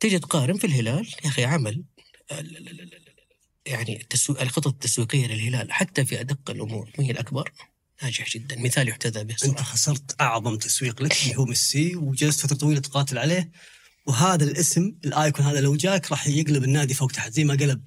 تيجي 0.00 0.18
تقارن 0.18 0.56
في 0.58 0.66
الهلال 0.66 1.06
يا 1.24 1.28
أخي 1.28 1.44
عمل 1.44 1.84
ال- 2.32 3.05
يعني 3.66 4.00
التسويق 4.00 4.40
الخطط 4.40 4.66
التسويقية 4.66 5.26
للهلال 5.26 5.72
حتى 5.72 6.04
في 6.04 6.20
أدق 6.20 6.50
الأمور 6.50 6.90
ما 6.98 7.04
هي 7.04 7.10
الأكبر 7.10 7.52
ناجح 8.02 8.28
جدا 8.30 8.58
مثال 8.58 8.88
يحتذى 8.88 9.24
به 9.24 9.36
أنت 9.44 9.60
خسرت 9.60 10.20
أعظم 10.20 10.56
تسويق 10.56 11.02
لك 11.02 11.22
اللي 11.22 11.36
هو 11.36 11.44
ميسي 11.44 11.96
وجلست 11.96 12.40
فترة 12.40 12.56
طويلة 12.56 12.80
تقاتل 12.80 13.18
عليه 13.18 13.50
وهذا 14.06 14.44
الاسم 14.44 14.94
الآيكون 15.04 15.46
هذا 15.46 15.60
لو 15.60 15.76
جاك 15.76 16.10
راح 16.10 16.26
يقلب 16.26 16.64
النادي 16.64 16.94
فوق 16.94 17.12
تحت 17.12 17.32
زي 17.32 17.44
ما 17.44 17.54
قلب 17.54 17.82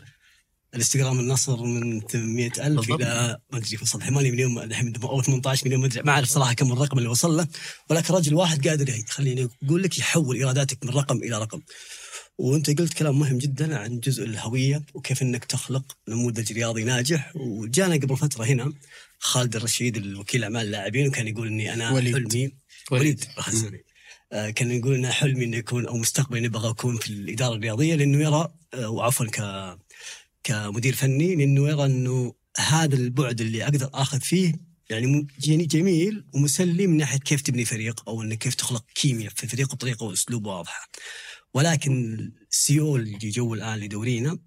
الإنستغرام 0.73 1.19
النصر 1.19 1.63
من 1.63 2.01
800 2.01 2.51
ألف. 2.59 2.91
إلى 2.91 3.39
ما 3.51 3.57
أدري 3.57 3.77
وصل 3.81 4.01
8 4.01 4.31
مليون 4.31 4.63
الحين 4.63 4.93
أو 5.03 5.21
18 5.21 5.65
مليون 5.65 5.81
ما 5.81 5.87
أدري 5.87 6.01
ما 6.01 6.11
أعرف 6.11 6.29
صراحة 6.29 6.53
كم 6.53 6.71
الرقم 6.71 6.97
اللي 6.97 7.09
وصل 7.09 7.37
له 7.37 7.47
ولكن 7.89 8.13
رجل 8.13 8.33
واحد 8.33 8.67
قادر 8.67 8.89
يخليني 8.89 9.49
أقول 9.63 9.83
لك 9.83 9.99
يحول 9.99 10.35
إيراداتك 10.35 10.85
من 10.85 10.89
رقم 10.89 11.17
إلى 11.17 11.37
رقم 11.41 11.61
وانت 12.39 12.79
قلت 12.79 12.93
كلام 12.93 13.19
مهم 13.19 13.37
جدا 13.37 13.77
عن 13.77 13.99
جزء 13.99 14.23
الهوية 14.23 14.81
وكيف 14.93 15.21
إنك 15.21 15.45
تخلق 15.45 15.97
نموذج 16.07 16.53
رياضي 16.53 16.83
ناجح 16.83 17.31
وجانا 17.35 17.95
قبل 17.95 18.17
فترة 18.17 18.43
هنا 18.45 18.73
خالد 19.19 19.55
الرشيد 19.55 19.97
الوكيل 19.97 20.43
أعمال 20.43 20.65
اللاعبين 20.65 21.07
وكان 21.07 21.27
يقول 21.27 21.47
إني 21.47 21.73
أنا 21.73 21.91
وليد. 21.91 22.15
حلمي 22.15 22.51
وليد 22.91 23.23
خلصني. 23.37 23.83
آه، 24.31 24.49
كان 24.49 24.71
يقول 24.71 24.95
إن 24.95 25.07
حلمي 25.11 25.45
اني 25.45 25.59
اكون 25.59 25.85
أو 25.87 25.97
مستقبلي 25.97 26.39
إني 26.39 26.47
أبغى 26.47 26.69
أكون 26.69 26.97
في 26.97 27.09
الإدارة 27.09 27.55
الرياضية 27.55 27.95
لأنه 27.95 28.17
يرى 28.23 28.53
آه، 28.73 28.89
وعفوا 28.89 29.25
ك 29.25 29.77
كمدير 30.43 30.95
فني 30.95 31.35
لأنه 31.35 31.69
يرى 31.69 31.85
إنه 31.85 32.33
هذا 32.57 32.95
البعد 32.95 33.41
اللي 33.41 33.63
أقدر 33.63 33.89
آخذ 33.93 34.19
فيه 34.21 34.53
يعني 34.89 35.27
جميل- 35.39 35.67
جميل 35.67 36.25
ومسلي 36.33 36.87
من 36.87 36.97
ناحية 36.97 37.17
كيف 37.19 37.41
تبني 37.41 37.65
فريق 37.65 38.09
أو 38.09 38.21
إنك 38.21 38.37
كيف 38.37 38.55
تخلق 38.55 38.85
كيمياء 38.95 39.31
في 39.35 39.43
الفريق 39.43 39.73
بطريقة 39.75 40.03
وأسلوب 40.03 40.45
واضحة. 40.45 40.89
ولكن 41.53 42.17
ال 42.51 42.62
CEO 42.62 42.95
اللي 42.95 43.29
جو 43.29 43.53
الآن 43.53 43.79
لدورينا 43.79 44.39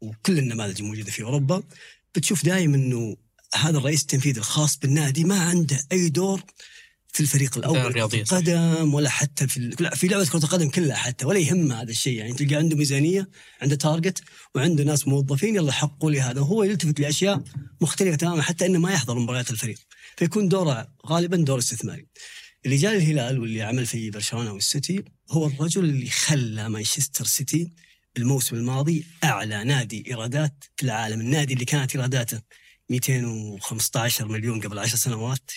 وكل 0.00 0.38
النماذج 0.38 0.80
الموجودة 0.80 1.10
في 1.10 1.22
أوروبا 1.22 1.62
بتشوف 2.14 2.44
دائما 2.44 2.76
إنه 2.76 3.16
هذا 3.54 3.78
الرئيس 3.78 4.02
التنفيذي 4.02 4.40
الخاص 4.40 4.78
بالنادي 4.78 5.24
ما 5.24 5.40
عنده 5.40 5.80
أي 5.92 6.08
دور 6.08 6.42
في 7.12 7.20
الفريق 7.20 7.58
الأول 7.58 7.92
كرة 7.92 8.14
القدم 8.14 8.94
ولا 8.94 9.10
حتى 9.10 9.48
في 9.48 9.60
لا، 9.80 9.94
في 9.94 10.06
لعبة 10.08 10.26
كرة 10.26 10.44
القدم 10.44 10.68
كلها 10.68 10.96
حتى 10.96 11.26
ولا 11.26 11.38
يهمه 11.38 11.82
هذا 11.82 11.90
الشيء. 11.90 12.18
يعني 12.18 12.32
تلقى 12.32 12.54
عنده 12.54 12.76
ميزانية 12.76 13.28
عنده 13.62 13.76
target 13.76 14.22
وعنده 14.54 14.84
ناس 14.84 15.08
موظفين 15.08 15.56
يلا 15.56 15.72
حققوا 15.72 16.10
لي 16.10 16.20
هذا. 16.20 16.40
وهو 16.40 16.62
يلتفت 16.62 17.00
لأشياء 17.00 17.42
مختلفة 17.80 18.16
تماما 18.16 18.42
حتى 18.42 18.66
إنه 18.66 18.78
ما 18.78 18.92
يحضر 18.92 19.18
مباريات 19.18 19.50
الفريق. 19.50 19.78
فيكون 20.16 20.48
دوره 20.48 20.92
غالبا 21.06 21.36
دور 21.36 21.58
استثماري. 21.58 22.06
اللي 22.64 22.76
جاء 22.76 22.96
الهلال 22.96 23.38
واللي 23.38 23.62
عمل 23.62 23.86
في 23.86 24.10
برشلونة 24.10 24.52
والسيتي 24.52 25.04
هو 25.30 25.46
الرجل 25.46 25.84
اللي 25.84 26.10
خلى 26.10 26.68
مانشستر 26.68 27.24
سيتي 27.24 27.72
الموسم 28.16 28.56
الماضي 28.56 29.06
أعلى 29.24 29.64
نادي 29.64 30.04
إيرادات 30.06 30.64
في 30.76 30.82
العالم، 30.82 31.20
النادي 31.20 31.54
اللي 31.54 31.64
كانت 31.64 31.96
إيراداته 31.96 32.40
215 32.90 34.28
مليون 34.28 34.60
قبل 34.60 34.78
10 34.78 34.96
سنوات 34.96 35.50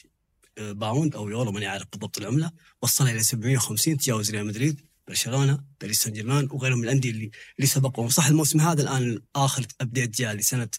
آه، 0.58 0.72
pound 0.72 1.16
أو 1.16 1.30
يورو 1.30 1.52
ماني 1.52 1.66
عارف 1.66 1.86
بالضبط 1.92 2.18
العملة، 2.18 2.52
وصلها 2.82 3.12
إلى 3.12 3.24
750 3.24 3.98
تجاوز 3.98 4.32
ريال 4.32 4.46
مدريد، 4.46 4.82
برشلونة، 5.08 5.64
باريس 5.82 6.00
سان 6.00 6.14
جيرمان 6.14 6.48
وغيرهم 6.52 6.78
من 6.78 6.84
الأندية 6.84 7.12
اللي 7.12 7.32
اللي 7.58 7.68
سبقوهم، 7.68 8.10
صح 8.10 8.28
الموسم 8.28 8.60
هذا 8.62 8.82
الآن 8.82 9.22
آخر 9.36 9.66
update 9.82 10.18
جاء 10.18 10.34
لسنة 10.34 10.70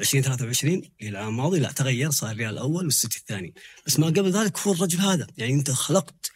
2023 0.00 0.74
اللي 0.74 1.10
العام 1.10 1.28
الماضي 1.28 1.60
لا 1.60 1.72
تغير 1.72 2.10
صار 2.10 2.30
الريال 2.30 2.52
الأول 2.52 2.84
والسيتي 2.84 3.18
الثاني، 3.18 3.54
بس 3.86 3.98
ما 3.98 4.06
قبل 4.06 4.30
ذلك 4.30 4.58
هو 4.58 4.72
الرجل 4.72 5.00
هذا، 5.00 5.26
يعني 5.36 5.52
أنت 5.52 5.70
خلقت 5.70 6.30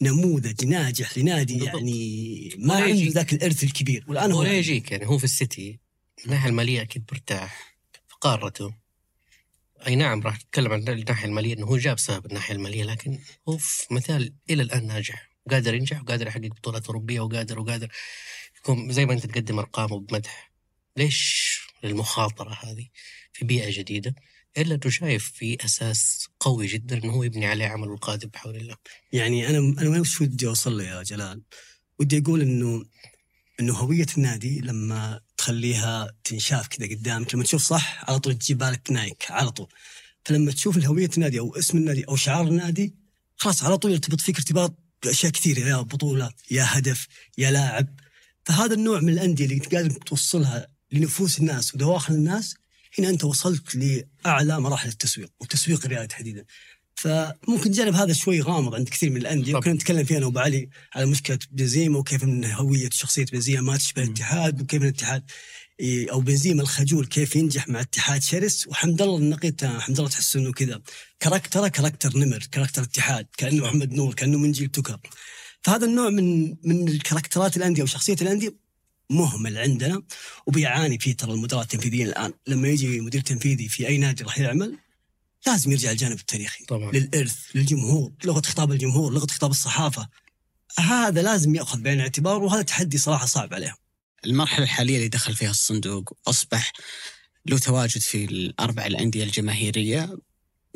نموذج 0.00 0.64
ناجح 0.64 1.18
لنادي 1.18 1.54
بالضبط. 1.54 1.74
يعني 1.74 2.54
ما 2.58 2.74
عنده. 2.74 3.10
ذاك 3.10 3.32
الإرث 3.32 3.64
الكبير. 3.64 4.04
والآن 4.08 4.32
هو 4.32 4.40
ولا 4.40 4.52
يجيك 4.52 4.92
يعني 4.92 5.06
هو 5.06 5.18
في 5.18 5.24
السيتي 5.24 5.78
الناحيه 6.24 6.48
المالية 6.48 6.82
أكيد 6.82 7.04
مرتاح 7.12 7.76
في 8.08 8.14
قارته. 8.20 8.74
أي 9.86 9.96
نعم 9.96 10.22
راح 10.22 10.36
نتكلم 10.40 10.72
عن 10.72 10.88
الناحية 10.88 11.28
المالية 11.28 11.54
إنه 11.54 11.66
هو 11.66 11.76
جاب 11.76 11.98
سبب 11.98 12.26
الناحية 12.26 12.54
المالية 12.54 12.84
لكن 12.84 13.18
هو 13.48 13.56
في 13.56 13.94
مثال 13.94 14.34
إلى 14.50 14.62
الآن 14.62 14.86
ناجح. 14.86 15.30
وقادر 15.46 15.74
ينجح 15.74 16.02
وقادر 16.02 16.26
يحقق 16.26 16.46
بطولات 16.46 16.86
أوروبية 16.86 17.20
وقادر 17.20 17.60
وقادر 17.60 17.88
يكون 18.58 18.92
زي 18.92 19.06
ما 19.06 19.12
أنت 19.12 19.26
تقدم 19.26 19.58
أرقامه 19.58 20.00
بمدح. 20.00 20.52
ليش 20.96 21.55
المخاطره 21.84 22.58
هذه 22.62 22.86
في 23.32 23.44
بيئة 23.44 23.78
جديدة 23.78 24.14
إلا 24.58 24.74
أنه 24.74 24.90
شايف 24.90 25.32
في 25.34 25.64
أساس 25.64 26.28
قوي 26.40 26.66
جدا 26.66 27.04
إنه 27.04 27.12
هو 27.12 27.22
يبني 27.22 27.46
عليه 27.46 27.66
عمله 27.66 27.94
القادم 27.94 28.28
بحول 28.28 28.56
الله. 28.56 28.76
يعني 29.12 29.48
أنا 29.48 29.58
أنا 29.58 30.00
وش 30.00 30.20
ودي 30.20 30.46
أوصل 30.46 30.78
له 30.78 30.84
يا 30.84 31.02
جلال؟ 31.02 31.42
ودي 31.98 32.18
أقول 32.18 32.40
إنه 32.42 32.84
إنه 33.60 33.74
هوية 33.74 34.06
النادي 34.16 34.60
لما 34.60 35.20
تخليها 35.36 36.12
تنشاف 36.24 36.68
كذا 36.68 36.86
قدامك 36.88 37.34
لما 37.34 37.44
تشوف 37.44 37.62
صح 37.62 38.10
على 38.10 38.18
طول 38.18 38.34
تجيب 38.34 38.58
بالك 38.58 38.90
نايك 38.90 39.30
على 39.30 39.50
طول. 39.50 39.68
فلما 40.24 40.52
تشوف 40.52 40.76
الهوية 40.76 41.10
النادي 41.16 41.38
أو 41.38 41.56
اسم 41.56 41.78
النادي 41.78 42.04
أو 42.08 42.16
شعار 42.16 42.48
النادي 42.48 42.94
خلاص 43.36 43.62
على 43.62 43.78
طول 43.78 43.90
يرتبط 43.92 44.20
فيك 44.20 44.36
ارتباط 44.36 44.78
بأشياء 45.02 45.32
كثيرة 45.32 45.60
يا 45.60 45.76
بطولة 45.76 46.32
يا 46.50 46.66
هدف 46.68 47.06
يا 47.38 47.50
لاعب. 47.50 48.00
فهذا 48.44 48.74
النوع 48.74 49.00
من 49.00 49.12
الأندية 49.12 49.44
اللي 49.44 49.58
قادر 49.58 49.90
توصلها 49.90 50.75
لنفوس 50.96 51.38
الناس 51.38 51.74
ودواخل 51.74 52.14
الناس 52.14 52.54
هنا 52.98 53.08
أنت 53.08 53.24
وصلت 53.24 53.74
لأعلى 53.74 54.60
مراحل 54.60 54.88
التسويق 54.88 55.30
والتسويق 55.40 55.84
الريادي 55.84 56.06
تحديدا. 56.06 56.44
فممكن 56.94 57.70
جانب 57.70 57.94
هذا 57.94 58.12
شوي 58.12 58.40
غامض 58.40 58.74
عند 58.74 58.88
كثير 58.88 59.10
من 59.10 59.16
الأندية. 59.16 59.54
وكنا 59.54 59.72
نتكلم 59.72 60.04
فيها 60.04 60.18
أنا 60.18 60.26
وأبو 60.26 60.38
علي 60.38 60.68
على 60.94 61.06
مشكلة 61.06 61.38
بنزيما 61.50 61.98
وكيف 61.98 62.24
إن 62.24 62.44
هوية 62.44 62.90
شخصية 62.92 63.24
بنزيما 63.24 63.60
ما 63.60 63.76
تشبه 63.76 64.02
الاتحاد 64.02 64.62
وكيف 64.62 64.82
الاتحاد 64.82 65.24
إيه، 65.80 66.12
أو 66.12 66.20
بنزيما 66.20 66.62
الخجول 66.62 67.06
كيف 67.06 67.36
ينجح 67.36 67.68
مع 67.68 67.80
اتحاد 67.80 68.22
شرس. 68.22 68.66
وحمد 68.66 69.02
الله 69.02 69.18
النقيض 69.18 69.64
حمد 69.64 69.98
الله 69.98 70.10
تحس 70.10 70.36
إنه 70.36 70.52
كذا. 70.52 70.80
character 71.20 71.68
ه 71.68 71.73
character 71.73 72.18
نمر 72.18 72.46
character 72.52 72.82
اتحاد 72.82 73.26
كأنه 73.36 73.64
محمد 73.64 73.92
نور 73.92 74.14
كأنه 74.14 74.38
من 74.38 74.52
جيل 74.52 74.68
تكر 74.68 74.98
فهذا 75.62 75.86
النوع 75.86 76.10
من 76.10 76.56
من 76.64 76.88
الكاركترات 76.88 77.56
الأندية 77.56 77.82
وشخصيه 77.82 78.16
الأندية 78.22 78.65
مهمل 79.10 79.58
عندنا 79.58 80.02
وبيعاني 80.46 80.98
فيه 80.98 81.16
ترى 81.16 81.32
المدراء 81.32 81.62
التنفيذيين 81.62 82.06
الآن. 82.06 82.32
لما 82.46 82.68
يجي 82.68 83.00
مدير 83.00 83.20
تنفيذي 83.20 83.68
في 83.68 83.88
أي 83.88 83.98
نادي 83.98 84.24
راح 84.24 84.38
يعمل 84.38 84.78
لازم 85.46 85.72
يرجع 85.72 85.90
الجانب 85.90 86.18
التاريخي. 86.18 86.64
طبعا. 86.64 86.92
للإرث 86.92 87.36
للجمهور 87.54 88.12
لغة 88.24 88.40
خطاب 88.40 88.72
الجمهور 88.72 89.12
لغة 89.12 89.26
خطاب 89.26 89.50
الصحافة. 89.50 90.08
هذا 90.78 91.22
لازم 91.22 91.54
يأخذ 91.54 91.80
بعين 91.80 91.96
الاعتبار 91.96 92.42
وهذا 92.42 92.62
تحدي 92.62 92.98
صراحة 92.98 93.26
صعب 93.26 93.54
عليهم 93.54 93.76
المرحلة 94.24 94.64
الحالية 94.64 94.96
اللي 94.96 95.08
دخل 95.08 95.34
فيها 95.34 95.50
الصندوق 95.50 96.16
أصبح 96.26 96.72
له 97.46 97.58
تواجد 97.58 98.00
في 98.00 98.24
الأربع 98.24 98.86
الأندية 98.86 99.24
الجماهيرية. 99.24 100.18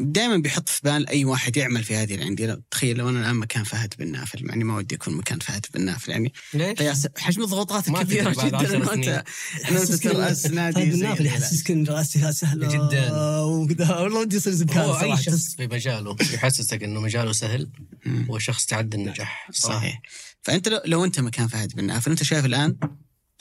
دائما 0.00 0.36
بيحط 0.36 0.68
في 0.68 0.80
بال 0.84 1.08
أي 1.08 1.24
واحد 1.24 1.56
يعمل 1.56 1.84
في 1.84 1.96
هذه 1.96 2.14
الأندية 2.14 2.60
تخيل 2.70 2.96
لو 2.96 3.08
أنا 3.08 3.20
الآن 3.20 3.36
مكان 3.36 3.64
فهد 3.64 3.94
بن 3.98 4.12
نافل 4.12 4.46
يعني 4.48 4.64
ما 4.64 4.76
ودي 4.76 4.94
أكون 4.94 5.14
مكان 5.14 5.38
فهد 5.38 5.66
بن 5.74 5.84
نافل 5.84 6.10
يعني 6.10 6.32
ليش؟ 6.54 6.78
قياس 6.78 7.08
حجم 7.18 7.42
الضغوطات 7.42 7.90
بعد 7.90 8.08
جدا 8.08 8.76
إنه 8.76 8.92
أنت 8.92 9.24
ترأس 10.02 10.46
نادي 10.46 10.82
النافل 10.82 11.22
الهلال. 11.22 11.42
يحسسك 11.42 11.70
إن 11.70 11.86
راسها 11.86 12.30
سهلة 12.30 12.68
جداً. 12.68 13.12
وكذا 13.40 13.96
والله 13.96 14.20
ودي 14.20 14.36
يصير 14.36 14.52
زبكان 14.52 14.78
هو 14.78 15.00
اي 15.00 15.16
شخص 15.16 15.54
في 15.56 15.66
مجاله 15.66 16.16
يحسسك 16.32 16.82
إنه 16.82 17.00
مجاله 17.00 17.32
سهل 17.32 17.70
مم. 18.06 18.26
هو 18.30 18.38
شخص 18.38 18.66
تعدى 18.66 18.96
النجاح. 18.96 19.48
صحيح 19.52 20.02
فأنت 20.42 20.68
لو, 20.68 20.80
لو 20.84 21.04
أنت 21.04 21.20
مكان 21.20 21.48
فهد 21.48 21.72
بن 21.76 21.84
نافل 21.84 22.10
أنت 22.10 22.22
شايف 22.22 22.44
الآن 22.44 22.76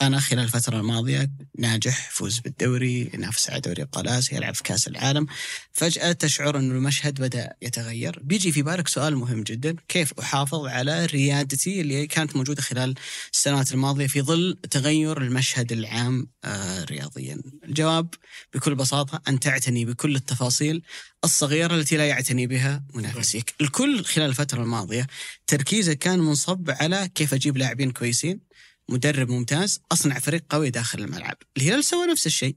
أنا 0.02 0.20
خلال 0.20 0.44
الفترة 0.44 0.76
الماضية 0.80 1.30
ناجح 1.58 2.10
فوز 2.10 2.38
بالدوري 2.38 3.10
ينافس 3.14 3.50
على 3.50 3.60
دوري 3.60 3.82
ابطال 3.82 4.08
اسيا 4.08 4.36
يلعب 4.36 4.54
في 4.54 4.62
كأس 4.62 4.88
العالم. 4.88 5.26
فجأة 5.72 6.12
تشعر 6.12 6.58
إنه 6.58 6.74
المشهد 6.74 7.20
بدأ 7.20 7.52
يتغير. 7.62 8.20
بيجي 8.22 8.52
في 8.52 8.62
بالك 8.62 8.88
سؤال 8.88 9.16
مهم 9.16 9.42
جدا 9.42 9.76
كيف 9.88 10.12
أحافظ 10.20 10.66
على 10.66 11.06
ريادتي 11.06 11.80
اللي 11.80 12.06
كانت 12.06 12.36
موجودة 12.36 12.62
خلال 12.62 12.94
السنوات 13.32 13.72
الماضية 13.72 14.06
في 14.06 14.22
ظل 14.22 14.58
تغير 14.70 15.22
المشهد 15.22 15.72
العام 15.72 16.26
آه 16.44 16.84
رياضيا؟ 16.84 17.42
الجواب 17.64 18.14
بكل 18.54 18.74
بساطة 18.74 19.22
أن 19.28 19.40
تعتني 19.40 19.84
بكل 19.84 20.16
التفاصيل 20.16 20.82
الصغيرة 21.24 21.74
التي 21.74 21.96
لا 21.96 22.06
يعتني 22.08 22.46
بها 22.46 22.82
منافسيك. 22.94 23.54
الكل 23.60 24.04
خلال 24.04 24.26
الفترة 24.28 24.62
الماضية 24.62 25.06
تركيزه 25.46 25.92
كان 25.92 26.18
منصب 26.18 26.70
على 26.70 27.08
كيف 27.14 27.34
أجيب 27.34 27.56
لاعبين 27.56 27.90
كويسين 27.90 28.50
مدرب 28.90 29.30
ممتاز 29.30 29.80
أصنع 29.92 30.18
فريق 30.18 30.44
قوي 30.50 30.70
داخل 30.70 30.98
الملعب. 30.98 31.36
الهلال 31.56 31.84
سوى 31.84 32.06
نفس 32.06 32.26
الشيء. 32.26 32.56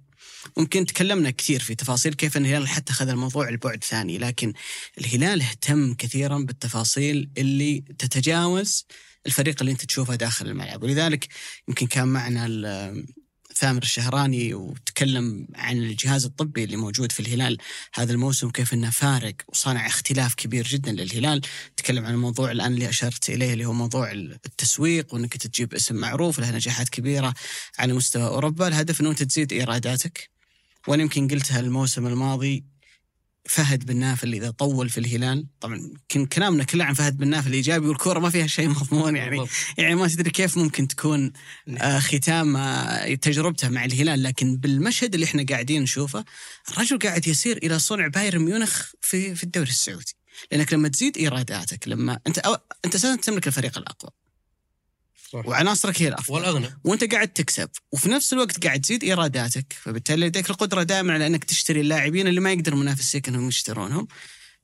ممكن 0.57 0.85
تكلمنا 0.85 1.29
كثير 1.29 1.59
في 1.59 1.75
تفاصيل 1.75 2.13
كيف 2.13 2.37
ان 2.37 2.45
الهلال 2.45 2.67
حتى 2.67 2.91
اخذ 2.91 3.09
الموضوع 3.09 3.49
لبعد 3.49 3.83
ثاني 3.83 4.17
لكن 4.17 4.53
الهلال 4.97 5.41
اهتم 5.41 5.93
كثيرا 5.93 6.37
بالتفاصيل 6.37 7.29
اللي 7.37 7.83
تتجاوز 7.99 8.85
الفريق 9.25 9.55
اللي 9.59 9.71
أنت 9.71 9.85
تشوفه 9.85 10.15
داخل 10.15 10.47
الملعب. 10.47 10.83
ولذلك 10.83 11.27
يمكن 11.67 11.87
كان 11.87 12.07
معنا 12.07 12.45
ثامر 13.55 13.81
الشهراني 13.81 14.53
وتكلم 14.53 15.47
عن 15.55 15.77
الجهاز 15.77 16.25
الطبي 16.25 16.63
اللي 16.63 16.77
موجود 16.77 17.11
في 17.11 17.19
الهلال 17.19 17.57
هذا 17.93 18.13
الموسم 18.13 18.49
كيف 18.49 18.73
إنه 18.73 18.89
فارق 18.89 19.35
وصانع 19.47 19.87
اختلاف 19.87 20.35
كبير 20.35 20.67
جدا 20.67 20.91
للهلال. 20.91 21.41
تكلم 21.77 22.05
عن 22.05 22.13
الموضوع 22.13 22.51
الآن 22.51 22.73
اللي 22.73 22.89
أشرت 22.89 23.29
إليه 23.29 23.53
اللي 23.53 23.65
هو 23.65 23.73
موضوع 23.73 24.11
التسويق 24.11 25.13
وإنك 25.13 25.37
تجيب 25.37 25.73
اسم 25.73 25.95
معروف 25.95 26.39
له 26.39 26.51
نجاحات 26.51 26.89
كبيرة 26.89 27.33
على 27.79 27.93
مستوى 27.93 28.27
أوروبا. 28.27 28.67
الهدف 28.67 29.01
إنه 29.01 29.09
أنت 29.09 29.23
تزيد 29.23 29.53
إيراداتك. 29.53 30.29
وأنا 30.87 31.01
يمكن 31.01 31.27
قلتها 31.27 31.59
الموسم 31.59 32.07
الماضي 32.07 32.72
فهد 33.45 33.85
بن 33.85 33.97
نافل 33.97 34.33
إذا 34.33 34.51
طول 34.51 34.89
في 34.89 34.97
الهلال 34.97 35.45
طبعا 35.59 35.93
كن 36.11 36.25
كلامنا 36.25 36.63
كله 36.63 36.85
عن 36.85 36.93
فهد 36.93 37.17
بن 37.17 37.27
نافل 37.27 37.53
إيجابي 37.53 37.87
والكورة 37.87 38.19
ما 38.19 38.29
فيها 38.29 38.47
شيء 38.47 38.69
مضمون 38.79 39.15
يعني. 39.15 39.29
بالضبط. 39.29 39.49
يعني 39.77 39.95
ما 39.95 40.07
تدري 40.07 40.29
كيف 40.29 40.57
ممكن 40.57 40.87
تكون 40.87 41.33
آه، 41.77 41.99
ختام 41.99 42.57
آه، 42.57 43.13
تجربته 43.13 43.69
مع 43.69 43.85
الهلال 43.85 44.23
لكن 44.23 44.57
بالمشهد 44.57 45.13
اللي 45.13 45.25
إحنا 45.25 45.45
قاعدين 45.49 45.81
نشوفه 45.81 46.25
الرجل 46.71 46.99
قاعد 46.99 47.27
يسير 47.27 47.57
إلى 47.57 47.79
صنع 47.79 48.07
بايرن 48.07 48.41
ميونخ 48.41 48.91
في 49.01 49.35
في 49.35 49.43
الدوري 49.43 49.69
السعودي. 49.69 50.15
لأنك 50.51 50.73
لما 50.73 50.87
تزيد 50.89 51.17
إيراداتك 51.17 51.87
لما 51.87 52.19
أنت 52.27 52.37
أو 52.37 52.57
أنت 52.85 52.97
تملك 52.97 53.47
الفريق 53.47 53.77
الأقوى. 53.77 54.11
صح. 55.33 55.45
وعناصرك 55.45 56.01
هي 56.01 56.07
الأفضل. 56.07 56.33
والأغنى. 56.35 56.69
وأنت 56.83 57.03
قاعد 57.03 57.27
تكسب. 57.27 57.69
وفي 57.91 58.09
نفس 58.09 58.33
الوقت 58.33 58.65
قاعد 58.65 58.81
تزيد 58.81 59.03
إيراداتك. 59.03 59.73
فبالتالي 59.81 60.27
لديك 60.27 60.49
القدرة 60.49 60.83
دائما 60.83 61.13
على 61.13 61.27
إنك 61.27 61.43
تشتري 61.43 61.81
اللاعبين 61.81 62.27
اللي 62.27 62.41
ما 62.41 62.51
يقدر 62.51 62.75
منافسيك 62.75 63.27
انهم 63.27 63.47
يشترونهم. 63.47 64.07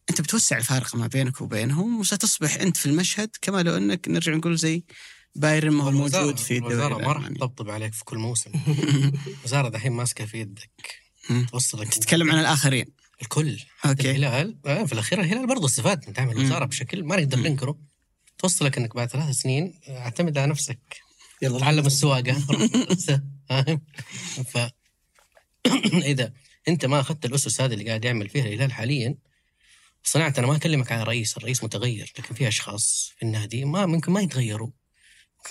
أنت 0.09 0.21
بتوسع 0.21 0.57
الفارق 0.57 0.95
ما 0.95 1.07
بينك 1.07 1.41
وبينهم 1.41 1.99
وستصبح 1.99 2.55
أنت 2.55 2.77
في 2.77 2.85
المشهد 2.85 3.29
كما 3.41 3.63
لو 3.63 3.77
أنك 3.77 4.07
نرجع 4.07 4.35
نقول 4.35 4.57
زي 4.57 4.83
بايرن 5.35 5.69
ما 5.69 5.83
هو 5.83 5.91
موجود 5.91 6.37
في 6.37 6.53
الدوري 6.57 6.73
الوزاره 6.73 6.97
ما 6.97 7.11
راح. 7.13 7.27
تطبطب 7.27 7.69
عليك 7.69 7.93
في 7.93 8.03
كل 8.03 8.17
موسم. 8.17 8.51
الوزاره 9.39 9.69
دحين 9.69 9.91
ماسكة 9.91 10.25
في 10.25 10.37
يدك. 10.39 10.69
توصلك 11.51 11.87
تتكلم 11.93 12.31
عن 12.31 12.39
الآخرين. 12.39 12.85
الكل. 13.21 13.59
أوكي. 13.85 14.11
الهلال 14.11 14.57
آه 14.65 14.83
في 14.83 14.93
الأخير 14.93 15.21
الهلال 15.21 15.47
برضه 15.47 15.65
استفاد 15.65 16.05
من 16.19 16.25
مم. 16.25 16.31
الوزارة 16.31 16.65
بشكل 16.65 17.03
ما 17.03 17.15
نقدر. 17.15 17.37
ننكره 17.39 17.77
توصلك 18.39 18.77
إنك 18.77 18.95
بعد 18.95 19.09
ثلاث 19.09 19.35
سنين 19.35 19.79
آه، 19.87 19.99
اعتمد 19.99 20.37
على 20.37 20.51
نفسك. 20.51 20.79
يلا. 21.41 21.59
تعلم 21.59 21.85
السواقة. 21.85 22.33
فاهم 23.49 23.81
ف 24.51 24.57
إذا 25.93 26.33
أنت 26.67 26.85
ما 26.85 26.99
أخذت 26.99 27.25
الأسس 27.25 27.61
هذه 27.61 27.73
اللي 27.73 27.85
قاعد 27.85 28.05
يعمل 28.05 28.29
فيها 28.29 28.45
الهلال 28.45 28.73
حاليا 28.73 29.15
صنعت 30.03 30.37
أنا 30.37 30.47
ما 30.47 30.55
أكلمك 30.55 30.91
عن 30.91 31.01
الرئيس، 31.01 31.37
الرئيس 31.37 31.63
متغير 31.63 32.13
لكن 32.19 32.35
في 32.35 32.47
أشخاص 32.47 33.13
في 33.17 33.25
النادي 33.25 33.65
ما 33.65 33.85
ممكن 33.85 34.11
ما 34.11 34.21
يتغيروا. 34.21 34.69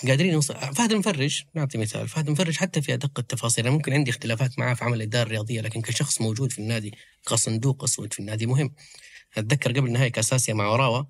قادرين 0.07 0.33
يوصل 0.33 0.53
فهد 0.75 0.91
المفرج 0.91 1.43
نعطي 1.53 1.77
مثال 1.77 2.07
فهد 2.07 2.27
المفرج 2.27 2.57
حتى 2.57 2.81
في 2.81 2.93
أدق 2.93 3.19
التفاصيل 3.19 3.67
أنا 3.67 3.75
ممكن 3.75 3.93
عندي 3.93 4.11
اختلافات 4.11 4.59
معاه 4.59 4.73
في 4.73 4.83
عمل 4.83 4.97
الاداره 4.97 5.23
الرياضيه 5.23 5.61
لكن 5.61 5.81
كشخص 5.81 6.21
موجود 6.21 6.51
في 6.51 6.59
النادي 6.59 6.93
كصندوق 7.27 7.83
أسود 7.83 8.13
في 8.13 8.19
النادي 8.19 8.45
مهم. 8.45 8.75
أتذكر 9.37 9.71
قبل 9.71 9.91
نهائي 9.91 10.09
كاس 10.09 10.33
اسيا 10.33 10.53
مع 10.53 10.67
وراوا 10.67 11.03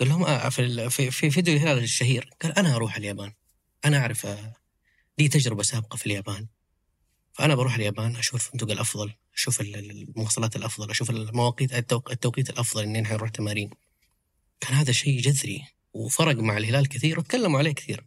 قال 0.00 0.08
لهم 0.08 0.24
آه 0.24 0.48
في 0.48 0.90
في 0.90 1.10
في 1.10 1.30
فيديو 1.30 1.54
الهلال 1.56 1.82
الشهير 1.82 2.30
قال 2.42 2.58
أنا 2.58 2.76
أروح 2.76 2.96
اليابان. 2.96 3.32
أنا 3.84 3.98
أعرف 3.98 4.26
آه، 4.26 4.52
لي 5.18 5.28
تجربة 5.28 5.62
سابقة 5.62 5.96
في 5.96 6.06
اليابان. 6.06 6.46
فأنا 7.32 7.54
بروح 7.54 7.74
اليابان 7.74 8.16
أشوف 8.16 8.34
الفندق 8.34 8.70
الأفضل 8.70 9.12
أشوف 9.34 9.60
ال- 9.60 9.76
ال- 9.76 9.90
المواصلات 10.08 10.56
الأفضل 10.56 10.90
أشوف 10.90 11.10
المواقيت 11.10 11.72
التوق- 11.72 12.10
التوقيت 12.10 12.50
الأفضل 12.50 12.82
إني 12.82 13.00
نحن 13.00 13.12
نروح 13.14 13.30
تمارين. 13.30 13.70
كان 14.60 14.74
هذا 14.74 14.92
شيء 14.92 15.20
جذري 15.20 15.64
وفرق 15.92 16.36
مع 16.36 16.56
الهلال 16.56 16.88
كثير 16.88 17.18
وتكلموا 17.18 17.58
عليه 17.58 17.72
كثير. 17.72 18.04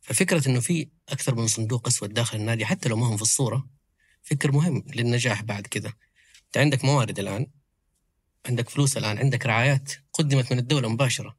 ففكرة 0.00 0.48
إنه 0.48 0.60
في 0.60 0.88
أكثر 1.08 1.34
من 1.34 1.46
صندوق 1.46 1.86
أسود 1.88 2.12
داخل 2.14 2.38
النادي 2.38 2.66
حتى 2.66 2.88
لو 2.88 2.96
ما 2.96 3.06
هم 3.06 3.16
في 3.16 3.22
الصورة 3.22 3.66
فكر 4.22 4.52
مهم 4.52 4.84
للنجاح 4.94 5.42
بعد 5.42 5.66
كذا. 5.66 5.92
أنت 6.46 6.56
عندك 6.58 6.84
موارد 6.84 7.18
الآن. 7.18 7.46
عندك 8.46 8.68
فلوس 8.68 8.96
الآن 8.96 9.18
عندك 9.18 9.46
رعايات 9.46 9.92
قدمت 10.12 10.52
من 10.52 10.58
الدولة 10.58 10.88
مباشرة. 10.88 11.36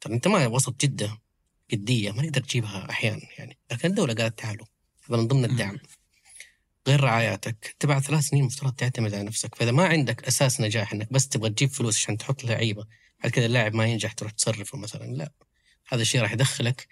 ترى 0.00 0.14
أنت 0.14 0.28
ما 0.28 0.46
وسط 0.46 0.80
جدة 0.80 1.18
جدية 1.70 2.12
ما 2.12 2.22
نقدر 2.22 2.40
تجيبها 2.40 2.90
أحيانا 2.90 3.22
يعني. 3.38 3.58
لكن 3.72 3.88
الدولة 3.88 4.14
قالت 4.14 4.38
تعالوا 4.38 4.66
هذا 5.08 5.16
من 5.16 5.28
ضمن 5.28 5.44
الدعم. 5.44 5.78
غير 6.88 7.00
رعاياتك 7.00 7.70
أنت 7.72 7.86
بعد 7.86 8.02
ثلاث 8.02 8.24
سنين 8.24 8.44
مفترض 8.44 8.72
تعتمد 8.72 9.14
على 9.14 9.22
نفسك. 9.22 9.54
فإذا 9.54 9.70
ما 9.70 9.86
عندك 9.86 10.24
أساس 10.24 10.60
نجاح 10.60 10.92
إنك 10.92 11.12
بس 11.12 11.28
تبغى 11.28 11.50
تجيب 11.50 11.70
فلوس 11.70 11.96
عشان 11.96 12.18
تحط 12.18 12.44
لعيبة 12.44 12.86
بعد 13.22 13.32
كذا 13.32 13.46
اللاعب 13.46 13.74
ما 13.74 13.86
ينجح 13.86 14.12
تروح 14.12 14.32
تصرفه 14.32 14.78
مثلا 14.78 15.04
لا. 15.04 15.32
هذا 15.88 16.02
الشيء 16.02 16.20
راح 16.20 16.32
يدخلك 16.32 16.86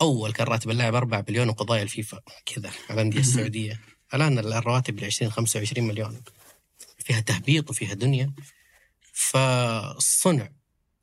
أول 0.00 0.32
كان 0.32 0.46
راتب 0.46 0.70
اللاعب 0.70 0.94
4 0.94 1.20
مليون 1.20 1.48
وقضايا 1.48 1.82
الفيفا 1.82 2.20
كذا 2.46 2.68
على 2.68 3.00
الأندية 3.00 3.20
السعودية. 3.20 3.80
الآن 4.14 4.38
الرواتب 4.38 5.00
ل 5.00 5.04
20 5.04 5.32
25 5.32 5.88
مليون. 5.88 6.22
فيها 6.98 7.20
تهبيط 7.20 7.70
وفيها 7.70 7.94
دنيا. 7.94 8.32
فالصنع 9.12 10.48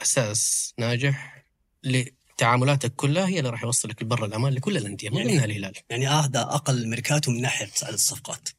أساس 0.02 0.74
ناجح 0.80 1.46
لتعاملاتك 1.84 2.96
كلها 2.96 3.28
هي 3.28 3.40
اللي 3.40 3.50
راح 3.50 3.64
يوصلك 3.64 4.04
لبر 4.04 4.26
الأمان 4.26 4.54
لكل 4.54 4.78
الأندية 4.78 5.10
من 5.10 5.18
يعني- 5.18 5.30
ضمنها 5.30 5.46
الهلال. 5.46 5.74
يعني 5.90 6.08
هذا 6.08 6.42
أقل 6.42 6.88
ميركاتو 6.88 7.32
من 7.32 7.42
ناحية 7.42 7.70
عدد 7.84 7.94
الصفقات. 7.94 8.50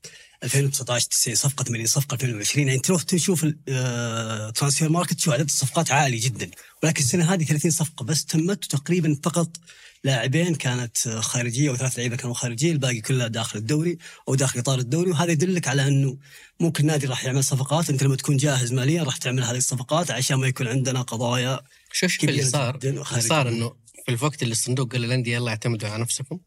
2019 0.45 1.07
90 1.07 1.37
صفقة 1.37 1.65
80 1.65 1.87
صفقة 1.87 2.15
2020 2.15 2.69
يعني 2.69 2.81
تروح 2.81 3.03
تشوف 3.03 3.47
ال 3.69 4.89
Transfermarkt 4.89 5.12
تشوف 5.13 5.35
عدد 5.35 5.45
الصفقات 5.45 5.93
عالي 5.93 6.17
جدا 6.17 6.51
ولكن 6.83 7.03
السنة 7.03 7.33
هذه 7.35 7.45
30 7.45 7.71
صفقة 7.71 8.05
بس 8.05 8.25
تمت 8.25 8.65
تقريبا 8.65 9.17
فقط 9.25 9.57
لاعبين 10.05 10.55
كانت 10.55 10.99
خارجية 11.09 11.71
وثلاث 11.71 11.99
لعيبة 11.99 12.17
كانوا 12.17 12.35
خارجية 12.35 12.73
الباقي 12.73 13.01
كلها 13.01 13.29
داخل 13.29 13.59
الدوري 13.59 13.99
أو 14.29 14.35
داخل 14.35 14.59
إطار 14.59 14.79
الدوري 14.79 15.11
وهذا 15.11 15.33
يدلك 15.33 15.69
على 15.69 15.89
أنه 15.89 16.19
ممكن 16.61 16.83
النادي 16.83 17.07
راح 17.07 17.25
يعمل 17.25 17.45
صفقات 17.45 17.91
أنت 17.91 18.03
لما 18.03 18.17
تكون 18.17 18.37
جاهز 18.37 18.73
ماليا 18.73 19.03
راح 19.03 19.17
تعمل 19.17 19.45
هذه 19.45 19.57
الصفقات 19.57 20.11
عشان 20.11 20.37
ما 20.37 20.47
يكون 20.47 20.69
عندنا 20.69 21.03
قضايا 21.03 21.61
شوف 21.93 22.25
اللي 22.25 22.45
صار؟ 22.45 22.79
اللي 22.85 23.21
صار 23.21 23.49
إنه 23.49 23.75
في 24.07 24.13
الوقت 24.13 24.43
اللي 24.43 24.53
الصندوق 24.53 24.93
قال 24.93 25.01
للأندية 25.01 25.35
يلا 25.35 25.51
اعتمدوا 25.51 25.89
على 25.89 26.03
نفسكم 26.03 26.39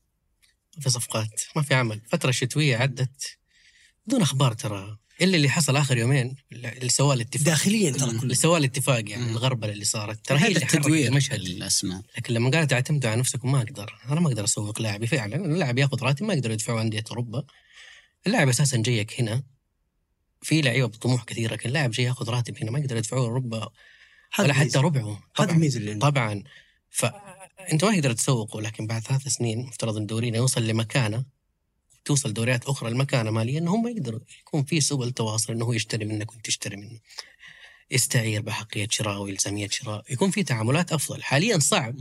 ما 0.78 0.84
في 0.84 0.90
صفقات 0.90 1.42
ما 1.56 1.62
في 1.62 1.74
عمل. 1.74 2.02
فترة 2.10 2.32
شتوية 2.32 2.78
عدت 2.78 3.38
بدون 4.08 4.22
أخبار 4.22 4.54
ترى. 4.54 4.98
إلا 5.22 5.36
اللي 5.38 5.50
حصل 5.50 5.76
آخر 5.76 5.98
يومين 5.98 6.36
اللي 6.52 6.90
سواه 6.90 7.14
الاتفاق. 7.14 7.46
داخليا 7.46 7.92
ترى 7.92 8.10
اللي 8.10 8.20
كله. 8.20 8.34
سواه 8.34 8.58
الاتفاق 8.58 9.10
يعني 9.10 9.24
مم. 9.24 9.30
الغربلة 9.30 9.72
اللي 9.72 9.86
صارت. 9.86 10.26
ترى 10.26 10.40
هي 10.40 10.48
اللي 10.48 10.60
التدوير 10.60 11.08
المشهد. 11.08 11.40
الاسماء 11.40 12.02
لكن 12.18 12.34
لما 12.34 12.50
قالت 12.50 12.74
أعتمدوا 12.74 13.10
على 13.10 13.20
نفسكم 13.20 13.52
ما 13.52 13.58
أقدر. 13.62 14.00
أنا 14.10 14.20
ما 14.20 14.28
أقدر 14.28 14.44
أسوق 14.44 14.82
لاعبي. 14.82 15.08
فعلا 15.08 15.36
اللاعب 15.36 15.78
يأخذ 15.78 16.04
راتب 16.04 16.24
ما 16.24 16.34
يقدر 16.34 16.52
يدفعوا 16.52 16.82
أندية 16.82 17.04
أوروبا. 17.12 17.44
اللاعب 18.28 18.50
أساسا 18.50 18.78
جايك 18.78 19.22
هنا. 19.22 19.44
في 20.42 20.62
لعيبة 20.62 20.88
بطموح 20.88 21.24
كثير 21.24 21.52
لكن 21.54 21.70
لاعب 21.70 21.92
جاي 21.92 22.06
يأخذ 22.06 22.30
راتب 22.30 22.58
هنا 22.62 22.72
ما 22.72 22.80
يقدر 22.80 22.98
يدفعوه 22.98 23.26
أوروبا 23.26 23.70
ولا 24.40 24.54
حتى. 24.54 24.80
ربعه. 24.80 25.22
هذا 25.40 25.52
الميزه 25.52 25.80
اللي. 25.80 25.96
طبعا. 25.96 26.44
فانت 26.90 27.84
ما 27.86 27.94
تقدر 27.94 28.14
تسوقه 28.14 28.62
لكن 28.62 28.88
بعد 28.88 29.02
ثلاث 29.02 29.28
سنين 29.28 29.60
مفترض 29.60 29.98
إن 29.98 30.06
دورينا 30.06 30.38
يوصل 30.38 30.68
لمكانة. 30.68 31.26
توصل 32.06 32.34
دوريات 32.34 32.66
أخرى 32.66 32.90
لمكانه 32.90 33.32
ماليا 33.32 33.60
إنه 33.60 33.76
هم 33.76 33.88
يقدروا 33.88 34.20
يكون 34.40 34.64
في 34.64 34.82
سبل 34.82 35.12
تواصل 35.12 35.54
إنه 35.54 35.66
هو 35.66 35.74
يشتري 35.74 36.06
منك 36.06 36.32
وأنت 36.32 36.46
تشتري 36.46 36.78
منه. 36.78 37.00
يستعير 37.92 38.42
بحقية 38.42 38.88
شراء 38.92 39.22
والزاميه 39.22 39.68
شراء 39.68 40.04
يكون 40.10 40.32
في 40.32 40.44
تعاملات 40.44 40.94
أفضل. 40.94 41.24
حاليا 41.24 41.60
صعب 41.60 41.96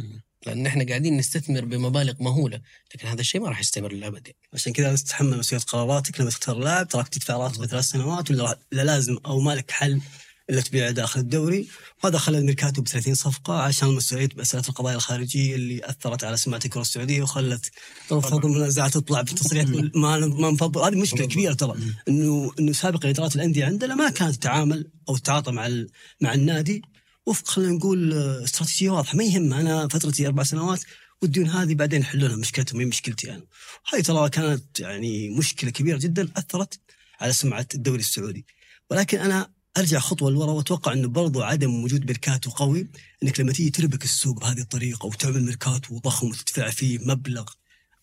لأن 0.47 0.66
إحنا 0.66 0.85
قاعدين 0.85 1.16
نستثمر 1.16 1.65
بمبالغ 1.65 2.15
مهولة 2.20 2.61
لكن 2.95 3.09
هذا 3.09 3.20
الشيء 3.20 3.41
ما 3.41 3.49
راح 3.49 3.61
يستمر 3.61 3.93
للأبد. 3.93 4.27
يعني. 4.27 4.39
عشان 4.53 4.73
كذا 4.73 4.97
تتحمل 4.97 5.39
مسؤولية 5.39 5.65
قراراتك 5.65 6.20
لما 6.20 6.31
تختار 6.31 6.59
لاعب 6.59 6.89
تراك 6.89 7.09
تدفع 7.09 7.37
راتبه 7.37 7.66
ثلاث 7.66 7.85
سنوات 7.85 8.31
ولا 8.31 8.59
لازم 8.73 9.19
أو 9.27 9.41
مالك 9.41 9.70
حل 9.70 10.01
الا 10.53 10.61
تبيعه 10.61 10.91
داخل 10.91 11.20
الدوري. 11.20 11.69
وهذا 12.05 12.19
خلى 12.19 12.39
الميركاتو 12.39 12.83
ب 12.83 12.89
30 12.89 13.15
صفقة 13.15 13.62
عشان 13.62 13.89
مسؤوليه 13.89 14.29
مساله 14.37 14.65
القضايا 14.69 14.97
الخارجية 14.97 15.55
اللي 15.55 15.81
أثرت 15.85 16.24
على 16.24 16.37
سمعة 16.37 16.61
الكرة 16.65 16.81
السعودية 16.81 17.23
وخلت 17.23 17.70
رفض 18.12 18.47
المنازعات 18.47 18.95
تطلع 18.95 19.24
في 19.24 19.35
تصريح 19.35 19.65
تقول 19.65 19.93
ما 19.95 20.19
ما 20.19 20.51
نفضل. 20.51 20.81
هذه 20.81 21.01
مشكلة 21.01 21.27
كبيرة 21.27 21.53
ترى. 21.53 21.74
إنه 22.09 22.53
إنه 22.59 22.73
سابقا 22.73 23.11
إدارات 23.11 23.37
الأندية 23.37 23.65
عندنا 23.65 23.95
ما 23.95 24.11
كانت 24.11 24.35
تتعامل 24.35 24.91
أو 25.09 25.16
تتعاطى 25.16 25.53
مع 25.53 25.69
مع 26.20 26.35
النادي. 26.35 26.83
وفق 27.27 27.49
خلينا 27.49 27.73
نقول 27.73 28.12
آه، 28.12 28.45
استراتيجية 28.45 28.91
واضحة. 28.91 29.16
ما 29.16 29.24
يهم 29.24 29.53
أنا 29.53 29.89
فترتي 29.89 30.27
أربع 30.27 30.43
سنوات 30.43 30.81
والديون 31.23 31.49
هذه 31.49 31.74
بعدين 31.74 32.01
يحلونها 32.01 32.37
مشكلتهم 32.37 32.81
هي 32.81 32.87
مشكلتي 32.87 33.31
أنا. 33.31 33.43
هاي 33.93 34.03
ترى 34.03 34.29
كانت 34.29 34.81
يعني 34.81 35.31
مشكلة 35.31 35.70
كبيرة 35.70 35.99
جدا 35.99 36.29
أثرت 36.37 36.81
على 37.20 37.33
سمعة 37.33 37.66
الدوري 37.74 38.01
السعودي. 38.01 38.47
ولكن 38.91 39.19
أنا 39.19 39.51
أرجع 39.77 39.99
خطوة 39.99 40.31
لورا 40.31 40.51
وأتوقع 40.51 40.93
إنه 40.93 41.09
برضو 41.09 41.43
عدم 41.43 41.85
وجود 41.85 42.07
ميركاتو 42.07 42.51
قوي 42.51 42.89
إنك 43.23 43.40
لما 43.40 43.53
تيجي 43.53 43.70
تربك 43.70 44.05
السوق 44.05 44.40
بهذه 44.40 44.61
الطريقة 44.61 45.07
وتعمل 45.07 45.43
ميركاتو 45.43 45.99
ضخم 45.99 46.28
وتدفع 46.28 46.70
فيه 46.70 46.99
مبلغ 46.99 47.44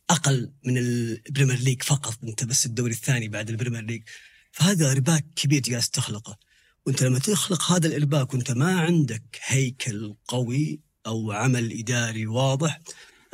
أقل 0.10 0.52
من 0.66 0.78
البريمير 0.78 1.60
ليج 1.60 1.84
فقط 1.84 2.18
أنت 2.24 2.44
بس 2.44 2.66
الدوري 2.66 2.91
الثاني 2.91 3.28
بعد 3.28 3.50
البريمير 3.50 3.82
ليج 3.82 4.04
فهذا 4.52 4.91
ارباك 4.91 5.26
كبير 5.36 5.62
جالس 5.62 5.90
تخلقه. 5.90 6.38
وأنت 6.86 7.04
لما 7.04 7.20
تخلق 7.20 7.72
هذا 7.72 7.88
الإرباك 7.88 8.34
وأنت 8.34 8.52
ما 8.52 8.80
عندك 8.80 9.40
هيكل 9.46 10.16
قوي 10.28 10.80
أو 11.08 11.32
عمل 11.32 11.80
إداري 11.80 12.28
واضح 12.28 12.80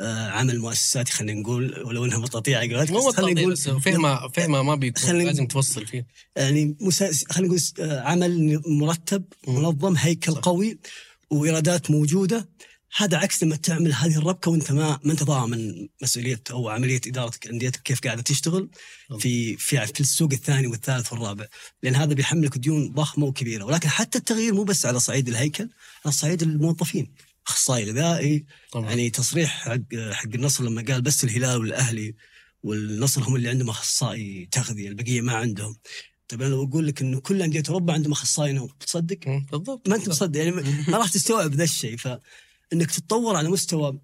عمل 0.00 0.60
مؤسساتي 0.60 1.12
خلينا 1.12 1.40
نقول 1.40 1.82
ولو 1.84 2.04
إنها 2.04 2.18
مطاطيع 2.18 2.60
قلت 2.60 2.90
مو 2.90 3.08
بس 3.08 3.14
خلينا 3.14 3.40
نقول 3.40 3.56
فهمها 3.56 4.28
فهمها 4.28 4.62
ما 4.62 4.74
بيكون 4.74 5.18
لازم 5.18 5.46
توصل 5.46 5.86
فيه 5.86 6.06
يعني. 6.36 6.76
خلينا 7.30 7.48
نقول 7.48 7.60
آه، 7.80 8.00
عمل 8.00 8.62
مرتب 8.66 9.24
منظم 9.48 9.96
هيكل 9.96 10.32
صح. 10.32 10.38
قوي 10.38 10.78
وإيرادات 11.30 11.90
موجودة. 11.90 12.48
هذا 12.96 13.16
عكس 13.16 13.42
لما 13.42 13.56
تعمل 13.56 13.92
هذه 13.92 14.18
الربكة 14.18 14.50
وأنت 14.50 14.72
ما 14.72 15.00
ما 15.04 15.12
أنت 15.12 15.22
ضامن 15.22 15.88
مسؤولية 16.02 16.40
أو 16.50 16.68
عملية 16.68 17.00
إدارة 17.06 17.32
أنديتك 17.50 17.82
كيف 17.82 18.00
قاعدة 18.00 18.22
تشتغل 18.22 18.68
في 19.18 19.56
في 19.56 19.86
في 19.86 20.00
السوق 20.00 20.32
الثاني 20.32 20.66
والثالث 20.66 21.12
والرابع. 21.12 21.46
لأن 21.82 21.94
هذا 21.94 22.14
بيحملك 22.14 22.58
ديون 22.58 22.92
ضخمة 22.92 23.26
وكبيرة. 23.26 23.64
ولكن 23.64 23.88
حتى 23.88 24.18
التغيير 24.18 24.54
مو 24.54 24.64
بس 24.64 24.86
على 24.86 25.00
صعيد 25.00 25.28
الهيكل 25.28 25.68
على 26.04 26.12
صعيد 26.12 26.42
الموظفين. 26.42 27.12
اخصائي 27.48 27.90
غذائي 27.90 28.44
طبعا. 28.72 28.88
يعني 28.88 29.10
تصريح 29.10 29.50
حق 29.50 29.78
حق 30.12 30.28
النصر 30.34 30.64
لما 30.64 30.84
قال 30.88 31.02
بس 31.02 31.24
الهلال 31.24 31.60
والأهلي 31.60 32.14
والنصر 32.62 33.22
هم 33.22 33.36
اللي 33.36 33.48
عندهم 33.48 33.68
أخصائي 33.68 34.48
تغذية 34.50 34.88
البقية 34.88 35.20
ما 35.20 35.32
عندهم. 35.32 35.76
طيب 36.28 36.42
أنا 36.42 36.50
لو 36.50 36.64
أقول 36.64 36.86
لك 36.86 37.02
إنه 37.02 37.20
كل 37.20 37.42
أندية 37.42 37.62
أوروبا 37.68 37.92
عندهم 37.92 38.12
أخصائي 38.12 38.52
نوم 38.52 38.68
تصدق؟ 38.80 39.18
بالضبط. 39.52 39.88
ما 39.88 39.96
أنت 39.96 40.08
مصدق 40.08 40.40
يعني 40.40 40.50
ما 40.90 40.98
راح 40.98 41.08
تستوعب 41.08 41.54
ذا 41.54 41.64
الشيء. 41.64 41.96
فإنك 41.96 42.90
تتطور 42.90 43.36
على 43.36 43.48
مستوى 43.48 43.98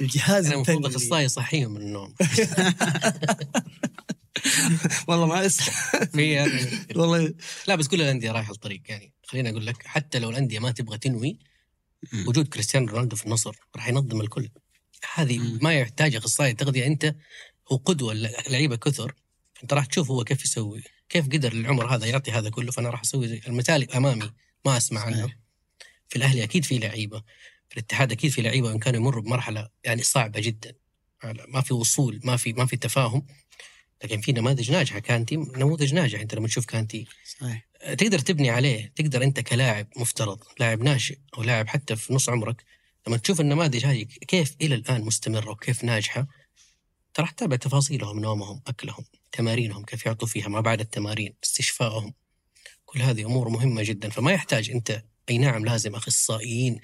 الجهاز 0.00 0.46
أنا 0.46 0.54
المفروض. 0.54 0.86
أخصائي 0.86 1.28
صحيهم 1.28 1.74
من 1.74 1.80
النوم. 1.80 2.14
والله 5.08 5.26
ما 5.26 5.46
اسمع 5.46 5.74
في 6.04 6.38
والله. 6.96 7.34
لا 7.68 7.74
بس 7.74 7.88
كل 7.88 8.02
الأندية 8.02 8.32
رايحة 8.32 8.52
الطريق 8.52 8.82
يعني. 8.88 9.12
خليني 9.26 9.50
أقول 9.50 9.66
لك 9.66 9.82
حتى 9.86 10.18
لو 10.18 10.30
الأندية 10.30 10.58
ما 10.58 10.70
تبغى 10.70 10.98
تنوي. 10.98 11.38
وجود 12.26 12.48
كريستيانو 12.48 12.86
رونالدو 12.86 13.16
في 13.16 13.26
النصر 13.26 13.56
راح 13.76 13.88
ينظم 13.88 14.20
الكل. 14.20 14.48
هذه 15.14 15.38
مم. 15.38 15.58
ما 15.62 15.74
يحتاج 15.74 16.16
أخصائي 16.16 16.52
تغذية. 16.52 16.86
أنت 16.86 17.14
هو 17.72 17.76
قدوة 17.76 18.14
لعيبة 18.48 18.76
كثر. 18.76 19.14
أنت 19.62 19.72
راح 19.72 19.86
تشوف 19.86 20.10
هو 20.10 20.24
كيف 20.24 20.44
يسوي 20.44 20.82
كيف 21.08 21.26
قدر 21.26 21.52
العمر 21.52 21.94
هذا 21.94 22.06
يعطي 22.06 22.30
هذا 22.32 22.50
كله. 22.50 22.72
فأنا 22.72 22.90
راح 22.90 23.00
أسوي 23.00 23.28
زي 23.28 23.40
المثال 23.46 23.92
أمامي 23.92 24.30
ما 24.64 24.76
أسمع 24.76 25.00
عنه. 25.00 25.32
في 26.08 26.16
الأهلي 26.16 26.42
أكيد 26.42 26.64
في 26.64 26.78
لعيبة 26.78 27.22
في 27.68 27.76
الاتحاد 27.76 28.12
أكيد 28.12 28.30
في 28.30 28.42
لعيبة 28.42 28.68
وإن 28.68 28.78
كانوا 28.78 29.00
يمروا 29.00 29.22
بمرحلة 29.22 29.68
يعني 29.84 30.02
صعبة 30.02 30.40
جدا. 30.40 30.74
ما 31.48 31.60
في 31.60 31.74
وصول 31.74 32.20
ما 32.24 32.36
في 32.36 32.52
ما 32.52 32.66
في 32.66 32.76
تفاهم. 32.76 33.26
لكن 34.04 34.20
في 34.20 34.32
نماذج 34.32 34.70
ناجحة. 34.70 34.98
كانتي 34.98 35.36
نموذج 35.36 35.94
ناجح. 35.94 36.20
أنت 36.20 36.34
لما 36.34 36.48
تشوف 36.48 36.64
كانتي 36.64 37.06
صحيح. 37.24 37.65
تقدر 37.98 38.18
تبني 38.18 38.50
عليه 38.50 38.92
تقدر 38.96 39.22
أنت 39.22 39.40
كلاعب 39.40 39.86
مفترض 39.96 40.38
لاعب 40.60 40.82
ناشئ 40.82 41.18
أو 41.38 41.42
لاعب 41.42 41.68
حتى 41.68 41.96
في 41.96 42.14
نص 42.14 42.28
عمرك 42.28 42.64
لما 43.06 43.16
تشوف 43.16 43.40
النماذج 43.40 43.86
هذه 43.86 44.02
كيف 44.04 44.56
إلى 44.60 44.74
الآن 44.74 45.00
مستمره 45.02 45.50
وكيف 45.50 45.84
ناجحة 45.84 46.26
ترى 47.14 47.24
راح 47.24 47.30
تتابع 47.30 47.56
تفاصيلهم 47.56 48.20
نومهم 48.20 48.62
أكلهم 48.66 49.04
تمارينهم 49.32 49.84
كيف 49.84 50.06
يعطوا 50.06 50.28
فيها 50.28 50.48
ما 50.48 50.60
بعد 50.60 50.80
التمارين 50.80 51.34
استشفائهم. 51.44 52.14
كل 52.84 53.02
هذه 53.02 53.24
أمور 53.24 53.48
مهمة 53.48 53.82
جدا. 53.82 54.10
فما 54.10 54.32
يحتاج 54.32 54.70
أنت 54.70 55.02
أي 55.30 55.38
نعم 55.38 55.64
لازم 55.64 55.94
أخصائيين 55.94 56.80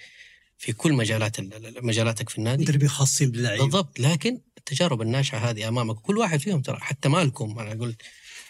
في 0.58 0.72
كل 0.72 0.92
مجالات 0.92 1.40
مجالاتك 1.84 2.28
في 2.28 2.38
النادي. 2.38 2.62
مدربين 2.62 2.88
خاصين 2.88 3.30
باللعيبه 3.30 3.64
بالضبط. 3.64 4.00
لكن 4.00 4.40
التجارب 4.58 5.02
الناجحة 5.02 5.38
هذه 5.38 5.68
أمامك 5.68 5.96
كل 5.96 6.18
واحد 6.18 6.40
فيهم 6.40 6.62
ترى 6.62 6.80
حتى 6.80 7.08
مالكم 7.08 7.58
أنا 7.58 7.72
أقول 7.72 7.96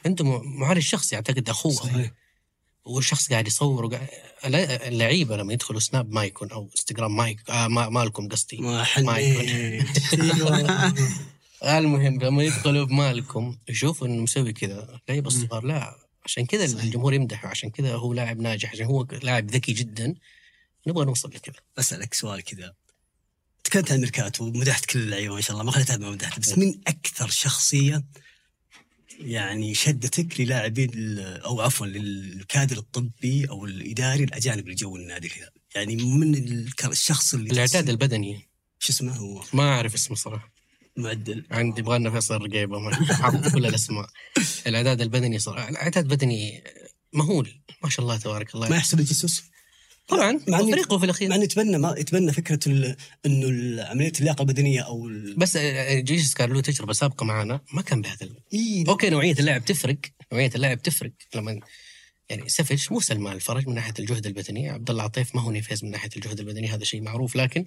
أنتم 0.07 0.43
معالج 0.45 0.83
شخصي 0.83 1.17
أعتقد 1.17 1.49
أخوه. 1.49 1.73
صحيح. 1.73 2.11
والشخص 2.85 3.29
قاعد 3.29 3.47
يصور 3.47 3.85
وقاعد... 3.85 4.09
اللعيبه 4.45 5.37
لما 5.37 5.53
يدخلوا 5.53 5.81
سناب 5.81 6.13
ما 6.13 6.25
يكون 6.25 6.51
أو 6.51 6.71
إنستغرام 6.71 7.17
ما 7.17 7.29
يكون 7.29 7.55
آه 7.55 7.69
ما 7.69 7.89
مالكم 7.89 8.29
قصدي. 8.29 8.57
ما 8.57 8.87
ما 8.99 9.19
يكون. 9.19 10.67
المهم 11.79 12.21
لما 12.23 12.43
يدخلوا 12.43 12.87
بمالكم 12.87 13.59
يشوفوا 13.69 14.07
إنه 14.07 14.23
مسوي 14.23 14.53
كذا. 14.53 15.01
اللعيبه 15.09 15.27
الصغار 15.27 15.65
لا. 15.65 15.97
عشان 16.25 16.47
كذا. 16.47 16.65
الجمهور 16.65 17.15
يمدحه. 17.15 17.49
عشان 17.49 17.71
كذا 17.71 17.95
هو 17.95 18.13
لاعب 18.13 18.41
ناجح. 18.41 18.73
عشان 18.73 18.87
هو 18.87 19.07
لاعب 19.23 19.51
ذكي 19.51 19.73
جدا. 19.73 20.15
نبغى 20.87 21.05
نوصل 21.05 21.29
لكذا 21.29 21.57
بسألك 21.77 22.15
سؤال 22.15 22.45
كذا. 22.45 22.75
تكلمت 23.65 23.91
عن 23.91 23.97
الميركاتو 23.97 24.45
ومدحت 24.45 24.85
كل 24.85 24.99
اللعيبة 24.99 25.35
ما 25.35 25.41
شاء 25.41 25.53
الله. 25.53 25.65
ما 25.65 25.71
خليت 25.73 25.93
ما 25.93 26.11
مدحت 26.11 26.41
بس 26.41 26.59
من 26.59 26.81
أكثر 26.87 27.29
شخصية 27.29 28.05
يعني 29.21 29.75
شدتك 29.75 30.41
للاعبين 30.41 31.19
أو 31.19 31.61
عفوا 31.61 31.87
للكادر 31.87 32.77
الطبي 32.77 33.49
أو 33.51 33.65
الإداري 33.65 34.25
الأجانب 34.25 34.65
اللي 34.65 34.75
جو 34.75 34.97
النادي 34.97 35.27
الهلال. 35.29 35.51
يعني 35.75 35.97
من 35.97 36.35
ال- 36.35 36.69
الشخص 36.85 37.35
اللي 37.35 37.51
الإعداد 37.51 37.89
البدني. 37.89 38.49
شو 38.79 38.93
اسمه 38.93 39.17
هو؟ 39.17 39.45
ما 39.53 39.63
أعرف 39.63 39.95
اسمه 39.95 40.17
صراحة. 40.17 40.53
معدل. 40.97 41.45
عندي 41.51 41.81
يبغى 41.81 41.99
لنا 41.99 42.11
فيصل 42.11 42.35
رقيبة 42.43 42.91
حافظ 43.15 43.53
كل 43.55 43.67
الأسماء. 43.67 44.07
الإعداد 44.67 45.01
البدني 45.01 45.39
صراحة. 45.39 45.69
الإعداد 45.69 46.05
البدني 46.05 46.65
مهول 47.13 47.63
ما 47.85 47.91
شاء 47.91 48.05
الله 48.05 48.17
تبارك 48.17 48.55
الله. 48.55 48.69
ما 48.69 48.77
يحسب 48.77 49.01
الجسوس 49.01 49.43
طبعا 50.09 50.41
مع 50.49 50.59
فريقه 50.59 50.99
في 50.99 51.05
الأخير. 51.05 51.29
مع 51.29 51.35
انه 51.37 51.45
يتبنى 51.45 51.79
ما 51.79 51.95
يتبنى 51.99 52.33
فكرة 52.33 52.59
ال- 52.67 52.97
إنه 53.27 53.83
عملية 53.83 54.13
اللياقة 54.19 54.43
البدنية 54.43 54.81
أو 54.81 55.09
ال- 55.09 55.37
بس 55.37 55.57
آه، 55.57 56.01
جيسوس 56.01 56.35
كان 56.35 56.53
له 56.53 56.61
تجربه 56.61 56.93
سابقه 56.93 57.25
معنا 57.25 57.61
ما 57.73 57.83
كان 57.83 58.03
بهذا 58.03 58.29
إيه 58.53 58.89
okay 58.89 59.11
نوعية 59.11 59.33
اللاعب 59.33 59.65
تفرق 59.65 59.97
نوعية 60.33 60.51
اللاعب 60.55 60.83
تفرق. 60.83 61.13
لما 61.35 61.61
يعني 62.29 62.49
سافيتش 62.49 62.93
مو 62.93 63.01
سلمان 63.01 63.33
الفرج 63.37 63.69
من 63.69 63.75
ناحية 63.75 63.95
الجهد 63.99 64.27
البدني 64.27 64.69
عبد 64.71 64.91
الله 64.91 65.03
عطيف 65.03 65.35
ما 65.37 65.43
هو 65.43 65.51
نيفيز 65.51 65.85
من 65.85 65.91
ناحية 65.91 66.11
الجهد 66.17 66.41
البدني 66.41 66.69
هذا 66.69 66.85
شيء 66.85 67.01
معروف. 67.03 67.37
لكن 67.37 67.65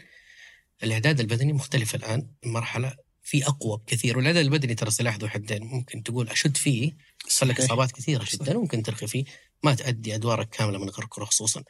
الإعداد 0.83 1.19
البدني 1.19 1.53
مختلف 1.53 1.95
الآن 1.95 2.27
مرحلة 2.45 2.93
في 3.23 3.47
أقوى 3.47 3.77
بكثير. 3.77 4.17
والإعداد 4.17 4.45
البدني 4.45 4.75
ترى 4.75 4.91
سلاح 4.91 5.17
ذو 5.17 5.27
حدين 5.27 5.63
ممكن 5.63 6.03
تقول 6.03 6.29
أشد 6.29 6.57
فيه 6.57 6.91
يحصل 7.25 7.49
لك. 7.49 7.59
إصابات 7.61 7.91
كثيرة 7.91 8.25
جدا 8.33 8.57
وممكن 8.57 8.83
ترخي 8.83 9.07
فيه. 9.07 9.25
ما 9.63 9.75
تؤدي 9.75 10.15
أدوارك 10.15 10.49
كاملة 10.49 10.77
من 10.77 10.89
غير 10.89 11.05
كرة 11.09 11.25
خصوصا 11.25 11.63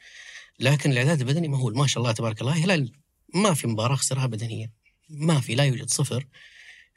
لكن 0.59 0.91
الإعداد 0.91 1.19
البدني 1.19 1.47
مهول 1.47 1.77
ما 1.77 1.87
شاء 1.87 2.01
الله 2.01 2.11
تبارك 2.11 2.41
الله 2.41 2.65
هلال 2.65 2.91
ما 3.33 3.53
في 3.53 3.67
مباراة 3.67 3.95
خسرها 3.95 4.25
بدنيا. 4.25 4.71
ما 5.09 5.39
في 5.39 5.55
لا 5.55 5.63
يوجد 5.63 5.89
صفر. 5.89 6.27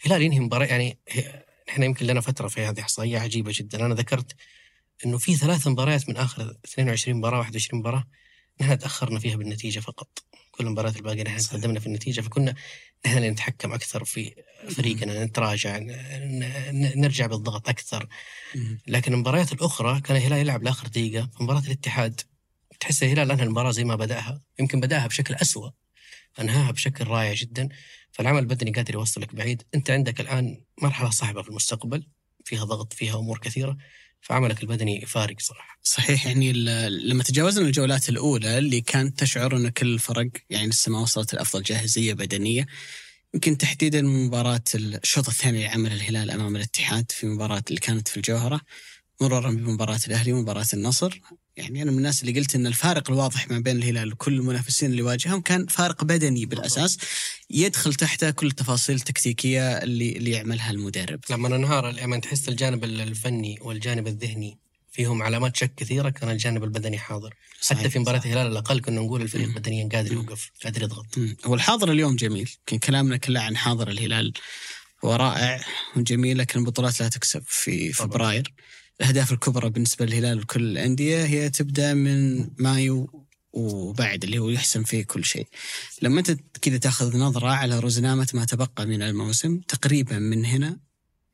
هلال 0.01 0.23
ينهي 0.23 0.41
مباراة 0.41 0.67
يعني 0.67 0.99
إحنا 1.69 1.85
يمكن 1.85 2.07
لنا 2.07 2.21
فترة 2.21 2.49
في 2.49 2.65
هذه 2.65 2.81
إحصائية 2.81 3.19
عجيبة 3.19 3.53
جدا. 3.55 3.87
أنا 3.87 3.95
ذكرت 3.95 4.37
إنه 5.05 5.19
في 5.19 5.37
ثلاث 5.37 5.67
مباريات 5.67 6.09
من 6.09 6.17
آخر 6.17 6.57
22 6.65 7.17
مباراة 7.19 7.39
21 7.39 7.81
مباراة 7.81 8.05
نحن 8.61 8.79
تأخرنا 8.79 9.19
فيها 9.19 9.37
بالنتيجة 9.37 9.81
فقط. 9.81 10.25
كل 10.51 10.67
المباريات 10.67 10.97
الباقية 10.97 11.23
نحن. 11.23 11.39
تقدمنا 11.39 11.81
في 11.81 11.87
النتيجة 11.87 12.21
فكنا 12.21 12.55
نحن 13.07 13.17
اللي 13.17 13.31
نتحكم 13.31 13.73
أكثر 13.73 14.05
في 14.05 14.35
فريقنا 14.69 15.25
نتراجع 15.25 15.79
نرجع 16.97 17.27
بالضغط 17.27 17.69
أكثر. 17.69 18.09
لكن 18.87 19.13
المباريات 19.13 19.53
الأخرى 19.53 20.01
كان 20.01 20.17
الهلال 20.17 20.39
يلعب 20.39 20.63
لآخر 20.63 20.87
دقيقة 20.87 21.29
في 21.37 21.43
مباراة 21.43 21.61
الاتحاد. 21.61 22.21
تحس 22.81 23.03
الهلال 23.03 23.31
انهى 23.31 23.45
المباراة 23.45 23.71
زي 23.71 23.85
ما 23.85 23.97
بدأها 23.97 24.43
يمكن 24.61 24.81
بدأها 24.81 25.07
بشكل 25.07 25.35
أسوأ 25.35 25.71
أنهاها 26.41 26.71
بشكل 26.71 27.07
رائع 27.07 27.35
جدا. 27.35 27.69
فالعمل 28.13 28.39
البدني 28.39 28.71
قادر 28.71 28.95
يوصلك 28.95 29.35
بعيد. 29.35 29.63
أنت 29.75 29.91
عندك 29.91 30.21
الآن 30.21 30.63
مرحلة 30.83 31.11
صعبة 31.11 31.43
في 31.43 31.49
المستقبل 31.49 32.07
فيها 32.45 32.65
ضغط 32.65 32.93
فيها 32.93 33.19
أمور 33.19 33.39
كثيرة 33.39 33.77
فعملك 34.21 34.63
البدني 34.63 35.07
فارق 35.07 35.41
صراحة. 35.41 35.79
صحيح 35.83 36.27
يعني 36.27 36.53
لما 36.89 37.23
تجاوزنا 37.23 37.67
الجولات 37.67 38.09
الأولى 38.09 38.59
اللي 38.59 38.81
كانت 38.81 39.19
تشعر 39.21 39.57
أن 39.57 39.69
كل 39.69 39.95
الفرق 39.95 40.31
يعني 40.51 40.69
لسه 40.69 40.93
ما 40.93 41.01
وصلت 41.01 41.35
لأفضل 41.35 41.63
جاهزية 41.63 42.13
بدنية 42.13 42.67
يمكن 43.35 43.59
تحديدا 43.59 44.03
مباراة 44.03 44.65
الشوط 44.75 45.29
الثاني 45.29 45.65
لعمل 45.65 45.93
الهلال 45.93 46.31
أمام 46.31 46.57
الاتحاد 46.57 47.13
في 47.13 47.27
مباراة 47.27 47.63
اللي 47.69 47.81
كانت 47.81 48.09
في 48.09 48.17
الجوهرة 48.17 48.61
مرورا 49.21 49.51
بمباراة 49.51 50.01
الأهلي 50.07 50.33
ومباراة 50.33 50.67
النصر. 50.75 51.21
يعني 51.59 51.83
أنا 51.83 51.91
من 51.91 51.99
الناس 51.99 52.23
اللي 52.23 52.41
قلت 52.41 52.55
إن 52.55 52.67
الفارق 52.67 53.11
الواضح 53.11 53.51
ما 53.51 53.59
بين 53.59 53.77
الهلال 53.77 54.13
وكل 54.13 54.35
المنافسين 54.35 54.91
اللي 54.91 55.03
واجههم 55.03 55.41
كان 55.41 55.67
فارق 55.67 56.05
بدني 56.05 56.47
بالأساس 56.47 56.99
يدخل 57.51 57.95
تحته 57.95 58.31
كل 58.31 58.47
التفاصيل 58.47 58.97
التكتيكية 58.97 59.63
اللي 59.63 60.17
اللي 60.17 60.31
يعملها 60.31 60.71
المدرب 60.71 61.21
لما 61.31 61.57
انهار 61.57 61.91
لما 61.91 62.19
تحس 62.19 62.49
الجانب 62.49 62.85
الفني 62.85 63.59
والجانب 63.61 64.07
الذهني 64.07 64.59
فيهم 64.93 65.23
علامات 65.23 65.57
شك 65.57 65.75
كثيرة 65.77 66.11
كان 66.11 66.31
الجانب 66.31 66.65
البدني 66.65 66.99
حاضر 66.99 67.35
صحيح. 67.61 67.79
حتى 67.79 67.91
في 67.91 67.99
مباراة 67.99 68.19
الهلال 68.19 68.39
على 68.39 68.49
الأقل 68.49 68.81
كنا 68.81 69.01
نقول 69.01 69.23
الفريق. 69.23 69.49
بدنيا 69.49 69.89
قادر 69.93 70.13
يوقف 70.13 70.51
قادر 70.65 70.83
يضغط. 70.83 71.07
هو 71.45 71.55
الحاضر 71.55 71.93
اليوم 71.93 72.17
جميل 72.17 72.51
يمكن 72.59 72.79
كلامنا 72.79 73.17
كله 73.17 73.41
عن 73.41 73.57
حاضر 73.57 73.89
الهلال 73.89 74.33
هو 75.05 75.15
رائع 75.15 75.61
وجميل 75.97 76.39
لكن 76.39 76.59
البطولات 76.61 77.01
لا 77.01 77.09
تكسب 77.09 77.43
في 77.47 77.93
طبعاً. 77.93 78.43
الأهداف 79.01 79.33
الكبرى 79.33 79.71
بالنسبة 79.71 80.07
للهلال 80.07 80.41
وكل 80.41 80.63
الأندية 80.63 81.25
هي 81.25 81.51
تبدأ 81.51 81.95
من 81.95 82.49
مايو 82.59 83.27
وبعد 83.53 84.25
اللي 84.25 84.39
هو 84.39 84.49
يحسم 84.49 84.85
فيه 84.85 85.03
كل 85.03 85.25
شيء. 85.25 85.47
لما 86.03 86.21
أنت 86.21 86.37
كذا 86.63 86.77
تأخذ 86.77 87.17
نظرة 87.17 87.49
على 87.49 87.79
رزنامة 87.79 88.29
ما 88.35 88.45
تبقى 88.45 88.87
من 88.87 89.03
الموسم 89.03 89.61
تقريبا 89.61 90.19
من 90.19 90.45
هنا 90.45 90.79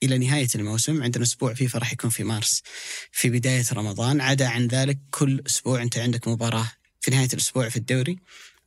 إلى 0.03 0.19
نهاية 0.19 0.49
الموسم 0.55 1.03
عندنا 1.03 1.25
أسبوع 1.25 1.55
فيفا 1.55 1.79
راح 1.79 1.93
يكون 1.93 2.11
في 2.11 2.25
مارس 2.25 2.63
في 3.13 3.31
بداية 3.31 3.65
رمضان. 3.73 4.21
عدا 4.21 4.49
عن 4.49 4.67
ذلك 4.67 4.99
كل 5.11 5.43
أسبوع 5.47 5.83
أنت 5.83 5.99
عندك 5.99 6.29
مباراة 6.29 6.73
في 7.01 7.11
نهاية 7.11 7.29
الأسبوع 7.33 7.69
في 7.69 7.77
الدوري 7.77 8.19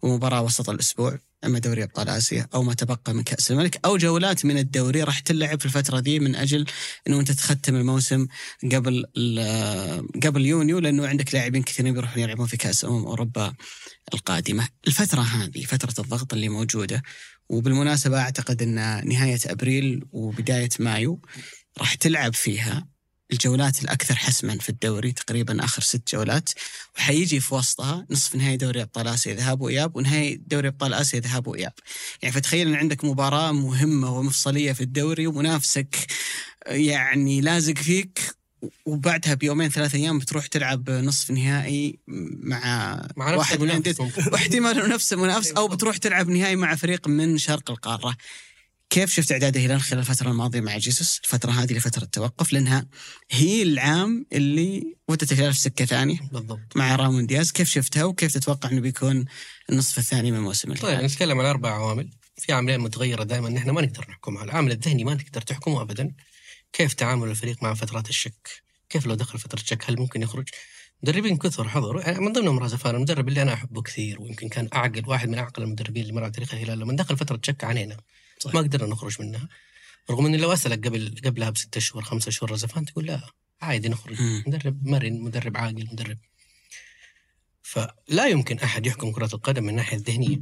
ومباراة 0.01 0.41
وسط 0.41 0.69
الأسبوع 0.69 1.19
أما 1.45 1.59
دوري 1.59 1.83
أبطال 1.83 2.09
آسيا 2.09 2.47
أو 2.53 2.63
ما 2.63 2.73
تبقى 2.73 3.13
من 3.13 3.23
كأس 3.23 3.51
الملك 3.51 3.79
أو 3.85 3.97
جولات 3.97 4.45
من 4.45 4.57
الدوري 4.57 5.03
راح 5.03 5.19
تلعب 5.19 5.59
في 5.59 5.65
الفترة 5.65 5.99
دي 5.99 6.19
من 6.19 6.35
أجل 6.35 6.65
إنه 7.07 7.19
أنت 7.19 7.31
تختم 7.31 7.75
الموسم 7.75 8.27
قبل 8.71 9.05
ال- 9.17 10.07
قبل 10.23 10.45
يونيو 10.45 10.79
لأنه 10.79 11.07
عندك 11.07 11.33
لاعبين 11.33 11.63
كثيرين 11.63 11.93
بيروحون 11.93 12.23
يلعبون 12.23 12.47
في 12.47 12.57
كأس 12.57 12.85
أمم 12.85 13.05
أوروبا 13.05 13.53
القادمة. 14.13 14.67
الفترة 14.87 15.21
هذه 15.21 15.63
فترة 15.65 16.03
الضغط 16.03 16.33
اللي 16.33 16.49
موجودة 16.49 17.03
وبالمناسبة 17.49 18.19
أعتقد 18.19 18.61
إن 18.61 19.07
نهاية 19.07 19.39
أبريل 19.45 20.03
وبداية 20.11 20.69
مايو 20.79 21.21
راح 21.79 21.93
تلعب 21.95 22.33
فيها 22.33 22.87
الجولات 23.31 23.83
الأكثر 23.83 24.15
حسما 24.15 24.57
في 24.57 24.69
الدوري 24.69 25.11
تقريبا 25.11 25.63
آخر 25.63 25.81
ست 25.81 26.15
جولات. 26.15 26.49
وحيجي 26.97 27.39
في 27.39 27.55
وسطها 27.55 28.05
نصف 28.09 28.35
نهائي 28.35 28.57
دوري 28.57 28.81
أبطال 28.81 29.07
آسيا 29.07 29.33
ذهاب 29.33 29.61
وإياب 29.61 29.95
ونهائي 29.95 30.35
دوري 30.47 30.67
أبطال 30.67 30.93
آسيا 30.93 31.19
ذهاب 31.19 31.47
وإياب. 31.47 31.73
يعني 32.21 32.35
فتخيل 32.35 32.67
إن 32.67 32.75
عندك 32.75 33.05
مباراة 33.05 33.51
مهمة 33.51 34.17
ومفصلية 34.17 34.71
في 34.71 34.81
الدوري 34.81 35.27
ومنافسك 35.27 35.95
يعني 36.67 37.41
لازق 37.41 37.77
فيك 37.77 38.37
وبعدها 38.85 39.33
بيومين 39.33 39.69
ثلاث 39.69 39.95
أيام 39.95 40.19
بتروح 40.19 40.45
تلعب 40.47 40.89
نصف 40.89 41.31
نهائي 41.31 41.99
مع, 42.07 43.01
مع 43.17 43.35
واحد 43.35 43.61
من 43.61 43.69
انديه. 43.69 43.95
واحتمال 44.31 44.89
نفس 44.89 45.13
المنافس 45.13 45.51
أو 45.51 45.67
بتروح 45.67 45.97
تلعب 45.97 46.29
نهائي 46.29 46.55
مع 46.55 46.75
فريق 46.75 47.07
من 47.07 47.37
شرق 47.37 47.71
القارة. 47.71 48.17
كيف 48.89 49.13
شفت 49.13 49.31
اعداد 49.31 49.57
الهلال 49.57 49.81
خلال 49.81 49.99
الفترة 49.99 50.29
الماضية 50.31 50.61
مع 50.61 50.77
جيسوس 50.77 51.19
الفترة 51.23 51.51
هذه 51.51 51.73
لفترة 51.73 52.05
توقف 52.05 52.53
لأنها 52.53 52.87
هي 53.31 53.63
العام 53.63 54.25
اللي 54.33 54.97
ودت 55.07 55.31
الهلال 55.31 55.53
في 55.53 55.59
سكة 55.59 55.85
ثانية 55.85 56.19
بالضبط. 56.31 56.75
مع 56.77 56.95
رامون 56.95 57.25
دياز. 57.25 57.51
كيف 57.51 57.69
شفتها 57.69 58.03
وكيف 58.03 58.33
تتوقع 58.33 58.69
إنه 58.71 58.81
بيكون 58.81 59.25
النصف 59.69 59.97
الثاني 59.97 60.31
من 60.31 60.39
موسم 60.39 60.73
طيب 60.73 60.83
الهلال 60.83 61.05
نتكلم 61.05 61.39
على 61.39 61.49
أربع 61.49 61.71
عوامل. 61.71 62.09
في 62.37 62.53
عاملين 62.53 62.79
متغيرة 62.79 63.23
دائما 63.23 63.49
نحن 63.49 63.69
ما 63.69 63.81
نقدر 63.81 64.05
نحكمها 64.09 64.43
العامل 64.43 64.71
الذهني 64.71 65.03
ما 65.03 65.15
تقدر 65.15 65.41
تحكمه 65.41 65.81
ابدا. 65.81 66.15
كيف 66.73 66.93
تعامل 66.93 67.29
الفريق 67.29 67.63
مع 67.63 67.73
فترات 67.73 68.09
الشك؟ 68.09 68.49
كيف 68.89 69.05
لو 69.05 69.15
دخل 69.15 69.39
فترة 69.39 69.61
شك 69.65 69.89
هل 69.89 69.99
ممكن 69.99 70.21
يخرج؟ 70.21 70.49
مدربين 71.03 71.37
كثر 71.37 71.69
حضروا. 71.69 72.01
يعني 72.01 72.19
من 72.19 72.33
ضمنهم 72.33 72.59
رازفان 72.59 72.95
المدرب 72.95 73.27
اللي 73.27 73.41
أنا 73.41 73.53
أحبه 73.53 73.81
كثير 73.81 74.21
ويمكن 74.21 74.49
كان 74.49 74.69
أعقل 74.73 75.03
واحد 75.07 75.29
من 75.29 75.37
أعقل 75.37 75.63
المدربين 75.63 76.01
اللي 76.03 76.13
مر 76.13 76.23
على 76.23 76.31
تاريخ 76.31 76.53
الهلال. 76.53 76.79
لما 76.79 76.95
دخل 76.95 77.17
فترة 77.17 77.39
شك 77.43 77.63
علينا 77.63 77.97
صحيح. 78.39 78.55
ما 78.55 78.61
قدرنا 78.61 78.91
نخرج 78.91 79.21
منها. 79.21 79.49
رغم 80.09 80.25
إني 80.25 80.37
لو 80.37 80.53
أسألك 80.53 80.87
قبل 80.87 81.21
قبلها 81.25 81.49
بستة 81.49 81.79
شهور 81.79 82.03
خمسة 82.03 82.31
شهور 82.31 82.51
رازفان 82.51 82.85
تقول 82.85 83.05
لا 83.05 83.21
عادي 83.61 83.89
نخرج. 83.89 84.21
مم. 84.21 84.43
مدرب 84.47 84.87
مرن 84.87 85.21
مدرب 85.21 85.57
عاقل 85.57 85.87
مدرب. 85.91 86.17
فلا 87.61 88.27
يمكن 88.27 88.59
أحد 88.59 88.85
يحكم 88.85 89.11
كرة 89.11 89.29
القدم 89.35 89.63
من 89.63 89.69
الناحيه 89.69 89.97
الذهنيه 89.97 90.41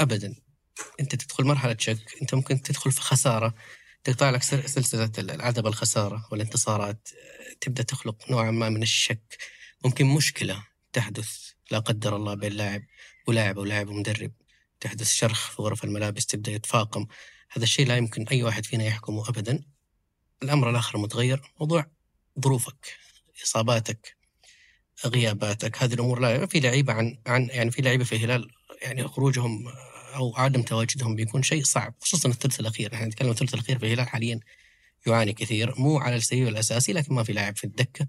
ابدا. 0.00 0.34
أنت 1.00 1.14
تدخل 1.14 1.44
مرحلة 1.44 1.76
شك 1.80 2.16
أنت 2.22 2.34
ممكن 2.34 2.62
تدخل 2.62 2.92
في 2.92 3.00
خسارة. 3.00 3.54
تقطع 4.04 4.30
لك 4.30 4.42
سل- 4.42 4.68
سلسلة 4.68 5.12
العدم 5.18 5.66
الخسارة 5.66 6.28
والانتصارات. 6.32 7.08
تبدأ 7.60 7.82
تخلق 7.82 8.30
نوعا 8.30 8.50
ما 8.50 8.68
من 8.68 8.82
الشك. 8.82 9.36
ممكن 9.84 10.06
مشكلة 10.06 10.64
تحدث 10.92 11.50
لا 11.70 11.78
قدر 11.78 12.16
الله 12.16 12.34
بين 12.34 12.52
لاعب 12.52 12.82
ولاعب 13.26 13.58
أو 13.58 13.64
لاعب 13.64 13.88
ومدرب. 13.88 14.32
تحدث 14.80 15.12
شرخ 15.12 15.50
في 15.50 15.62
غرف 15.62 15.84
الملابس 15.84 16.26
تبدأ 16.26 16.52
يتفاقم. 16.52 17.06
هذا 17.52 17.64
الشيء 17.64 17.86
لا 17.86 17.96
يمكن 17.96 18.28
أي 18.28 18.42
واحد 18.42 18.66
فينا 18.66 18.84
يحكمه 18.84 19.28
ابدا. 19.28 19.64
الأمر 20.42 20.70
الآخر 20.70 20.98
متغير 20.98 21.52
موضوع 21.60 21.86
ظروفك 22.40 22.96
إصاباتك 23.44 24.16
غياباتك. 25.06 25.82
هذه 25.82 25.94
الأمور 25.94 26.20
لا 26.20 26.46
في 26.46 26.60
لعيبة 26.60 26.92
عن 26.92 27.18
عن 27.26 27.48
يعني 27.50 27.70
في 27.70 27.82
لعيبة 27.82 28.04
في 28.04 28.16
الهلال 28.16 28.50
يعني 28.82 29.08
خروجهم 29.08 29.68
أو 30.14 30.36
عدم 30.36 30.62
تواجدهم 30.62 31.14
بيكون 31.14 31.42
شيء 31.42 31.64
صعب 31.64 31.94
خصوصا 32.00 32.28
الثلث 32.28 32.60
الأخير. 32.60 32.94
إحنا 32.94 33.06
نتكلم 33.06 33.30
الثلث 33.30 33.54
الأخير 33.54 33.78
في 33.78 33.86
الهلال 33.86 34.08
حاليا 34.08 34.40
يعاني 35.06 35.32
كثير 35.32 35.74
مو 35.78 35.98
على 35.98 36.16
السبيل 36.16 36.48
الأساسي 36.48 36.92
لكن 36.92 37.14
ما 37.14 37.22
في 37.22 37.32
لاعب 37.32 37.56
في 37.56 37.64
الدكة 37.64 38.06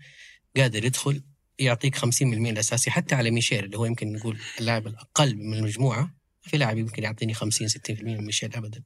قادر 0.57 0.85
يدخل 0.85 1.23
يعطيك 1.59 1.97
50% 1.97 2.21
الأساسي 2.21 2.91
حتى 2.91 3.15
على 3.15 3.31
ميشيل 3.31 3.65
اللي 3.65 3.77
هو 3.77 3.85
يمكن 3.85 4.13
نقول 4.13 4.37
اللاعب 4.59 4.87
الأقل 4.87 5.35
من 5.35 5.57
المجموعة. 5.57 6.20
في 6.41 6.57
لاعب 6.57 6.77
يمكن 6.77 7.03
يعطيني 7.03 7.33
50 7.33 7.67
60% 7.67 7.71
من 8.03 8.25
ميشيل 8.25 8.55
ابدا. 8.55 8.81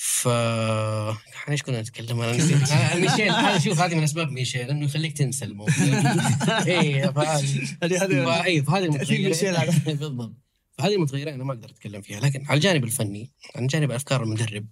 ف 0.00 0.28
إحنا 0.28 1.52
إيش 1.52 1.62
كنا 1.62 1.80
نتكلم 1.80 2.20
أنا 2.20 2.36
نسيت 2.36 2.72
ميشيل 3.02 3.30
هذا 3.30 3.58
شوف 3.58 3.80
هذه 3.80 3.94
من 3.94 4.02
أسباب 4.02 4.30
ميشيل 4.32 4.70
إنه 4.70 4.84
يخليك 4.84 5.16
تنسى 5.16 5.44
الموضوع. 5.44 5.74
اي 6.66 7.12
فهذه 7.12 7.76
هذه 7.82 8.04
هذه 8.04 8.24
فاي 8.24 8.62
فهذه 8.62 8.84
المتغيرة. 8.84 9.74
بالضبط. 9.86 10.32
فهذه 10.78 10.94
المتغيرة 10.94 11.30
أنا 11.30 11.44
ما 11.44 11.52
أقدر 11.52 11.70
أتكلم 11.70 12.00
فيها. 12.00 12.20
لكن 12.20 12.44
على 12.46 12.56
الجانب 12.56 12.84
الفني 12.84 13.30
على 13.56 13.66
جانب 13.66 13.90
أفكار 13.90 14.22
المدرب 14.22 14.66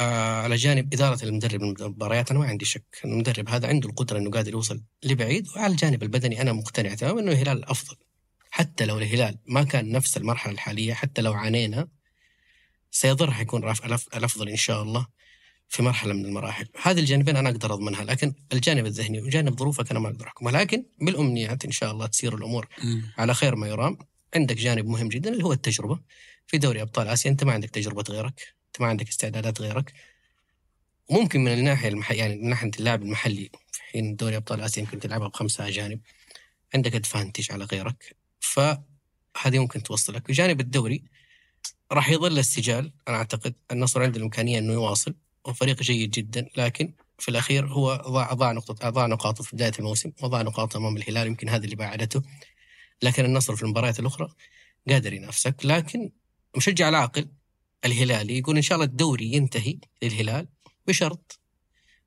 آه 0.00 0.42
على 0.42 0.56
جانب 0.56 0.94
إدارة 0.94 1.24
المدرب 1.24 1.62
المباريات 1.62 2.30
أنا 2.30 2.38
ما 2.38 2.46
عندي 2.46 2.64
شك 2.64 3.00
المدرب 3.04 3.48
هذا 3.48 3.68
عنده 3.68 3.88
القدرة 3.88 4.18
إنه 4.18 4.30
قادر 4.30 4.52
يوصل 4.52 4.82
لبعيد. 5.02 5.48
وعلى 5.56 5.72
الجانب 5.72 6.02
البدني 6.02 6.40
أنا 6.40 6.52
مقتنع 6.52 6.94
تماما 6.94 7.20
إنه 7.20 7.32
الهلال 7.32 7.58
الأفضل 7.58 7.96
حتى 8.56 8.84
لو 8.84 8.98
الهلال 8.98 9.38
ما 9.46 9.62
كان 9.62 9.92
نفس 9.92 10.16
المرحلة 10.16 10.52
الحالية 10.52 10.94
حتى 10.94 11.22
لو 11.22 11.32
عانينا 11.32 11.88
سيظل 12.90 13.32
حيكون 13.32 13.64
الأفضل 14.14 14.48
إن 14.48 14.56
شاء 14.56 14.82
الله 14.82 15.06
في 15.68 15.82
مرحلة 15.82 16.12
من 16.12 16.24
المراحل. 16.24 16.68
هذه 16.82 17.00
الجانبين 17.00 17.36
أنا 17.36 17.48
أقدر 17.48 17.74
أضمنها 17.74 18.04
لكن 18.04 18.34
الجانب 18.52 18.86
الذهني 18.86 19.20
وجانب 19.20 19.58
ظروفك 19.58 19.90
أنا 19.90 20.00
ما 20.00 20.08
أقدر 20.08 20.26
أحكمها. 20.26 20.52
لكن 20.52 20.84
بالأمنيات 21.00 21.64
إن 21.64 21.70
شاء 21.70 21.92
الله 21.92 22.06
تسير 22.06 22.34
الأمور 22.34 22.68
مم. 22.82 23.12
على 23.18 23.34
خير 23.34 23.56
ما 23.56 23.68
يرام. 23.68 23.98
عندك 24.34 24.56
جانب 24.56 24.86
مهم 24.86 25.08
جدا 25.08 25.32
اللي 25.32 25.44
هو 25.44 25.52
التجربة. 25.52 26.00
في 26.46 26.58
دوري 26.58 26.82
أبطال 26.82 27.08
آسيا 27.08 27.30
أنت 27.30 27.44
ما 27.44 27.52
عندك 27.52 27.70
تجربة 27.70 28.04
غيرك 28.08 28.54
أنت 28.66 28.80
ما 28.80 28.86
عندك 28.86 29.08
استعدادات 29.08 29.60
غيرك. 29.60 29.92
وممكن 31.08 31.40
من 31.44 31.52
الناحية 31.52 31.88
المح... 31.88 32.10
يعني 32.10 32.36
من 32.36 32.48
ناحية 32.48 32.70
اللاعب 32.78 33.02
المحلي 33.02 33.50
في 33.72 33.82
حين 33.82 34.16
دوري 34.16 34.36
أبطال 34.36 34.60
آسيا 34.60 34.82
يمكن 34.82 34.98
تلعبها 35.00 35.28
بخمسة 35.28 35.68
أجانب. 35.68 36.00
عندك 36.74 36.94
ادفانتج 36.94 37.52
على 37.52 37.64
غيرك. 37.64 38.23
فهذه 38.44 39.58
ممكن 39.58 39.82
توصلك 39.82 40.28
بجانب 40.28 40.60
الدوري 40.60 41.04
راح 41.92 42.10
يظل 42.10 42.38
السجال 42.38 42.92
أنا 43.08 43.16
أعتقد 43.16 43.54
النصر 43.70 44.02
عنده 44.02 44.16
الإمكانية 44.18 44.58
إنه 44.58 44.72
يواصل 44.72 45.14
وفريق 45.44 45.82
جيد 45.82 46.10
جدا 46.10 46.48
لكن 46.56 46.94
في 47.18 47.28
الأخير 47.28 47.66
هو 47.66 47.96
ضاع 47.96 48.32
ضاع 48.32 48.52
نقطه 48.52 48.90
ضاع 48.90 49.06
نقاط 49.06 49.42
في 49.42 49.56
بداية 49.56 49.72
الموسم 49.78 50.12
وضاع 50.22 50.42
نقاط 50.42 50.76
أمام 50.76 50.96
الهلال 50.96 51.26
يمكن 51.26 51.48
هذا 51.48 51.64
اللي 51.64 51.76
بعدته. 51.76 52.22
لكن 53.02 53.24
النصر 53.24 53.56
في 53.56 53.62
المباريات 53.62 54.00
الأخرى 54.00 54.28
قادر 54.88 55.12
ينافسك 55.12 55.56
لكن 55.64 56.10
مشجع 56.56 56.88
العاقل 56.88 57.28
الهلالي 57.84 58.38
يقول 58.38 58.56
إن 58.56 58.62
شاء 58.62 58.76
الله 58.76 58.86
الدوري 58.86 59.32
ينتهي 59.32 59.78
للهلال 60.02 60.48
بشرط 60.86 61.40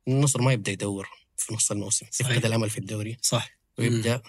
النصر 0.08 0.42
ما 0.42 0.54
يبدأ 0.54 0.72
يدور 0.72 1.10
في 1.38 1.54
نص 1.54 1.72
الموسم. 1.72 2.06
يفقد 2.20 2.46
الأمل 2.46 2.70
في 2.70 2.78
الدوري 2.78 3.18
صح. 3.22 3.58
ويبدأ 3.80 4.22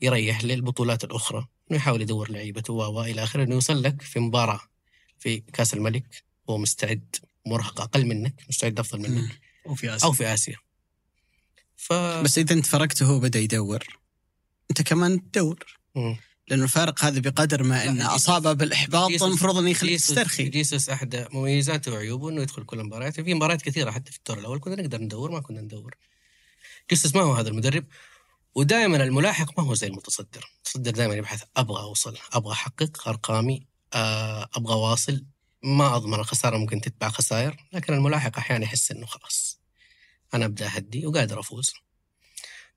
يريح 0.00 0.44
للبطولات 0.44 1.04
الأخرى. 1.04 1.46
إنه 1.70 1.78
يحاول 1.78 2.02
يدور 2.02 2.30
لعيبته 2.30 2.72
و 2.72 2.98
و 2.98 3.02
إلى 3.02 3.22
آخره 3.22 3.42
إنه 3.42 3.54
يوصل 3.54 3.82
لك 3.82 4.02
في 4.02 4.20
مباراة 4.20 4.60
في 5.18 5.40
كأس 5.40 5.74
الملك 5.74 6.24
هو 6.50 6.58
مستعد 6.58 7.16
مرهق 7.46 7.80
أقل 7.80 8.06
منك 8.06 8.44
مستعد 8.48 8.78
أفضل 8.78 8.98
منك. 8.98 9.10
مم. 9.10 9.30
وفي 9.64 9.94
آسيا. 9.94 10.06
أو 10.06 10.12
في 10.12 10.26
آسيا. 10.34 10.56
ف 11.76 11.92
بس 11.92 12.38
إذا 12.38 12.54
أنت 12.54 12.66
فرقته 12.66 13.06
هو 13.06 13.20
بدأ 13.20 13.38
يدور 13.38 13.84
أنت 14.70 14.82
كمان 14.82 15.30
تدور. 15.30 15.78
لأنه 16.48 16.64
الفارق 16.64 17.04
هذا 17.04 17.20
بقدر 17.20 17.62
ما 17.62 17.88
انه 17.88 18.14
اصابه 18.14 18.52
بالإحباط 18.52 19.22
المفروض 19.22 19.58
إنه 19.58 19.70
يخليك 19.70 20.00
تسترخي. 20.00 20.48
جيسوس 20.48 20.88
أحد 20.88 21.26
مميزاته 21.32 21.92
وعيوبه 21.92 22.28
إنه 22.28 22.42
يدخل 22.42 22.64
كل 22.64 22.80
المباريات 22.80 23.20
في 23.20 23.34
مباريات 23.34 23.62
كثيرة 23.62 23.90
حتى 23.90 24.12
في 24.12 24.18
الدور 24.18 24.38
الأول 24.38 24.60
كنا 24.60 24.82
نقدر 24.82 25.00
ندور 25.00 25.30
ما 25.30 25.40
كنا 25.40 25.60
ندور. 25.60 25.94
جيسوس 26.90 27.14
ما 27.14 27.22
هو 27.22 27.32
هذا 27.32 27.48
المدرب. 27.48 27.84
ودائما 28.58 28.96
الملاحق 28.96 29.60
ما 29.60 29.66
هو 29.66 29.74
زي 29.74 29.86
المتصدر. 29.86 30.50
المتصدر 30.54 30.90
دائما 30.90 31.14
يبحث 31.14 31.42
أبغى 31.56 31.82
أوصل 31.82 32.18
أبغى 32.32 32.52
أحقق 32.52 33.08
أرقامي 33.08 33.66
آه، 33.94 34.48
أبغى 34.54 34.74
واصل. 34.74 35.24
ما 35.62 35.96
أضمن 35.96 36.14
الخسارة 36.14 36.56
ممكن 36.56 36.80
تتبع 36.80 37.08
خسائر 37.08 37.56
لكن 37.72 37.94
الملاحق 37.94 38.38
أحيانا 38.38 38.64
يحس 38.64 38.90
إنه 38.90 39.06
خلاص 39.06 39.60
أنا 40.34 40.44
أبدأ 40.44 40.66
أهدي 40.66 41.06
وقادر 41.06 41.40
أفوز. 41.40 41.72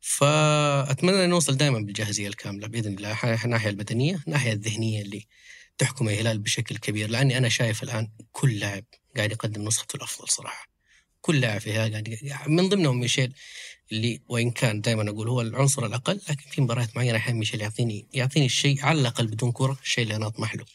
فأتمنى 0.02 1.28
نوصل 1.28 1.58
دائما 1.58 1.80
بالجاهزية 1.80 2.28
الكاملة 2.28 2.68
بإذن 2.68 2.94
الله 2.94 3.44
الناحيه 3.46 3.70
البدنية 3.70 4.24
الناحيه 4.28 4.54
الذهنية 4.54 5.02
اللي 5.02 5.28
تحكم 5.78 6.10
الهلال 6.10 6.40
بشكل 6.40 6.78
كبير 6.78 7.10
لأني 7.10 7.38
أنا 7.38 7.50
شايف 7.50 7.84
الآن 7.84 8.12
كل 8.32 8.60
لاعب 8.60 8.86
قاعد 9.18 9.32
يقدم 9.32 9.68
نسخته 9.68 9.98
الأفضل 9.98 10.30
صراحة. 10.30 10.71
كل 11.22 11.40
لاعب 11.42 11.62
في 11.62 11.68
الهلال 11.68 11.92
قاعد 11.92 12.08
ي- 12.08 12.32
من 12.48 12.70
ضمنهم 12.70 13.00
ميشيل 13.00 13.34
اللي 13.92 14.22
وإن 14.30 14.52
كان 14.52 14.82
دائما 14.82 15.10
أقول 15.10 15.28
هو 15.30 15.42
العنصر 15.42 15.86
الأقل 15.86 16.22
لكن 16.30 16.50
في 16.52 16.62
مباريات 16.62 16.98
معينة 16.98 17.18
أحيانا 17.18 17.40
ميشيل 17.40 17.62
يعطيني 17.62 18.08
يعطيني 18.14 18.46
الشيء 18.46 18.86
على 18.86 19.00
الأقل 19.02 19.28
بدون 19.28 19.52
كرة 19.52 19.78
الشيء 19.84 20.04
اللي 20.04 20.16
أنا 20.16 20.28
أطمح 20.28 20.56
له. 20.56 20.66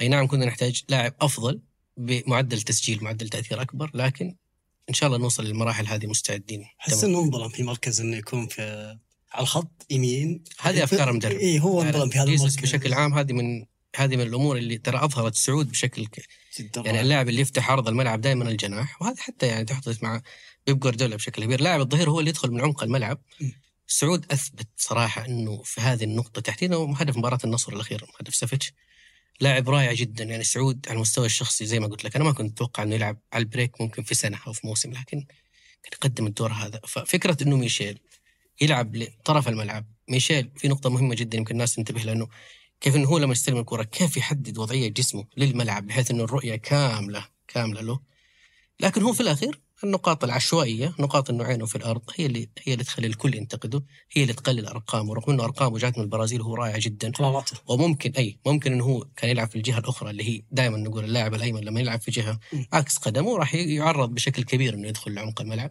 أي 0.00 0.08
نعم 0.08 0.26
كنا 0.26 0.46
نحتاج 0.46 0.82
لاعب 0.88 1.14
أفضل 1.20 1.60
بمعدل 1.96 2.62
تسجيل 2.62 3.04
معدل 3.04 3.28
تأثير 3.28 3.62
أكبر 3.62 3.90
لكن 3.94 4.36
إن 4.88 4.94
شاء 4.94 5.06
الله 5.06 5.18
نوصل 5.18 5.44
للمراحل 5.44 5.86
هذه 5.86 6.06
مستعدين. 6.06 6.64
أحس. 6.80 7.04
إنه 7.04 7.18
انظلم 7.20 7.48
في 7.48 7.62
مركز 7.62 8.00
إنه 8.00 8.16
يكون 8.16 8.46
في 8.46 8.62
على 9.32 9.42
الخط 9.42 9.86
يمين. 9.90 10.44
هذه 10.60 10.84
أفكار 10.84 11.10
المدرب 11.10 11.36
اي 11.36 11.60
هو 11.60 11.82
انظلم 11.82 12.10
في 12.10 12.18
هذا 12.18 12.28
المركز. 12.30 12.56
بشكل 12.56 12.92
عام 12.94 13.14
هذه 13.14 13.32
من 13.32 13.66
هذه 14.00 14.16
من 14.16 14.22
الأمور 14.22 14.56
اللي 14.56 14.78
ترى 14.78 15.04
أظهرت 15.04 15.34
سعود 15.34 15.70
بشكل 15.70 16.08
يعني 16.76 17.00
اللاعب 17.00 17.28
اللي 17.28 17.40
يفتح 17.40 17.70
عرض 17.70 17.88
الملعب 17.88 18.20
دائما 18.20 18.50
الجناح 18.50 19.02
وهذا 19.02 19.22
حتى 19.22 19.46
يعني 19.46 19.64
تحدث 19.64 20.02
مع 20.02 20.22
بيب 20.66 20.78
جوارديولا 20.78 21.16
بشكل 21.16 21.44
كبير. 21.44 21.60
لاعب 21.60 21.80
الظهير 21.80 22.10
هو 22.10 22.20
اللي 22.20 22.30
يدخل 22.30 22.50
من 22.50 22.60
عمق 22.60 22.82
الملعب. 22.82 23.20
سعود 23.86 24.32
أثبت 24.32 24.68
صراحة 24.76 25.26
إنه 25.26 25.62
في 25.64 25.80
هذه 25.80 26.04
النقطة 26.04 26.40
تحديدا 26.40 26.76
هدف 26.76 27.16
مباراة 27.16 27.38
النصر 27.44 27.72
الأخير 27.72 28.04
هدف 28.20 28.34
سافيتش. 28.34 28.72
لاعب 29.40 29.70
رائع 29.70 29.92
جدا 29.92 30.24
يعني 30.24 30.44
سعود 30.44 30.86
على 30.88 30.96
المستوى 30.96 31.26
الشخصي 31.26 31.66
زي 31.66 31.80
ما 31.80 31.86
قلت 31.86 32.04
لك. 32.04 32.16
أنا 32.16 32.24
ما 32.24 32.32
كنت 32.32 32.52
أتوقع 32.52 32.82
إنه 32.82 32.94
يلعب 32.94 33.18
على 33.32 33.42
البريك 33.42 33.80
ممكن 33.80 34.02
في 34.02 34.14
سنة 34.14 34.38
أو 34.46 34.52
في 34.52 34.66
موسم 34.66 34.90
لكن 34.90 35.26
كان 35.82 35.92
يقدم 35.92 36.26
الدور 36.26 36.52
هذا. 36.52 36.80
ففكرة 36.86 37.36
إنه 37.42 37.56
ميشيل 37.56 37.98
يلعب 38.60 38.96
لطرف 38.96 39.48
الملعب 39.48 39.86
ميشيل 40.08 40.50
في 40.56 40.68
نقطة 40.68 40.90
مهمة 40.90 41.14
جدا 41.14 41.38
يمكن 41.38 41.54
الناس 41.54 41.74
تنتبه 41.74 42.00
لأنه 42.00 42.28
كيف 42.80 42.96
إنه 42.96 43.08
هو 43.08 43.18
لما 43.18 43.32
يستلم 43.32 43.58
الكرة 43.58 43.82
كيف 43.82 44.16
يحدد 44.16 44.58
وضعية 44.58 44.88
جسمه 44.88 45.24
للملعب 45.36 45.86
بحيث 45.86 46.10
إنه 46.10 46.24
الرؤية 46.24 46.56
كاملة 46.56 47.26
كاملة 47.48 47.80
له؟ 47.80 48.00
لكن 48.80 49.02
هو 49.02 49.12
في 49.12 49.20
الأخير 49.20 49.60
النقاط 49.84 50.24
العشوائية 50.24 50.94
نقاط 50.98 51.30
إنه 51.30 51.44
عينه 51.44 51.66
في 51.66 51.76
الأرض 51.76 52.02
هي 52.16 52.26
اللي 52.26 52.48
هي 52.62 52.72
اللي 52.72 52.84
تخلي 52.84 53.06
الكل 53.06 53.34
ينتقده 53.34 53.84
هي 54.12 54.22
اللي 54.22 54.32
تقلل 54.32 54.66
أرقامه 54.66 55.14
رغم 55.14 55.32
إنه 55.32 55.44
أرقامه 55.44 55.78
جات 55.78 55.98
من 55.98 56.04
البرازيل 56.04 56.40
وهو 56.40 56.54
رائع 56.54 56.78
جدا. 56.78 57.12
وممكن 57.66 58.12
أي 58.18 58.38
ممكن 58.46 58.72
إنه 58.72 58.84
هو 58.84 59.06
كان 59.16 59.30
يلعب 59.30 59.48
في 59.48 59.56
الجهة 59.56 59.78
الأخرى 59.78 60.10
اللي 60.10 60.24
هي 60.28 60.42
دائما 60.50 60.76
نقول 60.78 61.04
اللاعب 61.04 61.34
الأيمن 61.34 61.60
لما 61.60 61.80
يلعب 61.80 62.00
في 62.00 62.10
جهة. 62.10 62.40
عكس 62.72 62.96
قدمه 62.98 63.36
راح 63.38 63.54
يعرض 63.54 64.14
بشكل 64.14 64.42
كبير 64.44 64.74
إنه 64.74 64.88
يدخل 64.88 65.14
لعمق 65.14 65.40
الملعب. 65.40 65.70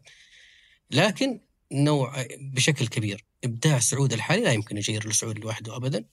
لكن 0.91 1.39
نوع 1.71 2.25
بشكل 2.39 2.87
كبير. 2.87 3.25
إبداع 3.43 3.79
سعود 3.79 4.13
الحالي 4.13 4.43
لا 4.43 4.51
يمكن 4.51 4.77
يغير 4.77 5.09
لسعود 5.09 5.39
لوحده 5.39 5.75
ابدا. 5.75 6.05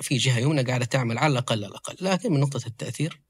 في 0.00 0.16
جهة 0.16 0.38
يمنى 0.38 0.62
قاعدة 0.62 0.84
تعمل 0.84 1.18
على 1.18 1.32
الأقل 1.32 1.56
على 1.56 1.66
الأقل. 1.66 1.96
لكن 2.00 2.32
من 2.32 2.40
نقطة 2.40 2.66
التأثير 2.66 3.20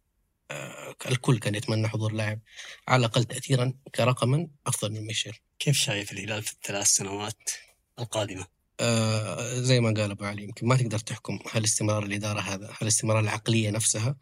آه، 0.51 0.95
الكل 1.07 1.39
كان 1.39 1.55
يتمنى 1.55 1.89
حضور 1.89 2.13
لاعب 2.13 2.41
على 2.89 3.01
الأقل 3.01 3.25
تاثيرا 3.25 3.75
كرقما 3.95 4.49
افضل 4.67 4.93
من 4.93 5.07
ميشيل. 5.07 5.35
كيف 5.59 5.77
شايف 5.77 6.13
الهلال 6.13 6.43
في 6.43 6.53
الثلاث 6.53 6.87
سنوات 6.87 7.51
القادمة؟ 7.99 8.47
آه 8.81 9.55
زي 9.61 9.81
ما 9.81 9.95
قال 10.01 10.11
أبو 10.11 10.25
علي 10.25 10.43
يمكن 10.43 10.67
ما 10.67 10.77
تقدر 10.77 10.99
تحكم 10.99 11.39
هل 11.53 11.65
استمرار 11.65 12.03
الإدارة 12.03 12.41
هذا 12.41 12.75
هل 12.81 12.89
استمرار 12.89 13.21
العقلية 13.21 13.71
نفسها. 13.71 14.17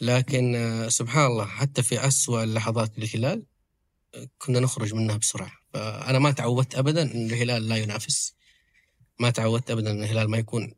لكن 0.00 0.54
آه 0.54 0.88
سبحان 0.88 1.26
الله 1.26 1.46
حتى 1.46 1.82
في 1.82 2.06
أسوأ 2.06 2.44
اللحظات 2.44 2.98
للهلال 2.98 3.42
آه، 4.14 4.28
كنا 4.38 4.60
نخرج 4.60 4.94
منها 4.94 5.16
بسرعة. 5.16 5.52
فأنا 5.74 6.18
ما 6.18 6.30
تعودت 6.30 6.74
ابدا 6.74 7.02
إن 7.02 7.26
الهلال 7.26 7.68
لا 7.68 7.76
ينافس. 7.76 8.34
ما 9.20 9.30
تعودت 9.30 9.70
ابدا 9.70 9.90
إن 9.90 10.02
الهلال 10.02 10.30
ما 10.30 10.38
يكون 10.38 10.74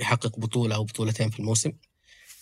يحقق 0.00 0.38
بطولة 0.38 0.74
أو 0.74 0.84
بطولتين 0.84 1.30
في 1.30 1.38
الموسم. 1.38 1.72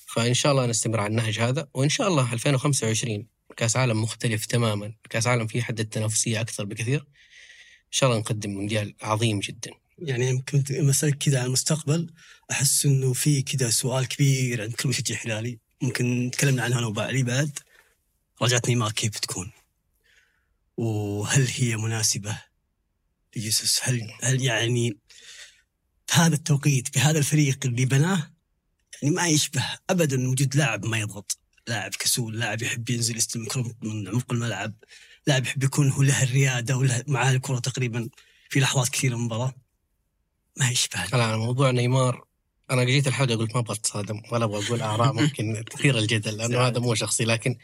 فإن 0.07 0.35
شاء 0.35 0.53
الله 0.53 0.67
نستمر 0.67 1.01
على 1.01 1.11
النهج 1.11 1.39
هذا. 1.39 1.69
وإن 1.75 1.89
شاء 1.89 2.09
الله 2.09 2.33
2025 2.33 3.27
كأس 3.57 3.77
عالم 3.77 4.03
مختلف 4.03 4.47
تماما. 4.47 4.95
كأس 5.11 5.27
عالم 5.27 5.47
فيه 5.47 5.63
حد 5.63 5.81
التنافسيه 5.81 6.41
أكثر 6.41 6.65
بكثير. 6.65 7.01
إن 7.01 7.93
شاء 7.93 8.11
الله 8.11 8.21
نقدم 8.21 8.51
مونديال 8.51 8.95
عظيم 9.03 9.41
جدا. 9.41 9.71
يعني 9.99 10.29
يمكن 10.29 10.65
مسألة 10.71 11.13
كذا 11.13 11.39
على 11.39 11.47
المستقبل 11.47 12.11
أحس 12.51 12.87
إنه 12.87 13.13
في 13.13 13.43
كذا 13.43 13.71
سؤال 13.71 14.09
كبير 14.09 14.63
عند 14.63 14.73
كل 14.73 14.89
مشجع 14.89 15.17
هلالي 15.25 15.59
ممكن 15.83 16.31
تكلمنا 16.33 16.63
عنها 16.63 16.79
أنا 16.79 16.87
وأبو 16.87 17.01
علي 17.01 17.23
بعد. 17.23 17.59
رجعة 18.43 18.63
نيمار 18.69 18.93
كيف 18.93 19.11
بتكون؟ 19.11 19.51
وهل 20.77 21.49
هي 21.57 21.77
مناسبة 21.77 22.43
لجيسوس؟ 23.37 23.81
هل 23.83 24.13
هل 24.23 24.43
يعني 24.43 24.97
في 26.09 26.21
هذا 26.21 26.35
التوقيت 26.35 26.95
بهذا 26.95 27.19
الفريق 27.19 27.59
اللي 27.65 27.85
بناه 27.85 28.31
يعني 29.03 29.15
ما 29.15 29.29
يشبه 29.29 29.65
ابدا 29.91 30.29
وجود 30.29 30.57
لاعب 30.57 30.87
ما 30.87 30.99
يضغط، 30.99 31.39
لاعب 31.69 31.91
كسول، 31.95 32.39
لاعب 32.39 32.63
يحب 32.63 32.91
ينزل 32.91 33.17
يستلم 33.17 33.43
الكرة 33.43 33.75
من 33.83 34.09
عمق 34.09 34.33
الملعب، 34.33 34.75
لاعب 35.27 35.45
يحب 35.45 35.63
يكون 35.63 35.91
هو 35.91 36.03
له 36.03 36.23
الريادة 36.23 36.77
وله 36.77 37.05
معاه 37.07 37.33
الكرة 37.33 37.59
تقريبا 37.59 38.09
في 38.51 38.61
لحظات 38.61 38.89
كثيرة 38.89 39.15
من 39.15 39.21
المباراة. 39.21 39.55
ما 40.57 40.71
يشبه 40.71 41.05
لا 41.13 41.25
على 41.25 41.39
موضوع 41.39 41.71
نيمار 41.71 42.25
أنا 42.71 42.85
جيت 42.85 43.07
الحلقة 43.07 43.37
قلت 43.37 43.55
ما 43.55 43.61
أبغى 43.61 43.75
أتصادم 43.75 44.23
ولا 44.33 44.45
أبغى 44.45 44.67
أقول 44.67 44.83
آراء 44.83 45.13
ممكن 45.23 45.65
تثير 45.71 45.99
الجدل 45.99 46.37
لأنه 46.37 46.59
هذا 46.61 46.79
مو 46.79 46.95
شخصي 46.95 47.25
لكن 47.25 47.59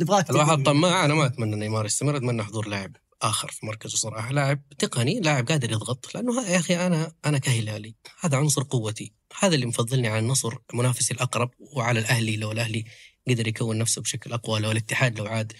نبغاك 0.00 0.30
الواحد 0.30 0.62
طماع 0.62 1.04
أنا 1.04 1.14
ما 1.14 1.26
أتمنى 1.26 1.56
نيمار 1.56 1.86
يستمر 1.86 2.16
أتمنى 2.16 2.42
حضور 2.42 2.68
لاعب. 2.68 2.96
آخر 3.24 3.50
في 3.50 3.66
مركزه 3.66 3.96
صراحة. 3.96 4.32
لاعب 4.32 4.68
تقني 4.78 5.20
لاعب 5.20 5.48
قادر 5.48 5.72
يضغط. 5.72 6.14
لأنه 6.14 6.48
يا 6.48 6.58
أخي 6.58 6.86
أنا 6.86 7.12
أنا 7.24 7.38
كهلالي. 7.38 7.94
هذا 8.20 8.36
عنصر 8.36 8.62
قوتي. 8.62 9.12
هذا 9.38 9.54
اللي 9.54 9.66
مفضلني 9.66 10.08
على 10.08 10.18
النصر 10.18 10.54
منافسي 10.74 11.14
الأقرب 11.14 11.50
وعلى 11.58 12.00
الأهلي. 12.00 12.36
لو 12.36 12.52
الأهلي 12.52 12.84
قدر 13.28 13.48
يكون 13.48 13.78
نفسه 13.78 14.02
بشكل 14.02 14.32
أقوى 14.32 14.60
لو 14.60 14.70
الاتحاد 14.70 15.18
لو 15.18 15.26
عاد. 15.26 15.52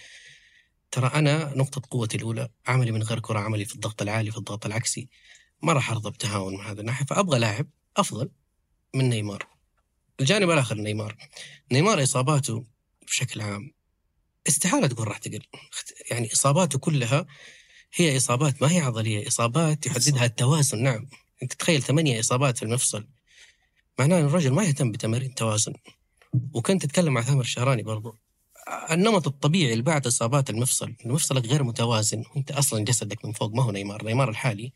ترى 0.91 1.07
أنا 1.07 1.53
نقطة 1.55 1.81
قوتي 1.91 2.17
الأولى 2.17 2.49
عملي 2.67 2.91
من 2.91 3.03
غير 3.03 3.19
كرة 3.19 3.39
عملي 3.39 3.65
في 3.65 3.75
الضغط 3.75 4.01
العالي 4.01 4.31
في 4.31 4.37
الضغط 4.37 4.65
العكسي. 4.65 5.09
ما 5.63 5.73
راح 5.73 5.91
أرضى 5.91 6.09
بتهاون 6.09 6.53
من 6.53 6.65
هذا 6.65 6.81
الناحية. 6.81 7.05
فأبغى 7.05 7.39
لاعب 7.39 7.67
أفضل 7.97 8.29
من 8.95 9.09
نيمار. 9.09 9.47
الجانب 10.19 10.49
الآخر 10.49 10.75
نيمار. 10.75 11.17
نيمار 11.71 12.03
إصاباته 12.03 12.65
بشكل 13.07 13.41
عام 13.41 13.71
استحالة 14.47 14.87
تقول 14.87 15.07
راح 15.07 15.17
تقل. 15.17 15.41
يعني 16.11 16.33
إصاباته 16.33 16.79
كلها 16.79 17.25
هي 17.95 18.17
إصابات 18.17 18.61
ما 18.61 18.71
هي 18.71 18.79
عضلية 18.79 19.27
إصابات 19.27 19.85
يحددها 19.85 20.25
التوازن 20.25 20.83
نعم. 20.83 21.07
انت 21.43 21.53
تخيل 21.53 21.81
ثمانية 21.81 22.19
إصابات 22.19 22.57
في 22.57 22.63
المفصل. 22.63 23.07
معناه 23.99 24.19
إن 24.19 24.25
الرجل 24.25 24.51
ما 24.51 24.63
يهتم 24.63 24.91
بتمارين 24.91 25.29
التوازن. 25.29 25.73
وكنت 26.53 26.85
تتكلم 26.85 27.13
مع 27.13 27.21
ثامر 27.21 27.41
الشهراني 27.41 27.83
برضو. 27.83 28.15
النمط 28.91 29.27
الطبيعي 29.27 29.71
اللي 29.73 29.83
بعد 29.83 30.07
إصابات 30.07 30.49
المفصل 30.49 30.95
مفصلك 31.05 31.45
غير 31.45 31.63
متوازن 31.63 32.23
وأنت 32.35 32.51
أصلا 32.51 32.83
جسدك 32.83 33.25
من 33.25 33.31
فوق 33.31 33.53
ما 33.53 33.63
هو 33.63 33.71
نيمار. 33.71 34.05
نيمار 34.05 34.29
الحالي 34.29 34.73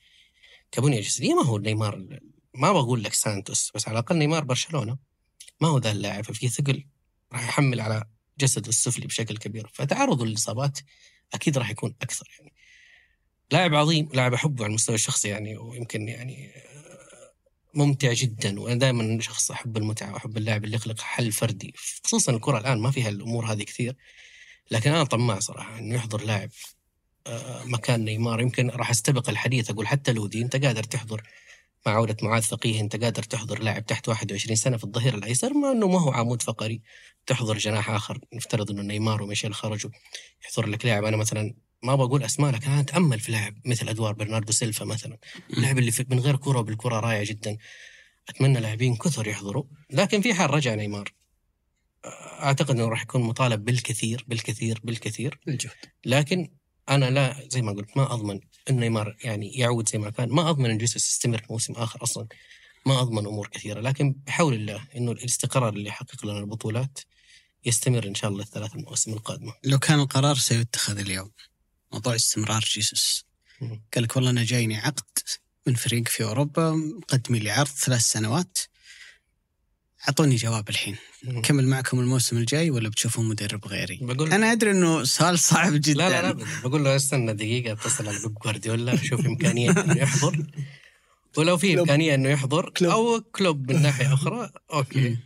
كبنيه 0.72 1.02
جسدية 1.02 1.34
ما 1.34 1.44
هو 1.44 1.58
نيمار 1.58 2.20
ما 2.54 2.72
بقول 2.72 3.04
لك 3.04 3.14
سانتوس 3.14 3.72
بس 3.76 3.88
على 3.88 4.00
الأقل 4.00 4.18
نيمار 4.18 4.44
برشلونة. 4.44 4.98
ما 5.62 5.68
هو 5.68 5.78
ذا 5.78 5.92
اللاعب 5.92 6.24
ففي 6.24 6.48
ثقل 6.48 6.86
راح 7.34 7.48
يحمل 7.48 7.82
على 7.82 8.04
جسده 8.40 8.70
السفلي 8.70 9.08
بشكل 9.08 9.38
كبير. 9.38 9.70
فتعرضه 9.74 10.26
للإصابات 10.26 10.80
أكيد 11.34 11.58
راح 11.58 11.70
يكون 11.70 11.96
أكثر 12.02 12.30
يعني. 12.40 12.54
لاعب 13.52 13.76
عظيم 13.76 14.10
لاعب 14.14 14.34
أحبه 14.34 14.64
على 14.64 14.70
المستوى 14.70 14.96
الشخصي 14.96 15.28
يعني 15.28 15.58
ويمكن 15.58 16.08
يعني 16.08 16.52
آه، 16.56 17.32
ممتع 17.74 18.14
جدا. 18.14 18.60
وأنا 18.60 18.80
دائما 18.80 19.22
شخص 19.22 19.52
أحب 19.52 19.78
المتعة 19.78 20.14
وأحب 20.14 20.38
اللاعب 20.38 20.64
اللي 20.64 20.76
يخلق 20.76 21.00
حل 21.00 21.32
فردي 21.32 21.74
خصوصا 22.04 22.32
الكرة 22.32 22.58
الآن 22.58 22.80
ما 22.80 22.92
فيها 22.92 23.10
الأمور 23.10 23.46
هذه 23.46 23.64
كثير. 23.64 23.96
لكن 24.72 24.92
أنا 24.92 25.04
طماع 25.04 25.40
صراحة 25.40 25.80
إنه 25.80 25.96
يحضر 25.96 26.22
لاعب 26.26 26.50
آه، 27.28 27.64
مكان 27.66 28.06
نيمار. 28.06 28.42
يمكن 28.42 28.70
راح 28.70 28.90
أستبق 28.90 29.30
الحديث 29.30 29.70
أقول 29.70 29.88
حتى 29.88 30.14
لودي 30.14 30.42
أنت 30.42 30.66
قادر 30.66 30.84
تحضر 30.84 31.24
مع 31.86 31.94
عودة 31.94 32.18
معاذ 32.24 32.44
فقيه 32.44 32.82
أنت 32.82 33.04
قادر 33.04 33.24
تحضر 33.24 33.60
لاعب 33.60 33.86
تحت 33.86 34.10
21 34.10 34.56
سنة 34.56 34.78
في 34.78 34.84
الظهير 34.84 35.16
الأيسر 35.16 35.54
ما 35.54 35.72
إنه 35.72 35.88
ما 35.88 36.02
هو 36.02 36.12
عمود 36.12 36.42
فقري. 36.42 36.82
تحضر 37.26 37.58
جناح 37.58 37.90
آخر 37.90 38.20
نفترض 38.34 38.72
إنه 38.72 38.82
نيمار 38.82 39.24
وميشيل 39.24 39.54
خرجوا 39.54 39.92
يحضر 40.46 40.66
لك 40.68 40.86
لاعب. 40.86 41.04
أنا 41.06 41.18
مثلا 41.18 41.54
ما 41.84 41.96
بقول 41.96 42.24
أسماء 42.24 42.52
لكن 42.52 42.72
أنا 42.72 42.82
أتأمل 42.82 43.20
في 43.20 43.32
لاعب 43.32 43.56
مثل 43.66 43.90
أدوار 43.90 44.14
برناردو 44.14 44.52
سيلفا 44.52 44.86
مثلا. 44.86 45.18
اللاعب 45.54 45.78
اللي 45.78 45.92
في 45.92 46.06
من 46.10 46.20
غير 46.20 46.36
كرة 46.36 46.60
وبالكرة 46.60 47.00
رائع 47.00 47.24
جدا. 47.24 47.58
أتمنى 48.30 48.60
لاعبين 48.60 48.96
كثر 48.96 49.28
يحضروا. 49.28 49.64
لكن 49.92 50.22
في 50.22 50.34
حال 50.34 50.50
رجع 50.50 50.76
نيمار. 50.76 51.14
أعتقد 52.40 52.76
إنه 52.76 52.88
راح 52.88 53.02
يكون 53.02 53.22
مطالب 53.22 53.66
بالكثير 53.66 54.26
بالكثير 54.28 54.80
بالكثير. 54.84 55.40
الجهد 55.48 55.72
لكن 56.06 56.52
أنا 56.90 57.10
لا 57.10 57.48
زي 57.50 57.62
ما 57.62 57.72
قلت 57.72 57.98
ما 57.98 58.14
أضمن 58.14 58.40
إن 58.70 58.80
نيمار 58.80 59.18
يعني 59.24 59.52
يعود 59.58 59.90
زي 59.90 60.00
ما 60.00 60.10
كان. 60.10 60.30
ما 60.30 60.50
أضمن 60.50 60.70
إن 60.70 60.78
جيسوس 60.78 61.08
يستمر 61.08 61.46
موسم 61.50 61.74
آخر 61.74 62.04
أصلا. 62.04 62.28
ما 62.86 63.02
أضمن 63.02 63.26
أمور 63.26 63.48
كثيرة. 63.48 63.82
لكن 63.82 64.16
بحول 64.28 64.54
الله 64.54 64.88
إنه 64.96 65.12
الاستقرار 65.12 65.74
اللي 65.74 65.90
يحقق 65.90 66.26
لنا 66.26 66.40
البطولات 66.40 67.00
يستمر 67.66 68.08
إن 68.08 68.16
شاء 68.16 68.32
الله 68.32 68.44
الثلاث 68.44 68.76
المواسم 68.76 69.14
القادمة. 69.14 69.54
لو 69.64 69.80
كان 69.80 70.00
القرار 70.00 70.36
سيتخذ 70.36 71.00
اليوم. 71.00 71.32
موضوع 71.94 72.16
استمرار 72.16 72.62
جيسوس. 72.62 73.26
قال 73.94 74.04
لك 74.04 74.16
والله 74.16 74.30
أنا 74.30 74.44
جايني 74.44 74.78
عقد 74.78 75.20
من 75.68 75.74
فريق 75.74 76.08
في 76.08 76.24
أوروبا 76.24 76.72
مقدمي 76.72 77.40
لي 77.40 77.52
عرض 77.52 77.68
ثلاث 77.68 78.02
سنوات 78.02 78.58
أعطوني 80.08 80.36
جواب 80.36 80.70
الحين. 80.70 80.96
كمل 81.44 81.68
معكم 81.68 82.00
الموسم 82.00 82.38
الجاي 82.38 82.70
ولا 82.72 82.90
بتشوفون 82.90 83.30
مدرب 83.30 83.68
غيري 83.68 84.00
بقول 84.02 84.34
أنا 84.34 84.52
أدري 84.52 84.72
إنه 84.72 85.04
سؤال 85.04 85.40
صعب 85.40 85.74
جدا 85.74 85.94
لا 85.94 86.10
لا 86.22 86.34
لا. 86.34 86.46
بقول 86.64 86.84
له 86.84 86.96
استنى 86.96 87.34
دقيقة 87.34 87.72
أتصل 87.72 88.08
على 88.08 88.20
بيب 88.20 88.34
جوارديولا 88.34 88.96
شوف 88.96 89.26
إمكانية 89.26 89.72
إنه 89.72 89.98
يحضر 89.98 90.46
ولو 91.38 91.58
في. 91.58 91.80
إمكانية 91.80 92.16
إنه 92.16 92.30
يحضر 92.30 92.70
كلوب. 92.70 92.92
أو 92.92 93.22
كلوب 93.22 93.72
من 93.72 93.82
ناحية 93.82 94.14
أخرى 94.14 94.50
okay. 94.74 95.18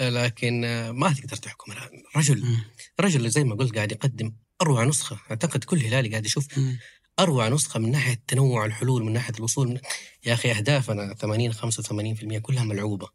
لكن 0.00 0.64
آه، 0.64 0.90
ما 0.92 1.12
تقدر 1.12 1.36
تحكم 1.36 1.72
الآن 1.72 2.02
رجل. 2.16 2.56
رجل 3.00 3.30
زي 3.30 3.44
ما 3.44 3.54
قلت 3.54 3.74
قاعد 3.74 3.92
يقدم 3.92 4.32
أروع 4.64 4.84
نسخة. 4.84 5.18
أعتقد 5.30 5.64
كل 5.64 5.78
هلالي 5.78 6.08
قاعد 6.08 6.26
يشوف. 6.26 6.46
أروع 7.18 7.48
نسخة 7.48 7.80
من 7.80 7.90
ناحية 7.90 8.22
تنوع 8.26 8.64
الحلول 8.66 9.04
من 9.04 9.12
ناحية 9.12 9.34
الوصول. 9.38 9.68
من... 9.68 9.78
يا 10.26 10.34
أخي 10.34 10.50
أهدافنا 10.52 11.14
80 11.14 11.52
85% 11.52 12.38
كلها 12.38 12.64
ملعوبة. 12.64 13.08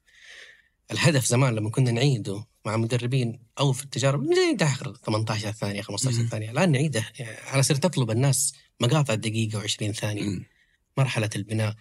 الهدف 0.92 1.26
زمان 1.26 1.56
لما 1.56 1.70
كنا 1.70 1.92
نعيده 1.92 2.46
مع 2.66 2.78
مدربين 2.78 3.40
أو 3.60 3.74
في 3.74 3.84
التجارب 3.84 4.26
زي 4.34 4.54
داخل 4.56 4.96
18 5.06 5.52
ثانية 5.52 5.82
15 5.82 6.18
مم. 6.22 6.28
ثانية. 6.28 6.52
الآن 6.52 6.72
نعيده. 6.72 7.06
يعني 7.20 7.38
أنا 7.54 7.62
صرت 7.62 7.86
اطلب 7.86 8.12
الناس 8.12 8.54
مقاطع 8.80 9.16
دقيقة 9.16 9.62
و20 9.62 9.92
ثانية. 9.92 10.24
مم. 10.24 10.46
مرحلة 10.98 11.30
البناء. 11.36 11.76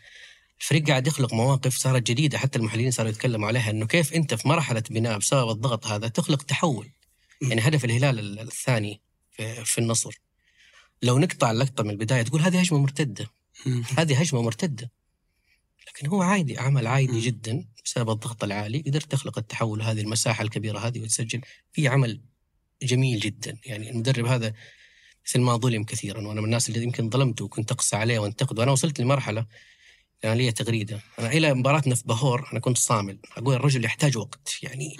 الفريق 0.61 0.87
قاعد 0.89 1.07
يخلق 1.07 1.35
مواقف 1.35 1.77
صارت 1.77 2.03
جديدة. 2.03 2.39
حتى 2.39 2.59
المحللين 2.59 2.91
صاروا 2.91 3.11
يتكلموا 3.11 3.49
عليها 3.49 3.71
إنه 3.71 3.87
كيف 3.87 4.13
أنت 4.15 4.35
في 4.35 4.49
مرحلة 4.49 4.83
بناء 4.91 5.19
بسبب 5.19 5.51
الضغط 5.51 5.87
هذا 5.87 6.09
تخلق 6.09 6.43
تحول. 6.43 6.89
يعني 7.43 7.61
هدف 7.61 7.85
الهلال 7.85 8.19
ال- 8.19 8.41
الثاني 8.41 9.01
في, 9.39 9.65
في 9.65 9.79
النصر. 9.79 10.21
لو 11.03 11.19
نقطع 11.19 11.51
اللقطة 11.51 11.85
من 11.85 11.91
البداية 11.91 12.23
تقول 12.23 12.41
هذه 12.41 12.61
هجمة 12.61 12.79
مرتدة. 12.79 13.27
هذه 13.99 14.21
هجمة 14.21 14.43
مرتدة. 14.43 14.91
لكن 15.89 16.07
هو 16.07 16.23
عادي 16.23 16.59
عمل 16.59 16.87
عادي. 16.87 17.21
جدا 17.21 17.65
بسبب 17.85 18.11
الضغط 18.11 18.45
العالي 18.45 18.79
قدرت 18.81 19.13
تخلق 19.13 19.39
التحول 19.39 19.83
هذه 19.83 20.01
المساحة 20.01 20.45
الكبيرة 20.45 20.79
هذه 20.79 21.01
وتسجل 21.01 21.41
في 21.73 21.89
عمل 21.89 22.21
جميل 22.83 23.21
جدا. 23.21 23.59
يعني 23.65 23.91
المدرب 23.91 24.27
هذا 24.27 24.55
مثل 25.27 25.41
ما 25.41 25.57
ظلم 25.57 25.85
كثيرا 25.85 26.27
وأنا 26.27 26.41
من 26.41 26.47
الناس 26.47 26.69
اللي 26.69 26.83
يمكن 26.83 27.11
ظلمته 27.11 27.45
وكنت 27.45 27.73
أقسى 27.73 27.97
عليه 27.97 28.19
وأنتقده. 28.19 28.61
وأنا 28.61 28.73
وصلت 28.73 29.01
لمرحلة 29.01 29.47
كان 30.21 30.37
لي 30.37 30.53
تغريدة. 30.53 31.01
أنا 31.19 31.29
إلى 31.33 31.55
مباراتنا 31.55 31.95
في 31.95 32.03
بهور 32.07 32.49
أنا 32.53 32.61
كنت 32.61 32.79
صامل. 32.79 33.19
أقول 33.37 33.55
الرجل 33.55 33.85
يحتاج 33.85 34.17
وقت. 34.17 34.59
يعني. 34.63 34.97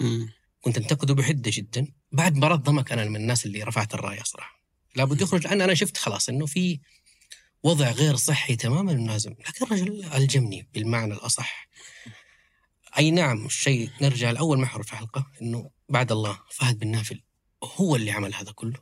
كنت 0.61 0.77
أنتقده 0.77 1.13
بحدة 1.13 1.51
جدا. 1.53 1.87
بعد 2.11 2.35
مباراه 2.35 2.55
ضمك 2.55 2.91
أنا 2.91 3.05
من 3.05 3.15
الناس 3.15 3.45
اللي 3.45 3.63
رفعت 3.63 3.93
الرايه 3.93 4.23
صراحة. 4.23 4.59
لابد 4.95 5.21
يخرج 5.21 5.47
لأن 5.47 5.61
أنا 5.61 5.73
شفت 5.73 5.97
خلاص 5.97 6.29
إنه 6.29 6.45
في 6.45 6.79
وضع 7.63 7.91
غير 7.91 8.15
صحي 8.15 8.55
تماما 8.55 8.91
لازم. 8.91 9.31
لكن 9.31 9.65
الرجل 9.65 10.05
ألجمني 10.13 10.67
بالمعنى 10.73 11.13
الأصح. 11.13 11.69
أي 12.97 13.11
نعم 13.11 13.45
الشيء 13.45 13.89
نرجع 14.01 14.31
لأول 14.31 14.59
محور 14.59 14.83
في 14.83 14.93
الحلقة 14.93 15.31
إنه 15.41 15.69
بعد 15.89 16.11
الله 16.11 16.39
فهد 16.51 16.79
بن 16.79 16.87
نافل 16.87 17.21
هو 17.63 17.95
اللي 17.95 18.11
عمل 18.11 18.35
هذا 18.35 18.51
كله. 18.51 18.79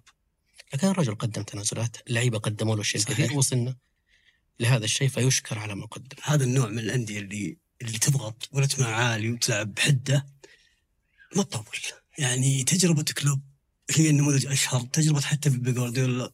لكن 0.74 0.88
الرجل 0.88 1.16
قدم 1.16 1.44
تنازلات 1.44 1.98
اللعيبه 2.08 2.38
قدموا 2.38 2.76
له 2.76 2.82
الشيء. 2.82 3.02
الكثير 3.02 3.34
وصلنا 3.34 3.76
لهذا 4.60 4.86
الشيء 4.86 5.08
فيشكر 5.08 5.60
على 5.60 5.76
ما 5.76 5.86
قدم. 5.86 6.18
هذا 6.24 6.44
النوع 6.44 6.68
من 6.70 6.80
الأندية 6.80 7.20
اللي 7.20 7.58
اللي 7.82 7.98
تضغط 7.98 8.49
ورتمها 8.52 8.95
عالي 8.95 9.32
وتلعب 9.32 9.74
بحدة 9.74 10.26
ما 11.36 11.44
تطول. 11.44 11.78
يعني 12.18 12.64
تجربة 12.64 13.03
كلوب 13.03 13.41
هي 13.91 14.10
النموذج 14.10 14.45
أشهر 14.45 14.81
تجربة 14.81 15.22
حتى 15.22 15.49
في 15.52 15.57
جوارديولا. 15.57 16.31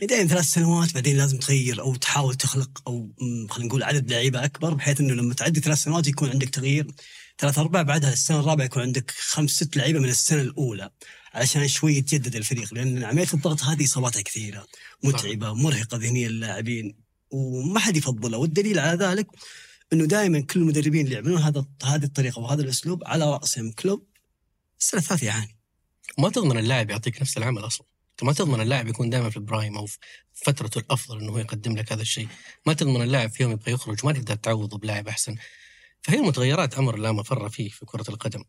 بعدين 0.00 0.28
ثلاث 0.28 0.44
سنوات 0.44 0.94
بعدين 0.94 1.16
لازم 1.16 1.38
تغير 1.38 1.80
أو 1.80 1.94
تحاول 1.94 2.34
تخلق 2.34 2.82
أو 2.86 3.12
خلينا 3.50 3.68
نقول 3.68 3.82
عدد 3.82 4.12
لعيبة 4.12 4.44
أكبر 4.44 4.74
بحيث 4.74 5.00
إنه 5.00 5.14
لما 5.14 5.34
تعدي 5.34 5.60
ثلاث 5.60 5.78
سنوات 5.78 6.06
يكون 6.06 6.30
عندك 6.30 6.48
تغيير. 6.48 6.86
ثلاث 7.38 7.58
أرباع 7.58 7.82
بعدها 7.82 8.12
السنة 8.12 8.40
الرابعة 8.40 8.64
يكون 8.64 8.82
عندك 8.82 9.10
خمس 9.10 9.50
ست 9.50 9.76
لعيبة 9.76 9.98
من 9.98 10.08
السنة 10.08 10.40
الأولى 10.40 10.90
علشان 11.34 11.68
شوي 11.68 11.96
يتجدد 11.96 12.36
الفريق 12.36 12.74
لأن 12.74 13.04
عملية 13.04 13.28
الضغط 13.34 13.62
هذه 13.62 13.84
إصاباتها 13.84 14.22
كثيرة 14.22 14.66
متعبة 15.04 15.54
مرهقة 15.54 15.96
ذهنيا 15.96 16.28
للاعبين 16.28 16.96
وما 17.30 17.80
حد 17.80 17.96
يفضلها. 17.96 18.38
والدليل 18.38 18.78
على 18.78 19.04
ذلك 19.04 19.26
إنه 19.92 20.04
دائما 20.04 20.40
كل 20.40 20.60
المدربين 20.60 21.04
اللي 21.04 21.14
يعملون 21.14 21.38
هذا 21.38 21.66
هذه 21.84 22.04
الطريقة 22.04 22.40
وهذا 22.40 22.62
الأسلوب 22.62 23.04
على 23.04 23.24
رأسهم 23.24 23.72
كلوب 23.72 24.09
السنة 24.80 25.00
الثالثة 25.00 25.26
يعاني 25.26 25.56
ما 26.18 26.28
تضمن 26.28 26.58
اللاعب 26.58 26.90
يعطيك 26.90 27.20
نفس 27.20 27.38
العمل 27.38 27.66
أصلا. 27.66 27.86
أنت 28.10 28.24
ما 28.24 28.32
تضمن 28.32 28.60
اللاعب 28.60 28.88
يكون 28.88 29.10
دائما 29.10 29.30
في 29.30 29.40
برايم 29.40 29.76
أو 29.76 29.86
في 29.86 29.98
فترته 30.32 30.78
الأفضل 30.78 31.18
إنه 31.20 31.32
هو 31.32 31.38
يقدم 31.38 31.76
لك 31.76 31.92
هذا 31.92 32.02
الشيء. 32.02 32.28
ما 32.66 32.72
تضمن 32.72 33.02
اللاعب 33.02 33.30
في 33.30 33.42
يوم 33.42 33.52
يبغى 33.52 33.72
يخرج 33.72 34.06
ما 34.06 34.12
تقدر 34.12 34.34
تعوضه 34.34 34.78
بلاعب 34.78 35.08
أحسن. 35.08 35.36
فهي 36.02 36.18
المتغيرات 36.18 36.74
أمر 36.74 36.96
لا 36.96 37.12
مفر 37.12 37.48
فيه 37.48 37.68
في 37.68 37.86
كرة 37.86 38.04
القدم. 38.08 38.44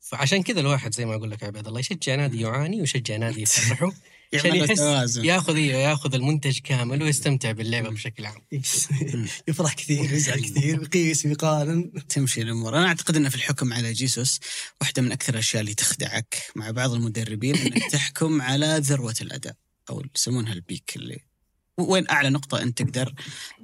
فعشان 0.00 0.42
كذا 0.42 0.60
الواحد 0.60 0.94
زي 0.94 1.04
ما 1.04 1.14
أقول 1.14 1.30
لك 1.30 1.42
عباد 1.42 1.66
الله 1.66 1.80
يشجع 1.80 2.14
نادي 2.14 2.40
يعاني 2.40 2.80
ويشجع 2.80 3.16
نادي 3.16 3.42
يفرحه. 3.42 3.92
عشان 4.34 4.56
يحس 4.56 5.16
ياخذ 5.16 5.56
إيه، 5.56 5.74
ياخذ 5.74 6.14
المنتج 6.14 6.58
كامل 6.58 7.02
ويستمتع 7.02 7.52
باللعبة 7.52 7.88
بشكل 7.88 8.26
عام. 8.26 8.42
يفرح 9.48 9.74
كثير 9.74 10.00
ويزعل 10.00 10.40
كثير 10.40 10.80
ويقيس 10.80 11.26
ويقارن 11.26 11.92
تمشي 12.08 12.42
الأمور، 12.42 12.78
أنا 12.78 12.86
أعتقد 12.86 13.16
ان 13.16 13.28
في 13.28 13.36
الحكم 13.36 13.72
على 13.72 13.92
جيسوس 13.92 14.40
واحدة 14.80 15.02
من 15.02 15.12
أكثر 15.12 15.32
الأشياء 15.34 15.60
اللي 15.60 15.74
تخدعك 15.74 16.42
مع 16.56 16.70
بعض 16.70 16.92
المدربين 16.92 17.56
إنك 17.56 17.90
تحكم 17.92 18.42
على 18.42 18.78
ذروة 18.80 19.14
الأداء 19.20 19.54
أو 19.90 20.02
يسمونها 20.16 20.52
ال 20.52 20.60
peak 20.60 20.92
اللي 20.96 21.28
وين 21.78 22.10
أعلى 22.10 22.30
نقطة 22.30 22.62
أنت 22.62 22.82
تقدر 22.82 23.14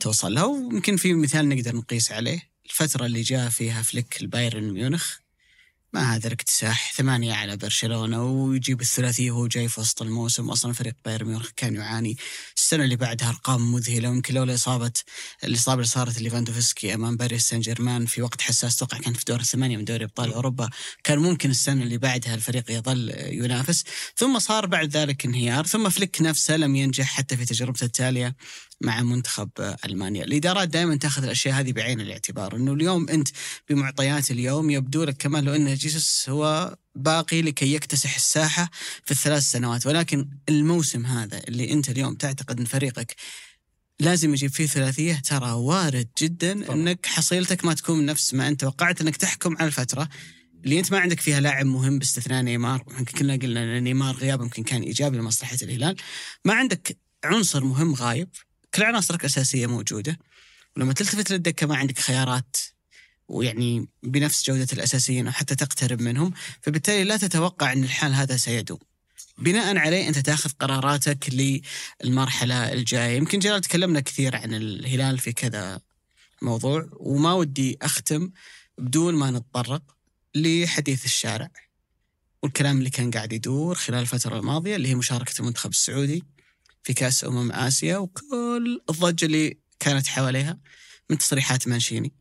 توصل 0.00 0.34
لها 0.34 0.44
ويمكن 0.44 0.96
في 0.96 1.14
مثال 1.14 1.48
نقدر 1.48 1.76
نقيس 1.76 2.12
عليه. 2.12 2.54
الفترة 2.66 3.06
اللي 3.06 3.22
جاء 3.22 3.48
فيها 3.48 3.82
فليك 3.82 4.22
البايرن 4.22 4.72
ميونخ. 4.72 5.16
ما 5.94 6.14
هذا 6.14 6.26
الاكتساح. 6.26 6.92
ثمانية 6.92 7.34
على 7.34 7.56
برشلونة 7.56 8.24
ويجيب 8.24 8.80
الثلاثية 8.80 9.30
وهو 9.30 9.46
جاي 9.46 9.68
في 9.68 9.80
وسط 9.80 10.02
الموسم. 10.02 10.50
أصلا 10.50 10.72
فريق 10.72 10.94
بايرن 11.04 11.26
ميونخ 11.26 11.50
كان 11.56 11.74
يعاني 11.74 12.16
السنة 12.56 12.84
اللي 12.84 12.96
بعدها 12.96 13.28
أرقام 13.28 13.72
مذهلة. 13.72 14.10
ويمكن 14.10 14.34
لولا 14.34 14.54
إصابة 14.54 14.92
الإصابة 15.44 15.74
اللي 15.74 15.86
صارت 15.86 16.20
لليفاندوفسكي 16.20 16.94
أمام 16.94 17.16
باريس 17.16 17.48
سان 17.48 17.60
جيرمان 17.60 18.06
في 18.06 18.22
وقت 18.22 18.40
حساس 18.40 18.76
أتوقع 18.76 18.98
كان 18.98 19.14
في 19.14 19.24
دور 19.28 19.40
الثمانية 19.40 19.76
من 19.76 19.84
دوري 19.84 20.04
أبطال 20.04 20.32
أوروبا. 20.32 20.70
كان 21.04 21.18
ممكن 21.18 21.50
السنة 21.50 21.82
اللي 21.82 21.98
بعدها 21.98 22.34
الفريق 22.34 22.70
يظل 22.70 23.14
ينافس. 23.16 23.84
ثم 24.16 24.38
صار 24.38 24.66
بعد 24.66 24.96
ذلك 24.96 25.24
انهيار. 25.24 25.66
ثم 25.66 25.88
فليك 25.88 26.20
نفسه 26.20 26.56
لم 26.56 26.76
ينجح 26.76 27.06
حتى 27.06 27.36
في 27.36 27.44
تجربته 27.44 27.84
التالية. 27.84 28.36
مع 28.80 29.02
منتخب 29.02 29.50
ألمانيا. 29.84 30.24
الإدارات 30.24 30.68
دائما 30.68 30.96
تأخذ 30.96 31.24
الأشياء 31.24 31.54
هذه 31.54 31.72
بعين 31.72 32.00
الاعتبار 32.00 32.56
أنه 32.56 32.72
اليوم 32.72 33.08
أنت 33.08 33.28
بمعطيات 33.68 34.30
اليوم 34.30 34.70
يبدو 34.70 35.04
لك 35.04 35.16
كمان 35.16 35.44
لو 35.44 35.54
أن 35.54 35.74
جيسوس 35.74 36.28
هو 36.28 36.76
باقي 36.94 37.42
لكي 37.42 37.74
يكتسح 37.74 38.14
الساحة 38.14 38.70
في 39.04 39.10
الثلاث 39.10 39.42
سنوات. 39.42 39.86
ولكن 39.86 40.28
الموسم 40.48 41.06
هذا 41.06 41.42
اللي 41.48 41.72
أنت 41.72 41.88
اليوم 41.88 42.14
تعتقد 42.14 42.60
أن 42.60 42.66
فريقك 42.66 43.16
لازم 44.00 44.32
يجيب 44.32 44.50
فيه 44.50 44.66
ثلاثية 44.66 45.14
ترى 45.14 45.50
وارد 45.52 46.08
جدا 46.18 46.64
طبعا. 46.64 46.76
أنك 46.76 47.06
حصيلتك 47.06 47.64
ما 47.64 47.74
تكون 47.74 48.06
نفس 48.06 48.34
ما 48.34 48.48
أنت 48.48 48.60
توقعت 48.60 49.00
أنك 49.00 49.16
تحكم 49.16 49.56
على 49.56 49.66
الفترة 49.66 50.08
اللي 50.64 50.78
أنت 50.78 50.92
ما 50.92 50.98
عندك 50.98 51.20
فيها 51.20 51.40
لاعب 51.40 51.66
مهم 51.66 51.98
باستثناء 51.98 52.42
نيمار. 52.42 52.82
كلنا 53.18 53.36
قلنا 53.36 53.78
إن 53.78 53.82
نيمار 53.82 54.14
غيابه 54.14 54.44
يمكن 54.44 54.62
كان 54.62 54.82
إيجابي 54.82 55.16
لمصلحة 55.18 55.58
الهلال. 55.62 55.96
ما 56.44 56.54
عندك 56.54 56.98
عنصر 57.24 57.64
مهم 57.64 57.94
غايب. 57.94 58.28
كل 58.74 58.82
عناصرك 58.82 59.20
الأساسية 59.20 59.66
موجودة 59.66 60.18
ولما 60.76 60.92
تلتفت 60.92 61.30
للدكه 61.30 61.66
ما 61.66 61.76
عندك 61.76 61.98
خيارات 61.98 62.56
ويعني 63.28 63.88
بنفس 64.02 64.50
جودة 64.50 64.66
الأساسيين 64.72 65.26
أو 65.26 65.32
حتى 65.32 65.54
تقترب 65.54 66.00
منهم 66.00 66.32
فبالتالي 66.60 67.04
لا 67.04 67.16
تتوقع 67.16 67.72
أن 67.72 67.84
الحال 67.84 68.14
هذا 68.14 68.36
سيدوم. 68.36 68.78
بناء 69.38 69.76
عليه 69.76 70.08
أنت 70.08 70.18
تأخذ 70.18 70.50
قراراتك 70.50 71.30
للمرحلة 72.04 72.72
الجاية. 72.72 73.16
يمكن 73.16 73.38
جلال 73.38 73.60
تكلمنا 73.60 74.00
كثير 74.00 74.36
عن 74.36 74.54
الهلال 74.54 75.18
في 75.18 75.32
كذا 75.32 75.80
موضوع 76.42 76.88
وما 76.92 77.32
ودي 77.32 77.78
أختم 77.82 78.30
بدون 78.78 79.14
ما 79.14 79.30
نتطرق 79.30 79.82
لحديث 80.34 81.04
الشارع 81.04 81.50
والكلام 82.42 82.78
اللي 82.78 82.90
كان 82.90 83.10
قاعد 83.10 83.32
يدور 83.32 83.74
خلال 83.74 84.00
الفترة 84.00 84.38
الماضية 84.38 84.76
اللي 84.76 84.88
هي 84.88 84.94
مشاركة 84.94 85.40
المنتخب 85.40 85.70
السعودي. 85.70 86.33
في 86.84 86.94
كأس 86.94 87.24
أمم 87.24 87.52
آسيا 87.52 87.96
وكل 87.96 88.80
الضجة 88.90 89.26
اللي 89.26 89.58
كانت 89.80 90.06
حواليها 90.06 90.58
من 91.10 91.18
تصريحات 91.18 91.68
مانشيني 91.68 92.12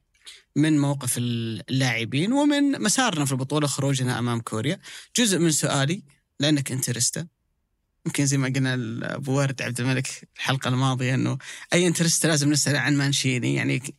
من 0.55 0.79
موقف 0.79 1.17
اللاعبين 1.17 2.33
ومن 2.33 2.81
مسارنا 2.81 3.25
في 3.25 3.31
البطولة 3.31 3.67
خروجنا 3.67 4.19
أمام 4.19 4.41
كوريا. 4.41 4.79
جزء 5.17 5.39
من 5.39 5.51
سؤالي 5.51 6.03
لأنك 6.39 6.71
انترستا. 6.71 7.27
يمكن 8.05 8.25
زي 8.25 8.37
ما 8.37 8.47
قلنا 8.47 8.73
أبو 9.15 9.37
ورد 9.37 9.61
عبد 9.61 9.79
الملك 9.79 10.29
الحلقة 10.35 10.67
الماضية 10.67 11.13
أنه 11.13 11.37
أي 11.73 11.87
انترستا 11.87 12.27
لازم 12.27 12.51
نسأل 12.51 12.75
عن 12.75 12.97
مانشيني. 12.97 13.55
يعني 13.55 13.95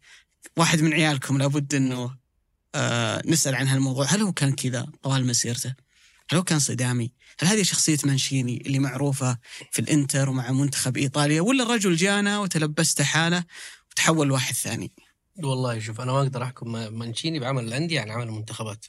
واحد 0.57 0.81
من 0.81 0.93
عيالكم 0.93 1.39
لابد 1.39 1.75
أنه 1.75 2.17
آه 2.75 3.23
نسأل 3.27 3.55
عن 3.55 3.69
هالموضوع. 3.69 4.07
هل 4.07 4.21
هو 4.21 4.33
كان 4.33 4.53
كذا 4.53 4.87
طوال 5.03 5.27
مسيرته؟ 5.27 5.75
هل 6.31 6.39
هو 6.39 6.45
كان 6.45 6.59
صدامي؟ 6.59 7.13
هل 7.41 7.49
هذه 7.49 7.63
شخصية 7.63 7.99
مانشيني 8.05 8.63
اللي 8.67 8.79
معروفة 8.79 9.39
في 9.71 9.79
الإنتر 9.79 10.31
ومع 10.31 10.51
منتخب 10.51 10.97
إيطاليا 10.97 11.41
ولا 11.41 11.65
الرجل 11.65 11.97
جانا 11.97 12.39
وتلبست 12.39 13.03
حالة 13.03 13.45
وتحول 13.91 14.31
واحد 14.31 14.55
ثاني؟ 14.55 14.91
والله 15.37 15.79
شوف 15.79 16.01
أنا 16.01 16.13
ما 16.13 16.19
أقدر 16.19 16.43
أحكم 16.43 16.73
مانشيني 16.73 17.39
بعمل 17.39 17.65
الأندية 17.65 18.01
عن 18.01 18.11
عمل 18.11 18.27
المنتخبات. 18.27 18.87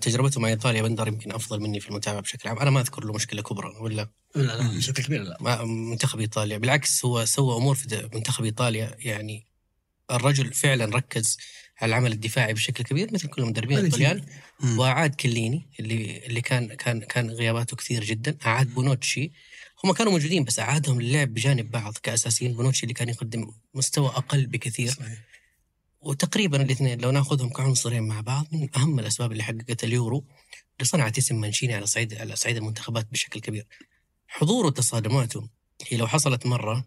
تجربته 0.00 0.40
مع 0.40 0.48
إيطاليا 0.48 0.82
بندر 0.82 1.08
يمكن 1.08 1.32
أفضل 1.32 1.60
مني 1.60 1.80
في 1.80 1.88
المتابعة 1.88 2.22
بشكل 2.22 2.48
عام. 2.48 2.58
أنا 2.58 2.70
ما 2.70 2.80
أذكر 2.80 3.04
له 3.04 3.12
مشكلة 3.12 3.42
كبرى 3.42 3.74
ولا 3.80 4.08
لا 4.34 4.42
لا 4.42 4.76
بشكل 4.76 5.02
كبير 5.02 5.22
لا. 5.22 5.36
ما 5.40 5.64
منتخب 5.64 6.20
إيطاليا. 6.20 6.58
بالعكس 6.58 7.04
هو 7.04 7.24
سوى 7.24 7.56
أمور 7.56 7.74
في 7.74 8.08
منتخب 8.14 8.44
إيطاليا 8.44 8.94
يعني 8.98 9.46
الرجل 10.10 10.52
فعلا 10.54 10.84
ركز 10.84 11.38
على 11.80 11.88
العمل 11.88 12.12
الدفاعي 12.12 12.54
بشكل 12.54 12.84
كبير 12.84 13.12
مثل 13.12 13.28
كل 13.28 13.42
المدربين 13.42 13.78
الايطاليان 13.78 14.24
واعاد 14.76 15.14
كيليني 15.14 15.68
اللي 15.80 16.26
اللي 16.26 16.40
كان 16.40 16.74
كان 16.74 17.00
كان 17.00 17.30
غياباته 17.30 17.76
كثير 17.76 18.04
جدا. 18.04 18.36
اعاد 18.46 18.74
بونوتشي. 18.74 19.32
هم 19.84 19.92
كانوا 19.92 20.12
موجودين 20.12 20.44
بس 20.44 20.58
اعادهم 20.58 21.00
للعب 21.00 21.34
بجانب 21.34 21.70
بعض 21.70 21.96
كأساسيين. 22.02 22.52
بونوتشي 22.54 22.82
اللي 22.82 22.94
كان 22.94 23.08
يقدم 23.08 23.50
مستوى 23.74 24.08
أقل 24.08 24.46
بكثير. 24.46 24.90
صحيح. 24.90 25.18
وتقريبا 26.00 26.62
الاثنين 26.62 27.00
لو 27.00 27.10
ناخذهم 27.10 27.48
كعنصرين 27.48 28.02
مع 28.02 28.20
بعض 28.20 28.46
من 28.52 28.68
أهم 28.76 28.98
الأسباب 28.98 29.32
اللي 29.32 29.42
حققت 29.42 29.84
اليورو 29.84 30.24
اللي 30.78 30.88
صنعت 30.88 31.18
اسم 31.18 31.40
منشيني 31.40 31.74
على 31.74 31.86
صعيد 31.86 32.14
على 32.14 32.36
صعيد 32.36 32.56
المنتخبات 32.56 33.06
بشكل 33.12 33.40
كبير. 33.40 33.66
حضوره 34.28 34.66
وتصادماته. 34.66 35.48
هي 35.88 35.96
لو 35.96 36.06
حصلت 36.06 36.46
مرة 36.46 36.84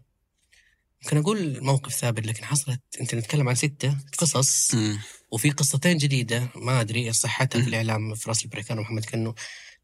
ممكن 1.04 1.16
أقول 1.16 1.64
موقف 1.64 1.92
ثابت 1.92 2.26
لكن 2.26 2.44
حصلت 2.44 2.80
أنت 3.00 3.14
نتكلم 3.14 3.48
عن 3.48 3.54
ستة 3.54 3.96
قصص 4.18 4.74
مم. 4.74 4.98
وفي 5.30 5.50
قصتين 5.50 5.96
جديدة 5.96 6.48
ما 6.56 6.80
أدري 6.80 7.12
صحتها 7.12 7.62
في 7.62 7.68
الإعلام 7.68 8.14
في 8.14 8.28
رأس 8.28 8.44
البريكان 8.44 8.78
ومحمد 8.78 9.04
كنو. 9.04 9.34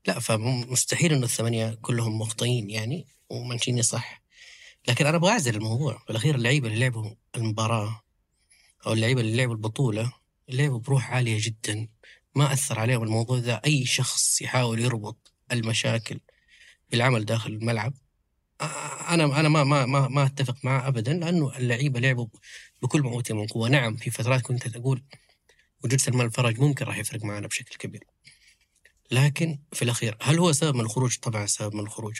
لا 0.07 0.19
فمستحيل 0.19 1.12
إنه 1.12 1.24
الثمانية 1.24 1.78
كلهم 1.82 2.19
مخطئين 2.19 2.70
يعني 2.70 3.07
ومنشيني 3.31 3.82
صح. 3.82 4.23
لكن 4.89 5.07
أنا 5.07 5.16
أبغى 5.16 5.31
أعزل 5.31 5.55
الموضوع. 5.57 6.03
بالاخير 6.09 6.35
اللعيبة 6.35 6.69
اللي 6.69 6.81
لعبوا 6.81 7.15
المباراة 7.36 8.03
أو 8.86 8.93
اللعيبة 8.93 9.20
اللي 9.20 9.36
لعبوا 9.36 9.55
البطولة 9.55 10.12
لعبوا 10.49 10.78
بروح 10.78 11.11
عالية 11.11 11.39
جدا. 11.40 11.89
ما 12.35 12.53
أثر 12.53 12.78
عليهم 12.78 13.03
الموضوع 13.03 13.39
ذا 13.39 13.61
أي 13.66 13.86
شخص 13.86 14.43
يحاول 14.43 14.81
يربط 14.81 15.32
المشاكل 15.53 16.20
بالعمل 16.90 17.24
داخل 17.24 17.51
الملعب. 17.51 17.95
أنا 18.61 19.41
أنا 19.41 19.49
ما 19.49 19.65
ما 19.65 19.87
ما, 19.87 20.09
ما 20.09 20.27
أتفق 20.27 20.65
معه 20.65 20.89
ابدا 20.89 21.13
لأنه 21.13 21.57
اللعيبه 21.59 22.01
لعبوا 22.01 22.27
بكل 22.83 23.03
ما 23.03 23.11
اوتي 23.11 23.33
من 23.33 23.47
قوة. 23.47 23.69
نعم 23.69 23.97
في 23.97 24.11
فترات 24.11 24.43
كنت 24.43 24.77
أقول 24.77 25.03
وجود 25.85 26.01
سلمان 26.01 26.27
الفرج 26.27 26.61
ممكن 26.61 26.85
راح 26.85 26.99
يفرق 26.99 27.25
معنا 27.25 27.47
بشكل 27.47 27.77
كبير. 27.77 28.05
لكن 29.11 29.59
في 29.73 29.83
الأخير 29.83 30.17
هل 30.23 30.39
هو 30.39 30.53
سبب 30.53 30.75
من 30.75 30.81
الخروج؟ 30.81 31.17
طبعا 31.19 31.47
سبب 31.47 31.75
من 31.75 31.81
الخروج. 31.81 32.19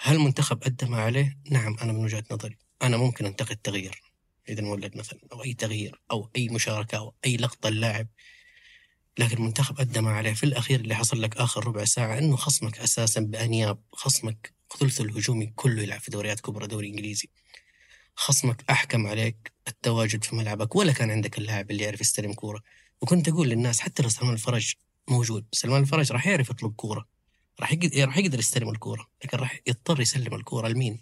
هل 0.00 0.16
المنتخب 0.16 0.64
ادى 0.64 0.86
ما 0.86 1.02
عليه؟ 1.02 1.38
نعم 1.50 1.76
أنا 1.82 1.92
من 1.92 2.04
وجهة 2.04 2.24
نظري. 2.30 2.58
أنا 2.82 2.96
ممكن 2.96 3.26
أنتقد 3.26 3.56
تغيير 3.56 4.02
اذا 4.48 4.62
مولد 4.62 4.96
مثلا 4.96 5.20
أو 5.32 5.44
أي 5.44 5.54
تغيير 5.54 6.00
أو 6.10 6.30
أي 6.36 6.48
مشاركة 6.48 6.98
أو 6.98 7.14
أي 7.24 7.36
لقطة 7.36 7.68
اللاعب 7.68 8.06
لكن 9.18 9.36
المنتخب 9.36 9.80
ادى 9.80 10.00
ما 10.00 10.10
عليه 10.10 10.32
في 10.32 10.44
الأخير 10.44 10.80
اللي 10.80 10.94
حصل 10.94 11.22
لك 11.22 11.36
آخر 11.36 11.66
ربع 11.66 11.84
ساعة 11.84 12.18
إنه 12.18 12.36
خصمك 12.36 12.78
أساسا 12.78 13.20
بأنياب 13.20 13.82
خصمك 13.92 14.52
ثلثه 14.78 15.04
الهجومي 15.04 15.52
كله 15.56 15.82
يلعب 15.82 16.00
في 16.00 16.10
دوريات 16.10 16.40
كبرى 16.40 16.66
دوري 16.66 16.88
إنجليزي 16.88 17.28
خصمك 18.14 18.64
أحكم 18.70 19.06
عليك 19.06 19.52
التواجد 19.68 20.24
في 20.24 20.36
ملعبك 20.36 20.76
ولا 20.76 20.92
كان 20.92 21.10
عندك 21.10 21.38
اللاعب 21.38 21.70
اللي 21.70 21.84
يعرف 21.84 22.00
يستلم 22.00 22.32
كورة 22.32 22.62
وكنت 23.00 23.28
أقول 23.28 23.48
للناس 23.48 23.80
حتى 23.80 24.02
لو 24.02 24.08
سلمان 24.08 24.34
الفرج 24.34 24.74
موجود 25.08 25.44
سلمان 25.52 25.82
الفرج 25.82 26.12
راح 26.12 26.26
يعرف 26.26 26.50
يطلب 26.50 26.74
كورة 26.74 27.08
راح 27.60 27.72
يقدر 27.72 28.04
راح 28.04 28.18
يقدر 28.18 28.38
يستلم 28.38 28.68
الكورة 28.68 29.06
لكن 29.24 29.38
راح 29.38 29.60
يضطر 29.66 30.00
يسلم 30.00 30.34
الكورة 30.34 30.68
لمين؟ 30.68 31.00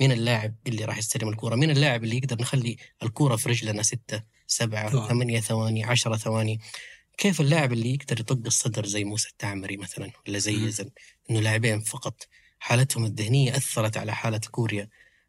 مين 0.00 0.12
اللاعب 0.12 0.54
اللي 0.66 0.84
راح 0.84 0.98
يستلم 0.98 1.28
الكورة؟ 1.28 1.56
مين 1.56 1.70
اللاعب 1.70 2.04
اللي 2.04 2.16
يقدر 2.16 2.40
نخلي 2.40 2.76
الكورة 3.02 3.36
في 3.36 3.48
رجلنا 3.48 3.82
ستة 3.82 4.22
سبعة 4.46 4.90
طبعاً. 4.90 5.08
ثمانية 5.08 5.40
ثواني 5.40 5.84
عشرة 5.84 6.16
ثواني 6.16 6.60
كيف 7.18 7.40
اللاعب 7.40 7.72
اللي 7.72 7.94
يقدر 7.94 8.20
يطق 8.20 8.46
الصدر 8.46 8.86
زي 8.86 9.04
موسى 9.04 9.28
التعمري 9.28 9.76
مثلا 9.76 10.10
ولا 10.28 10.38
زي. 10.38 10.66
يزن 10.66 10.90
إنه 11.30 11.40
لاعبين 11.40 11.80
فقط 11.80 12.26
حالتهم 12.58 13.04
الذهنية 13.04 13.56
أثرت 13.56 13.96
على 13.96 14.14
حالة 14.14 14.40
كوريا 14.50 14.88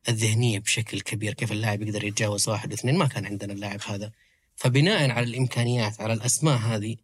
الذهنية 0.09 0.59
بشكل 0.59 1.01
كبير 1.01 1.33
كيف 1.33 1.51
اللاعب 1.51 1.81
يقدر 1.81 2.03
يتجاوز 2.03 2.49
واحد 2.49 2.71
واثنين؟ 2.71 2.97
ما 2.97 3.07
كان 3.07 3.25
عندنا 3.25 3.53
اللاعب 3.53 3.79
هذا. 3.87 4.11
فبناء 4.55 5.11
على 5.11 5.25
الإمكانيات 5.25 6.01
على 6.01 6.13
الأسماء 6.13 6.57
هذه 6.57 6.95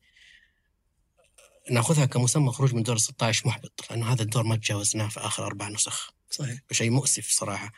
نأخذها 1.72 2.06
كمسمى 2.06 2.52
خروج 2.52 2.76
من 2.76 2.84
دور 2.84 2.98
16 2.98 3.48
محبط 3.48 3.86
لأنه 3.90 4.14
هذا 4.14 4.22
الدور 4.22 4.44
ما 4.44 4.56
تجاوزناه 4.56 5.08
في 5.08 5.20
آخر 5.20 5.46
أربع 5.46 5.70
نسخ. 5.70 6.14
صحيح. 6.32 6.60
شيء 6.72 6.90
مؤسف 6.90 7.30
صراحة. 7.32 7.72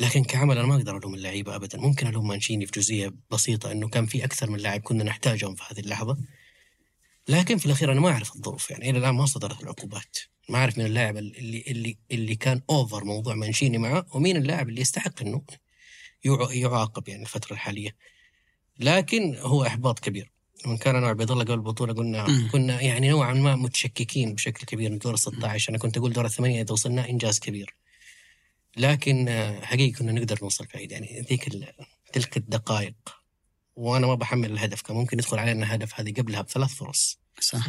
لكن 0.00 0.24
كعمل 0.24 0.58
أنا 0.58 0.66
ما 0.66 0.76
أقدر 0.76 0.96
ألوم 0.96 1.14
اللعيبة 1.14 1.56
ابدا. 1.56 1.78
ممكن 1.78 2.06
ألوم 2.06 2.28
مانشيني 2.28 2.66
في 2.66 2.72
جزئية 2.80 3.14
بسيطة 3.30 3.72
إنه 3.72 3.88
كان 3.88 4.06
في 4.06 4.24
أكثر 4.24 4.50
من 4.50 4.58
لاعب 4.58 4.80
كنا 4.80 5.04
نحتاجهم 5.04 5.54
في 5.54 5.62
هذه 5.70 5.80
اللحظة. 5.80 6.18
لكن 7.28 7.58
في 7.58 7.66
الأخير 7.66 7.92
أنا 7.92 8.00
ما 8.00 8.08
أعرف 8.10 8.36
الظروف 8.36 8.70
يعني 8.70 8.90
إلى 8.90 8.98
الآن 8.98 9.14
ما 9.14 9.26
صدرت 9.26 9.62
العقوبات. 9.62 10.16
ما 10.48 10.58
أعرف 10.58 10.78
مين 10.78 10.86
اللاعب 10.86 11.16
اللي 11.16 11.64
اللي 11.68 11.98
اللي 12.10 12.36
كان 12.36 12.62
over 12.70 13.04
موضوع 13.04 13.34
مانشيني 13.34 13.78
معه 13.78 14.06
ومين 14.14 14.36
اللاعب 14.36 14.68
اللي 14.68 14.80
يستحق 14.80 15.22
إنه 15.22 15.42
يع- 16.24 16.52
يعاقب 16.52 17.08
يعني 17.08 17.22
الفترة 17.22 17.52
الحالية. 17.52 17.96
لكن 18.78 19.36
هو 19.36 19.64
إحباط 19.66 19.98
كبير. 19.98 20.30
من 20.66 20.76
كان 20.76 20.96
أنا 20.96 21.06
وعبيد 21.06 21.30
الله 21.30 21.44
قبل 21.44 21.54
البطولة 21.54 21.92
قلنا. 21.92 22.48
كنا 22.52 22.80
يعني 22.80 23.08
نوعا 23.08 23.34
ما 23.34 23.56
متشككين 23.56 24.34
بشكل 24.34 24.66
كبير 24.66 24.90
من 24.90 24.98
دور 24.98 25.14
ال 25.14 25.18
16 25.18 25.70
أنا 25.70 25.78
كنت 25.78 25.96
أقول 25.96 26.12
دور 26.12 26.24
الثمانية 26.24 26.62
إذا 26.62 26.72
وصلنا 26.72 27.08
إنجاز 27.10 27.38
كبير. 27.38 27.74
لكن 28.76 29.28
آه، 29.28 29.60
حقيقي 29.64 29.90
كنا 29.92 30.12
نقدر 30.12 30.38
نوصل 30.42 30.66
بعيد. 30.74 30.92
يعني 30.92 31.20
ذيك 31.30 31.48
تلك 32.12 32.36
الدقائق. 32.36 32.94
وأنا 33.78 34.06
ما 34.06 34.14
بحمل 34.14 34.52
الهدف. 34.52 34.82
كان 34.82 34.96
ممكن 34.96 35.18
يدخل 35.18 35.38
علينا 35.38 35.74
هدف 35.74 36.00
هذه 36.00 36.12
قبلها 36.12 36.42
بثلاث 36.42 36.74
فرص. 36.74 37.18
صح. 37.40 37.66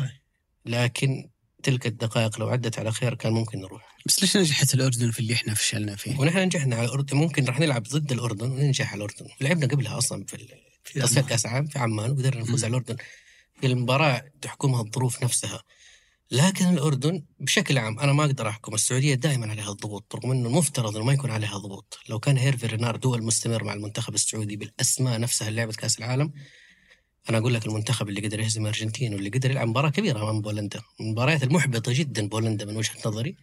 لكن 0.66 1.30
تلك 1.64 1.86
الدقائق 1.88 2.40
لو 2.40 2.50
عدت 2.50 2.80
على 2.80 2.92
خير 2.92 3.14
كان 3.16 3.34
ممكن 3.34 3.62
نروح. 3.62 3.98
بس 4.06 4.22
ليش 4.22 4.38
نجحت 4.38 4.74
الأردن 4.74 5.12
في 5.12 5.20
اللي 5.20 5.34
إحنا 5.34 5.54
فشلنا 5.54 5.96
فيه؟ 5.96 6.20
ونحن 6.20 6.38
نجحنا 6.38 6.76
على 6.76 6.86
الأردن. 6.86 7.18
ممكن 7.18 7.46
راح 7.46 7.60
نلعب 7.60 7.84
ضد 7.84 8.12
الأردن 8.12 8.52
وننجح 8.52 8.92
على 8.94 8.98
الأردن. 9.06 9.28
لعبنا 9.42 9.68
قبلها 9.68 9.98
أصلا 9.98 10.26
في 10.26 10.34
ال- 10.34 10.50
في 10.84 11.00
تصفيات. 11.00 11.26
كأس 11.26 11.46
العالم 11.46 11.68
في 11.68 11.80
عمان 11.80 12.12
وقدرنا 12.12 12.42
نفوز. 12.42 12.64
على 12.64 12.72
الأردن. 12.72 12.96
في 13.62 13.68
المباراة 13.68 14.24
تحكمها 14.42 14.82
الظروف 14.82 15.24
نفسها. 15.24 15.64
لكن 16.32 16.66
الأردن 16.66 17.24
بشكل 17.40 17.78
عام 17.78 18.00
أنا 18.00 18.14
ما 18.14 18.26
أقدر 18.26 18.50
أحكم 18.50 18.74
السعودية 18.74 19.14
دائما 19.14 19.52
عليها 19.52 19.72
الضغوط 19.72 20.16
رغم 20.16 20.32
إنه 20.32 20.50
المفترض 20.50 20.96
إنه 20.96 21.06
ما 21.06 21.14
يكون 21.14 21.32
عليها 21.32 21.58
ضغوط. 21.58 22.00
لو 22.10 22.20
كان 22.20 22.38
هيرفي 22.38 22.68
ريناردو 22.68 23.16
المستمر 23.16 23.64
مع 23.64 23.74
المنتخب 23.74 24.14
السعودي 24.14 24.56
بالأسماء 24.56 25.20
نفسها 25.20 25.48
اللي 25.48 25.62
لعبت 25.62 25.76
كأس 25.76 26.00
العالم 26.00 26.34
أنا 27.30 27.38
أقول 27.38 27.54
لك 27.54 27.66
المنتخب 27.66 28.10
اللي 28.10 28.22
قدر 28.22 28.40
يهزم 28.40 28.62
الارجنتين 28.62 29.14
واللي 29.14 29.30
قدر 29.30 29.52
يلعب 29.52 29.68
مباراة 29.68 29.90
كبيرة 29.90 30.24
أمام 30.24 30.42
بولندا 30.42 30.82
المباريات 31.00 31.44
المحبطة 31.44 31.92
جدا 31.94 32.28
بولندا 32.28 32.66
من 32.66 32.78
وجهة 32.78 32.96
نظري 33.06 33.36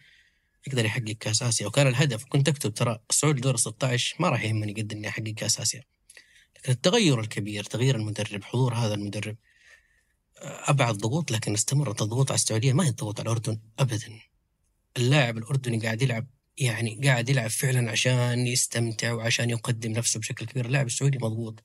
يقدر 0.66 0.84
يحقق 0.84 1.16
كأس 1.20 1.42
آسيا. 1.42 1.66
وكان 1.66 1.86
الهدف 1.86 2.24
كنت 2.24 2.48
أكتب 2.48 2.74
ترى 2.74 2.98
الصعود 3.10 3.38
لدور 3.38 3.56
16 3.56 4.16
ما 4.20 4.28
راح 4.28 4.44
يهمني 4.44 4.72
قد 4.72 4.92
إني 4.92 5.08
أحقق 5.08 5.34
كأس 5.36 5.60
آسيا. 5.60 5.82
لكن 6.58 6.72
التغير 6.72 7.20
الكبير 7.20 7.64
تغيير 7.64 7.96
المدرب 7.96 8.44
حضور 8.44 8.74
هذا 8.74 8.94
المدرب 8.94 9.36
أبعد 10.47 10.94
ضغوط 10.94 11.31
لكن 11.31 11.55
استمرت 11.55 12.02
الضغوط 12.02 12.31
على 12.31 12.39
السعودية 12.39 12.73
ما 12.73 12.85
هي 12.85 12.89
الضغوط 12.89 13.20
على 13.20 13.27
الأردن 13.27 13.60
ابدا. 13.78 14.20
اللاعب 14.97 15.39
الأردني 15.39 15.78
قاعد 15.78 16.02
يلعب 16.02 16.27
يعني 16.59 17.01
قاعد 17.05 17.28
يلعب 17.28 17.51
فعلا 17.51 17.90
عشان 17.90 18.47
يستمتع 18.47 19.12
وعشان 19.12 19.51
يقدم 19.51 19.93
نفسه 19.93 20.20
بشكل 20.20 20.47
كبير. 20.47 20.66
اللاعب 20.66 20.86
السعودي 20.86 21.18
مضغوط 21.18 21.62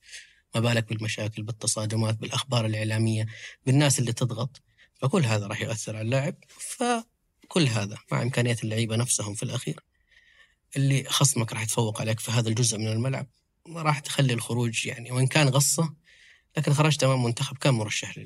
ما 0.54 0.60
بالك 0.60 0.88
بالمشاكل 0.88 1.42
بالتصادمات 1.42 2.14
بالأخبار 2.18 2.66
الإعلامية 2.66 3.26
بالناس 3.66 3.98
اللي 3.98 4.12
تضغط. 4.12 4.62
فكل 4.94 5.24
هذا 5.24 5.46
راح 5.46 5.60
ياثر 5.60 5.96
على 5.96 6.04
اللاعب 6.04 6.34
فكل 6.48 7.66
هذا 7.68 7.98
مع 8.12 8.22
امكانيات 8.22 8.64
اللعيبة 8.64 8.96
نفسهم 8.96 9.34
في 9.34 9.42
الأخير. 9.42 9.80
اللي 10.76 11.04
خصمك 11.04 11.52
راح 11.52 11.62
يتفوق 11.62 12.00
عليك 12.00 12.20
في 12.20 12.30
هذا 12.30 12.48
الجزء 12.48 12.78
من 12.78 12.88
الملعب 12.88 13.26
ما 13.66 13.82
راح 13.82 13.98
تخلي 13.98 14.32
الخروج 14.32 14.86
يعني 14.86 15.12
وإن 15.12 15.26
كان 15.26 15.48
غصة 15.48 15.94
لكن 16.56 16.72
خرجت 16.72 17.04
أمام 17.04 17.22
منتخب 17.24 17.58
كان 17.58 17.74
مرشح 17.74 18.18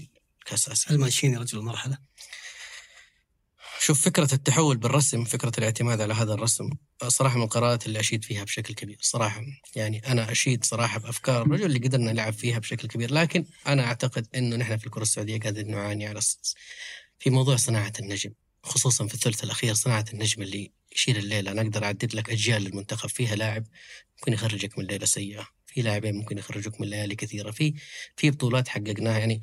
هل 0.87 0.99
مانشيني 0.99 1.37
رجل 1.37 1.59
المرحلة؟ 1.59 1.99
شوف 3.81 4.05
فكرة 4.05 4.35
التحول 4.35 4.77
بالرسم 4.77 5.25
فكرة 5.25 5.53
الاعتماد 5.59 6.01
على 6.01 6.15
هذا 6.15 6.35
الرسم 6.35 6.71
صراحة 7.09 7.37
من 7.37 7.43
القرارات 7.43 7.87
اللي 7.87 8.01
أشيد 8.01 8.25
فيها 8.25 8.45
بشكل 8.45 8.75
كبير 8.75 8.99
صراحة. 9.01 9.43
يعني 9.77 9.99
أنا 10.07 10.33
أشيد 10.33 10.65
صراحة 10.65 10.99
بأفكار 10.99 11.43
الرجل 11.43 11.65
اللي 11.65 11.79
قدرنا 11.79 12.13
نلعب 12.13 12.33
فيها 12.33 12.59
بشكل 12.59 12.89
كبير 12.89 13.15
لكن 13.15 13.45
أنا 13.67 13.85
أعتقد 13.85 14.27
أنه 14.35 14.57
نحن 14.57 14.77
في 14.77 14.87
الكرة 14.87 15.03
السعودية 15.03 15.41
قاعدين 15.41 15.71
نعاني 15.71 16.07
على 16.07 16.21
في 17.19 17.31
موضوع 17.31 17.57
صناعة 17.57 17.93
النجم 18.01 18.33
خصوصا 18.63 19.07
في 19.07 19.15
الثلث 19.15 19.45
الأخير 19.45 19.75
صناعة 19.75 20.05
النجم 20.13 20.43
اللي 20.43 20.73
يشيل 20.93 21.17
الليلة. 21.17 21.51
أنا 21.51 21.63
أقدر 21.63 21.85
أعدد 21.85 22.15
لك 22.15 22.31
أجيال 22.31 22.63
للمنتخب 22.63 23.09
فيها 23.09 23.37
لاعب 23.37 23.65
ممكن 24.17 24.33
يخرجك 24.33 24.79
من 24.79 24.85
ليلة 24.85 25.07
سيئة 25.07 25.49
في 25.67 25.83
لاعبين 25.83 26.15
ممكن 26.15 26.39
يخرجوك 26.39 26.81
من 26.81 26.89
ليالي 26.89 27.17
كثيرة 27.17 27.51
في 27.51 27.75
في 28.17 28.31
بطولات 28.31 28.69
حققناها. 28.69 29.19
يعني 29.19 29.41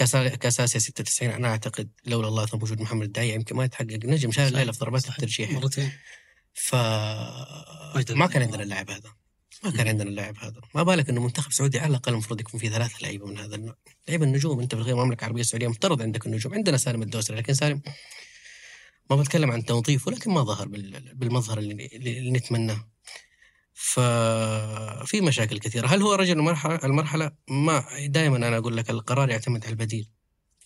كاس 0.00 0.16
كاس 0.16 0.60
اسيا 0.60 0.80
96 0.80 1.30
أنا 1.30 1.48
أعتقد 1.48 1.90
لولا 2.06 2.28
الله 2.28 2.46
ثم 2.46 2.62
وجود 2.62 2.80
محمد 2.80 3.02
الداعي 3.02 3.34
يمكن 3.34 3.56
ما 3.56 3.64
يتحقق. 3.64 3.98
نجم 4.04 4.32
شال 4.32 4.44
الليلة 4.44 4.72
في 4.72 4.78
ضربات. 4.78 5.08
الترجيح 5.08 5.50
مرتين. 5.50 5.92
ف 6.54 6.74
ما 6.74 8.26
كان. 8.32 8.42
عندنا 8.42 8.62
اللاعب 8.62 8.90
هذا. 8.90 9.12
ما 9.64 9.70
كان 9.70 9.88
عندنا 9.88 10.08
اللاعب 10.10 10.36
هذا. 10.38 10.60
ما 10.74 10.82
بالك 10.82 11.08
إنه 11.10 11.20
منتخب 11.22 11.52
سعودي 11.52 11.78
على 11.78 11.90
الأقل 11.90 12.12
المفروض 12.12 12.40
يكون 12.40 12.60
فيه 12.60 12.68
ثلاثة 12.68 12.94
لعيبة 13.02 13.26
من 13.26 13.38
هذا 13.38 13.54
النوع. 13.54 13.76
لعيبة 14.08 14.24
النجوم. 14.24 14.60
أنت 14.60 14.74
في 14.74 14.90
المملكة 14.90 15.20
العربية 15.20 15.40
السعودية 15.40 15.68
مفترض 15.68 16.02
عندك 16.02 16.26
النجوم. 16.26 16.54
عندنا 16.54 16.76
سالم 16.76 17.02
الدوسري 17.02 17.36
لكن 17.36 17.54
سالم 17.54 17.82
ما 19.10 19.16
بتكلم 19.16 19.50
عن 19.50 19.64
توظيفه 19.64 20.10
لكن 20.10 20.30
ما 20.30 20.42
ظهر 20.42 20.68
بال- 20.68 21.14
بالمظهر 21.14 21.58
اللي, 21.58 21.86
اللي 21.92 22.30
نتمناه. 22.30 22.89
ففي 23.74 25.20
مشاكل 25.20 25.58
كثيرة. 25.58 25.86
هل 25.86 26.02
هو 26.02 26.14
رجل 26.14 26.38
المرحلة؟ 26.38 26.80
المرحلة 26.84 27.30
ما 27.48 27.84
دائما 28.06 28.36
أنا 28.36 28.58
أقول 28.58 28.76
لك 28.76 28.90
القرار 28.90 29.30
يعتمد 29.30 29.64
على 29.64 29.72
البديل. 29.72 30.08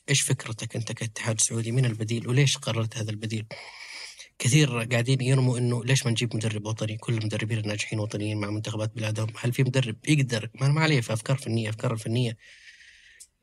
إيش 0.09 0.21
فكرتك 0.21 0.77
أنت 0.77 0.93
كاتحاد 0.93 1.41
سعودي؟ 1.41 1.73
من 1.73 1.85
البديل 1.85 2.29
وليش 2.29 2.57
قررت 2.57 2.97
هذا 2.97 3.11
البديل؟ 3.11 3.47
كثير 4.39 4.83
قاعدين 4.83 5.21
يرموا 5.21 5.59
إنه 5.59 5.85
ليش 5.85 6.05
ما 6.07 6.11
نجيب 6.11 6.37
مدرب 6.37 6.67
وطني؟ 6.67 6.97
كل 6.97 7.15
المدربين 7.15 7.59
الناجحين 7.59 7.99
وطنيين 8.01 8.41
مع 8.41 8.51
منتخبات 8.51 8.97
بلادهم، 8.97 9.33
هل 9.41 9.53
في 9.53 9.63
مدرب 9.63 9.97
يقدر؟ 10.09 10.51
ما 10.55 10.69
ما 10.69 10.81
عليه 10.81 11.01
في 11.01 11.13
أفكار 11.13 11.37
فنية، 11.37 11.71
أفكار 11.71 11.93
الفنيه 11.93 12.37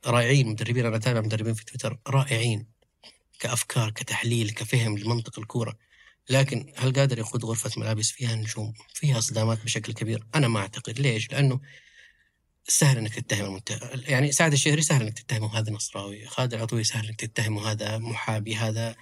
رائعين 0.06 0.48
مدربين 0.48 0.86
أنا 0.86 0.96
أتابع 0.96 1.22
مدربين 1.22 1.54
في 1.54 1.66
تويتر 1.66 2.00
رائعين. 2.08 2.68
كأفكار 3.40 3.92
كتحليل 3.92 4.50
كفهم 4.52 4.98
لمنطق 4.98 5.40
الكورة. 5.40 5.78
لكن 6.30 6.74
هل 6.76 6.94
قادر 6.94 7.20
يقود 7.20 7.46
غرفة 7.46 7.72
ملابس 7.78 8.12
فيها 8.12 8.36
نجوم 8.36 8.74
فيها 8.94 9.20
صدامات 9.20 9.64
بشكل 9.64 9.94
كبير؟ 9.94 10.26
أنا 10.36 10.48
ما 10.48 10.60
أعتقد. 10.60 11.00
ليش؟ 11.00 11.32
لأنه 11.32 11.60
سهل 12.68 12.98
إنك 12.98 13.14
تتهم 13.14 13.46
المنت... 13.46 13.80
يعني 13.94 14.32
سعد 14.32 14.54
الشهري 14.54 14.82
سهل 14.82 15.02
إنك 15.02 15.20
تتهمه 15.20 15.60
هذا 15.60 15.72
نصراوي 15.72 16.26
خالد 16.26 16.54
العطوي 16.54 16.84
سهل 16.84 17.08
إنك 17.08 17.20
تتهمه 17.20 17.72
هذا 17.72 17.98
محابي 17.98 18.56
هذا 18.56 18.96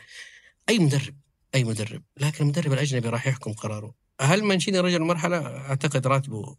أي 0.69 0.79
مدرب 0.79 1.15
أي 1.55 1.63
مدرب. 1.63 2.03
لكن 2.17 2.43
المدرب 2.43 2.73
الأجنبي 2.73 3.09
راح 3.09 3.27
يحكم 3.27 3.53
قراره. 3.53 3.93
هل 4.21 4.43
منشيني 4.43 4.79
رجل 4.79 5.01
مرحلة؟ 5.01 5.37
أعتقد 5.47 6.07
راتبه 6.07 6.57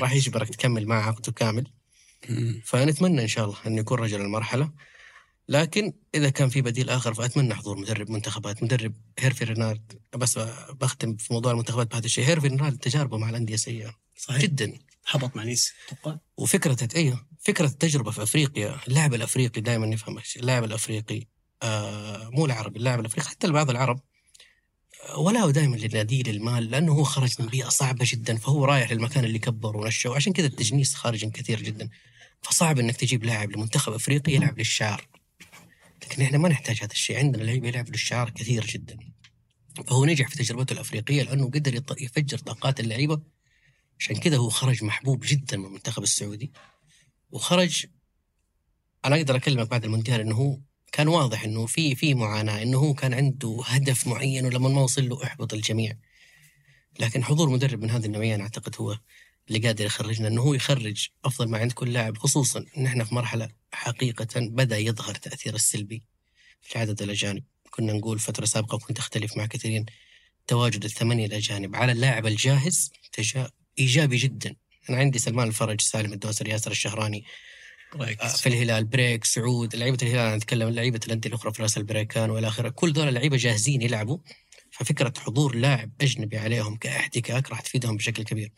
راح 0.00 0.12
يجبرك 0.12 0.48
تكمل 0.48 0.86
معه 0.86 1.02
عقده 1.02 1.32
كامل. 1.32 1.66
فنتمنى 2.64 3.22
إن 3.22 3.28
شاء 3.28 3.44
الله 3.44 3.56
انه 3.66 3.80
يكون 3.80 3.98
رجل 3.98 4.20
المرحلة. 4.20 4.72
لكن 5.48 5.92
إذا 6.14 6.30
كان 6.30 6.48
في 6.48 6.62
بديل 6.62 6.90
آخر 6.90 7.14
فأتمنى 7.14 7.54
حضور 7.54 7.78
مدرب 7.78 8.10
منتخبات. 8.10 8.62
مدرب 8.62 8.94
هيرفي 9.18 9.44
رينارد. 9.44 10.00
بس 10.16 10.38
بختم 10.80 11.16
في 11.16 11.32
موضوع 11.32 11.52
المنتخبات 11.52 11.90
بهذا 11.90 12.04
الشيء. 12.04 12.24
هيرفي 12.26 12.48
رينارد 12.48 12.78
تجاربه 12.78 13.18
مع 13.18 13.30
الأندية 13.30 13.56
سيئة. 13.56 13.94
صحيح. 14.16 14.42
جدا. 14.42 14.72
حبط 15.04 15.36
مع 15.36 15.44
نيس. 15.44 15.72
أتوقع 15.88 16.18
وفكرة 16.36 16.88
أيوه 16.96 17.26
فكرة 17.40 17.66
التجربة 17.66 18.10
في 18.10 18.22
أفريقيا. 18.22 18.80
اللاعب 18.88 19.14
الأفريقي 19.14 19.60
دائما 19.60 19.86
نفهم 19.86 20.18
اللاعب 20.36 20.64
الأفريقي 20.64 21.26
آه 21.62 22.30
مو 22.32 22.46
العربي 22.46 22.78
اللاعب 22.78 23.00
الأفريقي. 23.00 23.28
حتى 23.28 23.50
بعض 23.50 23.70
العرب 23.70 24.00
آه، 25.08 25.18
ولا 25.18 25.50
دائما 25.50 25.76
للنادي 25.76 26.22
للمال. 26.22 26.70
لأنه 26.70 26.92
هو 26.92 27.04
خرج 27.04 27.34
من 27.38 27.46
بيئة 27.46 27.68
صعبة 27.68 28.04
جدا. 28.08 28.36
فهو 28.36 28.64
رايح 28.64 28.92
للمكان 28.92 29.24
اللي 29.24 29.38
كبر 29.38 29.76
ونشأ 29.76 30.10
وعشان 30.10 30.32
كذا 30.32 30.46
التجنيس 30.46 30.94
خارج 30.94 31.26
كثير 31.26 31.62
جدا. 31.62 31.88
فصعب 32.42 32.78
إنك 32.78 32.96
تجيب 32.96 33.24
لاعب 33.24 33.50
لمنتخب 33.50 33.92
أفريقي 33.92 34.32
يلعب 34.32 34.58
للشعار 34.58 35.13
لكن 36.04 36.22
إحنا 36.22 36.38
ما 36.38 36.48
نحتاج 36.48 36.78
هذا 36.82 36.92
الشيء. 36.92 37.18
عندنا 37.18 37.42
لعيبه 37.42 37.68
يلعب 37.68 37.88
للشعار 37.88 38.30
كثير 38.30 38.66
جدا. 38.66 38.98
فهو 39.86 40.04
نجح 40.04 40.28
في 40.28 40.36
تجربته 40.36 40.72
الأفريقية 40.72 41.22
لأنه 41.22 41.50
قدر 41.50 41.82
يفجر 42.00 42.38
طاقات 42.38 42.80
اللعيبة. 42.80 43.22
عشان 43.98 44.16
كذا 44.16 44.36
هو 44.36 44.48
خرج 44.48 44.84
محبوب 44.84 45.24
جدا 45.26 45.56
من 45.56 45.64
المنتخب 45.64 46.02
السعودي. 46.02 46.52
وخرج 47.30 47.86
أنا 49.04 49.16
أقدر 49.16 49.36
أكلمك 49.36 49.68
بعد 49.68 49.84
المونديال 49.84 50.20
إنه 50.20 50.34
هو 50.34 50.60
كان 50.92 51.08
واضح 51.08 51.44
إنه 51.44 51.66
في 51.66 51.94
في 51.94 52.14
معاناة 52.14 52.62
إنه 52.62 52.78
هو 52.78 52.94
كان 52.94 53.14
عنده 53.14 53.60
هدف 53.64 54.06
معين 54.06 54.46
ولما 54.46 54.68
ما 54.68 54.80
وصل 54.80 55.08
له 55.08 55.24
أحبط 55.24 55.54
الجميع. 55.54 55.96
لكن 57.00 57.24
حضور 57.24 57.48
مدرب 57.50 57.82
من 57.82 57.90
هذه 57.90 58.06
النوعية 58.06 58.34
أنا 58.34 58.42
أعتقد 58.42 58.76
هو 58.80 58.98
اللي 59.48 59.58
قادر 59.66 59.84
يخرجنا 59.84 60.28
إنه 60.28 60.42
هو 60.42 60.54
يخرج 60.54 61.08
أفضل 61.24 61.48
ما 61.48 61.58
عند 61.58 61.72
كل 61.72 61.92
لاعب 61.92 62.18
خصوصا 62.18 62.64
إن 62.76 62.86
إحنا 62.86 63.04
في 63.04 63.14
مرحلة 63.14 63.48
حقيقة 63.74 64.40
بدأ 64.40 64.78
يظهر 64.78 65.14
تأثير 65.14 65.54
السلبي 65.54 66.02
في 66.62 66.78
عدد 66.78 67.02
الاجانب 67.02 67.44
كنا 67.70 67.92
نقول 67.92 68.18
فترة 68.18 68.44
سابقة 68.44 68.74
وكنت 68.74 68.98
أختلف 68.98 69.36
مع 69.36 69.46
كثيرين. 69.46 69.86
تواجد 70.46 70.84
الثمانية 70.84 71.26
الاجانب 71.26 71.76
على 71.76 71.92
اللاعب 71.92 72.26
الجاهز 72.26 72.92
تجا 73.12 73.50
إيجابي 73.78 74.16
جدا. 74.16 74.56
أنا 74.90 74.98
عندي 74.98 75.18
سلمان 75.18 75.48
الفرج 75.48 75.80
سالم 75.80 76.12
الدوسري 76.12 76.50
ياسر 76.50 76.70
الشهراني. 76.70 77.24
آه، 78.22 78.28
في 78.28 78.48
الهلال 78.48 78.84
بريك 78.84 79.24
سعود. 79.24 79.76
لعيبة 79.76 79.98
الهلال 80.02 80.18
أنا 80.26 80.36
أتكلم 80.36 80.68
لعيبة 80.68 81.00
الأندية 81.06 81.28
الأخرى 81.28 81.52
فراس 81.52 81.78
البريكان 81.78 82.30
وإلى 82.30 82.48
آخره. 82.48 82.68
كل 82.68 82.92
دول 82.92 83.14
لعيبة 83.14 83.36
جاهزين 83.36 83.82
يلعبوا 83.82 84.18
ففكرة 84.70 85.12
حضور 85.18 85.54
لاعب 85.56 85.90
أجنبي 86.00 86.38
عليهم 86.38 86.76
كاحتكاك 86.76 87.50
راح 87.50 87.60
تفيدهم 87.60 87.96
بشكل 87.96 88.22
كبير. 88.22 88.52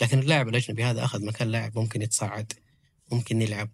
لكن 0.00 0.18
اللاعب 0.18 0.48
الأجنبي 0.48 0.84
هذا 0.84 1.04
أخذ 1.04 1.24
مكان 1.24 1.48
لاعب 1.48 1.78
ممكن 1.78 2.02
يتصاعد 2.02 2.52
ممكن 3.12 3.42
يلعب. 3.42 3.70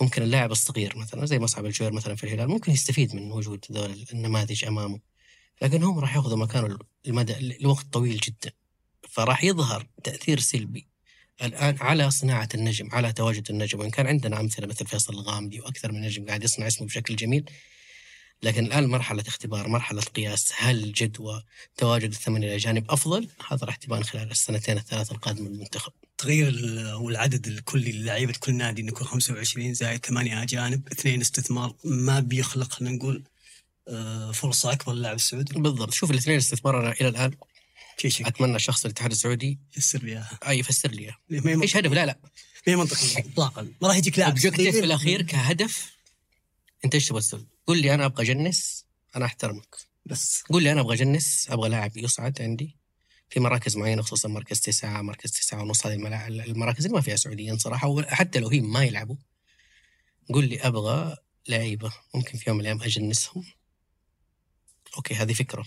ممكن 0.00 0.22
اللاعب 0.22 0.52
الصغير 0.52 0.98
مثلا 0.98 1.26
زي 1.26 1.38
مصعب 1.38 1.66
الجوير 1.66 1.92
مثلا 1.92 2.14
في 2.14 2.24
الهلال 2.24 2.48
ممكن 2.48 2.72
يستفيد 2.72 3.14
من 3.14 3.32
وجود 3.32 3.64
هذول 3.70 4.04
النماذج 4.12 4.64
أمامه. 4.64 5.00
لكن 5.62 5.82
هم 5.82 5.98
راح 5.98 6.16
ياخذوا 6.16 6.38
مكانه 6.38 6.78
المدى 7.06 7.58
لوقت 7.60 7.86
طويل 7.92 8.16
جدا. 8.16 8.52
فراح 9.08 9.44
يظهر 9.44 9.86
تأثير 10.04 10.40
سلبي 10.40 10.88
الآن 11.42 11.76
على 11.80 12.10
صناعة 12.10 12.48
النجم 12.54 12.88
على 12.92 13.12
تواجد 13.12 13.50
النجم. 13.50 13.80
وإن 13.80 13.90
كان 13.90 14.06
عندنا 14.06 14.40
أمثلة 14.40 14.66
مثل 14.66 14.86
فيصل 14.86 15.12
الغامدي 15.12 15.60
وأكثر 15.60 15.92
من 15.92 16.00
نجم 16.00 16.26
قاعد 16.26 16.44
يصنع 16.44 16.66
اسمه 16.66 16.86
بشكل 16.86 17.16
جميل 17.16 17.50
لكن 18.44 18.66
الآن 18.66 18.86
مرحلة 18.86 19.24
اختبار 19.26 19.68
مرحلة 19.68 20.02
قياس 20.02 20.52
هل 20.56 20.92
جدوى 20.92 21.42
تواجد 21.76 22.10
الثمانيه 22.10 22.48
الاجانب 22.48 22.90
أفضل؟ 22.90 23.28
هذا 23.50 23.66
راح 23.66 23.76
تبان 23.76 24.04
خلال 24.04 24.30
السنتين 24.30 24.76
الثلاث 24.76 25.12
القادمة 25.12 25.48
للمنتخب. 25.48 25.92
تغيير 26.18 26.54
أو 26.92 27.10
العدد 27.10 27.46
الكلي 27.46 27.92
للعيبه 27.92 28.34
كل 28.40 28.54
نادي 28.54 28.82
إنه 28.82 28.88
يكون 28.88 29.06
25 29.06 29.74
زائد 29.74 30.06
ثمانية 30.06 30.42
اجانب 30.42 30.88
اثنين 30.92 31.20
استثمار 31.20 31.74
ما 31.84 32.20
بيخلق 32.20 32.72
خلينا 32.72 32.96
نقول 32.96 33.24
آه، 33.88 34.32
فرصة 34.32 34.72
أكبر 34.72 34.92
للاعب 34.92 35.16
السعودي. 35.16 35.60
بالضبط. 35.60 35.92
شوف 35.92 36.10
الاثنين 36.10 36.36
استثمار 36.36 36.80
أنا 36.80 36.92
إلى 36.92 37.08
الآن 37.08 37.30
في 37.98 38.10
شيء 38.10 38.28
أتمنى 38.28 38.58
شخص 38.58 38.84
الاتحاد 38.84 39.10
السعودي 39.10 39.58
يفسر 39.76 39.98
لي 40.02 40.12
إياها. 40.12 40.38
اي 40.48 40.58
يفسر 40.58 40.90
لي 40.90 41.08
هي 41.30 41.62
إيش 41.62 41.76
هدف 41.76 41.92
لا 41.92 42.06
لا. 42.06 42.18
ما 42.66 42.72
هي 42.72 42.76
منطقيه 42.76 43.18
اطلاقا. 43.18 43.68
ما 43.82 43.88
راح 43.88 43.96
يجيك 43.96 44.18
لاعب. 44.18 44.38
في. 44.38 44.78
الأخير 44.78 45.22
كهدف 45.22 45.92
أنت 46.84 46.94
إيش 46.94 47.08
تبغى 47.08 47.20
تسوي؟ 47.20 47.53
قول 47.66 47.82
لي 47.82 47.94
أنا 47.94 48.04
أبغى 48.04 48.22
أجنس 48.22 48.86
أنا 49.16 49.24
أحترمك. 49.24 49.76
بس. 50.06 50.42
قول 50.42 50.62
لي 50.62 50.72
أنا 50.72 50.80
أبغى 50.80 50.94
أجنس 50.94 51.46
أبغى 51.50 51.68
لاعب 51.68 51.96
يصعد 51.96 52.42
عندي 52.42 52.76
في 53.30 53.40
مراكز 53.40 53.76
معينة 53.76 54.02
خصوصا 54.02 54.28
مركز 54.28 54.60
تسعة 54.60 55.02
مركز 55.02 55.30
تسعة 55.30 55.62
ونص 55.62 55.86
هذه 55.86 55.94
المراكز 56.28 56.84
اللي 56.84 56.94
ما 56.96 57.00
فيها 57.00 57.16
سعوديين 57.16 57.58
صراحة 57.58 57.88
وحتى 57.88 58.40
لو 58.40 58.48
هي 58.48 58.60
ما 58.60 58.84
يلعبوا. 58.84 59.16
قول 60.28 60.48
لي 60.48 60.60
أبغى 60.60 61.16
لعيبة 61.48 61.92
ممكن 62.14 62.38
في 62.38 62.44
يوم 62.50 62.56
من 62.56 62.60
الأيام 62.60 62.82
أجنسهم. 62.82 63.44
okay 64.96 65.14
هذه 65.14 65.32
فكرة. 65.32 65.66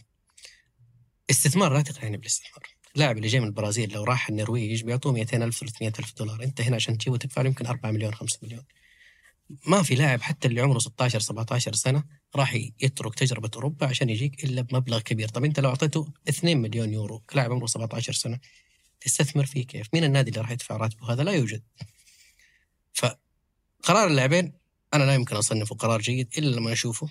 استثمار 1.29 1.73
لا 1.73 1.81
تقنعني 1.81 2.17
بالاستثمار. 2.17 2.67
اللاعب 2.95 3.17
اللي 3.17 3.27
جاي 3.27 3.39
من 3.41 3.47
البرازيل 3.47 3.93
لو 3.93 4.03
راح 4.03 4.29
النرويج 4.29 4.83
بيعطوه 4.83 5.13
200 5.13 5.43
ألف 5.43 5.59
300 5.59 5.93
ألف 5.99 6.13
دولار. 6.17 6.43
أنت 6.43 6.61
هنا 6.61 6.75
عشان 6.75 6.97
تجيبه 6.97 7.17
تدفع 7.17 7.41
له 7.41 7.47
يمكن 7.47 7.65
4 7.65 7.91
مليون 7.91 8.13
5 8.13 8.39
مليون. 8.43 8.63
ما 9.67 9.83
في 9.83 9.95
لاعب 9.95 10.21
حتى 10.21 10.47
اللي 10.47 10.61
عمره 10.61 10.79
16 10.79 11.19
17 11.19 11.73
سنة 11.73 12.03
راح 12.35 12.53
يترك 12.81 13.15
تجربة 13.15 13.49
أوروبا 13.55 13.87
عشان 13.87 14.09
يجيك 14.09 14.43
إلا 14.43 14.61
بمبلغ 14.61 14.99
كبير. 14.99 15.27
طب 15.27 15.45
أنت 15.45 15.59
لو 15.59 15.69
أعطيته 15.69 16.07
2 16.29 16.57
مليون 16.57 16.93
يورو 16.93 17.23
لاعب 17.35 17.51
عمره 17.51 17.65
17 17.65 18.13
سنة 18.13 18.39
تستثمر 19.01 19.45
فيه 19.45 19.65
كيف؟ 19.65 19.87
مين 19.93 20.03
النادي 20.03 20.29
اللي 20.29 20.41
راح 20.41 20.51
يدفع 20.51 20.77
راتبه؟ 20.77 21.13
هذا 21.13 21.23
لا 21.23 21.31
يوجد. 21.31 21.63
فقرار 22.93 24.07
اللاعبين 24.07 24.53
أنا 24.93 25.03
لا 25.03 25.13
يمكن 25.13 25.35
أصنفه 25.35 25.75
قرار 25.75 26.01
جيد 26.01 26.33
إلا 26.37 26.55
لما 26.55 26.73
أشوفه 26.73 27.09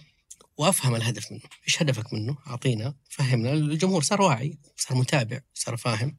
وأفهم 0.57 0.95
الهدف 0.95 1.33
منه، 1.33 1.41
إيش 1.69 1.83
هدفك 1.83 2.13
منه؟ 2.15 2.39
أعطينا 2.47 2.95
فهمنا. 3.11 3.53
الجمهور 3.53 4.03
صار 4.03 4.23
واعي، 4.23 4.59
صار 4.77 4.99
متابع، 4.99 5.41
صار 5.55 5.77
فاهم. 5.77 6.17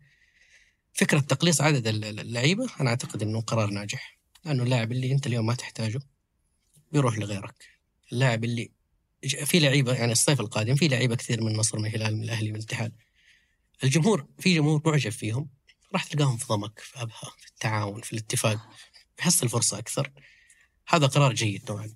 فكرة 0.93 1.19
تقليص 1.19 1.61
عدد 1.61 1.87
الل- 1.87 2.05
الل- 2.05 2.19
اللعيبة 2.19 2.67
أنا 2.81 2.89
أعتقد 2.89 3.21
إنه 3.21 3.41
قرار 3.41 3.69
ناجح، 3.69 4.16
لأنه 4.47 4.63
اللاعب 4.63 4.91
اللي 4.91 5.11
أنت 5.11 5.27
اليوم 5.27 5.45
ما 5.45 5.53
تحتاجه 5.53 5.99
بيروح 6.91 7.17
لغيرك. 7.17 7.65
اللاعب 8.11 8.43
اللي 8.43 8.71
في 9.45 9.59
لعيبة 9.59 9.93
يعني 9.93 10.11
الصيف 10.11 10.39
القادم 10.39 10.75
في 10.75 10.87
لعيبة 10.87 11.15
كثير 11.15 11.43
من 11.43 11.57
مصر 11.57 11.79
من 11.79 11.85
الهلال 11.85 12.17
من 12.17 12.23
الأهلي 12.23 12.51
من 12.51 12.55
الاتحاد. 12.55 12.93
الجمهور 13.83 14.27
في 14.39 14.55
جمهور 14.55 14.81
معجب 14.85 15.11
فيهم 15.11 15.49
راح 15.93 16.03
تلقاهم 16.03 16.37
في 16.37 16.45
ضمك 16.45 16.79
في 16.79 17.01
أبها 17.01 17.33
في 17.39 17.47
التعاون 17.47 18.01
في 18.01 18.13
الاتفاق 18.13 18.69
بيحصل 19.17 19.49
فرصة 19.49 19.79
أكثر. 19.79 20.11
هذا 20.87 21.07
قرار 21.07 21.33
جيد 21.33 21.71
نوعا 21.71 21.93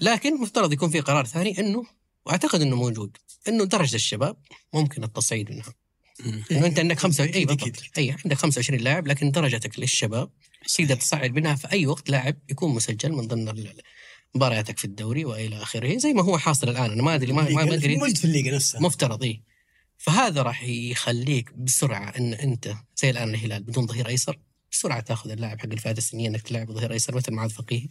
لكن 0.00 0.40
مفترض 0.40 0.72
يكون 0.72 0.90
في 0.90 1.00
قرار 1.00 1.26
ثاني 1.26 1.58
إنه 1.58 1.86
وأعتقد 2.26 2.60
إنه 2.60 2.76
موجود 2.76 3.16
إنه 3.48 3.64
درجة 3.64 3.94
الشباب 3.94 4.36
ممكن 4.74 5.04
التصعيد 5.04 5.50
منها. 5.50 5.74
إنه 6.50 6.66
أنت 6.66 6.78
عندك 6.78 6.98
25 6.98 7.34
أي 7.34 7.44
بالضبط. 7.44 7.98
أي 7.98 8.16
عندك 8.24 8.36
25 8.36 8.80
لاعب 8.80 9.06
لكن 9.06 9.30
درجتك 9.30 9.78
للشباب 9.78 10.30
تقدر 10.78 10.96
تصعد 10.96 11.34
منها 11.34 11.54
في 11.54 11.72
أي 11.72 11.86
وقت. 11.86 12.10
لاعب 12.10 12.36
يكون 12.48 12.74
مسجل 12.74 13.12
من 13.12 13.26
ضمن 13.26 13.72
مبارياتك 14.34 14.78
في 14.78 14.84
الدوري 14.84 15.24
وإلى 15.24 15.62
آخره 15.62 15.96
زي 15.96 16.12
ما 16.12 16.22
هو 16.22 16.38
حاصل 16.38 16.68
الآن. 16.68 16.90
أنا 16.90 17.02
ما 17.02 17.14
أدري 17.14 17.32
ما 17.32 17.48
ما 17.48 17.74
ادري 17.74 17.96
موجود 17.96 18.18
في 18.18 18.24
الليغا 18.24 18.54
نفسها. 18.54 18.80
مفترض 18.80 19.22
اي 19.22 19.42
فهذا 19.98 20.42
راح 20.42 20.62
يخليك 20.64 21.52
بسرعة 21.52 22.08
إن 22.08 22.34
أنت 22.34 22.74
زي 22.96 23.10
الآن 23.10 23.28
الهلال 23.34 23.62
بدون 23.62 23.86
ظهير 23.86 24.08
أيسر 24.08 24.38
بسرعة 24.72 25.00
تاخذ 25.00 25.30
اللاعب 25.30 25.60
حق 25.60 25.66
الفئات 25.66 25.98
السنية 25.98 26.28
إنك 26.28 26.42
تلعب 26.42 26.72
ظهير 26.72 26.92
أيسر 26.92 27.14
مثل 27.14 27.32
معاذ 27.32 27.50
فقيه 27.50 27.88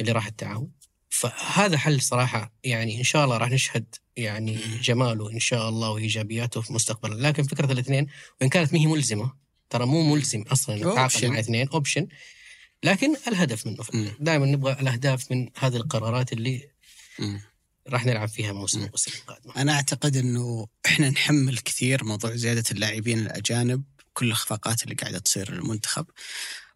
اللي 0.00 0.12
راح 0.12 0.26
التعاون. 0.26 0.70
فهذا 1.08 1.78
حل 1.78 2.00
صراحة 2.00 2.52
يعني 2.64 2.98
إن 2.98 3.02
شاء 3.02 3.24
الله 3.24 3.36
راح 3.36 3.50
نشهد 3.50 3.94
يعني 4.16 4.58
جماله 4.82 5.30
إن 5.30 5.38
شاء 5.38 5.68
الله 5.68 5.90
وإيجابياته 5.90 6.60
في 6.60 6.72
مستقبلا 6.72 7.28
لكن 7.28 7.42
فكرة 7.42 7.72
الاثنين 7.72 8.06
وإن 8.40 8.48
كانت 8.48 8.72
ما 8.72 8.78
هي 8.78 8.86
ملزمة 8.86 9.32
ترى 9.70 9.86
مو 9.86 10.14
ملزم 10.14 10.42
أصلا 10.42 10.76
إنك 10.76 10.94
تعاقد 10.94 11.10
Option. 11.10 11.24
مع 11.24 11.38
اثنين 11.38 11.68
اوبشن 11.68 12.08
لكن 12.84 13.16
الهدف 13.28 13.66
منه. 13.66 14.12
دائما 14.20 14.46
نبغى 14.46 14.72
الأهداف 14.72 15.32
من 15.32 15.48
هذه 15.58 15.76
القرارات 15.76 16.32
اللي. 16.32 16.70
راح 17.88 18.06
نلعب 18.06 18.28
فيها 18.28 18.52
موسم 18.52 18.82
الموسم 18.82 19.12
القادم 19.14 19.50
أنا 19.56 19.72
أعتقد 19.72 20.16
إنه 20.16 20.66
إحنا 20.86 21.10
نحمل 21.10 21.58
كثير 21.58 22.04
موضوع 22.04 22.36
زيادة 22.36 22.64
اللاعبين 22.70 23.18
الأجانب 23.18 23.84
كل 24.12 24.26
الاخفاقات 24.26 24.82
اللي 24.82 24.94
قاعدة 24.94 25.18
تصير 25.18 25.52
للمنتخب 25.52 26.06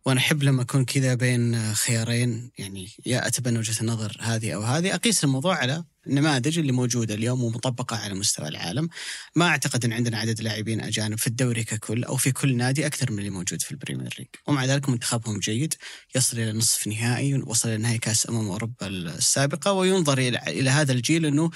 وأنا 0.06 0.20
أحب 0.20 0.42
لما 0.42 0.62
أكون 0.62 0.84
كذا 0.84 1.14
بين 1.14 1.74
خيارين 1.74 2.50
يعني 2.58 2.88
يا 3.06 3.26
أتبنى 3.26 3.58
وجهة 3.58 3.80
النظر 3.80 4.16
هذه 4.20 4.52
أو 4.52 4.62
هذه 4.62 4.94
أقيس 4.94 5.24
الموضوع 5.24 5.56
على 5.56 5.84
النماذج 6.06 6.58
اللي 6.58 6.72
موجودة 6.72 7.14
اليوم 7.14 7.44
ومطبقة 7.44 7.96
على 7.96 8.14
مستوى 8.14 8.48
العالم. 8.48 8.88
ما 9.36 9.48
أعتقد 9.48 9.84
إن 9.84 9.92
عندنا 9.92 10.18
عدد 10.18 10.40
لاعبين 10.40 10.80
أجانب 10.80 11.18
في 11.18 11.26
الدوري 11.26 11.64
ككل 11.64 12.04
أو 12.04 12.16
في 12.16 12.32
كل 12.32 12.56
نادي 12.56 12.86
أكثر 12.86 13.12
من 13.12 13.18
اللي 13.18 13.30
موجود 13.30 13.62
في 13.62 13.70
ال 13.70 13.76
Premier 13.76 14.14
League. 14.18 14.28
ومع 14.46 14.64
ذلك 14.64 14.88
منتخبهم 14.88 15.38
جيد 15.38 15.74
يصل 16.14 16.38
إلى 16.38 16.52
نصف 16.52 16.86
نهائي 16.86 17.34
وصل 17.34 17.68
إلى 17.68 17.78
نهائي 17.78 17.98
كأس 17.98 18.28
أمم 18.28 18.48
أوروبا 18.48 18.86
السابقة 18.86 19.72
وينظر 19.72 20.18
إلى 20.48 20.70
هذا 20.70 20.92
الجيل 20.92 21.26
إنه 21.26 21.50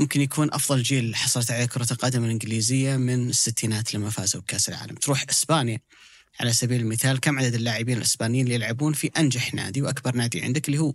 ممكن 0.00 0.20
يكون 0.20 0.52
أفضل 0.52 0.82
جيل 0.82 1.16
حصلت 1.16 1.50
عليه 1.50 1.64
كرة 1.64 1.92
القدم 1.92 2.24
الإنجليزية 2.24 2.96
من 2.96 3.28
الستينات 3.28 3.94
لما 3.94 4.10
فازوا 4.10 4.40
بكأس 4.40 4.68
العالم. 4.68 4.94
تروح 4.94 5.24
إسبانيا 5.30 5.80
على 6.40 6.52
سبيل 6.52 6.80
المثال 6.80 7.20
كم 7.20 7.38
عدد 7.38 7.54
اللاعبين 7.54 7.96
الإسبانيين 7.96 8.44
اللي 8.44 8.54
يلعبون 8.54 8.92
في 8.92 9.06
أنجح 9.06 9.54
نادي 9.54 9.82
وأكبر 9.82 10.16
نادي 10.16 10.42
عندك 10.42 10.68
اللي 10.68 10.78
هو 10.78 10.94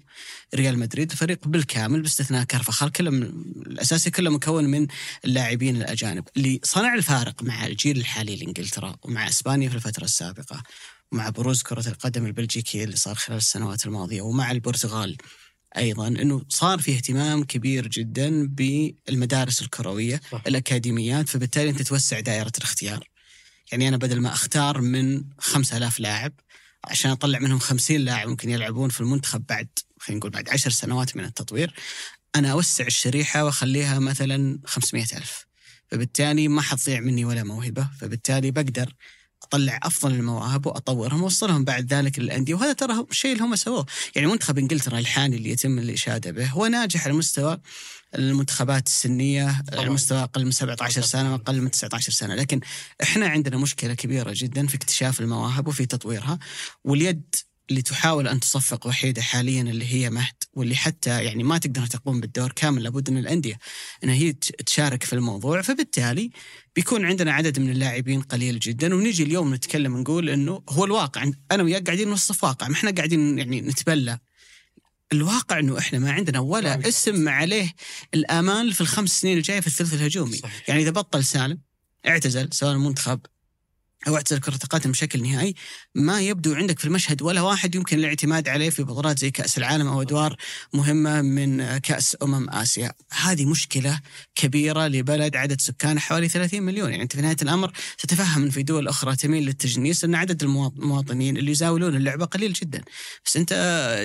ريال 0.55 0.79
مدريد 0.79 1.11
الفريق 1.11 1.47
بالكامل 1.47 2.01
باستثناء 2.01 2.43
كارفخال 2.43 2.91
كله 2.91 3.09
الأساسي 3.09 4.11
كله 4.11 4.29
مكون 4.29 4.65
من 4.65 4.87
اللاعبين 5.25 5.75
الأجانب 5.75 6.23
اللي 6.37 6.59
صنع 6.63 6.93
الفارق 6.93 7.43
مع 7.43 7.65
الجيل 7.65 7.97
الحالي 7.97 8.35
لإنجلترا 8.35 8.95
ومع 9.03 9.27
إسبانيا 9.27 9.69
في 9.69 9.75
الفترة 9.75 10.03
السابقة 10.03 10.63
ومع 11.11 11.29
بروز 11.29 11.61
كرة 11.61 11.87
القدم 11.87 12.25
البلجيكية 12.25 12.83
اللي 12.83 12.95
صار 12.95 13.15
خلال 13.15 13.37
السنوات 13.37 13.85
الماضية 13.85 14.21
ومع 14.21 14.51
البرتغال 14.51 15.17
أيضا 15.77 16.07
إنه 16.07 16.41
صار 16.49 16.79
في 16.79 16.95
اهتمام 16.95 17.43
كبير 17.43 17.87
جدا 17.87 18.47
بالمدارس 18.47 19.61
الكروية 19.61 20.21
صح. 20.31 20.41
الأكاديميات 20.47 21.29
فبالتالي 21.29 21.69
أنت 21.69 21.81
توسع 21.81 22.19
دائرة 22.19 22.51
الاختيار 22.57 23.07
يعني 23.71 23.87
أنا 23.87 23.97
بدل 23.97 24.21
ما 24.21 24.33
أختار 24.33 24.81
من 24.81 25.23
5000 25.39 25.99
لاعب 25.99 26.33
عشان 26.83 27.11
أطلع 27.11 27.39
منهم 27.39 27.59
50 27.59 27.97
لاعب 27.97 28.27
ممكن 28.27 28.49
يلعبون 28.49 28.89
في 28.89 29.01
المنتخب 29.01 29.45
بعد 29.45 29.67
خلينا 29.99 30.19
نقول 30.19 30.31
بعد 30.31 30.49
10 30.49 30.71
سنوات 30.71 31.17
من 31.17 31.23
التطوير 31.23 31.73
أنا 32.35 32.51
أوسع 32.51 32.85
الشريحة 32.85 33.43
وأخليها 33.45 33.99
مثلا 33.99 34.59
500 34.65 35.03
ألف. 35.03 35.45
فبالتالي 35.87 36.47
ما 36.47 36.61
حتضيع 36.61 36.99
مني 36.99 37.25
ولا 37.25 37.43
موهبة 37.43 37.89
فبالتالي 37.99 38.51
بقدر 38.51 38.93
أطلع 39.43 39.79
أفضل 39.83 40.13
المواهب 40.13 40.65
وأطورهم 40.65 41.21
وأوصلهم 41.21 41.63
بعد 41.63 41.93
ذلك 41.93 42.19
للأندية. 42.19 42.53
وهذا 42.53 42.73
ترى 42.73 42.93
هو 42.93 43.07
الشيء 43.11 43.33
اللي 43.33 43.43
هم 43.43 43.55
سووه، 43.55 43.85
يعني 44.15 44.27
منتخب 44.27 44.57
إنجلترا 44.57 44.99
الحالي 44.99 45.37
اللي 45.37 45.49
يتم 45.49 45.79
الإشادة 45.79 46.31
به 46.31 46.47
هو 46.47 46.65
ناجح 46.65 47.05
على 47.05 47.13
مستوى 47.13 47.59
المنتخبات 48.15 48.87
السنية 48.87 49.63
على 49.73 49.89
مستوى 49.89 50.23
أقل 50.23 50.45
من 50.45 50.51
17 50.51 51.01
سنة 51.01 51.31
وأقل 51.33 51.61
من 51.61 51.71
19 51.71 52.11
سنة، 52.11 52.35
لكن 52.35 52.59
إحنا 53.03 53.27
عندنا 53.27 53.57
مشكلة 53.57 53.93
كبيرة 53.93 54.31
جدا 54.35 54.67
في 54.67 54.75
اكتشاف 54.75 55.19
المواهب 55.21 55.67
وفي 55.67 55.85
تطويرها. 55.85 56.39
واليد 56.83 57.35
اللي 57.69 57.81
تحاول 57.81 58.27
أن 58.27 58.39
تصفق 58.39 58.87
وحيدة 58.87 59.21
حاليا 59.21 59.61
اللي 59.61 59.93
هي 59.93 60.09
مهد 60.09 60.43
واللي 60.53 60.75
حتى 60.75 61.23
يعني 61.23 61.43
ما 61.43 61.57
تقدر 61.57 61.85
تقوم 61.85 62.19
بالدور 62.19 62.51
كامل 62.51 62.83
لابد 62.83 63.09
من 63.09 63.17
الأندية 63.17 63.59
إنها 64.03 64.15
هي 64.15 64.33
تشارك 64.65 65.03
في 65.03 65.13
الموضوع. 65.13 65.61
فبالتالي 65.61 66.31
بيكون 66.79 67.05
عندنا 67.05 67.33
عدد 67.33 67.59
من 67.59 67.69
اللاعبين 67.69 68.21
قليل 68.21 68.59
جدا 68.59 68.95
ونجي 68.95 69.23
اليوم 69.23 69.53
نتكلم 69.53 69.97
نقول 69.97 70.29
إنه 70.29 70.63
هو 70.69 70.85
الواقع. 70.85 71.31
أنا 71.51 71.63
وياك 71.63 71.85
قاعدين 71.85 72.07
نوصف 72.07 72.43
واقع 72.43 72.67
ما 72.67 72.73
إحنا 72.73 72.91
قاعدين 72.91 73.39
يعني 73.39 73.61
نتبلى. 73.61 74.19
الواقع 75.13 75.59
إنه 75.59 75.77
إحنا 75.77 75.99
ما 75.99 76.11
عندنا 76.11 76.39
ولا 76.39 76.87
اسم 76.87 77.19
ما 77.19 77.31
عليه 77.31 77.73
الآمال 78.13 78.73
في 78.73 78.81
الخمس 78.81 79.21
سنين 79.21 79.37
الجاية 79.37 79.59
في 79.59 79.67
الثلث 79.67 79.93
الهجومي. 79.93 80.37
صحيح. 80.37 80.69
يعني 80.69 80.81
إذا 80.81 80.91
بطل 80.91 81.23
سالم 81.23 81.59
اعتزل 82.07 82.49
سواء 82.51 82.73
المنتخب 82.73 83.19
أو 84.07 84.15
اعتزل 84.15 84.39
كرة 84.39 84.59
القدم 84.63 84.91
بشكل 84.91 85.23
نهائي 85.23 85.55
ما 85.95 86.21
يبدو 86.21 86.53
عندك 86.53 86.79
في 86.79 86.85
المشهد 86.85 87.21
ولا 87.21 87.41
واحد 87.41 87.75
يمكن 87.75 87.99
الاعتماد 87.99 88.47
عليه 88.47 88.69
في 88.69 88.83
بطولات 88.83 89.19
زي 89.19 89.31
كأس 89.31 89.57
العالم 89.57 89.87
أو 89.87 90.01
أدوار 90.01 90.35
مهمة 90.73 91.21
من 91.21 91.77
كأس 91.77 92.17
أمم 92.23 92.49
آسيا، 92.49 92.93
هذه 93.11 93.45
مشكلة 93.45 93.99
كبيرة 94.35 94.87
لبلد 94.87 95.35
عدد 95.35 95.61
سكانه 95.61 95.99
حوالي 95.99 96.29
30 96.29 96.63
مليون، 96.63 96.91
يعني 96.91 97.03
أنت 97.03 97.15
في 97.15 97.21
نهاية 97.21 97.37
الأمر 97.41 97.71
تتفهم 97.97 98.43
إن 98.43 98.49
في 98.49 98.63
دول 98.63 98.87
أخرى 98.87 99.15
تميل 99.15 99.45
للتجنيس 99.45 100.03
إن 100.03 100.15
عدد 100.15 100.43
المواطنين 100.43 101.37
اللي 101.37 101.51
يزاولون 101.51 101.95
اللعبة 101.95 102.25
قليل 102.25 102.53
جدا، 102.53 102.81
بس 103.25 103.37
أنت 103.37 103.53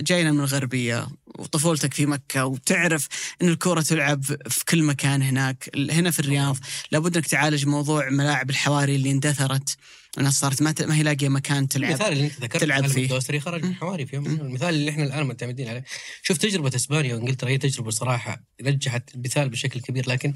جاينا 0.07 0.33
من 0.33 0.41
الغربية 0.41 1.09
وطفولتك 1.39 1.95
في 1.95 2.07
مكة 2.07 2.45
وتعرف 2.47 3.09
إن 3.43 3.49
الكره 3.49 3.81
تلعب 3.81 4.25
في 4.25 4.65
كل 4.65 4.83
مكان 4.83 5.23
هناك، 5.23 5.71
هنا 5.91 6.11
في 6.11 6.21
الرياض. 6.21 6.59
لابد 6.93 7.17
إنك 7.17 7.27
تعالج 7.27 7.67
موضوع 7.67 8.11
ملاعب 8.11 8.51
الحواري 8.51 8.97
اللي 8.97 9.11
اندثرت. 9.11 9.77
الناس 10.19 10.41
صارت 10.41 10.63
ما 10.63 10.75
ما 10.81 10.97
هي 10.97 11.03
لاقية 11.03 11.29
مكان 11.29 11.69
تلعب. 11.69 11.91
المثال 11.91 12.13
اللي 12.13 12.25
أنت 12.25 12.41
ذكرته 12.41 12.59
تلعب 12.59 12.87
فيه. 12.87 13.03
الدوسري 13.03 13.41
خرج 13.41 13.65
من 13.65 13.75
حواري 13.75 14.07
في 14.07 14.17
يوم 14.17 14.25
من. 14.25 14.41
المثال 14.41 14.69
اللي 14.69 14.91
إحنا 14.91 15.05
الآن 15.05 15.27
معتمدين 15.27 15.69
عليه. 15.69 15.85
شوف 16.23 16.39
تجربة 16.39 16.71
إسبانيا 16.75 17.15
وإنجلترا 17.15 17.49
هي 17.49 17.59
تجربة 17.59 17.91
صراحة 17.91 18.45
نجحت 18.61 19.15
المثال 19.15 19.49
بشكل 19.49 19.81
كبير 19.81 20.09
لكن 20.09 20.35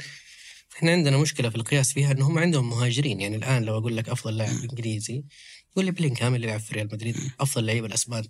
إحنا 0.77 0.93
عندنا 0.93 1.17
مشكلة 1.19 1.49
في 1.49 1.57
القياس 1.57 1.93
فيها 1.93 2.13
ان 2.13 2.23
هم 2.23 2.39
عندهم 2.39 2.71
مهاجرين. 2.71 3.21
يعني 3.21 3.37
الآن 3.37 3.65
لو 3.65 3.79
أقول 3.79 3.97
لك 3.97 4.09
أفضل 4.09 4.37
لاعب 4.37 4.57
إنجليزي 4.71 5.25
يقول 5.73 5.85
لي 5.85 5.91
بلينغهام 5.91 6.35
اللي 6.35 6.47
يلعب 6.47 6.61
في 6.61 6.75
ريال 6.75 6.89
مدريد 6.93 7.17
أفضل 7.41 7.67
لعيبه 7.67 7.87
الأسبان. 7.87 8.25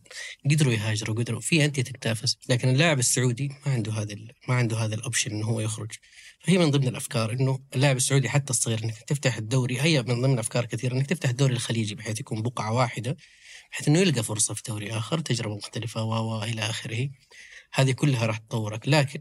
قدروا 0.51 0.73
يهاجروا 0.73 1.17
قدروا. 1.17 1.41
في 1.41 1.65
انديه 1.65 1.83
تنافس 1.83 2.37
لكن 2.49 2.69
اللاعب 2.69 2.99
السعودي 2.99 3.49
ما 3.67 3.73
عنده 3.73 3.93
هذا 3.93 4.17
ما 4.49 4.55
عنده 4.55 4.77
هذا 4.77 4.95
الاوبشن 4.95 5.31
إنه 5.31 5.47
هو 5.47 5.61
يخرج. 5.61 5.91
فهي 6.41 6.59
من 6.59 6.71
ضمن 6.71 6.89
الأفكار 6.89 7.33
إنه 7.33 7.59
اللاعب 7.75 7.97
السعودي 7.97 8.29
حتى 8.29 8.51
الصغير 8.51 8.85
إنك 8.85 9.03
تفتح 9.03 9.37
الدوري 9.37 9.81
هي 9.81 10.03
من 10.03 10.23
ضمن 10.23 10.39
افكار 10.39 10.65
كثيرة 10.65 10.95
إنك 10.95 11.07
تفتح 11.07 11.29
الدوري 11.29 11.53
الخليجي 11.53 11.95
بحيث 11.95 12.21
يكون 12.21 12.43
بقعة 12.43 12.73
واحدة 12.73 13.17
بحيث 13.71 13.89
إنه 13.89 13.99
يلقى 13.99 14.23
فرصة 14.23 14.55
في 14.55 14.63
دوري 14.69 14.93
آخر 14.93 15.19
تجربة 15.21 15.57
مختلفة 15.57 16.03
و 16.03 16.13
و 16.13 16.43
إلى 16.43 16.63
آخره. 16.63 17.11
هذه 17.73 17.93
كلها 17.93 18.27
راح 18.27 18.39
تطورك. 18.39 18.89
لكن 18.89 19.21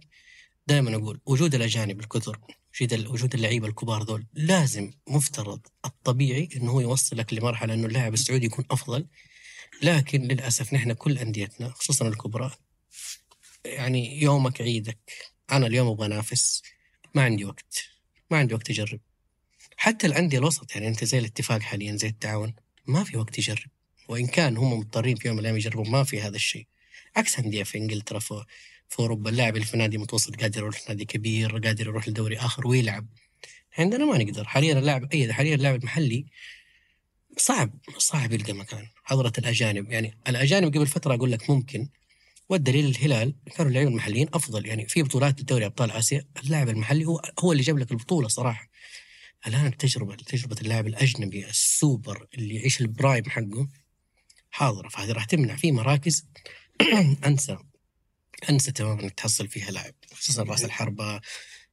دائما 0.68 0.96
أقول 0.96 1.22
وجود 1.26 1.56
الأجانب 1.56 2.00
الكثر 2.00 2.40
وجود 2.82 3.08
وجود 3.08 3.34
اللعيبة 3.34 3.68
الكبار 3.68 4.04
ذول 4.04 4.26
لازم 4.34 4.92
مفترض 5.08 5.62
الطبيعي 5.86 6.50
إنه 6.56 6.72
هو 6.72 6.82
يوصلك 6.82 7.34
لمرحلة 7.34 7.74
إنه 7.74 7.88
اللاعب 7.88 8.14
السعودي 8.14 8.46
يكون 8.46 8.66
أفضل. 8.72 9.08
لكن 9.82 10.22
للأسف 10.22 10.74
نحن 10.74 10.94
كل 10.94 11.18
أنديتنا 11.18 11.70
خصوصا 11.70 12.08
الكبرى 12.08 12.52
يعني 13.66 14.22
يومك 14.22 14.62
عيدك. 14.62 15.14
أنا 15.52 15.68
اليوم 15.68 15.88
أبغى 15.88 16.06
أنافس. 16.06 16.62
ما 17.18 17.24
عندي 17.24 17.46
وقت. 17.46 17.90
ما 18.32 18.38
عندي 18.38 18.54
وقت 18.54 18.70
أجرب. 18.70 19.00
حتى 19.78 20.08
الانديه 20.08 20.38
الوسط 20.38 20.76
يعني 20.76 20.88
أنت 20.88 21.04
زي 21.04 21.20
الاتفاق 21.20 21.62
حاليا 21.62 21.96
زي 21.96 22.08
التعاون 22.08 22.54
ما 22.86 23.04
في 23.04 23.18
وقت 23.18 23.40
يجرب. 23.40 23.70
وإن 24.08 24.28
كان 24.28 24.58
هم 24.58 24.80
مضطرين 24.80 25.16
في 25.16 25.28
يوم 25.28 25.36
من 25.36 25.40
الأيام 25.40 25.58
يجربون 25.58 25.90
ما 25.90 26.04
في 26.04 26.22
هذا 26.22 26.36
الشيء. 26.36 26.68
عكس 27.16 27.40
أندية 27.40 27.64
في 27.64 27.78
إنجلترا 27.78 28.20
في, 28.20 28.46
في 28.90 29.00
أوروبا 29.00 29.30
اللاعب 29.30 29.56
اللي 29.56 29.66
في 29.66 29.78
نادي 29.78 29.98
متوسط 29.98 30.42
قادر 30.42 30.62
يروح 30.62 30.90
نادي 30.90 31.06
كبير 31.06 31.58
قادر 31.58 31.88
يروح 31.88 32.08
لدوري 32.08 32.38
آخر 32.38 32.68
ويلعب. 32.68 33.08
عندنا 33.78 34.06
ما 34.06 34.18
نقدر. 34.18 34.48
حاليا 34.48 34.80
اللاعب 34.80 35.14
أي 35.14 35.34
حاليا 35.34 35.56
اللاعب 35.56 35.76
المحلي 35.76 36.26
صعب 37.38 37.74
صعب 37.98 38.32
يلقى 38.32 38.54
مكان. 38.54 38.88
حضرة 39.04 39.34
الأجانب 39.38 39.92
يعني 39.92 40.18
الأجانب 40.28 40.76
قبل 40.76 40.88
فترة 40.88 41.14
أقول 41.16 41.32
لك 41.32 41.50
ممكن 41.50 41.90
والدليل 42.50 42.86
الهلال 42.86 43.36
كانوا 43.56 43.70
اللعيبة 43.70 43.92
المحليين 43.92 44.28
أفضل. 44.34 44.66
يعني 44.66 44.88
في 44.88 45.04
بطولات 45.04 45.42
دوري 45.42 45.66
أبطال 45.66 45.92
آسيا 45.92 46.26
اللاعب 46.44 46.70
المحلي 46.70 47.06
هو 47.06 47.22
هو 47.40 47.52
اللي 47.52 47.64
جاب 47.64 47.78
لك 47.78 47.92
البطولة 47.92 48.28
صراحة. 48.28 48.70
الآن 49.48 49.66
التجربه 49.66 50.16
تجربة 50.16 50.56
اللاعب 50.62 50.88
الأجنبي 50.88 51.46
السوبر 51.46 52.28
اللي 52.34 52.56
يعيش 52.56 52.82
ال 52.82 52.90
prime 52.90 53.30
حقه 53.30 53.68
حاضرة. 54.50 54.90
فهذه 54.90 55.12
راح 55.12 55.26
تمنع 55.26 55.56
في 55.56 55.72
مراكز. 55.72 56.26
انسى 57.26 57.58
أنسى 58.50 58.72
تماما 58.72 59.02
إنك 59.02 59.14
تحصل 59.14 59.48
فيها 59.48 59.72
لاعب 59.72 59.94
خصوصا 60.14 60.44
رأس 60.44 60.66
الحربة. 60.66 61.22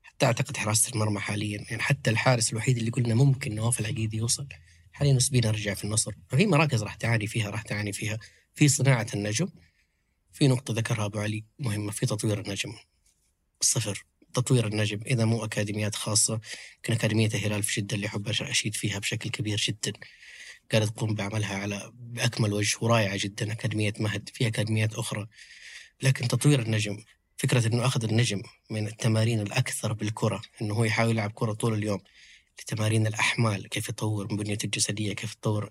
حتى 0.03 0.27
أعتقد 0.27 0.57
حراسة 0.57 0.93
المرمى 0.93 1.21
حاليا. 1.21 1.65
يعني 1.71 1.83
حتى 1.83 2.11
الحارس 2.11 2.53
الوحيد 2.53 2.79
اللي 2.79 2.91
قلنا 2.91 3.15
ممكن 3.15 3.55
نواف 3.55 3.81
العقيدي 3.81 4.17
يوصل. 4.17 4.49
حاليا 4.93 5.13
نسبيا 5.13 5.51
رجع 5.51 5.75
في 5.75 5.85
النصر. 5.85 6.13
ففي 6.29 6.47
مراكز 6.47 6.83
راح 6.83 6.95
تعاني 6.95 7.27
فيها 7.27 7.51
راح 7.51 7.63
تعاني 7.63 7.93
فيها 7.93 8.19
في 8.55 8.69
صناعة 8.69 9.07
النجم. 9.15 9.49
في 10.35 10.49
نقطة 10.49 10.75
ذكرها 10.75 11.05
أبو 11.05 11.19
علي 11.19 11.45
مهمة 11.59 11.93
في 11.93 12.07
تطوير 12.07 12.41
النجم. 12.41 12.75
صفر. 13.61 14.05
تطوير 14.35 14.67
النجم. 14.67 15.01
إذا 15.07 15.25
مو 15.25 15.45
أكاديميات 15.45 15.95
خاصة 15.95 16.41
يمكن 16.77 16.93
أكاديمية 16.93 17.27
الهلال 17.27 17.63
في 17.63 17.81
جدة 17.81 17.97
اللي 17.97 18.07
أحب 18.07 18.29
أشيد 18.29 18.75
فيها 18.75 18.99
بشكل 18.99 19.31
كبير 19.31 19.59
جدا. 19.59 19.93
قاعدة 20.73 20.87
تقوم 20.87 21.15
بعملها 21.15 21.57
على 21.57 21.93
بأكمل 21.95 22.53
وجه 22.53 22.77
ورائعة 22.81 23.17
جدا. 23.17 23.53
أكاديمية 23.53 23.93
مهد 23.99 24.29
في 24.35 24.47
أكاديميات 24.47 24.95
أخرى. 24.95 25.27
لكن 26.03 26.29
تطوير 26.29 26.63
النجم 26.63 26.99
فكرة 27.37 27.67
أنه 27.67 27.87
أخذ 27.87 28.05
النجم 28.05 28.43
من 28.71 28.87
التمارين 28.87 29.41
الأكثر 29.41 29.93
بالكرة 29.93 30.43
أنه 30.63 30.75
هو 30.75 30.85
يحاول 30.85 31.11
يلعب 31.11 31.33
كرة 31.35 31.53
طول 31.53 31.75
اليوم 31.75 32.01
لتمارين 32.61 33.07
الأحمال 33.07 33.69
كيف 33.69 33.89
يطور 33.89 34.33
من 34.33 34.37
بنيته 34.37 34.67
الجسدية 34.67 35.13
كيف 35.13 35.33
يطور 35.33 35.71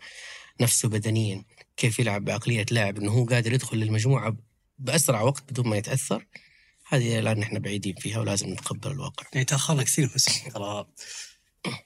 نفسه 0.62 0.90
بدنيا 0.90 1.46
كيف 1.78 2.00
يلعب 2.00 2.26
بعقلية 2.26 2.66
لاعب 2.72 2.98
أنه 2.98 3.12
هو 3.12 3.26
قادر 3.26 3.54
يدخل 3.54 3.78
للمجموعة 3.78 4.36
بأسرع 4.84 5.22
وقت 5.22 5.52
بدون 5.52 5.68
ما 5.68 5.78
يتأثر. 5.78 6.26
هذه 6.88 7.20
الآن 7.20 7.42
إحنا 7.42 7.60
بعيدين 7.60 7.96
فيها 7.96 8.20
ولازم 8.20 8.50
نتقبل 8.50 8.92
الواقع. 8.92 9.24
يعني 9.34 9.46
تاخرنا 9.46 9.84
كثير 9.84 10.08
في. 10.08 10.50
ترى 10.50 10.86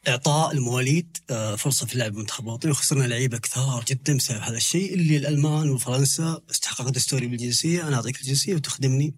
إعطاء 0.08 0.52
المواليد 0.52 1.18
آه، 1.30 1.56
فرصة 1.56 1.86
في 1.86 1.94
اللعب 1.94 2.12
بالمنتخب 2.12 2.44
الوطني 2.44 2.72
وخسرنا 2.72 3.04
لعيبة 3.04 3.38
كثار 3.38 3.86
جدا 3.88 4.18
بسبب 4.18 4.40
هذا 4.40 4.58
الشيء 4.58 4.94
اللي 4.94 5.18
الألمان 5.18 5.70
وفرنسا 5.70 6.42
استحقاق 6.52 6.90
دستوري 6.90 7.28
بالجنسية 7.28 7.88
أنا 7.88 7.96
أعطيك 7.96 8.22
الجنسية 8.22 8.56
وتخدمني 8.56 9.16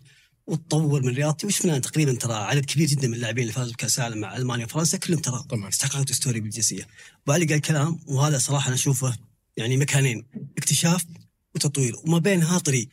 وتطور 0.47 1.03
من 1.03 1.15
رياضتي. 1.15 1.47
وشفنا 1.47 1.79
تقريبا 1.79 2.13
ترى 2.13 2.33
عدد 2.33 2.65
كبير 2.65 2.87
جدا 2.87 3.07
من 3.07 3.13
اللاعبين 3.13 3.41
اللي 3.41 3.53
فازوا 3.53 3.73
بكأس 3.73 3.99
العالم 3.99 4.17
مع 4.17 4.35
ألمانيا 4.37 4.65
وفرنسا 4.65 4.97
كلهم 4.97 5.19
ترى 5.19 5.43
طبعا. 5.49 5.69
استحقاق 5.69 6.01
دستوري 6.01 6.39
بالجنسية. 6.39 6.87
وعلي 7.27 7.45
قال 7.45 7.61
كلام 7.61 7.99
وهذا 8.07 8.37
صراحة 8.37 8.67
أنا 8.67 8.75
أشوفه 8.75 9.17
يعني 9.57 9.77
مكانين 9.77 10.25
اكتشاف 10.57 11.05
وتطوير. 11.55 11.95
وما 12.03 12.17
بينها 12.17 12.59
طريق 12.59 12.89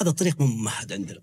هذا 0.00 0.10
الطريق 0.10 0.40
مو 0.40 0.46
ممهد 0.46 0.92
عندنا 0.92 1.18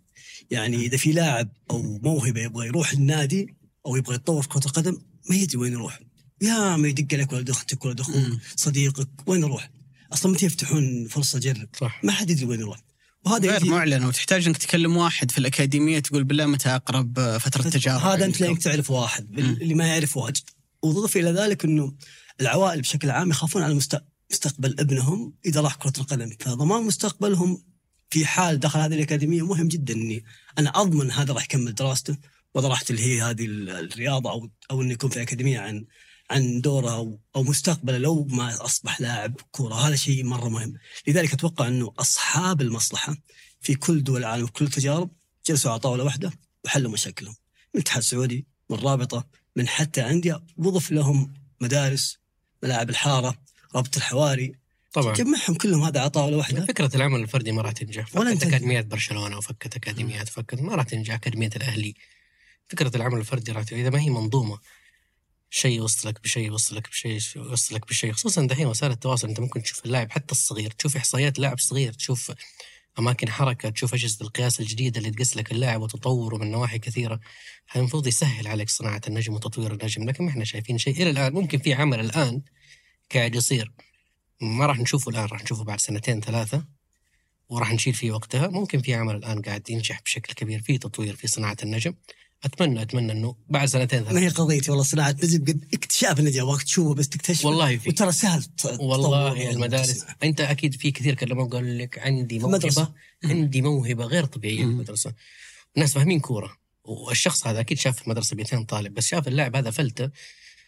يعني 0.52 0.78
إذا 0.78 0.98
في 0.98 1.12
لاعب 1.12 1.50
أو 1.72 1.82
موهبة 2.04 2.42
يبغى 2.42 2.68
يروح 2.68 2.92
النادي 2.92 3.56
أو 3.86 3.96
يبغى 3.96 4.16
يتطور 4.16 4.42
في 4.42 4.48
كرة 4.48 4.66
القدم 4.66 4.98
ما 5.30 5.36
يدري 5.36 5.58
وين 5.58 5.74
يروح 5.74 6.00
يا 6.42 6.76
ما 6.76 6.88
يدق 6.88 7.18
لك 7.18 7.34
ولد 7.34 7.50
أختك 7.50 7.86
ولد 7.86 8.00
أخوك. 8.00 8.16
صديقك 8.56 9.10
وين 9.28 9.42
يروح؟ 9.42 9.70
أصلا 10.14 10.32
متى 10.32 10.46
يفتحون 10.46 11.08
فرصة 11.08 11.40
جرب 11.40 11.70
صح 11.82 12.04
ما 12.04 12.12
حد 12.12 12.30
يدري 12.30 12.46
وين 12.46 12.60
يروح 12.60 12.84
وهذا 13.26 13.50
غير 13.52 13.62
يجي- 13.62 13.70
معلن 13.70 14.06
وتحتاج 14.06 14.48
إنك 14.48 14.58
تكلم 14.58 14.98
واحد 14.98 15.32
في 15.32 15.38
الأكاديمية 15.38 16.00
تقول 16.00 16.24
بالله 16.24 16.46
متى 16.46 16.70
أقرب 16.70 17.20
آه، 17.20 17.38
فترة 17.38 17.70
تجارب 17.70 18.02
هذا 18.02 18.26
أنت؟ 18.26 18.42
لانك 18.42 18.62
تعرف 18.64 18.92
واحد 18.92 19.32
مم. 19.32 19.40
اللي 19.62 19.74
ما 19.74 19.88
يعرف 19.88 20.18
واجد 20.18 20.50
وضيف 20.84 21.18
إلى 21.18 21.32
ذلك 21.32 21.66
إنه 21.66 21.94
العوائل 22.42 22.82
بشكل 22.82 23.10
عام 23.10 23.30
يخافون 23.30 23.62
على 23.64 23.74
مست- 23.74 24.04
مستقبل 24.32 24.76
ابنهم 24.80 25.34
إذا 25.46 25.62
راح 25.62 25.76
كرة 25.76 25.94
القدم 25.98 26.30
فضمان 26.40 26.84
مستقبلهم 26.84 27.64
في 28.10 28.26
حال 28.26 28.60
دخل 28.60 28.80
هذه 28.80 28.94
الأكاديمية 28.94 29.46
مهم 29.46 29.68
جدا 29.68 29.94
إني 29.94 30.24
أنا 30.58 30.70
أضمن 30.82 31.12
هذا 31.12 31.34
راح 31.34 31.44
يكمل 31.44 31.76
دراسته 31.76 32.18
وهذا 32.54 32.68
راح 32.68 32.82
تلهي 32.82 33.22
هذه 33.22 33.46
ال- 33.46 33.70
الرياضة 33.70 34.32
أو 34.32 34.50
أو 34.72 34.82
انه 34.82 34.94
يكون 34.94 35.10
في 35.10 35.22
أكاديمية 35.22 35.60
عن 35.60 35.86
عن 36.30 36.62
دوره 36.62 37.20
أو 37.36 37.44
مستقبله 37.44 37.98
لو 37.98 38.24
ما 38.24 38.66
أصبح 38.66 39.02
لاعب 39.02 39.36
كورة. 39.52 39.76
هذا 39.76 39.96
شيء 39.96 40.24
مرة 40.24 40.50
مهم. 40.50 40.74
لذلك 41.08 41.34
أتوقع 41.34 41.68
إنه 41.68 41.94
أصحاب 42.00 42.62
المصلحة 42.62 43.18
في 43.62 43.76
كل 43.76 44.04
دول 44.04 44.18
العالم 44.20 44.44
وكل 44.44 44.66
التجارب 44.66 45.10
جلسوا 45.46 45.72
على 45.72 45.80
طاولة 45.80 46.04
واحدة 46.04 46.32
وحلوا 46.66 46.92
مشاكلهم. 46.92 47.36
من 47.74 47.82
الاتحاد 47.82 47.98
السعودي 47.98 48.46
من 48.70 48.78
رابطة 48.78 49.28
من 49.56 49.68
حتى 49.68 50.10
أندية 50.10 50.44
وضف 50.58 50.92
لهم 50.92 51.34
مدارس 51.62 52.18
ملاعب 52.64 52.90
الحارة 52.90 53.38
رابطة 53.76 53.98
الحواري. 53.98 54.56
طبعا. 54.94 55.14
جمعهم 55.14 55.56
كلهم 55.56 55.84
هذا 55.84 56.00
على 56.00 56.10
طاولة 56.10 56.38
واحدة. 56.38 56.66
فكرة 56.66 56.96
العمل 56.96 57.20
الفردي 57.20 57.52
ما 57.52 57.62
راح 57.62 57.72
تنجح 57.72 58.08
فكت 58.08 58.24
تنجح. 58.24 58.48
أكاديميات 58.48 58.86
برشلونة 58.86 59.38
وفكت 59.38 59.76
أكاديميات 59.76 60.30
فكت 60.30 60.62
ما 60.62 60.76
راح 60.76 60.86
تنجح. 60.86 61.14
أكاديمية 61.14 61.50
الأهلي. 61.56 61.94
فكرة 62.70 62.98
العمل 62.98 63.20
الفردي 63.20 63.52
راح 63.52 63.66
إذا 63.72 63.90
ما 63.90 64.02
هي 64.02 64.10
منظومة 64.10 64.60
شيء 65.50 65.78
يوصلك 65.78 66.24
بشيء 66.24 66.46
يوصلك 66.46 66.90
بشيء 66.90 67.20
يوصلك 67.36 67.88
بشيء. 67.88 68.12
خصوصا 68.12 68.48
دحين 68.48 68.68
وسائل 68.68 68.92
التواصل 68.92 69.28
أنت 69.28 69.40
ممكن 69.40 69.64
تشوف 69.64 69.86
اللاعب 69.86 70.12
حتى 70.12 70.32
الصغير 70.32 70.72
تشوف 70.72 70.98
إحصائيات 70.98 71.40
لاعب 71.40 71.60
صغير 71.60 71.94
تشوف 71.94 72.32
أماكن 73.00 73.30
حركة 73.30 73.70
تشوف 73.70 73.94
أجهزة 73.94 74.18
القياس 74.22 74.60
الجديدة 74.60 74.98
اللي 74.98 75.12
تقيس 75.12 75.38
لك 75.38 75.52
اللاعب 75.52 75.82
وتطوره 75.82 76.38
من 76.38 76.52
نواحي 76.52 76.80
كثيرة. 76.80 77.20
هذا 77.70 77.80
المفروض 77.80 78.08
يسهل 78.08 78.48
عليك 78.48 78.70
صناعة 78.70 79.02
النجم 79.08 79.34
وتطوير 79.34 79.74
النجم. 79.74 80.04
لكن 80.10 80.24
ما 80.24 80.30
إحنا 80.30 80.46
شايفين 80.46 80.78
شيء. 80.78 81.02
إلى 81.02 81.10
الآن 81.10 81.34
ممكن 81.34 81.58
في 81.58 81.74
عمل 81.74 82.00
الآن 82.00 82.42
قاعد 83.14 83.36
يصير. 83.36 83.72
ما 84.42 84.66
راح 84.66 84.80
نشوفه 84.80 85.10
الآن 85.12 85.26
راح 85.26 85.44
نشوفه 85.44 85.64
بعد 85.64 85.80
سنتين 85.80 86.22
ثلاثة 86.22 86.66
وراح 87.50 87.74
نشيل 87.74 87.94
فيه 87.94 88.12
وقتها. 88.12 88.48
ممكن 88.48 88.82
في 88.82 88.94
عمل 88.94 89.16
الآن 89.16 89.42
قاعد 89.42 89.70
ينجح 89.70 90.02
بشكل 90.02 90.34
كبير 90.34 90.62
في 90.62 90.78
تطوير 90.78 91.16
في 91.16 91.28
صناعة 91.28 91.58
النجم. 91.64 91.94
أتمنى 92.44 92.82
أتمنى 92.82 93.12
إنه 93.12 93.36
بعد 93.50 93.68
سنتين 93.68 94.00
ما 94.00 94.10
ثلاثة 94.10 94.26
هي 94.26 94.30
قضيتي 94.30 94.72
والله 94.72 94.84
صناعة 94.84 95.16
نجم 95.24 95.46
قد 95.46 95.66
اكتشاف 95.74 96.20
النجم 96.20 96.42
ابغاك 96.42 96.64
تشوفه 96.64 96.94
بس 96.94 97.10
تكتشفه. 97.10 97.48
والله 97.50 97.78
في. 97.78 97.90
وترى 97.90 98.12
سهل 98.12 98.46
والله 98.80 99.52
المدارس. 99.52 99.90
وتصنع. 99.90 100.16
أنت 100.24 100.42
أكيد 100.42 100.76
في 100.76 100.92
كثير 100.92 101.16
كلموا 101.16 101.48
قالوا 101.48 101.70
لك 101.70 102.00
عندي 102.00 102.40
موهبة 102.40 102.56
المدرسة. 102.56 102.94
عندي 103.24 103.62
موهبة 103.62 104.06
غير 104.06 104.26
طبيعية 104.26 104.58
في. 104.58 104.64
المدرسة. 104.64 105.14
الناس 105.76 105.94
فاهمين 105.94 106.20
كورة. 106.20 106.58
والشخص 106.84 107.48
هذا 107.48 107.60
أكيد 107.60 107.80
شاف 107.80 107.96
في 107.96 108.04
المدرسة 108.04 108.36
200 108.36 108.64
طالب 108.64 108.94
بس 108.94 109.08
شاف 109.08 109.28
اللاعب 109.28 109.56
هذا 109.56 109.72
فلتة. 109.72 110.10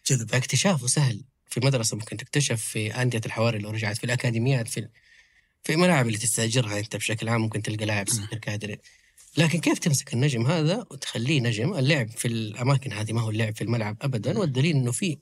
جذب. 0.07 0.29
فاكتشافه 0.29 0.87
سهل. 0.87 1.23
في 1.49 1.59
مدرسة 1.65 1.97
ممكن 1.97 2.17
تكتشف 2.17 2.61
في 2.61 3.01
أندية 3.01 3.21
الحواري 3.25 3.59
لو 3.59 3.69
رجعت 3.69 3.97
في 3.97 4.03
الاكاديميات 4.03 4.67
في 4.67 4.87
في 5.63 5.73
الملاعب 5.73 6.07
اللي 6.07 6.17
تستأجرها 6.17 6.79
أنت 6.79 6.95
بشكل 6.95 7.29
عام 7.29 7.41
ممكن 7.41 7.61
تلقى 7.61 7.85
لاعب 7.85 8.07
قادر 8.47 8.77
لكن 9.37 9.59
كيف 9.59 9.79
تمسك 9.79 10.13
النجم 10.13 10.47
هذا 10.47 10.85
وتخليه 10.91 11.41
نجم؟ 11.41 11.73
اللعب 11.73 12.09
في 12.09 12.27
الأماكن 12.27 12.93
هذه 12.93 13.13
ما 13.13 13.21
هو 13.21 13.29
اللعب 13.29 13.55
في 13.55 13.63
الملعب 13.63 13.97
ابدا 14.01 14.37
والدليل 14.37 14.75
إنه 14.75 14.91
في 14.91 15.17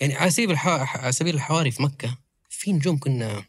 يعني 0.00 0.14
على 0.14 0.30
سبيل 0.30 0.50
الح... 0.50 0.68
على 0.96 1.12
سبيل 1.12 1.34
الحواري 1.34 1.70
في 1.70 1.82
مكة 1.82 2.18
في 2.48 2.72
نجوم 2.72 2.98
كنا 2.98 3.44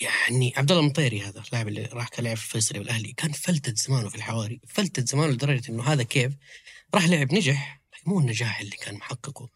يعني 0.00 0.52
عبد 0.56 0.70
الله 0.70 0.84
المطيري 0.84 1.22
هذا 1.22 1.42
اللاعب 1.46 1.68
اللي 1.68 1.88
راح 1.92 2.08
كان 2.08 2.24
لعب 2.24 2.36
في 2.36 2.44
الفيصلي 2.44 2.78
والأهلي 2.78 3.12
كان 3.12 3.32
فلتت 3.32 3.78
زمانه 3.78 4.08
في 4.08 4.14
الحواري 4.14 4.60
فلتت 4.68 5.08
زمانه 5.08 5.32
لدرجة 5.32 5.70
إنه 5.70 5.82
هذا 5.82 6.02
كيف 6.02 6.32
راح 6.94 7.08
لعب 7.08 7.34
نجح 7.34 7.80
لكن 7.94 8.10
مو 8.10 8.20
النجاح 8.20 8.60
اللي 8.60 8.76
كان 8.76 8.94
محققه. 8.94 9.48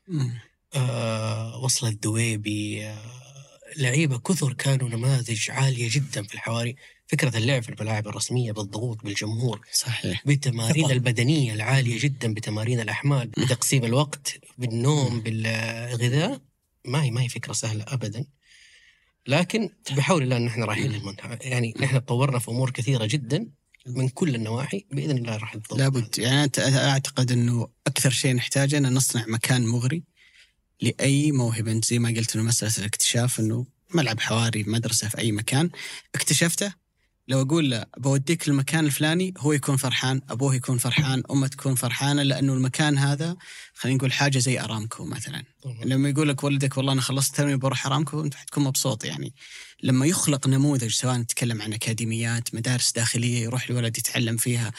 آه 0.76 1.56
وصل 1.59 1.86
الدويبي 1.86 2.86
آه 2.86 2.98
لعيبة 3.76 4.18
كثر 4.18 4.52
كانوا 4.52 4.88
نماذج 4.88 5.51
عالية 5.51 5.88
جدا 5.92 6.22
في 6.22 6.34
الحواري. 6.34 6.76
فكرة 7.06 7.36
اللعب 7.38 7.62
في 7.62 7.68
الملاعب 7.68 8.09
الرسمية 8.09 8.52
بالضغوط 8.52 9.05
بالجمهور 9.05 9.60
صحيح. 9.72 10.22
بالتمارين 10.26 10.84
ثقة. 10.84 10.92
البدنية 10.92 11.55
العالية 11.55 12.01
جدا 12.01 12.34
بتمارين 12.34 12.80
الأحمال 12.80 13.26
بتقسيم 13.28 13.84
الوقت 13.84 14.40
بالنوم 14.59 15.20
بالغذاء. 15.20 16.40
ما 16.84 17.02
هي 17.02 17.10
ما 17.10 17.22
هي 17.22 17.28
فكرة 17.28 17.52
سهلة 17.52 17.84
ابدا. 17.88 18.24
لكن 19.26 19.70
بحول 19.96 20.22
الله 20.22 20.36
ان 20.36 20.46
إحنا 20.46 20.64
رايحين 20.64 20.92
للمنتهى. 20.92 21.38
يعني 21.40 21.74
نحن 21.80 22.05
تطورنا 22.05 22.38
في 22.38 22.48
أمور 22.51 22.70
كثيرة 22.70 23.06
جدا 23.06 23.46
من 23.86 24.09
كل 24.09 24.34
النواحي 24.34 24.86
بإذن 24.90 25.18
الله 25.18 25.36
راح 25.36 25.56
نتطور. 25.56 25.78
لابد. 25.78 26.18
يعني 26.18 26.51
أعتقد 26.59 27.32
إنه 27.32 27.68
أكثر 27.86 28.10
شيء 28.10 28.34
نحتاجه 28.34 28.78
إن 28.78 28.94
نصنع 28.94 29.24
مكان 29.28 29.66
مغري 29.66 30.02
لأي 30.80 31.32
موهبة. 31.32 31.72
أنت 31.72 31.84
زي 31.84 31.98
ما 31.98 32.09
قلت 32.09 32.36
إنه 32.36 32.44
مسألة 32.44 32.72
الاكتشاف 32.78 33.40
إنه 33.40 33.66
ملعب 33.94 34.20
حواري 34.20 34.62
مدرسة 34.62 35.09
في 35.09 35.18
أي 35.18 35.32
مكان. 35.32 35.70
اكتشفته. 36.14 36.84
لو 37.28 37.42
أقول 37.42 37.70
له 37.70 37.84
بوديك 37.98 38.48
المكان 38.48 38.86
الفلاني 38.86 39.34
هو 39.38 39.52
يكون 39.52 39.76
فرحان 39.76 40.20
أبوه 40.30 40.55
يكون 40.55 40.78
فرحان 40.78 41.22
أمه 41.30 41.46
تكون 41.46 41.74
فرحانة 41.74 42.22
لأنه 42.22 42.55
المكان 42.55 42.98
هذا 42.98 43.36
خلينا 43.74 43.98
نقول 43.98 44.12
حاجة 44.12 44.38
زي 44.38 44.60
أرامكو 44.60 45.05
مثلا. 45.05 45.44
طبعاً. 45.62 45.84
لما 45.84 46.09
يقول 46.09 46.28
لك 46.28 46.44
ولدك 46.44 46.76
والله 46.76 46.92
أنا 46.92 47.01
خلصت 47.01 47.36
ثانوي 47.36 47.56
بروح 47.56 47.86
أرامكو 47.86 48.20
أنت 48.20 48.34
حتكون 48.34 48.64
مبسوط 48.64 49.05
يعني. 49.05 49.34
لما 49.82 50.06
يخلق 50.06 50.46
نموذج 50.46 50.90
سواء 50.90 51.16
نتكلم 51.16 51.62
عن 51.62 51.72
أكاديميات 51.72 52.55
مدارس 52.55 52.92
داخلية 52.92 53.42
يروح 53.42 53.70
الولد 53.70 53.98
يتعلم 53.98 54.36
فيها 54.36 54.72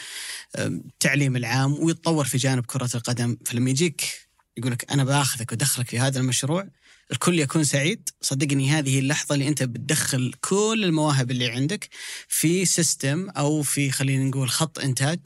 التعليم 0.58 1.36
العام 1.36 1.72
ويتطور 1.72 2.24
في 2.24 2.38
جانب 2.38 2.66
كرة 2.66 2.90
القدم 2.94 3.36
فلما 3.46 3.70
يجيك 3.70 4.25
يقول 4.56 4.72
لك 4.72 4.92
أنا 4.92 5.04
بأخذك 5.04 5.52
وادخلك 5.52 5.88
في 5.88 5.98
هذا 5.98 6.20
المشروع 6.20 6.68
الكل 7.12 7.38
يكون 7.38 7.64
سعيد. 7.64 8.08
صدقني 8.20 8.70
هذه 8.70 8.98
اللحظة 8.98 9.34
اللي 9.34 9.48
أنت 9.48 9.62
بتدخل 9.62 10.34
كل 10.40 10.82
المواهب 10.84 11.30
اللي 11.30 11.50
عندك 11.50 11.88
في 12.28 12.64
سيستم 12.64 13.30
أو 13.30 13.62
في 13.62 13.90
خلينا 13.90 14.24
نقول 14.24 14.50
خط 14.50 14.78
إنتاج 14.78 15.18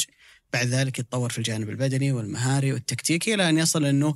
بعد 0.52 0.66
ذلك 0.66 0.98
يتطور 0.98 1.30
في 1.30 1.38
الجانب 1.38 1.70
البدني 1.70 2.12
والمهاري 2.12 2.72
والتكتيكي 2.72 3.34
إلى 3.34 3.48
أن 3.48 3.58
يصل 3.58 3.84
إنه 3.84 4.14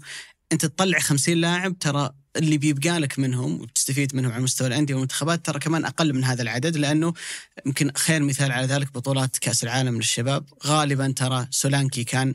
أنت 0.52 0.66
تطلع 0.66 0.98
50 0.98 1.34
لاعب 1.34 1.78
ترى 1.78 2.10
اللي 2.36 2.58
بيبقى 2.58 3.00
لك 3.00 3.18
منهم 3.18 3.60
وبتستفيد 3.60 4.16
منهم 4.16 4.32
على 4.32 4.42
مستوى 4.42 4.68
الأندية 4.68 4.94
والمنتخبات 4.94 5.46
ترى 5.46 5.58
كمان 5.58 5.84
أقل 5.84 6.12
من 6.12 6.24
هذا 6.24 6.42
العدد 6.42 6.76
لأنه 6.76 7.14
يمكن 7.66 7.90
خير 7.96 8.22
مثال 8.22 8.52
على 8.52 8.66
ذلك 8.66 8.92
بطولات 8.94 9.38
كأس 9.38 9.64
العالم 9.64 9.96
للشباب. 9.96 10.44
غالبا 10.66 11.12
ترى 11.16 11.46
سولانكي 11.50 12.04
كان 12.04 12.34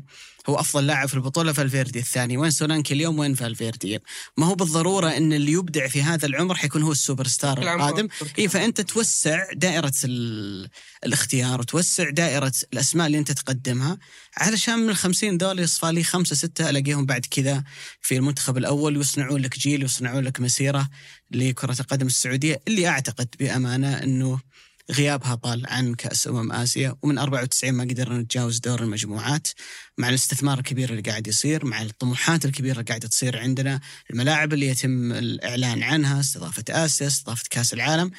هو 0.49 0.59
أفضل 0.59 0.87
لاعب 0.87 1.07
في 1.07 1.13
البطولة 1.13 1.53
فالفيردي 1.53 1.99
الثاني. 1.99 2.37
وين 2.37 2.51
سولانكي 2.51 2.93
اليوم؟ 2.93 3.19
وين 3.19 3.33
فالفيردي 3.35 3.99
ما 4.37 4.45
هو 4.45 4.55
بالضرورة 4.55 5.07
إن 5.17 5.33
اللي 5.33 5.51
يبدع 5.51 5.87
في 5.87 6.01
هذا 6.03 6.25
العمر 6.25 6.55
حيكون 6.55 6.83
هو 6.83 6.91
السوبر 6.91 7.27
ستار 7.27 7.57
القادم. 7.75 8.07
اي 8.39 8.47
فأنت 8.47 8.81
توسع 8.81 9.43
دائرة 9.53 9.93
ال... 10.03 10.69
الاختيار 11.05 11.59
وتوسع 11.59 12.09
دائرة 12.09 12.53
الأسماء 12.73 13.07
اللي 13.07 13.17
أنت 13.17 13.31
تقدمها 13.31 13.97
علشان 14.37 14.79
من 14.79 14.89
ال 14.89 14.95
50 14.95 15.37
دول 15.37 15.59
يصفى 15.59 15.91
لي 15.91 16.03
خمسة 16.03 16.35
ستة 16.35 16.69
ألاقيهم 16.69 17.05
بعد 17.05 17.25
كذا 17.31 17.63
في 18.01 18.15
المنتخب 18.17 18.57
الأول 18.57 18.97
ويصنعون 18.97 19.41
لك 19.41 19.59
جيل 19.59 19.83
ويصنعون 19.89 20.23
لك 20.23 20.39
مسيرة 20.41 20.89
لكرة 21.31 21.77
القدم 21.79 22.07
السعودية 22.07 22.61
اللي 22.67 22.87
أعتقد 22.87 23.27
بأمانة 23.39 24.03
أنه 24.03 24.39
غيابها 24.91 25.35
طال 25.35 25.67
عن 25.67 25.93
كأس 25.93 26.27
أمم 26.27 26.51
آسيا 26.51 26.95
ومن 27.01 27.17
94 27.17 27.73
ما 27.73 27.83
قدرنا 27.83 28.17
نتجاوز 28.17 28.59
دور 28.59 28.83
المجموعات. 28.83 29.47
مع 29.97 30.09
الاستثمار 30.09 30.57
الكبير 30.57 30.89
اللي 30.89 31.01
قاعد 31.01 31.27
يصير 31.27 31.65
مع 31.65 31.81
الطموحات 31.81 32.45
الكبيرة 32.45 32.73
اللي 32.73 32.83
قاعدة 32.83 33.07
تصير 33.07 33.39
عندنا 33.39 33.79
الملاعب 34.11 34.53
اللي 34.53 34.67
يتم 34.67 35.11
الإعلان 35.11 35.83
عنها 35.83 36.19
استضافة 36.19 36.63
آسيا 36.69 37.07
استضافة 37.07 37.43
كأس 37.49 37.73
العالم. 37.73 38.11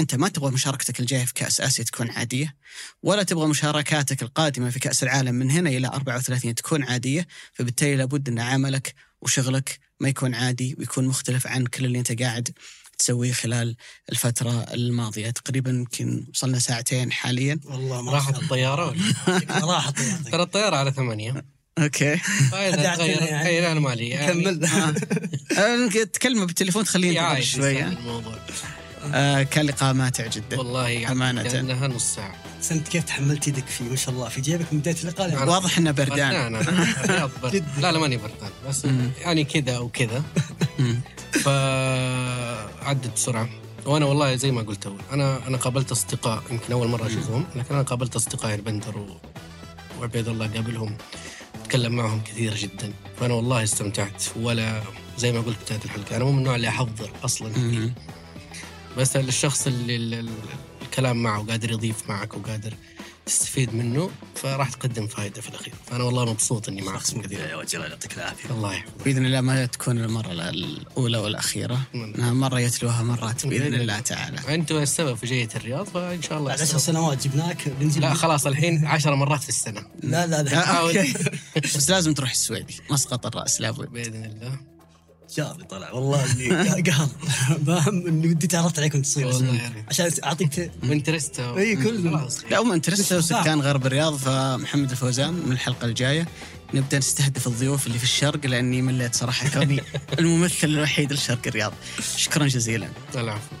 أنت 0.00 0.14
ما 0.14 0.28
تبغى 0.28 0.50
مشاركتك 0.50 1.00
الجاية 1.00 1.24
في 1.24 1.34
كأس 1.34 1.60
آسيا 1.60 1.84
تكون 1.84 2.10
عادية 2.10 2.56
ولا 3.02 3.22
تبغى 3.22 3.48
مشاركاتك 3.48 4.22
القادمة 4.22 4.70
في 4.70 4.78
كأس 4.78 5.02
العالم 5.02 5.34
من 5.34 5.50
هنا 5.50 5.70
إلى 5.70 5.86
34 5.86 6.54
تكون 6.54 6.82
عادية. 6.82 7.26
فبالتالي 7.52 7.96
لابد 7.96 8.28
أن 8.28 8.38
عملك 8.38 8.94
وشغلك 9.20 9.85
ما 10.00 10.08
يكون 10.08 10.34
عادي 10.34 10.76
ويكون 10.78 11.06
مختلف 11.06 11.46
عن 11.46 11.66
كل 11.66 11.84
اللي 11.84 11.98
أنت 11.98 12.22
قاعد 12.22 12.48
تسويه 12.98 13.32
خلال 13.32 13.76
الفترة 14.12 14.62
الماضية. 14.74 15.30
تقريبا 15.30 15.70
يمكن 15.70 16.26
وصلنا 16.34 16.58
ساعتين 16.58 17.12
حاليا. 17.12 17.60
والله 17.64 18.02
ما 18.02 18.12
راحت 18.12 18.34
شاء 18.34 18.42
الطيارة 18.42 18.86
ولا؟ 18.88 19.66
راحت. 19.74 19.98
ترى 20.32 20.42
الطيارة 20.42 20.76
على 20.76 20.92
ثمانية. 20.92 21.44
أوكي. 21.78 22.16
تغير 22.50 23.22
يعني. 23.22 23.46
اي 23.46 23.60
لا 23.60 23.74
مالي 23.74 24.08
يعني 24.08 24.32
كمل 24.32 24.64
آه، 25.58 26.04
تكلمه 26.12 26.44
بالتليفون 26.44 26.84
شوية. 27.42 27.68
يستاهل 27.68 27.98
الموضوع. 27.98 28.38
آه 29.14 29.42
كان 29.42 29.66
لقاء 29.66 29.92
ماتع 29.94 30.26
جدا. 30.26 30.58
والله 30.58 31.12
أمانة. 31.12 31.42
كانها 31.42 31.88
نص 31.88 32.14
ساعة. 32.14 32.34
بس 32.60 32.72
أنت 32.72 32.88
كيف 32.88 33.04
تحملت 33.04 33.48
يدك 33.48 33.66
فيه؟ 33.66 33.84
ما 33.84 33.96
شاء 33.96 34.14
الله. 34.14 34.28
في 34.28 34.40
جيبك 34.40 34.72
من 34.72 34.78
بداية 34.78 34.96
اللقاء 35.02 35.48
واضح 35.48 35.78
إنه 35.78 35.90
بردان. 35.90 36.34
أنا. 36.34 36.58
برد. 37.42 37.64
لا 37.78 37.92
لا 37.92 37.98
ماني 37.98 38.16
بردان. 38.16 38.50
بس. 38.68 38.86
يعني 39.20 39.44
كذا 39.44 39.78
وكذا 39.78 40.22
مم. 40.78 41.00
فعدت 41.32 43.14
بسرعة. 43.14 43.48
وأنا 43.86 44.06
والله 44.06 44.36
زي 44.36 44.50
ما 44.50 44.62
قلت 44.62 44.86
أول 44.86 45.00
أنا 45.12 45.46
أنا 45.46 45.56
قابلت 45.56 45.92
أصدقاء 45.92 46.42
يمكن 46.50 46.72
أول 46.72 46.88
مرة 46.88 47.06
أشوفهم 47.06 47.44
لكن 47.56 47.74
أنا 47.74 47.82
قابلت 47.82 48.16
اصدقائي 48.16 48.54
البندر 48.54 48.98
و... 48.98 49.06
وعبيد 50.00 50.28
الله 50.28 50.46
قابلهم. 50.46 50.96
اتكلم 51.62 51.92
معهم 51.92 52.20
كثير 52.20 52.54
جدا. 52.54 52.92
فأنا 53.20 53.34
والله 53.34 53.62
استمتعت. 53.62 54.24
ولا 54.36 54.82
زي 55.18 55.32
ما 55.32 55.40
قلت 55.40 55.56
بداية 55.66 55.80
الحلقة 55.84 56.16
أنا 56.16 56.24
مو 56.24 56.32
من 56.32 56.38
النوع 56.38 56.56
اللي 56.56 56.68
أحضر 56.68 57.10
أصلا. 57.24 57.52
كثير 57.52 57.92
بس 58.96 59.16
الشخص 59.16 59.66
اللي 59.66 59.96
ال- 59.96 60.14
ال- 60.14 60.28
الكلام 60.82 61.22
معه 61.22 61.42
قادر 61.42 61.70
يضيف 61.70 62.08
معك 62.08 62.34
وقادر 62.34 62.74
تستفيد 63.26 63.74
منه 63.74 64.10
فراح 64.34 64.70
تقدم 64.70 65.06
فائده 65.06 65.40
في 65.40 65.48
الأخير. 65.48 65.74
فأنا 65.86 66.04
والله 66.04 66.24
مبسوط 66.32 66.68
إني 66.68 66.82
شخص 66.84 67.14
معكم 67.14 67.26
كثير 67.26 67.40
يا 67.40 67.56
وجه 67.56 67.76
الله 67.76 67.88
يعطيك 67.88 68.16
العافية. 68.16 68.50
الله 68.50 68.74
يحفظك. 68.74 69.04
بإذن 69.04 69.26
الله 69.26 69.40
ما 69.40 69.66
تكون 69.66 69.98
المرة 69.98 70.32
الأولى 70.32 71.18
والأخيرة. 71.18 71.80
إنها 71.94 72.32
مرة 72.32 72.60
يتلوها 72.60 73.02
مرات 73.02 73.46
بإذن 73.46 73.74
الله 73.74 74.00
تعالى. 74.00 74.54
أنتم 74.54 74.76
السبب 74.76 75.14
في 75.14 75.26
جية 75.26 75.48
الرياض 75.56 75.86
فإن 75.86 76.22
شاء 76.22 76.38
الله 76.38 76.48
بعد 76.48 76.60
عشر 76.60 76.76
السبب. 76.76 76.80
سنوات 76.94 77.26
جبناك 77.28 77.68
بنجيب 77.68 78.02
لا 78.02 78.14
خلاص 78.14 78.46
الحين 78.46 78.86
عشر 78.86 79.14
مرات 79.14 79.42
في 79.42 79.48
السنة. 79.48 79.86
لا 80.02 80.26
لا 80.26 80.42
لا. 80.42 80.82
بس 81.64 81.90
لازم 81.90 82.14
تروح 82.14 82.30
السويدي. 82.30 82.80
مسقط 82.90 83.26
الرأس 83.26 83.60
لابد 83.60 83.88
بإذن 83.88 84.24
الله. 84.24 84.58
جاري 85.36 85.64
طلع. 85.70 85.90
والله 85.92 86.24
اللي 86.32 86.90
قهر. 86.90 87.08
فاهم 87.66 88.06
إني 88.06 88.28
ودي 88.28 88.46
تعرفت 88.46 88.78
عليكم 88.78 89.02
تصير 89.02 89.26
والله 89.26 89.54
يعني. 89.54 89.84
عشان 89.88 90.10
أعطيك 90.24 90.70
وانترست 90.88 91.40
إي، 91.40 91.76
كله. 91.76 92.18
خلاص. 92.18 92.44
لا 92.50 92.58
هم 92.62 92.72
انترست 92.72 93.12
وسكان 93.12 93.60
غرب 93.60 93.86
الرياض 93.86 94.16
فمحمد 94.16 94.90
الفوزان 94.90 95.34
من 95.34 95.52
الحلقة 95.52 95.84
الجاية. 95.84 96.28
نبدأ 96.74 96.98
نستهدف 96.98 97.46
الضيوف 97.46 97.86
اللي 97.86 97.98
في 97.98 98.04
الشرق 98.04 98.46
لأني 98.46 98.82
مليت 98.82 99.14
صراحة 99.14 99.48
كوني 99.48 99.80
الممثل 100.18 100.66
الوحيد 100.68 101.12
للشرق 101.12 101.40
الرياض. 101.46 101.72
شكرا 102.16 102.46
جزيلا. 102.46 102.88
العفو. 103.14 103.54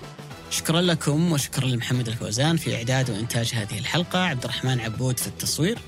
شكرا 0.50 0.80
لكم 0.80 1.32
وشكرا 1.32 1.66
لمحمد 1.66 2.08
الفوزان 2.08 2.56
في 2.56 2.76
إعداد 2.76 3.10
وإنتاج 3.10 3.52
هذه 3.54 3.78
الحلقة 3.78 4.18
عبد 4.18 4.44
الرحمن 4.44 4.80
عبود 4.80 5.18
في 5.18 5.26
التصوير 5.26 5.78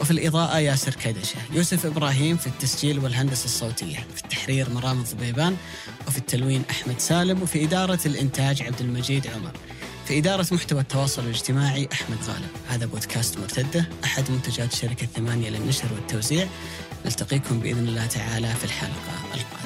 وفي 0.00 0.10
الإضاءة 0.10 0.58
ياسر 0.58 0.94
كدشة 0.94 1.38
يوسف 1.52 1.86
إبراهيم 1.86 2.36
في 2.36 2.46
التسجيل 2.46 2.98
والهندسة 2.98 3.44
الصوتية 3.44 4.06
في 4.14 4.24
التحرير 4.24 4.70
مرام 4.70 5.00
الضبيبان 5.00 5.56
وفي 6.08 6.18
التلوين 6.18 6.62
أحمد 6.70 6.98
سالم 6.98 7.42
وفي 7.42 7.64
إدارة 7.64 8.00
الإنتاج 8.06 8.62
عبد 8.62 8.80
المجيد 8.80 9.26
عمر. 9.26 9.52
في 10.06 10.18
إدارة 10.18 10.46
محتوى 10.52 10.80
التواصل 10.80 11.24
الاجتماعي 11.24 11.88
أحمد 11.92 12.18
غالب. 12.28 12.50
هذا 12.68 12.86
بودكاست 12.86 13.38
مرتدة 13.38 13.88
أحد 14.04 14.30
منتجات 14.30 14.74
شركة 14.74 15.06
ثمانية 15.06 15.50
للنشر 15.50 15.88
والتوزيع. 15.94 16.48
نلتقيكم 17.04 17.60
بإذن 17.60 17.88
الله 17.88 18.06
تعالى 18.06 18.54
في 18.54 18.64
الحلقة 18.64 19.12
القادمة. 19.34 19.65